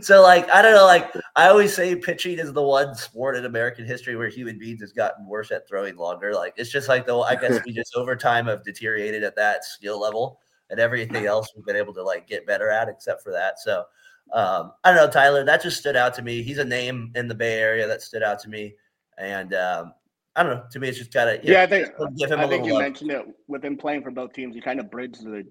so, 0.06 0.20
like, 0.20 0.50
I 0.50 0.60
don't 0.60 0.74
know, 0.74 0.84
like, 0.84 1.10
I 1.36 1.48
always 1.48 1.74
say 1.74 1.96
pitching 1.96 2.38
is 2.38 2.52
the 2.52 2.62
one 2.62 2.94
sport 2.94 3.36
in 3.36 3.46
American 3.46 3.86
history 3.86 4.14
where 4.14 4.28
human 4.28 4.58
beings 4.58 4.82
has 4.82 4.92
gotten 4.92 5.26
worse 5.26 5.50
at 5.52 5.66
throwing 5.66 5.96
longer. 5.96 6.34
Like, 6.34 6.54
it's 6.56 6.70
just 6.70 6.88
like, 6.88 7.06
though, 7.06 7.22
I 7.22 7.36
guess 7.36 7.64
we 7.64 7.72
just 7.72 7.92
over 7.96 8.14
time 8.14 8.46
have 8.46 8.64
deteriorated 8.64 9.22
at 9.22 9.36
that 9.36 9.64
skill 9.64 9.98
level, 10.00 10.40
and 10.68 10.80
everything 10.80 11.24
else 11.24 11.48
we've 11.56 11.64
been 11.64 11.76
able 11.76 11.94
to, 11.94 12.02
like, 12.02 12.26
get 12.26 12.46
better 12.46 12.68
at, 12.68 12.88
except 12.88 13.22
for 13.22 13.32
that. 13.32 13.58
So, 13.60 13.84
um, 14.32 14.72
I 14.84 14.92
don't 14.92 14.96
know, 14.96 15.10
Tyler. 15.10 15.44
That 15.44 15.62
just 15.62 15.78
stood 15.78 15.96
out 15.96 16.14
to 16.14 16.22
me. 16.22 16.42
He's 16.42 16.58
a 16.58 16.64
name 16.64 17.12
in 17.14 17.28
the 17.28 17.34
Bay 17.34 17.58
Area 17.58 17.86
that 17.86 18.02
stood 18.02 18.22
out 18.22 18.40
to 18.40 18.48
me, 18.48 18.74
and 19.18 19.52
um, 19.54 19.92
I 20.34 20.42
don't 20.42 20.56
know. 20.56 20.64
To 20.70 20.78
me, 20.78 20.88
it's 20.88 20.98
just 20.98 21.12
kind 21.12 21.30
of 21.30 21.44
Yeah, 21.44 21.62
I 21.62 21.66
think 21.66 21.88
give 22.16 22.30
him 22.30 22.40
a 22.40 22.44
I 22.44 22.48
think 22.48 22.64
you 22.64 22.72
love. 22.74 22.82
mentioned 22.82 23.10
it 23.10 23.26
with 23.48 23.64
him 23.64 23.76
playing 23.76 24.02
for 24.02 24.10
both 24.10 24.32
teams. 24.32 24.54
He 24.54 24.60
kind 24.60 24.80
of 24.80 24.90
bridged 24.90 25.22
the 25.24 25.44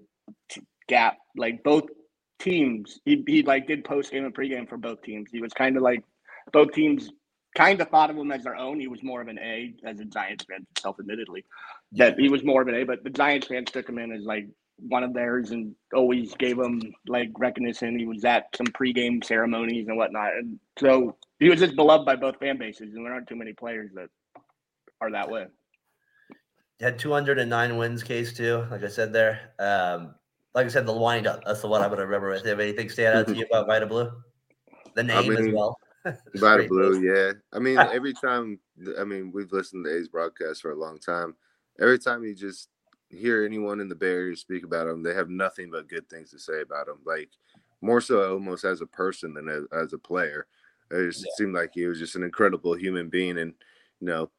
gap. 0.88 1.18
Like 1.36 1.62
both 1.62 1.84
teams, 2.40 3.00
he 3.04 3.22
he 3.26 3.42
like 3.42 3.66
did 3.68 3.84
post 3.84 4.10
game 4.10 4.24
and 4.24 4.34
pregame 4.34 4.68
for 4.68 4.76
both 4.76 5.02
teams. 5.02 5.30
He 5.32 5.40
was 5.40 5.52
kind 5.52 5.76
of 5.76 5.82
like 5.82 6.02
both 6.52 6.72
teams 6.72 7.10
kind 7.54 7.80
of 7.80 7.88
thought 7.88 8.10
of 8.10 8.16
him 8.16 8.32
as 8.32 8.42
their 8.42 8.56
own. 8.56 8.80
He 8.80 8.88
was 8.88 9.02
more 9.02 9.20
of 9.20 9.28
an 9.28 9.38
A 9.38 9.74
as 9.84 10.00
a 10.00 10.04
Giants 10.04 10.44
fan, 10.46 10.66
self 10.78 10.98
admittedly, 10.98 11.44
that 11.92 12.18
he 12.18 12.28
was 12.28 12.42
more 12.42 12.62
of 12.62 12.68
an 12.68 12.74
A. 12.74 12.84
But 12.84 13.04
the 13.04 13.10
Giants 13.10 13.46
fans 13.46 13.70
took 13.70 13.88
him 13.88 13.98
in 13.98 14.12
as 14.12 14.24
like 14.24 14.48
one 14.78 15.04
of 15.04 15.14
theirs 15.14 15.50
and 15.50 15.74
always 15.94 16.34
gave 16.34 16.58
him 16.58 16.82
like 17.06 17.30
recognition. 17.38 17.98
He 17.98 18.06
was 18.06 18.24
at 18.24 18.46
some 18.56 18.66
pregame 18.66 19.24
ceremonies 19.24 19.88
and 19.88 19.96
whatnot, 19.96 20.32
and 20.32 20.58
so 20.78 21.16
he 21.38 21.48
was 21.48 21.60
just 21.60 21.76
beloved 21.76 22.06
by 22.06 22.16
both 22.16 22.38
fan 22.38 22.58
bases. 22.58 22.94
And 22.94 23.04
there 23.04 23.12
aren't 23.12 23.28
too 23.28 23.36
many 23.36 23.52
players 23.52 23.90
that 23.94 24.08
are 25.00 25.10
that 25.10 25.30
way. 25.30 25.46
Had 26.80 26.98
209 26.98 27.76
wins, 27.76 28.02
case 28.02 28.32
too. 28.32 28.66
Like 28.70 28.82
I 28.82 28.88
said 28.88 29.12
there. 29.12 29.52
Um, 29.58 30.14
like 30.54 30.66
I 30.66 30.68
said, 30.68 30.86
the 30.86 30.92
wind 30.92 31.26
up. 31.26 31.44
That's 31.44 31.62
the 31.62 31.68
one 31.68 31.80
I'm 31.80 31.88
going 31.88 32.00
to 32.00 32.06
remember 32.06 32.30
with. 32.30 32.44
Have 32.44 32.60
anything 32.60 32.88
stand 32.88 33.18
out 33.18 33.28
to 33.28 33.34
you 33.34 33.46
about 33.46 33.66
Vida 33.66 33.86
Blue? 33.86 34.10
The 34.94 35.02
name 35.02 35.16
I 35.16 35.28
mean, 35.28 35.48
as 35.48 35.54
well. 35.54 35.78
Vida 36.34 36.68
Blue, 36.68 37.00
yeah. 37.00 37.32
I 37.52 37.58
mean, 37.58 37.78
every 37.92 38.12
time. 38.12 38.58
I 38.98 39.04
mean, 39.04 39.30
we've 39.32 39.52
listened 39.52 39.84
to 39.84 39.96
A's 39.96 40.08
broadcast 40.08 40.60
for 40.60 40.72
a 40.72 40.78
long 40.78 40.98
time. 40.98 41.34
Every 41.80 41.98
time 41.98 42.24
you 42.24 42.34
just 42.34 42.68
hear 43.12 43.44
anyone 43.44 43.80
in 43.80 43.88
the 43.88 43.94
Bay 43.94 44.12
Area 44.12 44.36
speak 44.36 44.64
about 44.64 44.88
him, 44.88 45.02
they 45.02 45.14
have 45.14 45.28
nothing 45.28 45.70
but 45.70 45.88
good 45.88 46.08
things 46.08 46.30
to 46.30 46.38
say 46.38 46.62
about 46.62 46.88
him. 46.88 46.98
Like 47.04 47.30
more 47.80 48.00
so, 48.00 48.32
almost 48.32 48.64
as 48.64 48.80
a 48.80 48.86
person 48.86 49.34
than 49.34 49.48
as, 49.48 49.64
as 49.72 49.92
a 49.92 49.98
player. 49.98 50.46
It 50.90 51.08
just 51.08 51.24
yeah. 51.24 51.32
seemed 51.36 51.54
like 51.54 51.70
he 51.74 51.86
was 51.86 51.98
just 51.98 52.16
an 52.16 52.22
incredible 52.22 52.74
human 52.74 53.08
being, 53.08 53.38
and 53.38 53.54
you 54.00 54.06
know, 54.06 54.30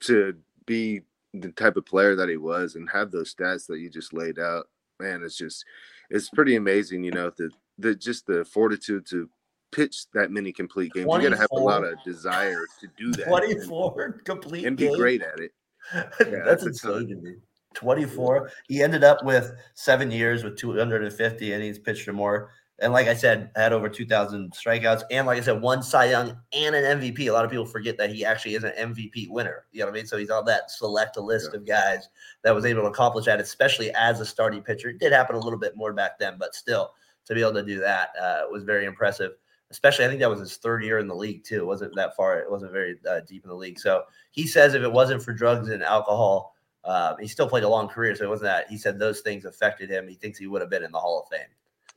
to 0.00 0.34
be 0.66 1.02
the 1.32 1.50
type 1.52 1.76
of 1.76 1.86
player 1.86 2.14
that 2.14 2.28
he 2.28 2.36
was 2.36 2.74
and 2.76 2.88
have 2.90 3.10
those 3.10 3.34
stats 3.34 3.66
that 3.66 3.80
you 3.80 3.90
just 3.90 4.12
laid 4.12 4.38
out, 4.38 4.68
man, 5.00 5.22
it's 5.22 5.36
just 5.36 5.64
it's 6.10 6.28
pretty 6.30 6.56
amazing. 6.56 7.04
You 7.04 7.12
know, 7.12 7.30
the 7.36 7.50
the 7.78 7.94
just 7.94 8.26
the 8.26 8.44
fortitude 8.44 9.06
to 9.06 9.28
pitch 9.72 10.06
that 10.14 10.30
many 10.30 10.52
complete 10.52 10.92
games. 10.92 11.06
You 11.10 11.22
got 11.22 11.30
to 11.30 11.36
have 11.36 11.48
a 11.52 11.60
lot 11.60 11.84
of 11.84 11.94
desire 12.04 12.64
to 12.80 12.88
do 12.96 13.10
that. 13.12 13.26
Twenty 13.26 13.58
four 13.66 14.20
complete 14.24 14.66
and 14.66 14.76
be 14.76 14.86
games. 14.86 14.96
great 14.96 15.22
at 15.22 15.40
it. 15.40 15.52
Yeah, 15.94 16.04
that's, 16.46 16.64
that's 16.64 16.84
insane 16.84 17.08
to 17.08 17.16
me. 17.16 17.34
24. 17.74 18.50
He 18.68 18.82
ended 18.82 19.04
up 19.04 19.24
with 19.24 19.52
seven 19.74 20.10
years 20.10 20.44
with 20.44 20.56
250 20.56 21.52
innings 21.52 21.78
pitched 21.78 22.08
or 22.08 22.12
more. 22.12 22.50
And 22.80 22.92
like 22.92 23.06
I 23.06 23.14
said, 23.14 23.50
had 23.54 23.72
over 23.72 23.88
2,000 23.88 24.52
strikeouts. 24.52 25.02
And 25.10 25.26
like 25.26 25.38
I 25.38 25.42
said, 25.42 25.60
one 25.60 25.82
Cy 25.82 26.06
Young 26.06 26.36
and 26.52 26.74
an 26.74 26.98
MVP. 26.98 27.28
A 27.28 27.30
lot 27.30 27.44
of 27.44 27.50
people 27.50 27.66
forget 27.66 27.96
that 27.98 28.10
he 28.10 28.24
actually 28.24 28.56
is 28.56 28.64
an 28.64 28.72
MVP 28.76 29.28
winner. 29.30 29.66
You 29.70 29.80
know 29.80 29.86
what 29.86 29.92
I 29.92 29.94
mean? 29.94 30.06
So 30.06 30.16
he's 30.16 30.30
on 30.30 30.44
that 30.46 30.70
select 30.70 31.16
list 31.16 31.50
yeah. 31.52 31.58
of 31.58 31.66
guys 31.66 32.08
that 32.42 32.54
was 32.54 32.64
able 32.64 32.82
to 32.82 32.88
accomplish 32.88 33.26
that, 33.26 33.40
especially 33.40 33.92
as 33.94 34.20
a 34.20 34.26
starting 34.26 34.62
pitcher. 34.62 34.88
It 34.88 34.98
did 34.98 35.12
happen 35.12 35.36
a 35.36 35.40
little 35.40 35.58
bit 35.58 35.76
more 35.76 35.92
back 35.92 36.18
then, 36.18 36.36
but 36.38 36.54
still, 36.54 36.92
to 37.26 37.34
be 37.34 37.40
able 37.40 37.54
to 37.54 37.62
do 37.62 37.78
that 37.80 38.10
uh, 38.20 38.42
was 38.50 38.64
very 38.64 38.86
impressive. 38.86 39.32
Especially, 39.70 40.04
I 40.04 40.08
think 40.08 40.20
that 40.20 40.30
was 40.30 40.40
his 40.40 40.56
third 40.56 40.84
year 40.84 40.98
in 40.98 41.08
the 41.08 41.14
league, 41.14 41.44
too. 41.44 41.60
It 41.60 41.66
wasn't 41.66 41.94
that 41.96 42.14
far, 42.16 42.38
it 42.38 42.50
wasn't 42.50 42.72
very 42.72 42.96
uh, 43.08 43.20
deep 43.20 43.44
in 43.44 43.48
the 43.48 43.56
league. 43.56 43.78
So 43.78 44.02
he 44.30 44.46
says 44.46 44.74
if 44.74 44.82
it 44.82 44.92
wasn't 44.92 45.22
for 45.22 45.32
drugs 45.32 45.68
and 45.68 45.82
alcohol, 45.82 46.53
uh, 46.84 47.16
he 47.16 47.26
still 47.26 47.48
played 47.48 47.64
a 47.64 47.68
long 47.68 47.88
career, 47.88 48.14
so 48.14 48.24
it 48.24 48.28
wasn't 48.28 48.46
that 48.46 48.68
he 48.68 48.76
said 48.76 48.98
those 48.98 49.20
things 49.20 49.44
affected 49.44 49.90
him. 49.90 50.08
He 50.08 50.14
thinks 50.14 50.38
he 50.38 50.46
would 50.46 50.60
have 50.60 50.70
been 50.70 50.82
in 50.82 50.92
the 50.92 50.98
Hall 50.98 51.20
of 51.20 51.28
Fame. 51.36 51.48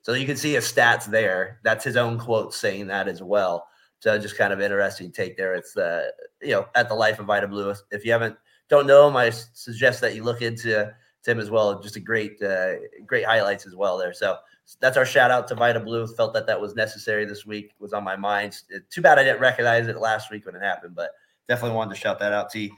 So 0.02 0.14
you 0.14 0.26
can 0.26 0.38
see 0.38 0.54
his 0.54 0.72
stats 0.72 1.06
there. 1.06 1.60
That's 1.64 1.84
his 1.84 1.98
own 1.98 2.18
quote 2.18 2.54
saying 2.54 2.88
that 2.88 3.08
as 3.08 3.22
well. 3.22 3.68
So 4.00 4.18
just 4.18 4.38
kind 4.38 4.54
of 4.54 4.62
interesting 4.62 5.12
take 5.12 5.36
there. 5.36 5.56
It's 5.56 5.74
the 5.74 6.14
you 6.42 6.52
know 6.52 6.68
at 6.76 6.88
the 6.88 6.96
life 6.96 7.20
of 7.20 7.26
Vida 7.26 7.48
Blue. 7.48 7.74
If 7.92 8.06
you 8.06 8.12
haven't 8.12 8.38
don't 8.70 8.88
know 8.88 9.08
him, 9.08 9.16
I 9.18 9.30
suggest 9.30 10.02
that 10.02 10.16
you 10.16 10.24
look 10.24 10.42
into 10.42 10.94
him 11.26 11.40
as 11.40 11.50
well. 11.50 11.80
Just 11.82 11.96
a 11.96 12.00
great 12.00 12.42
uh, 12.42 12.76
great 13.06 13.26
highlights 13.26 13.66
as 13.66 13.76
well 13.76 13.98
there. 13.98 14.14
So 14.14 14.38
that's 14.80 14.98
our 14.98 15.06
shout 15.06 15.32
out 15.32 15.48
to 15.50 15.56
Vida 15.56 15.80
Blue. 15.80 16.08
Felt 16.08 16.34
that 16.34 16.48
that 16.48 16.60
was 16.60 16.76
necessary 16.76 17.26
this 17.26 17.46
week. 17.46 17.74
Was 17.80 17.94
on 17.94 18.04
my 18.04 18.16
mind. 18.16 18.62
Too 18.90 19.02
bad 19.02 19.20
I 19.20 19.24
didn't 19.24 19.42
recognize 19.42 19.88
it 19.88 19.98
last 19.98 20.32
week 20.32 20.46
when 20.46 20.56
it 20.56 20.62
happened, 20.62 20.96
but 20.96 21.12
definitely 21.48 21.76
wanted 21.76 21.96
to 21.96 22.00
shout 22.00 22.20
that 22.20 22.34
out 22.34 22.50
to 22.52 22.60
you. 22.60 22.72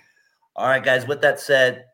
All 0.56 0.68
right, 0.68 0.84
guys. 0.84 1.08
With 1.08 1.22
that 1.22 1.40
said, 1.40 1.86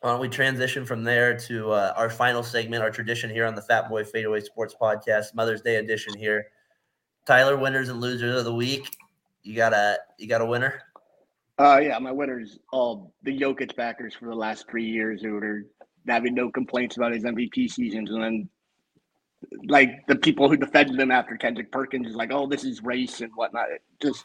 why 0.00 0.10
don't 0.10 0.20
we 0.20 0.28
transition 0.28 0.86
from 0.86 1.02
there 1.02 1.36
to 1.36 1.72
uh, 1.72 1.92
our 1.96 2.08
final 2.08 2.42
segment, 2.42 2.82
our 2.82 2.90
tradition 2.90 3.30
here 3.30 3.46
on 3.46 3.54
the 3.54 3.62
Fat 3.62 3.88
Boy 3.88 4.04
Fadeaway 4.04 4.40
Sports 4.40 4.74
Podcast, 4.80 5.34
Mother's 5.34 5.60
Day 5.60 5.76
edition 5.76 6.16
here. 6.16 6.46
Tyler, 7.26 7.56
winners 7.56 7.88
and 7.88 8.00
losers 8.00 8.38
of 8.38 8.44
the 8.44 8.54
week. 8.54 8.96
You 9.42 9.56
got 9.56 9.72
a 9.72 9.98
you 10.18 10.28
got 10.28 10.40
a 10.40 10.46
winner? 10.46 10.82
Uh 11.58 11.80
yeah, 11.82 11.98
my 11.98 12.12
winners 12.12 12.58
all 12.72 13.12
the 13.22 13.36
Jokic 13.36 13.74
backers 13.74 14.14
for 14.14 14.26
the 14.26 14.34
last 14.34 14.66
three 14.70 14.84
years 14.84 15.20
who 15.22 15.36
are 15.36 15.64
having 16.06 16.34
no 16.34 16.50
complaints 16.50 16.96
about 16.96 17.12
his 17.12 17.24
MVP 17.24 17.70
seasons, 17.70 18.10
and 18.10 18.22
then 18.22 18.48
like 19.66 20.06
the 20.06 20.16
people 20.16 20.48
who 20.48 20.56
defended 20.56 20.98
him 20.98 21.10
after 21.10 21.36
Kendrick 21.36 21.72
Perkins 21.72 22.08
is 22.08 22.14
like, 22.14 22.32
oh, 22.32 22.46
this 22.46 22.64
is 22.64 22.82
race 22.82 23.20
and 23.20 23.32
whatnot. 23.34 23.70
It 23.70 23.82
just 24.00 24.24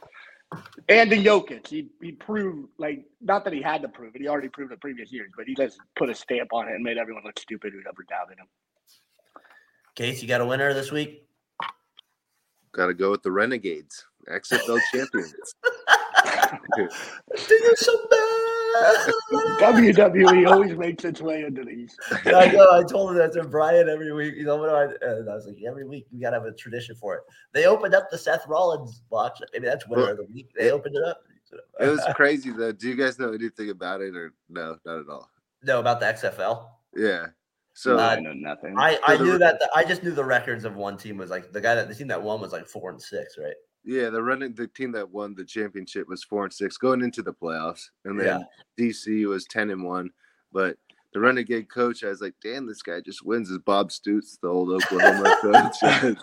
and 0.89 1.11
the 1.11 1.23
Jokic, 1.23 1.67
he 1.67 1.89
he 2.01 2.11
proved 2.11 2.69
like 2.77 3.05
not 3.21 3.43
that 3.45 3.53
he 3.53 3.61
had 3.61 3.81
to 3.81 3.87
prove 3.87 4.15
it. 4.15 4.21
He 4.21 4.27
already 4.27 4.49
proved 4.49 4.71
it 4.71 4.81
previous 4.81 5.11
years, 5.11 5.31
but 5.35 5.47
he 5.47 5.55
just 5.55 5.79
put 5.95 6.09
a 6.09 6.15
stamp 6.15 6.53
on 6.53 6.67
it 6.67 6.73
and 6.73 6.83
made 6.83 6.97
everyone 6.97 7.23
look 7.25 7.39
stupid 7.39 7.73
who 7.73 7.79
ever 7.79 8.03
doubted 8.09 8.39
him. 8.39 8.47
Case, 9.95 10.21
you 10.21 10.27
got 10.27 10.41
a 10.41 10.45
winner 10.45 10.73
this 10.73 10.91
week? 10.91 11.27
Got 12.71 12.87
to 12.87 12.93
go 12.95 13.11
with 13.11 13.21
the 13.21 13.31
Renegades, 13.31 14.05
XFL 14.27 14.79
champions. 14.91 15.35
You're 16.77 17.75
so 17.75 18.07
bad. 18.09 18.42
WWE 19.59 20.49
always 20.49 20.75
makes 20.75 21.05
its 21.05 21.21
way 21.21 21.43
into 21.43 21.63
these. 21.63 21.95
I 22.25 22.47
know. 22.47 22.71
I 22.71 22.83
told 22.83 23.11
him 23.11 23.17
that 23.17 23.33
to 23.33 23.43
Brian 23.43 23.89
every 23.89 24.11
week. 24.13 24.35
You 24.35 24.45
know 24.45 24.57
what? 24.57 24.69
I, 24.69 24.83
and 25.05 25.29
I 25.29 25.35
was 25.35 25.47
like, 25.47 25.57
every 25.67 25.85
week 25.85 26.07
we 26.11 26.19
gotta 26.19 26.37
have 26.37 26.45
a 26.45 26.53
tradition 26.53 26.95
for 26.95 27.15
it. 27.15 27.23
They 27.53 27.65
opened 27.65 27.95
up 27.95 28.09
the 28.09 28.17
Seth 28.17 28.47
Rollins 28.47 29.01
box. 29.09 29.41
Maybe 29.53 29.65
that's 29.65 29.87
winner 29.87 30.03
well, 30.03 30.11
of 30.11 30.17
the 30.17 30.25
week. 30.25 30.49
They 30.57 30.71
opened 30.71 30.95
it 30.95 31.03
up. 31.03 31.21
It 31.79 31.87
was 31.87 32.03
crazy 32.15 32.49
though. 32.49 32.71
Do 32.71 32.89
you 32.89 32.95
guys 32.95 33.19
know 33.19 33.31
anything 33.31 33.69
about 33.69 34.01
it 34.01 34.15
or 34.15 34.33
no? 34.49 34.75
Not 34.85 35.01
at 35.01 35.07
all. 35.07 35.29
No, 35.61 35.79
about 35.79 35.99
the 35.99 36.07
XFL. 36.07 36.67
Yeah. 36.95 37.27
So 37.73 37.99
I 37.99 38.19
know 38.19 38.33
nothing. 38.33 38.75
I, 38.77 38.99
I 39.05 39.17
knew 39.21 39.37
that 39.37 39.59
the, 39.59 39.69
I 39.75 39.83
just 39.83 40.03
knew 40.03 40.11
the 40.11 40.23
records 40.23 40.63
of 40.65 40.75
one 40.75 40.97
team 40.97 41.17
was 41.17 41.29
like 41.29 41.51
the 41.51 41.61
guy 41.61 41.75
that 41.75 41.89
the 41.89 41.95
team 41.95 42.07
that 42.07 42.21
won 42.21 42.39
was 42.39 42.51
like 42.51 42.67
four 42.67 42.91
and 42.91 43.01
six, 43.01 43.37
right? 43.37 43.53
Yeah, 43.85 44.09
the 44.09 44.23
running 44.23 44.53
the 44.53 44.67
team 44.67 44.93
that 44.93 45.09
won 45.09 45.35
the 45.35 45.43
championship 45.43 46.07
was 46.07 46.23
four 46.23 46.45
and 46.45 46.53
six 46.53 46.77
going 46.77 47.01
into 47.01 47.21
the 47.21 47.33
playoffs, 47.33 47.89
and 48.05 48.17
then 48.19 48.45
yeah. 48.77 48.85
DC 48.85 49.27
was 49.27 49.45
ten 49.45 49.71
and 49.71 49.83
one. 49.83 50.09
But 50.53 50.77
the 51.13 51.19
renegade 51.19 51.69
coach, 51.69 52.03
I 52.03 52.07
was 52.07 52.21
like, 52.21 52.33
damn, 52.41 52.65
this 52.65 52.81
guy 52.81 53.01
just 53.01 53.25
wins. 53.25 53.49
Is 53.49 53.59
Bob 53.59 53.91
Stoops, 53.91 54.37
the 54.41 54.47
old 54.47 54.69
Oklahoma 54.69 55.35
coach? 55.41 55.75
and, 55.83 56.17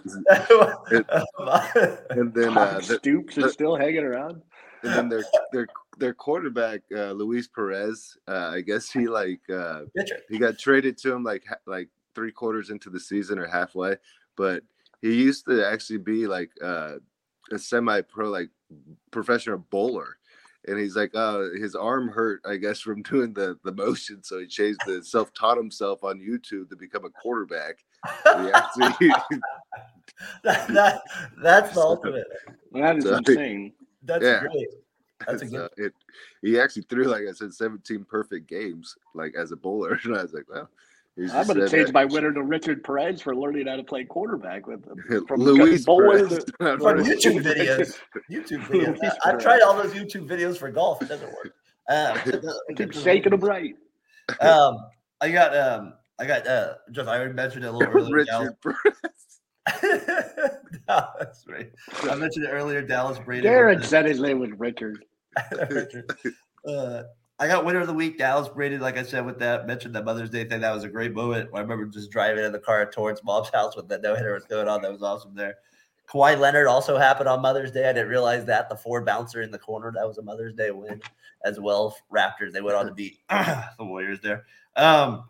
and, 2.11 2.35
then 2.35 2.59
uh, 2.59 2.79
the, 2.79 2.99
Stoops 2.99 3.39
is 3.39 3.53
still 3.53 3.77
hanging 3.77 4.05
around. 4.05 4.43
And 4.83 4.95
then 4.95 5.09
their 5.11 5.25
their 5.53 5.67
their 5.99 6.15
quarterback, 6.15 6.81
uh, 6.95 7.13
Luis 7.13 7.47
Perez, 7.47 8.17
uh, 8.27 8.53
I 8.55 8.63
guess 8.63 8.91
he 8.91 9.07
like 9.07 9.41
uh, 9.53 9.83
he 10.31 10.39
got 10.39 10.59
traded 10.59 10.97
to 10.99 11.13
him 11.13 11.23
like 11.23 11.45
like 11.67 11.89
three 12.15 12.33
quarters 12.33 12.71
into 12.71 12.89
the 12.89 12.99
season 12.99 13.39
or 13.39 13.47
halfway, 13.47 13.97
but 14.37 14.63
he 15.03 15.15
used 15.15 15.45
to 15.47 15.67
actually 15.67 15.99
be 15.99 16.27
like 16.27 16.51
uh, 16.65 16.95
a 17.53 17.59
semi-pro 17.59 18.28
like 18.28 18.51
professional 19.11 19.59
bowler 19.70 20.16
and 20.68 20.78
he's 20.78 20.96
like 20.96 21.11
uh 21.14 21.44
his 21.59 21.74
arm 21.74 22.09
hurt 22.09 22.40
i 22.44 22.57
guess 22.57 22.80
from 22.80 23.03
doing 23.11 23.32
the 23.32 23.59
the 23.64 23.72
motion 23.72 24.22
so 24.22 24.38
he 24.38 24.46
changed 24.46 24.80
the 24.86 25.03
self-taught 25.03 25.57
himself 25.57 26.05
on 26.05 26.20
youtube 26.20 26.68
to 26.68 26.76
become 26.76 27.05
a 27.05 27.11
quarterback 27.11 27.76
actually, 28.26 29.09
that, 30.44 30.68
that, 30.68 31.01
that's 31.42 31.74
the 31.74 31.80
ultimate 31.80 32.26
that 32.72 32.96
is 32.96 33.05
so, 33.05 33.16
insane 33.16 33.72
that's 34.05 34.24
yeah. 34.24 34.40
great 34.40 34.68
that's 35.26 35.42
a 35.42 35.46
good. 35.46 35.70
It, 35.76 35.92
he 36.42 36.59
actually 36.59 36.82
threw, 36.82 37.05
like 37.05 37.24
I 37.28 37.32
said, 37.32 37.53
17 37.53 38.05
perfect 38.05 38.48
games, 38.48 38.96
like 39.14 39.34
as 39.34 39.53
a 39.53 39.57
bowler. 39.57 40.01
And 40.05 40.16
I 40.16 40.22
was 40.22 40.32
like, 40.32 40.48
well, 40.48 40.68
I'm 41.33 41.47
going 41.47 41.61
to 41.61 41.68
change 41.68 41.93
my 41.93 42.05
winner 42.05 42.33
to 42.33 42.43
Richard 42.43 42.83
Perez 42.85 43.21
for 43.21 43.35
learning 43.35 43.66
how 43.66 43.77
to 43.77 43.83
play 43.83 44.05
quarterback 44.05 44.66
with 44.66 44.85
him. 44.87 45.25
From 45.29 45.41
Luis 45.41 45.85
bowler 45.85 46.29
to, 46.29 46.41
from 46.59 46.99
YouTube 46.99 47.43
videos. 47.43 47.99
YouTube 48.31 48.62
videos. 48.66 48.99
I, 49.25 49.31
have 49.31 49.41
tried 49.41 49.61
all 49.62 49.77
those 49.77 49.93
YouTube 49.93 50.29
videos 50.29 50.57
for 50.57 50.71
golf. 50.71 51.03
It 51.03 51.09
doesn't 51.09 51.29
work. 51.29 51.53
Um, 51.89 52.18
it 52.27 52.77
keep 52.77 52.93
shaking 52.93 53.31
them 53.31 53.41
right. 53.41 53.75
Um, 54.41 54.77
I 55.21 55.31
got 55.31 55.57
um, 55.57 55.95
I 56.21 56.27
got 56.27 56.47
uh, 56.47 56.75
just 56.93 57.09
I 57.09 57.16
already 57.16 57.35
mentioned 57.35 57.64
it 57.64 57.68
a 57.68 57.73
little 57.73 57.93
earlier. 57.93 58.14
Richard 58.14 58.57
Perez. 58.62 59.41
no, 60.89 61.07
that's 61.18 61.45
right. 61.49 61.73
I 62.05 62.14
mentioned 62.14 62.47
it 62.47 62.51
earlier. 62.51 62.81
Dallas 62.83 63.18
Braden. 63.18 63.51
Darren 63.51 63.85
said 63.85 64.07
his 64.07 64.21
name 64.21 64.39
was 64.39 64.51
Richard. 64.57 65.05
Richard. 65.68 66.12
Uh, 66.66 67.03
I 67.41 67.49
got 67.49 67.64
winner 67.64 67.80
of 67.80 67.86
the 67.86 67.95
week, 67.95 68.18
Dallas 68.18 68.49
Braden. 68.49 68.82
Like 68.82 68.99
I 68.99 69.03
said, 69.03 69.24
with 69.24 69.38
that 69.38 69.66
mentioned 69.66 69.95
the 69.95 70.05
Mother's 70.05 70.28
Day 70.28 70.45
thing, 70.45 70.61
that 70.61 70.74
was 70.74 70.84
a 70.84 70.88
great 70.88 71.14
moment. 71.14 71.49
I 71.55 71.61
remember 71.61 71.86
just 71.86 72.11
driving 72.11 72.45
in 72.45 72.53
the 72.53 72.59
car 72.59 72.84
towards 72.91 73.24
mom's 73.24 73.49
house 73.55 73.74
with 73.74 73.88
that 73.88 74.03
no 74.03 74.14
hitter 74.14 74.34
was 74.34 74.45
going 74.45 74.68
on. 74.68 74.82
That 74.82 74.93
was 74.93 75.03
awesome 75.03 75.34
there. 75.34 75.57
Kawhi 76.07 76.38
Leonard 76.38 76.66
also 76.66 76.99
happened 76.99 77.30
on 77.30 77.41
Mother's 77.41 77.72
Day. 77.72 77.88
I 77.88 77.95
didn't 77.95 78.11
realize 78.11 78.45
that 78.45 78.68
the 78.68 78.76
four 78.76 79.03
bouncer 79.03 79.41
in 79.41 79.51
the 79.51 79.59
corner 79.59 79.91
that 79.95 80.07
was 80.07 80.18
a 80.18 80.22
Mother's 80.22 80.53
Day 80.53 80.70
win 80.70 81.01
as 81.43 81.59
well. 81.59 81.97
Raptors 82.12 82.53
they 82.53 82.61
went 82.61 82.76
on 82.76 82.86
to 82.86 82.93
beat 82.93 83.20
the 83.30 83.64
Warriors 83.78 84.20
there. 84.20 84.45
Um, 84.76 85.24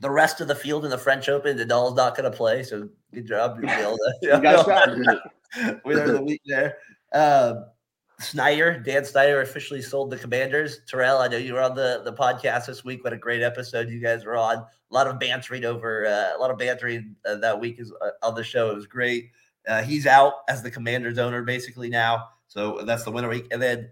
the 0.00 0.10
rest 0.10 0.42
of 0.42 0.48
the 0.48 0.54
field 0.54 0.84
in 0.84 0.90
the 0.90 0.98
French 0.98 1.30
Open, 1.30 1.56
Nadal's 1.56 1.94
not 1.94 2.14
going 2.16 2.30
to 2.30 2.36
play, 2.36 2.62
so 2.62 2.88
good 3.14 3.26
job, 3.26 3.60
Bill. 3.60 3.96
you 4.22 4.38
got 4.40 4.66
winner 5.84 6.02
of 6.02 6.12
the 6.12 6.22
week 6.22 6.42
there. 6.46 6.76
Um, 7.12 7.66
Snyder, 8.20 8.78
Dan 8.78 9.04
Snyder 9.04 9.40
officially 9.42 9.80
sold 9.80 10.10
the 10.10 10.18
Commanders. 10.18 10.80
Terrell, 10.88 11.18
I 11.18 11.28
know 11.28 11.36
you 11.36 11.54
were 11.54 11.62
on 11.62 11.74
the, 11.74 12.02
the 12.04 12.12
podcast 12.12 12.66
this 12.66 12.84
week. 12.84 13.04
What 13.04 13.12
a 13.12 13.16
great 13.16 13.42
episode 13.42 13.88
you 13.88 14.00
guys 14.00 14.24
were 14.24 14.36
on. 14.36 14.56
A 14.56 14.66
lot 14.90 15.06
of 15.06 15.20
bantering 15.20 15.64
over, 15.64 16.04
uh, 16.04 16.36
a 16.36 16.38
lot 16.38 16.50
of 16.50 16.58
bantering 16.58 17.14
uh, 17.24 17.36
that 17.36 17.60
week 17.60 17.78
is 17.78 17.92
uh, 18.00 18.10
on 18.22 18.34
the 18.34 18.42
show. 18.42 18.70
It 18.70 18.74
was 18.74 18.86
great. 18.86 19.30
Uh, 19.68 19.82
he's 19.82 20.06
out 20.06 20.34
as 20.48 20.62
the 20.62 20.70
Commanders 20.70 21.18
owner 21.18 21.42
basically 21.42 21.88
now. 21.88 22.28
So 22.48 22.82
that's 22.84 23.04
the 23.04 23.12
winter 23.12 23.28
week. 23.28 23.46
And 23.52 23.62
then 23.62 23.90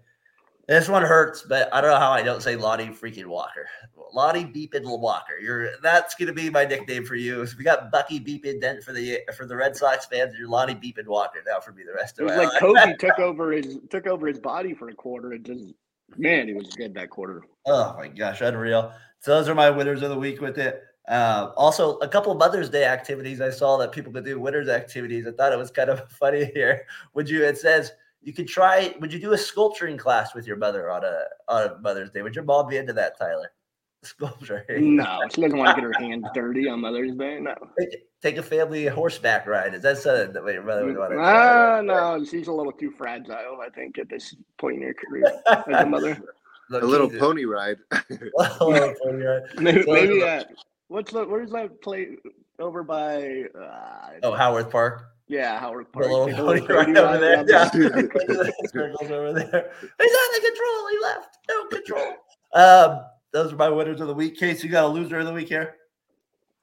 this 0.67 0.89
one 0.89 1.03
hurts, 1.03 1.43
but 1.43 1.73
I 1.73 1.81
don't 1.81 1.91
know 1.91 1.99
how 1.99 2.11
I 2.11 2.21
don't 2.21 2.43
say 2.43 2.55
Lonnie 2.55 2.87
freaking 2.87 3.27
Walker. 3.27 3.67
Lonnie 4.13 4.45
Beepin 4.45 4.83
Walker. 4.83 5.37
You're 5.39 5.71
that's 5.81 6.15
gonna 6.15 6.33
be 6.33 6.49
my 6.49 6.65
nickname 6.65 7.05
for 7.05 7.15
you. 7.15 7.45
So 7.45 7.55
we 7.57 7.63
got 7.63 7.91
Bucky 7.91 8.19
Beepin 8.19 8.59
Dent 8.59 8.83
for 8.83 8.91
the 8.91 9.19
for 9.35 9.45
the 9.45 9.55
Red 9.55 9.75
Sox 9.75 10.05
fans. 10.05 10.33
You're 10.37 10.49
Lonnie 10.49 10.75
Beepin 10.75 11.07
Walker 11.07 11.39
now 11.47 11.59
for 11.59 11.71
me 11.71 11.83
the 11.83 11.93
rest 11.93 12.19
of 12.19 12.23
It 12.23 12.29
was 12.29 12.37
like 12.37 12.49
life. 12.49 12.59
Kobe 12.59 12.95
took 12.97 13.19
over 13.19 13.51
his 13.51 13.79
took 13.89 14.07
over 14.07 14.27
his 14.27 14.39
body 14.39 14.73
for 14.73 14.89
a 14.89 14.93
quarter 14.93 15.33
and 15.33 15.45
just 15.45 15.73
man, 16.17 16.47
he 16.47 16.53
was 16.53 16.67
good 16.75 16.93
that 16.95 17.09
quarter. 17.09 17.43
Oh 17.65 17.95
my 17.97 18.07
gosh, 18.07 18.41
unreal. 18.41 18.93
So 19.19 19.31
those 19.31 19.49
are 19.49 19.55
my 19.55 19.69
winners 19.69 20.01
of 20.01 20.09
the 20.09 20.19
week 20.19 20.41
with 20.41 20.57
it. 20.57 20.83
Uh, 21.07 21.51
also, 21.55 21.97
a 21.99 22.07
couple 22.07 22.33
of 22.33 22.37
Mother's 22.37 22.69
Day 22.69 22.83
activities 22.83 23.39
I 23.39 23.49
saw 23.49 23.77
that 23.77 23.93
people 23.93 24.11
could 24.11 24.25
do 24.25 24.39
winners 24.39 24.67
activities. 24.67 25.25
I 25.25 25.31
thought 25.31 25.53
it 25.53 25.57
was 25.57 25.71
kind 25.71 25.89
of 25.89 26.11
funny 26.19 26.51
here. 26.53 26.85
Would 27.13 27.29
you? 27.29 27.45
It 27.45 27.57
says 27.57 27.93
you 28.27 28.33
could 28.33 28.49
try. 28.49 28.93
Would 28.99 29.13
you 29.13 29.19
do 29.19 29.31
a 29.31 29.37
sculpturing 29.37 29.95
class 29.97 30.35
with 30.35 30.45
your 30.45 30.57
mother 30.57 30.91
on 30.91 31.05
a 31.05 31.23
on 31.47 31.81
Mother's 31.81 32.11
Day? 32.11 32.21
Would 32.21 32.35
your 32.35 32.43
mom 32.43 32.67
be 32.67 32.75
into 32.75 32.91
that, 32.91 33.17
Tyler? 33.17 33.53
Sculpturing. 34.03 34.97
No, 34.97 35.21
she 35.33 35.39
doesn't 35.41 35.57
want 35.57 35.69
to 35.77 35.81
get 35.81 35.83
her 35.85 36.05
hands 36.05 36.25
dirty 36.33 36.67
on 36.67 36.81
Mother's 36.81 37.15
Day. 37.15 37.39
No. 37.39 37.55
Take, 37.79 38.03
take 38.21 38.35
a 38.37 38.43
family 38.43 38.85
horseback 38.85 39.47
ride. 39.47 39.73
Is 39.73 39.81
that 39.83 39.97
something 39.97 40.33
that 40.33 40.53
your 40.53 40.61
mother 40.61 40.85
would 40.85 40.97
want 40.97 41.13
to? 41.13 41.19
Ah, 41.19 41.79
no, 41.81 42.21
she's 42.25 42.47
a 42.47 42.51
little 42.51 42.73
too 42.73 42.91
fragile, 42.91 43.59
I 43.65 43.69
think, 43.69 43.97
at 43.97 44.09
this 44.09 44.35
point 44.59 44.75
in 44.75 44.81
her 44.83 44.93
career 44.93 45.23
as 45.47 45.63
a 45.69 45.85
mother. 45.85 46.21
Look, 46.69 46.83
a 46.83 46.85
little 46.85 47.07
Jesus. 47.07 47.21
pony 47.21 47.45
ride. 47.45 47.77
A 47.91 48.65
little 48.65 48.93
pony 49.05 49.23
ride. 49.23 49.41
Maybe, 49.57 49.83
So- 49.83 49.93
maybe 49.93 50.21
uh, 50.21 50.43
what's 50.89 51.13
the 51.13 51.23
where's 51.25 51.51
that 51.51 51.81
play 51.81 52.17
over 52.59 52.83
by? 52.83 53.45
Uh, 53.57 54.09
Oh, 54.23 54.33
Howarth 54.35 54.69
Park. 54.69 55.05
Yeah, 55.27 55.59
Howard 55.59 55.87
The 55.87 55.91
Park. 55.91 56.05
little 56.07 56.25
Take 56.27 56.37
a 56.37 56.43
little 56.43 56.67
ride 56.67 56.85
pony 56.85 56.99
over 56.99 57.11
ride 57.11 57.21
there. 57.21 57.33
around 57.35 57.49
Yeah. 57.49 57.69
the- 57.69 58.69
Circles 58.71 59.11
over 59.11 59.33
there. 59.33 59.71
He's 59.81 60.11
out 60.13 60.37
of 60.37 60.43
control. 60.43 60.87
He 60.89 60.99
left. 61.01 61.37
No 61.49 61.65
control. 61.65 62.13
Um, 62.53 63.05
those 63.31 63.53
are 63.53 63.57
my 63.57 63.69
winners 63.69 64.01
of 64.01 64.07
the 64.07 64.13
week. 64.13 64.37
Case, 64.37 64.63
you 64.63 64.69
got 64.69 64.85
a 64.85 64.87
loser 64.87 65.19
of 65.19 65.25
the 65.25 65.33
week 65.33 65.49
here. 65.49 65.75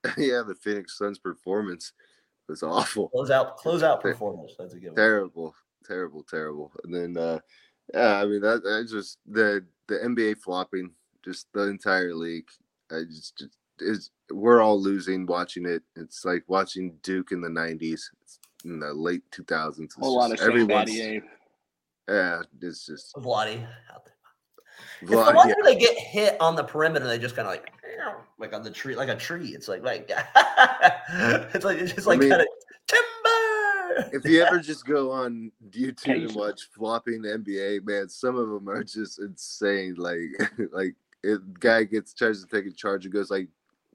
yeah, 0.17 0.43
the 0.47 0.55
Phoenix 0.61 0.99
Suns 0.99 1.19
performance 1.19 1.93
was 2.49 2.62
awful. 2.62 3.09
Close 3.11 3.31
out. 3.31 3.57
Close 3.59 3.83
out 3.83 4.01
performance. 4.01 4.53
That's 4.59 4.75
a 4.75 4.79
good 4.79 4.89
one. 4.89 4.97
terrible, 4.97 5.55
terrible, 5.87 6.23
terrible. 6.23 6.73
And 6.85 6.95
then, 6.95 7.17
uh, 7.17 7.39
yeah, 7.93 8.17
I 8.17 8.25
mean 8.27 8.41
that 8.41 8.62
I 8.67 8.91
just 8.91 9.19
the 9.27 9.65
the 9.89 9.97
NBA 9.97 10.39
flopping, 10.39 10.91
just 11.25 11.47
the 11.53 11.69
entire 11.69 12.15
league. 12.15 12.49
I 12.91 13.03
just, 13.09 13.37
just 13.39 13.57
is 13.79 14.11
we're 14.31 14.62
all 14.62 14.81
losing 14.81 15.27
watching 15.27 15.67
it. 15.67 15.83
It's 15.97 16.25
like 16.25 16.45
watching 16.49 16.97
Duke 17.03 17.33
in 17.33 17.41
the 17.41 17.49
'90s, 17.49 18.03
in 18.65 18.81
the 18.81 18.93
late 18.93 19.23
2000s. 19.31 19.81
It's 19.81 19.97
A 19.97 20.01
whole 20.01 20.17
lot 20.17 20.31
of 20.31 20.39
just 20.39 20.43
Sam 20.43 20.51
everyone's- 20.53 20.95
Yeah, 22.09 22.43
it's 22.62 22.87
just 22.87 23.15
Vladdy 23.17 23.62
out 23.93 24.05
there. 24.05 24.15
It's 25.03 25.11
Vlad, 25.11 25.27
the 25.31 25.35
ones 25.37 25.49
yeah. 25.49 25.55
where 25.62 25.75
they 25.75 25.77
get 25.81 25.97
hit 25.97 26.37
on 26.41 26.57
the 26.57 26.65
perimeter. 26.65 27.07
They 27.07 27.19
just 27.19 27.37
kind 27.37 27.47
of 27.47 27.53
like, 27.55 27.73
like 28.39 28.53
on 28.53 28.62
the 28.62 28.71
tree, 28.71 28.95
like 28.97 29.09
a 29.09 29.17
tree. 29.17 29.49
It's 29.49 29.69
like, 29.69 29.83
like, 29.83 30.11
it's 31.55 31.65
like, 31.65 31.79
it's 31.79 31.93
just 31.93 32.07
I 32.07 32.11
like 32.11 32.21
mean- 32.21 32.31
kind 32.31 32.43
of 32.43 32.49
timber. 32.87 34.11
if 34.17 34.25
you 34.25 34.43
ever 34.43 34.59
just 34.59 34.85
go 34.87 35.11
on 35.12 35.53
YouTube 35.71 36.27
and 36.27 36.35
watch 36.35 36.62
flopping 36.73 37.23
NBA, 37.23 37.85
man, 37.87 38.09
some 38.09 38.37
of 38.37 38.49
them 38.51 38.69
are 38.69 38.83
just 38.85 39.19
insane. 39.21 39.95
Like, 39.97 40.21
like 40.73 40.95
it, 41.23 41.41
guy 41.61 41.85
gets 41.85 42.12
tries 42.12 42.45
to 42.45 42.49
take 42.49 42.67
a 42.71 42.75
charge 42.75 43.05
and 43.05 43.15
goes 43.15 43.31
like 43.31 43.49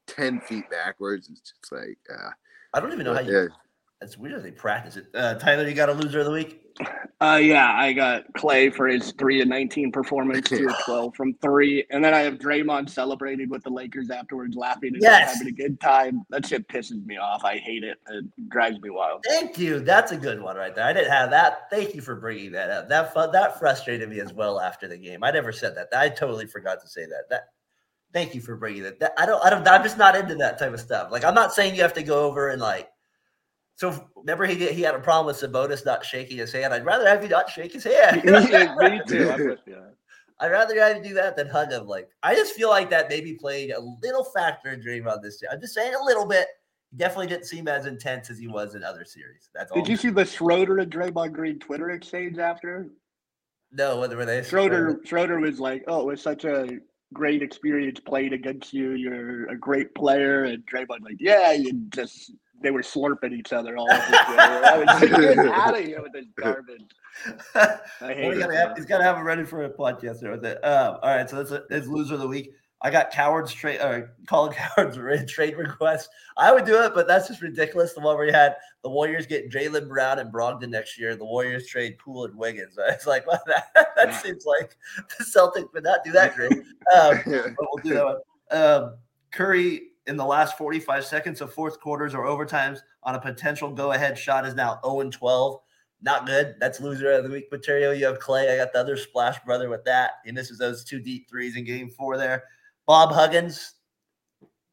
ten 0.08 0.40
feet 0.42 0.70
backwards. 0.70 1.30
It's 1.30 1.42
just 1.42 1.72
like, 1.72 1.98
ah, 2.12 2.34
I 2.74 2.80
don't 2.80 2.94
even 2.94 3.06
know 3.06 3.14
how 3.14 3.20
you. 3.22 3.34
yeah. 3.34 3.48
It's 4.02 4.18
weird 4.18 4.44
they 4.44 4.52
practice 4.52 4.96
it. 4.96 5.08
Uh, 5.14 5.36
Tyler, 5.36 5.68
you 5.68 5.74
got 5.76 5.90
a 5.90 5.94
loser 5.94 6.20
of 6.20 6.26
the 6.26 6.32
week. 6.32 6.62
Uh, 7.20 7.38
yeah, 7.42 7.74
I 7.76 7.92
got 7.92 8.32
Klay 8.32 8.74
for 8.74 8.88
his 8.88 9.12
three 9.20 9.42
and 9.42 9.50
nineteen 9.50 9.92
performance, 9.92 10.48
two 10.48 10.70
of 10.70 10.76
twelve 10.86 11.14
from 11.16 11.34
three, 11.42 11.86
and 11.90 12.02
then 12.02 12.14
I 12.14 12.20
have 12.20 12.36
Draymond 12.36 12.90
celebrating 12.90 13.50
with 13.50 13.62
the 13.66 13.70
Lakers 13.70 14.10
afterwards, 14.10 14.56
laughing 14.56 14.94
and 14.94 15.02
Yes. 15.02 15.34
having 15.34 15.50
a 15.50 15.52
good 15.52 15.82
time. 15.82 16.22
That 16.30 16.46
shit 16.46 16.66
pisses 16.70 17.06
me 17.06 17.18
off. 17.18 17.44
I 17.44 17.58
hate 17.58 17.84
it. 17.84 17.98
It 18.10 18.24
drives 18.50 18.80
me 18.80 18.90
wild. 18.90 19.26
Thank 19.28 19.58
you. 19.58 19.82
That's 19.82 20.14
a 20.14 20.18
good 20.18 20.42
one 20.42 20.56
right 20.56 20.74
there. 20.74 20.86
I 20.86 20.94
didn't 20.94 21.12
have 21.12 21.30
that. 21.32 21.70
Thank 21.70 21.94
you 21.94 22.00
for 22.00 22.16
bringing 22.16 22.54
that 22.54 22.70
up. 22.70 22.88
That 22.88 23.14
fu- 23.14 23.30
that 23.34 23.60
frustrated 23.60 24.08
me 24.08 24.22
as 24.22 24.32
well 24.32 24.62
after 24.62 24.88
the 24.88 24.98
game. 24.98 25.22
I 25.26 25.32
never 25.32 25.52
said 25.52 25.76
that. 25.76 25.90
I 25.94 26.08
totally 26.08 26.46
forgot 26.48 26.80
to 26.80 26.88
say 26.88 27.06
that. 27.06 27.24
That. 27.30 27.50
Thank 28.14 28.34
you 28.34 28.40
for 28.40 28.56
bringing 28.56 28.84
that. 28.84 29.02
that 29.02 29.14
I 29.18 29.26
don't. 29.26 29.44
I 29.46 29.50
don't. 29.50 29.68
I'm 29.68 29.84
just 29.84 29.98
not 29.98 30.16
into 30.16 30.36
that 30.36 30.58
type 30.58 30.72
of 30.74 30.80
stuff. 30.80 31.12
Like 31.12 31.26
I'm 31.26 31.36
not 31.36 31.52
saying 31.54 31.76
you 31.76 31.82
have 31.82 31.94
to 31.96 32.04
go 32.04 32.26
over 32.26 32.48
and 32.48 32.62
like. 32.62 32.88
So 33.80 34.10
remember 34.14 34.46
he 34.46 34.58
did, 34.58 34.74
he 34.74 34.82
had 34.82 34.94
a 34.94 35.00
problem 35.00 35.26
with 35.28 35.38
Sabonis 35.38 35.86
not 35.86 36.04
shaking 36.04 36.38
his 36.38 36.52
hand. 36.52 36.74
I'd 36.74 36.84
rather 36.84 37.08
have 37.08 37.24
you 37.24 37.30
not 37.30 37.50
shake 37.50 37.72
his 37.72 37.86
hand. 37.86 38.18
me 38.26 39.02
too. 39.08 39.32
I'm 39.32 39.48
with 39.48 39.60
you. 39.66 39.82
I'd 40.38 40.52
rather 40.52 40.78
have 40.82 40.98
you 40.98 41.04
do 41.04 41.14
that 41.14 41.38
than 41.38 41.48
hug 41.48 41.72
him. 41.72 41.88
Like 41.88 42.10
I 42.22 42.36
just 42.36 42.56
feel 42.56 42.68
like 42.68 42.90
that 42.90 43.08
maybe 43.08 43.36
played 43.36 43.72
a 43.72 43.80
little 44.04 44.26
factor 44.26 44.72
in 44.72 44.82
Draymond 44.82 45.22
this 45.22 45.42
year. 45.42 45.50
I'm 45.54 45.62
just 45.62 45.74
saying 45.74 45.94
a 45.96 46.04
little 46.04 46.26
bit. 46.26 46.48
Definitely 46.98 47.28
didn't 47.28 47.46
seem 47.46 47.70
as 47.70 47.86
intense 47.86 48.30
as 48.30 48.38
he 48.38 48.48
was 48.48 48.76
in 48.76 48.84
other 48.84 49.06
series. 49.06 49.48
That's 49.56 49.72
all. 49.72 49.82
Did 49.82 49.88
you 49.88 49.96
see 49.96 50.10
the 50.10 50.26
Schroeder 50.26 50.80
and 50.80 50.92
Draymond 50.92 51.32
Green 51.32 51.58
Twitter 51.58 51.92
exchange 51.92 52.38
after? 52.38 52.90
No, 53.72 53.98
whether 53.98 54.18
were 54.18 54.26
they 54.26 54.44
Schroeder 54.44 55.00
Schroeder 55.06 55.40
was 55.40 55.62
like, 55.62 55.86
"Oh, 55.88 56.02
it 56.02 56.06
was 56.06 56.22
such 56.22 56.44
a 56.44 56.80
great 57.14 57.42
experience 57.42 58.02
playing 58.02 58.34
against 58.34 58.74
you. 58.74 58.92
You're 58.92 59.48
a 59.48 59.56
great 59.56 59.96
player." 59.96 60.44
And 60.44 60.66
Draymond 60.66 61.02
like, 61.02 61.16
"Yeah, 61.18 61.54
you 61.54 61.72
just." 61.94 62.34
They 62.62 62.72
were 62.72 62.82
slurping 62.82 63.32
each 63.34 63.54
other 63.54 63.78
all 63.78 63.90
over 63.92 64.02
Twitter. 64.02 64.16
I 64.42 64.78
was 64.78 64.88
like, 64.88 65.10
"Get 65.36 65.38
out 65.48 65.78
of 65.80 65.86
here 65.86 66.02
with 66.02 66.14
this 66.14 66.26
garbage." 66.36 66.82
I 67.56 68.14
hate 68.14 68.18
he 68.24 68.30
it. 68.30 68.40
gotta 68.40 68.56
have, 68.56 68.68
man. 68.70 68.76
he's 68.78 68.86
got 68.86 69.00
to 69.00 69.04
have 69.04 69.18
it 69.18 69.22
ready 69.22 69.44
for 69.46 69.64
a 69.64 69.70
podcast 69.70 70.20
there 70.20 70.32
with 70.32 70.46
it. 70.46 70.64
Um, 70.64 70.98
all 71.02 71.16
right, 71.16 71.30
so 71.30 71.38
that's 71.38 71.52
a, 71.52 71.64
that's 71.70 71.88
loser 71.88 72.16
of 72.16 72.20
the 72.20 72.28
week. 72.28 72.52
I 72.82 72.92
got 72.92 73.12
Cowherd's 73.12 73.52
trade 73.52 73.82
or 73.82 74.16
Colin 74.30 74.54
Cowherd's 74.78 75.30
trade 75.32 75.58
request. 75.58 76.10
I 76.38 76.54
would 76.54 76.64
do 76.66 76.82
it, 76.82 76.94
but 76.94 77.08
that's 77.08 77.28
just 77.28 77.42
ridiculous. 77.42 77.94
The 77.94 78.00
one 78.00 78.16
where 78.16 78.26
you 78.26 78.32
had 78.32 78.56
the 78.84 78.90
Warriors 78.90 79.26
get 79.26 79.50
Jaylen 79.52 79.90
Brown 79.90 80.20
and 80.20 80.32
Brogdon 80.32 80.70
next 80.70 80.98
year. 80.98 81.16
The 81.18 81.26
Warriors 81.26 81.68
trade 81.68 81.98
Poole 81.98 82.26
and 82.26 82.36
Wiggins. 82.38 82.78
It's 82.88 83.06
like 83.08 83.28
well, 83.28 83.42
that, 83.48 83.66
that 83.76 83.90
Yeah. 83.98 84.18
seems 84.20 84.46
like 84.46 84.78
the 85.18 85.26
Celtics 85.26 85.74
would 85.74 85.84
not 85.84 86.06
do 86.06 86.12
that 86.14 86.36
great. 86.36 86.54
Um, 86.54 87.20
but 87.26 87.56
we'll 87.60 87.84
do 87.84 87.94
that 87.96 88.06
one. 88.06 88.18
Um, 88.52 88.96
Curry 89.32 89.89
in 90.10 90.18
the 90.18 90.26
last 90.26 90.58
45 90.58 91.06
seconds 91.06 91.40
of 91.40 91.54
fourth 91.54 91.80
quarters 91.80 92.16
or 92.16 92.26
overtimes 92.26 92.80
on 93.04 93.14
a 93.14 93.22
potential 93.22 93.72
go-ahead 93.72 94.18
shot 94.18 94.44
is 94.46 94.56
now 94.56 94.80
0 94.84 95.02
and 95.02 95.14
12. 95.14 95.60
Not 96.02 96.26
good. 96.26 96.56
That's 96.60 96.82
loser 96.82 97.12
of 97.12 97.24
the 97.24 97.30
week 97.30 97.52
material. 97.52 97.94
You 97.94 98.08
have 98.08 98.20
Klay. 98.20 98.52
I 98.52 98.58
got 98.58 98.74
the 98.74 98.80
other 98.80 98.98
splash 98.98 99.38
brother 99.46 99.70
with 99.70 99.86
that. 99.86 100.14
He 100.26 100.32
misses 100.32 100.58
those 100.58 100.84
two 100.84 101.00
deep 101.00 101.30
threes 101.30 101.56
in 101.56 101.64
game 101.64 101.90
four 101.92 102.18
there. 102.18 102.46
Bob 102.88 103.12
Huggins, 103.12 103.76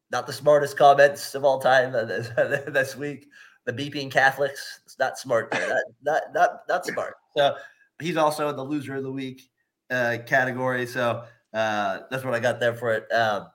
not 0.09 0.25
the 0.25 0.33
smartest 0.33 0.75
comments 0.75 1.35
of 1.35 1.43
all 1.43 1.59
time 1.59 1.93
uh, 1.93 2.03
this, 2.05 2.95
week. 2.97 3.27
The 3.65 3.73
beeping 3.73 4.09
Catholics, 4.09 4.79
it's 4.85 4.97
not 4.97 5.19
smart. 5.19 5.53
Not, 5.53 5.83
not, 6.01 6.21
not, 6.33 6.49
not 6.67 6.85
smart. 6.85 7.15
So 7.35 7.57
he's 8.01 8.17
also 8.17 8.49
in 8.49 8.55
the 8.55 8.63
loser 8.63 8.95
of 8.95 9.03
the 9.03 9.11
week 9.11 9.43
uh, 9.91 10.17
category. 10.25 10.87
So 10.87 11.25
uh, 11.53 11.99
that's 12.09 12.23
what 12.23 12.33
I 12.33 12.39
got 12.39 12.59
there 12.59 12.73
for 12.73 12.93
it. 12.93 13.11
Um, 13.11 13.47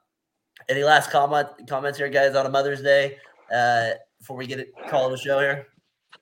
any 0.68 0.82
last 0.84 1.10
comment 1.10 1.48
comments 1.68 1.98
here, 1.98 2.08
guys, 2.08 2.34
on 2.34 2.46
a 2.46 2.50
Mother's 2.50 2.82
Day 2.82 3.18
uh, 3.54 3.90
before 4.18 4.36
we 4.36 4.46
get 4.46 4.60
it 4.60 4.72
call 4.88 5.10
the 5.10 5.16
show 5.16 5.38
here? 5.40 5.66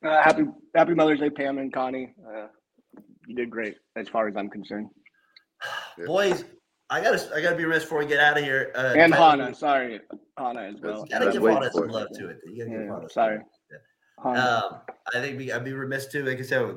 Uh, 0.05 0.22
happy 0.22 0.45
Happy 0.74 0.95
Mother's 0.95 1.20
Day, 1.20 1.30
Pam 1.30 1.59
and 1.59 1.72
Connie. 1.72 2.14
Uh, 2.26 2.47
you 3.26 3.34
did 3.36 3.51
great, 3.51 3.76
as 3.97 4.09
far 4.09 4.28
as 4.28 4.36
I'm 4.36 4.49
concerned. 4.49 4.88
Boys, 6.07 6.45
I 6.88 7.01
gotta 7.03 7.34
I 7.34 7.41
gotta 7.41 7.57
be 7.57 7.64
remiss 7.64 7.82
before 7.84 7.99
we 7.99 8.07
get 8.07 8.20
out 8.20 8.38
of 8.38 8.45
here. 8.45 8.72
Uh, 8.74 8.95
And 8.97 9.12
Tyler, 9.12 9.43
Hana, 9.45 9.55
sorry, 9.55 10.01
Hana 10.38 10.62
as 10.62 10.80
well. 10.80 11.01
You 11.05 11.11
gotta 11.11 11.24
Let's 11.26 11.34
give 11.36 11.43
wait 11.43 11.55
Hana 11.55 11.66
for 11.66 11.72
some 11.72 11.91
it. 11.91 11.93
love 11.93 12.09
to 12.14 12.28
it. 12.30 12.38
You 12.47 12.59
gotta 12.64 12.70
give 12.70 12.80
Yeah, 12.80 12.86
Hana 12.86 13.01
some 13.03 13.09
sorry. 13.11 13.36
love. 13.38 14.36
Hana. 14.36 14.66
Um, 14.66 14.80
I 15.14 15.20
think 15.20 15.38
we, 15.38 15.53
I'd 15.53 15.64
be 15.64 15.72
remiss 15.72 16.07
too. 16.09 16.24
Like 16.24 16.38
I 16.38 16.43
said, 16.43 16.74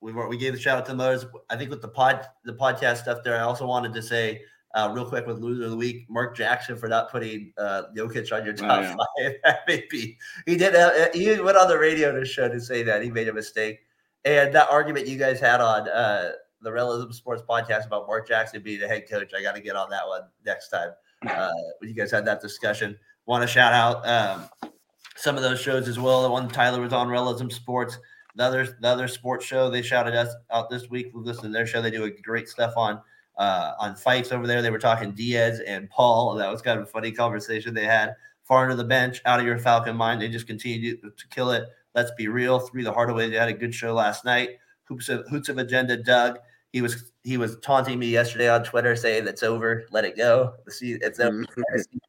we 0.00 0.12
we 0.12 0.36
gave 0.36 0.52
the 0.54 0.60
shout 0.60 0.78
out 0.78 0.86
to 0.86 0.92
the 0.92 0.96
Mothers. 0.96 1.26
I 1.50 1.56
think 1.56 1.70
with 1.70 1.82
the 1.82 1.88
pod 1.88 2.26
the 2.44 2.52
podcast 2.54 2.98
stuff 2.98 3.18
there, 3.24 3.36
I 3.36 3.40
also 3.40 3.66
wanted 3.66 3.92
to 3.94 4.02
say 4.02 4.42
uh, 4.74 4.90
real 4.92 5.08
quick 5.08 5.26
with 5.26 5.38
loser 5.38 5.64
of 5.64 5.70
the 5.70 5.76
week, 5.76 6.04
Mark 6.10 6.36
Jackson 6.36 6.76
for 6.76 6.88
not 6.88 7.10
putting 7.10 7.52
uh, 7.58 7.84
Jokic 7.96 8.32
on 8.36 8.44
your 8.44 8.54
Oh, 8.54 8.56
top 8.56 8.82
yeah. 8.82 8.96
five. 8.96 9.32
That 9.44 9.60
Maybe 9.68 10.18
he 10.46 10.56
did. 10.56 10.74
Uh, 10.74 11.08
he 11.14 11.40
went 11.40 11.56
on 11.56 11.68
the 11.68 11.78
radio 11.78 12.12
to 12.12 12.24
show 12.24 12.48
to 12.48 12.60
say 12.60 12.82
that 12.82 13.02
he 13.02 13.10
made 13.10 13.28
a 13.28 13.32
mistake, 13.32 13.80
and 14.24 14.54
that 14.54 14.68
argument 14.70 15.06
you 15.06 15.16
guys 15.18 15.40
had 15.40 15.60
on 15.60 15.88
uh, 15.88 16.32
the 16.60 16.72
Realism 16.72 17.10
Sports 17.12 17.42
podcast 17.48 17.86
about 17.86 18.06
Mark 18.06 18.26
Jackson 18.28 18.62
being 18.62 18.80
the 18.80 18.88
head 18.88 19.08
coach. 19.08 19.32
I 19.36 19.42
got 19.42 19.54
to 19.54 19.60
get 19.60 19.76
on 19.76 19.90
that 19.90 20.06
one 20.06 20.22
next 20.44 20.68
time 20.70 20.90
uh, 21.28 21.50
when 21.78 21.88
you 21.88 21.94
guys 21.94 22.10
had 22.10 22.24
that 22.26 22.40
discussion. 22.40 22.98
Want 23.26 23.42
to 23.42 23.46
shout 23.48 23.72
out 23.72 24.06
um, 24.06 24.70
some 25.16 25.36
of 25.36 25.42
those 25.42 25.60
shows 25.60 25.88
as 25.88 25.98
well. 25.98 26.22
The 26.22 26.30
one 26.30 26.48
Tyler 26.48 26.80
was 26.80 26.92
on, 26.92 27.08
Realism 27.08 27.48
Sports. 27.48 27.98
the 28.34 28.42
other 28.44 28.76
the 28.80 28.88
other 28.88 29.06
sports 29.08 29.44
show. 29.46 29.70
They 29.70 29.82
shouted 29.82 30.14
us 30.14 30.34
out 30.50 30.68
this 30.68 30.90
week. 30.90 31.12
We 31.14 31.22
listened 31.22 31.44
to 31.44 31.52
their 31.52 31.66
show. 31.66 31.80
They 31.80 31.90
do 31.92 32.04
a 32.04 32.10
great 32.10 32.48
stuff 32.48 32.72
on 32.76 33.00
uh, 33.36 33.72
on 33.78 33.96
fights 33.96 34.32
over 34.32 34.46
there. 34.46 34.62
They 34.62 34.70
were 34.70 34.78
talking 34.78 35.12
Diaz 35.12 35.60
and 35.66 35.88
Paul. 35.90 36.34
That 36.34 36.50
was 36.50 36.62
kind 36.62 36.78
of 36.78 36.84
a 36.86 36.90
funny 36.90 37.12
conversation 37.12 37.74
they 37.74 37.84
had. 37.84 38.14
Far 38.44 38.64
into 38.64 38.76
the 38.76 38.84
bench, 38.84 39.22
out 39.24 39.40
of 39.40 39.46
your 39.46 39.58
Falcon 39.58 39.96
mind. 39.96 40.20
They 40.20 40.28
just 40.28 40.46
continued 40.46 41.00
to, 41.02 41.28
kill 41.28 41.50
it. 41.50 41.64
Let's 41.94 42.10
be 42.16 42.28
real. 42.28 42.58
Three 42.58 42.84
the 42.84 42.92
Hardaway. 42.92 43.30
They 43.30 43.36
had 43.36 43.48
a 43.48 43.54
good 43.54 43.74
show 43.74 43.94
last 43.94 44.24
night. 44.24 44.50
Hoops 44.84 45.08
of 45.08 45.26
Hoots 45.28 45.48
of 45.48 45.58
Agenda. 45.58 45.96
Doug. 45.96 46.38
He 46.72 46.82
was 46.82 47.12
he 47.22 47.38
was 47.38 47.56
taunting 47.60 47.98
me 47.98 48.08
yesterday 48.08 48.48
on 48.48 48.64
Twitter, 48.64 48.96
saying 48.96 49.26
it's 49.26 49.42
over. 49.42 49.86
Let 49.92 50.04
it 50.04 50.16
go. 50.16 50.54
The 50.66 50.72
sea, 50.72 50.98
it's 51.00 51.20
over. 51.20 51.46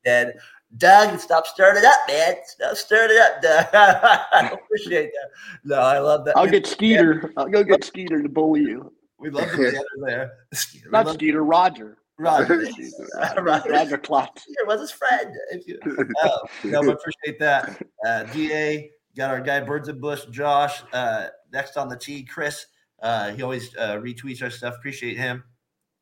dead. 0.04 0.40
Doug, 0.78 1.20
stop 1.20 1.48
stirring 1.48 1.78
it 1.78 1.86
up, 1.86 2.00
man. 2.08 2.36
Stop 2.46 2.76
stirring 2.76 3.12
it 3.12 3.22
up, 3.22 3.42
Doug. 3.42 3.68
I 3.74 4.50
appreciate 4.52 5.12
that. 5.12 5.30
No, 5.64 5.80
I 5.80 6.00
love 6.00 6.26
that. 6.26 6.36
I'll 6.36 6.50
get 6.50 6.68
Skeeter. 6.68 7.32
I'll 7.38 7.48
go 7.48 7.64
get 7.64 7.84
Skeeter 7.84 8.22
to 8.22 8.28
bully 8.28 8.62
you. 8.62 8.92
We 9.26 9.32
love 9.32 9.50
the 9.50 9.58
together 9.58 9.86
there. 10.06 10.32
We 10.52 10.92
Not 10.92 11.10
Skeeter, 11.16 11.44
Roger. 11.44 11.98
Roger. 12.20 12.64
Roger. 13.42 13.72
Roger 13.72 13.98
Klotz. 13.98 14.44
Skeeter 14.44 14.66
was 14.68 14.82
his 14.82 14.92
friend. 14.92 15.36
uh, 16.24 16.38
no, 16.64 16.84
I 16.84 16.94
appreciate 16.94 17.40
that. 17.40 17.82
Uh, 18.06 18.24
DA, 18.26 18.92
got 19.18 19.32
our 19.32 19.42
guy 19.42 19.62
Birds 19.62 19.90
of 19.90 20.00
Bush, 20.00 20.26
Josh. 20.30 20.84
Uh, 20.94 21.30
next 21.52 21.76
on 21.76 21.90
the 21.90 21.98
tee, 21.98 22.24
Chris. 22.24 22.68
Uh, 23.02 23.32
he 23.32 23.42
always 23.42 23.76
uh, 23.78 23.96
retweets 23.96 24.44
our 24.44 24.52
stuff. 24.52 24.76
Appreciate 24.76 25.18
him. 25.18 25.44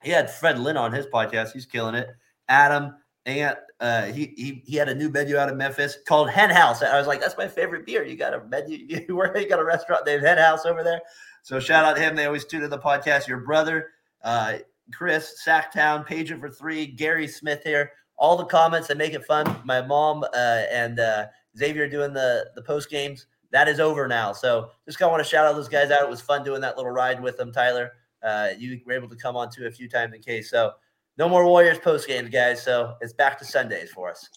He 0.03 0.11
had 0.11 0.29
Fred 0.29 0.59
Lynn 0.59 0.75
on 0.75 0.91
his 0.91 1.05
podcast. 1.05 1.53
He's 1.53 1.65
killing 1.65 1.95
it. 1.95 2.09
Adam, 2.49 2.93
and 3.25 3.55
uh, 3.79 4.03
he, 4.07 4.33
he 4.35 4.61
he 4.65 4.75
had 4.75 4.89
a 4.89 4.95
new 4.95 5.09
menu 5.09 5.37
out 5.37 5.49
of 5.49 5.55
Memphis 5.55 5.97
called 6.05 6.29
Hen 6.29 6.49
House. 6.49 6.83
I 6.83 6.97
was 6.97 7.07
like, 7.07 7.21
that's 7.21 7.37
my 7.37 7.47
favorite 7.47 7.85
beer. 7.85 8.03
You 8.03 8.17
got 8.17 8.33
a 8.33 8.43
menu, 8.43 8.77
you 9.07 9.15
work, 9.15 9.37
you 9.39 9.47
got 9.47 9.59
a 9.59 9.65
restaurant 9.65 10.05
named 10.05 10.23
Hen 10.23 10.37
House 10.37 10.65
over 10.65 10.83
there. 10.83 10.99
So 11.43 11.59
shout 11.59 11.85
out 11.85 11.97
to 11.97 12.01
him. 12.01 12.15
They 12.15 12.25
always 12.25 12.45
tune 12.45 12.61
to 12.61 12.67
the 12.67 12.79
podcast. 12.79 13.27
Your 13.27 13.41
brother, 13.41 13.89
uh, 14.23 14.55
Chris 14.93 15.43
Sacktown, 15.45 16.07
Pager 16.07 16.39
for 16.39 16.49
three, 16.49 16.87
Gary 16.87 17.27
Smith 17.27 17.61
here. 17.63 17.91
All 18.17 18.37
the 18.37 18.45
comments 18.45 18.87
that 18.87 18.97
make 18.97 19.13
it 19.13 19.25
fun. 19.25 19.59
My 19.65 19.81
mom 19.81 20.23
uh, 20.23 20.63
and 20.71 20.99
uh, 20.99 21.25
Xavier 21.57 21.87
doing 21.87 22.13
the 22.13 22.49
the 22.55 22.61
post 22.61 22.89
games. 22.89 23.27
That 23.51 23.67
is 23.67 23.79
over 23.79 24.07
now. 24.07 24.31
So 24.33 24.71
just 24.87 24.97
kind 24.97 25.07
of 25.07 25.11
want 25.11 25.23
to 25.23 25.29
shout 25.29 25.45
out 25.45 25.53
those 25.53 25.67
guys 25.67 25.91
out. 25.91 26.01
It 26.01 26.09
was 26.09 26.21
fun 26.21 26.43
doing 26.43 26.61
that 26.61 26.75
little 26.77 26.91
ride 26.91 27.21
with 27.21 27.37
them, 27.37 27.51
Tyler. 27.51 27.91
Uh, 28.23 28.49
you 28.57 28.79
were 28.85 28.93
able 28.93 29.09
to 29.09 29.15
come 29.15 29.35
on 29.35 29.51
too 29.51 29.67
a 29.67 29.71
few 29.71 29.89
times 29.89 30.13
in 30.15 30.21
case. 30.21 30.49
So 30.49 30.71
no 31.17 31.27
more 31.29 31.45
Warriors 31.45 31.77
post 31.77 32.07
games, 32.07 32.29
guys. 32.29 32.63
So 32.63 32.95
it's 33.01 33.13
back 33.13 33.37
to 33.39 33.45
Sundays 33.45 33.91
for 33.91 34.09
us. 34.09 34.29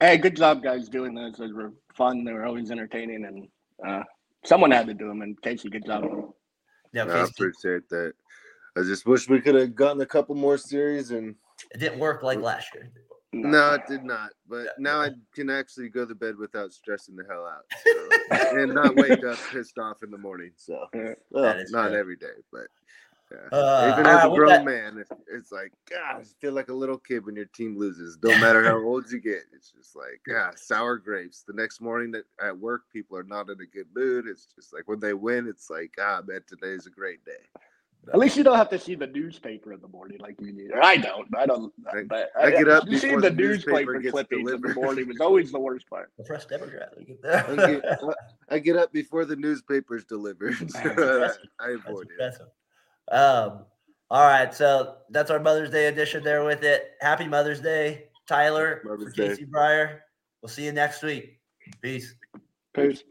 Hey, 0.00 0.16
good 0.16 0.36
job, 0.36 0.62
guys, 0.62 0.88
doing 0.88 1.14
those. 1.14 1.36
Those 1.36 1.52
were 1.52 1.72
fun. 1.94 2.24
They 2.24 2.32
were 2.32 2.44
always 2.44 2.70
entertaining, 2.70 3.24
and 3.24 3.48
uh, 3.86 4.04
someone 4.44 4.70
had 4.70 4.86
to 4.86 4.94
do 4.94 5.08
them. 5.08 5.22
And 5.22 5.40
Casey, 5.42 5.68
good 5.68 5.84
job. 5.84 6.04
Yeah, 6.94 7.04
I 7.04 7.24
appreciate 7.24 7.88
that. 7.90 8.14
I 8.76 8.82
just 8.82 9.06
wish 9.06 9.28
we 9.28 9.40
could 9.40 9.54
have 9.56 9.74
gotten 9.74 10.00
a 10.00 10.06
couple 10.06 10.34
more 10.34 10.56
series, 10.56 11.10
and 11.10 11.34
it 11.72 11.78
didn't 11.78 11.98
work 11.98 12.22
like 12.22 12.40
last 12.40 12.72
year. 12.74 12.92
No, 13.32 13.74
it 13.74 13.82
did 13.88 14.04
not. 14.04 14.30
But 14.48 14.68
now 14.78 15.00
I 15.00 15.10
can 15.34 15.50
actually 15.50 15.88
go 15.88 16.06
to 16.06 16.14
bed 16.14 16.36
without 16.36 16.72
stressing 16.72 17.16
the 17.16 17.24
hell 17.28 17.46
out, 17.46 17.64
so, 17.84 18.60
and 18.60 18.74
not 18.74 18.94
wake 18.94 19.24
up 19.24 19.38
pissed 19.50 19.78
off 19.78 20.04
in 20.04 20.10
the 20.10 20.18
morning. 20.18 20.52
So, 20.56 20.86
well, 21.30 21.62
not 21.70 21.88
good. 21.90 21.98
every 21.98 22.16
day, 22.16 22.26
but 22.52 22.66
yeah. 23.34 23.56
Uh, 23.56 23.92
Even 23.92 24.06
as 24.06 24.24
a 24.24 24.28
grown 24.28 24.48
that... 24.48 24.64
man, 24.64 24.98
it's, 24.98 25.10
it's 25.32 25.52
like, 25.52 25.72
God, 25.90 26.20
I 26.20 26.24
feel 26.40 26.52
like 26.52 26.68
a 26.68 26.74
little 26.74 26.98
kid 26.98 27.24
when 27.26 27.36
your 27.36 27.46
team 27.46 27.76
loses. 27.76 28.16
Don't 28.16 28.40
matter 28.40 28.64
how 28.64 28.78
old 28.84 29.10
you 29.10 29.20
get. 29.20 29.42
It's 29.54 29.70
just 29.70 29.96
like, 29.96 30.20
yeah, 30.26 30.50
sour 30.56 30.96
grapes. 30.96 31.42
The 31.46 31.52
next 31.52 31.80
morning 31.80 32.10
that 32.12 32.24
at 32.42 32.58
work, 32.58 32.82
people 32.92 33.16
are 33.16 33.24
not 33.24 33.50
in 33.50 33.60
a 33.60 33.66
good 33.66 33.88
mood. 33.94 34.26
It's 34.26 34.46
just 34.54 34.72
like 34.72 34.88
when 34.88 35.00
they 35.00 35.14
win, 35.14 35.46
it's 35.48 35.70
like, 35.70 35.92
ah, 36.00 36.20
man, 36.26 36.40
today's 36.46 36.86
a 36.86 36.90
great 36.90 37.24
day. 37.24 37.32
At 38.12 38.18
least 38.18 38.36
you 38.36 38.44
don't 38.44 38.56
have 38.56 38.68
to 38.70 38.78
see 38.78 38.94
the 38.94 39.06
newspaper 39.06 39.72
in 39.72 39.80
the 39.80 39.88
morning 39.88 40.18
like 40.20 40.38
you 40.38 40.52
need. 40.52 40.72
I 40.72 40.98
don't. 40.98 41.26
I 41.34 41.46
don't. 41.46 41.72
But 42.06 42.30
I, 42.38 42.46
I 42.46 42.50
get 42.50 42.68
up. 42.68 42.86
You 42.86 42.98
see 42.98 43.14
the, 43.14 43.20
the 43.20 43.30
newspaper, 43.30 43.94
newspaper 43.94 44.10
clippings 44.10 44.52
in 44.52 44.60
the 44.60 44.74
morning 44.74 45.08
was 45.08 45.20
always 45.20 45.52
the 45.52 45.58
worst 45.58 45.88
part. 45.88 46.10
The 46.18 46.24
first 46.24 46.48
Democrat. 46.48 46.92
I 46.98 47.54
get, 47.56 47.84
I 48.50 48.58
get 48.58 48.76
up 48.76 48.92
before 48.92 49.24
the 49.24 49.36
newspaper's 49.36 50.04
delivered. 50.04 50.54
I 50.74 51.70
avoid 51.70 52.08
it. 52.18 52.34
Um, 53.10 53.66
all 54.10 54.26
right, 54.26 54.54
so 54.54 54.96
that's 55.10 55.30
our 55.30 55.40
Mother's 55.40 55.70
Day 55.70 55.86
edition 55.86 56.22
there 56.22 56.44
with 56.44 56.62
it. 56.62 56.92
Happy 57.00 57.26
Mother's 57.26 57.60
Day, 57.60 58.04
Tyler, 58.26 58.82
Mother's 58.84 59.12
Casey. 59.12 59.46
Briare. 59.46 60.00
We'll 60.42 60.50
see 60.50 60.64
you 60.64 60.72
next 60.72 61.02
week. 61.02 61.40
Peace. 61.80 62.14
Peace. 62.74 63.02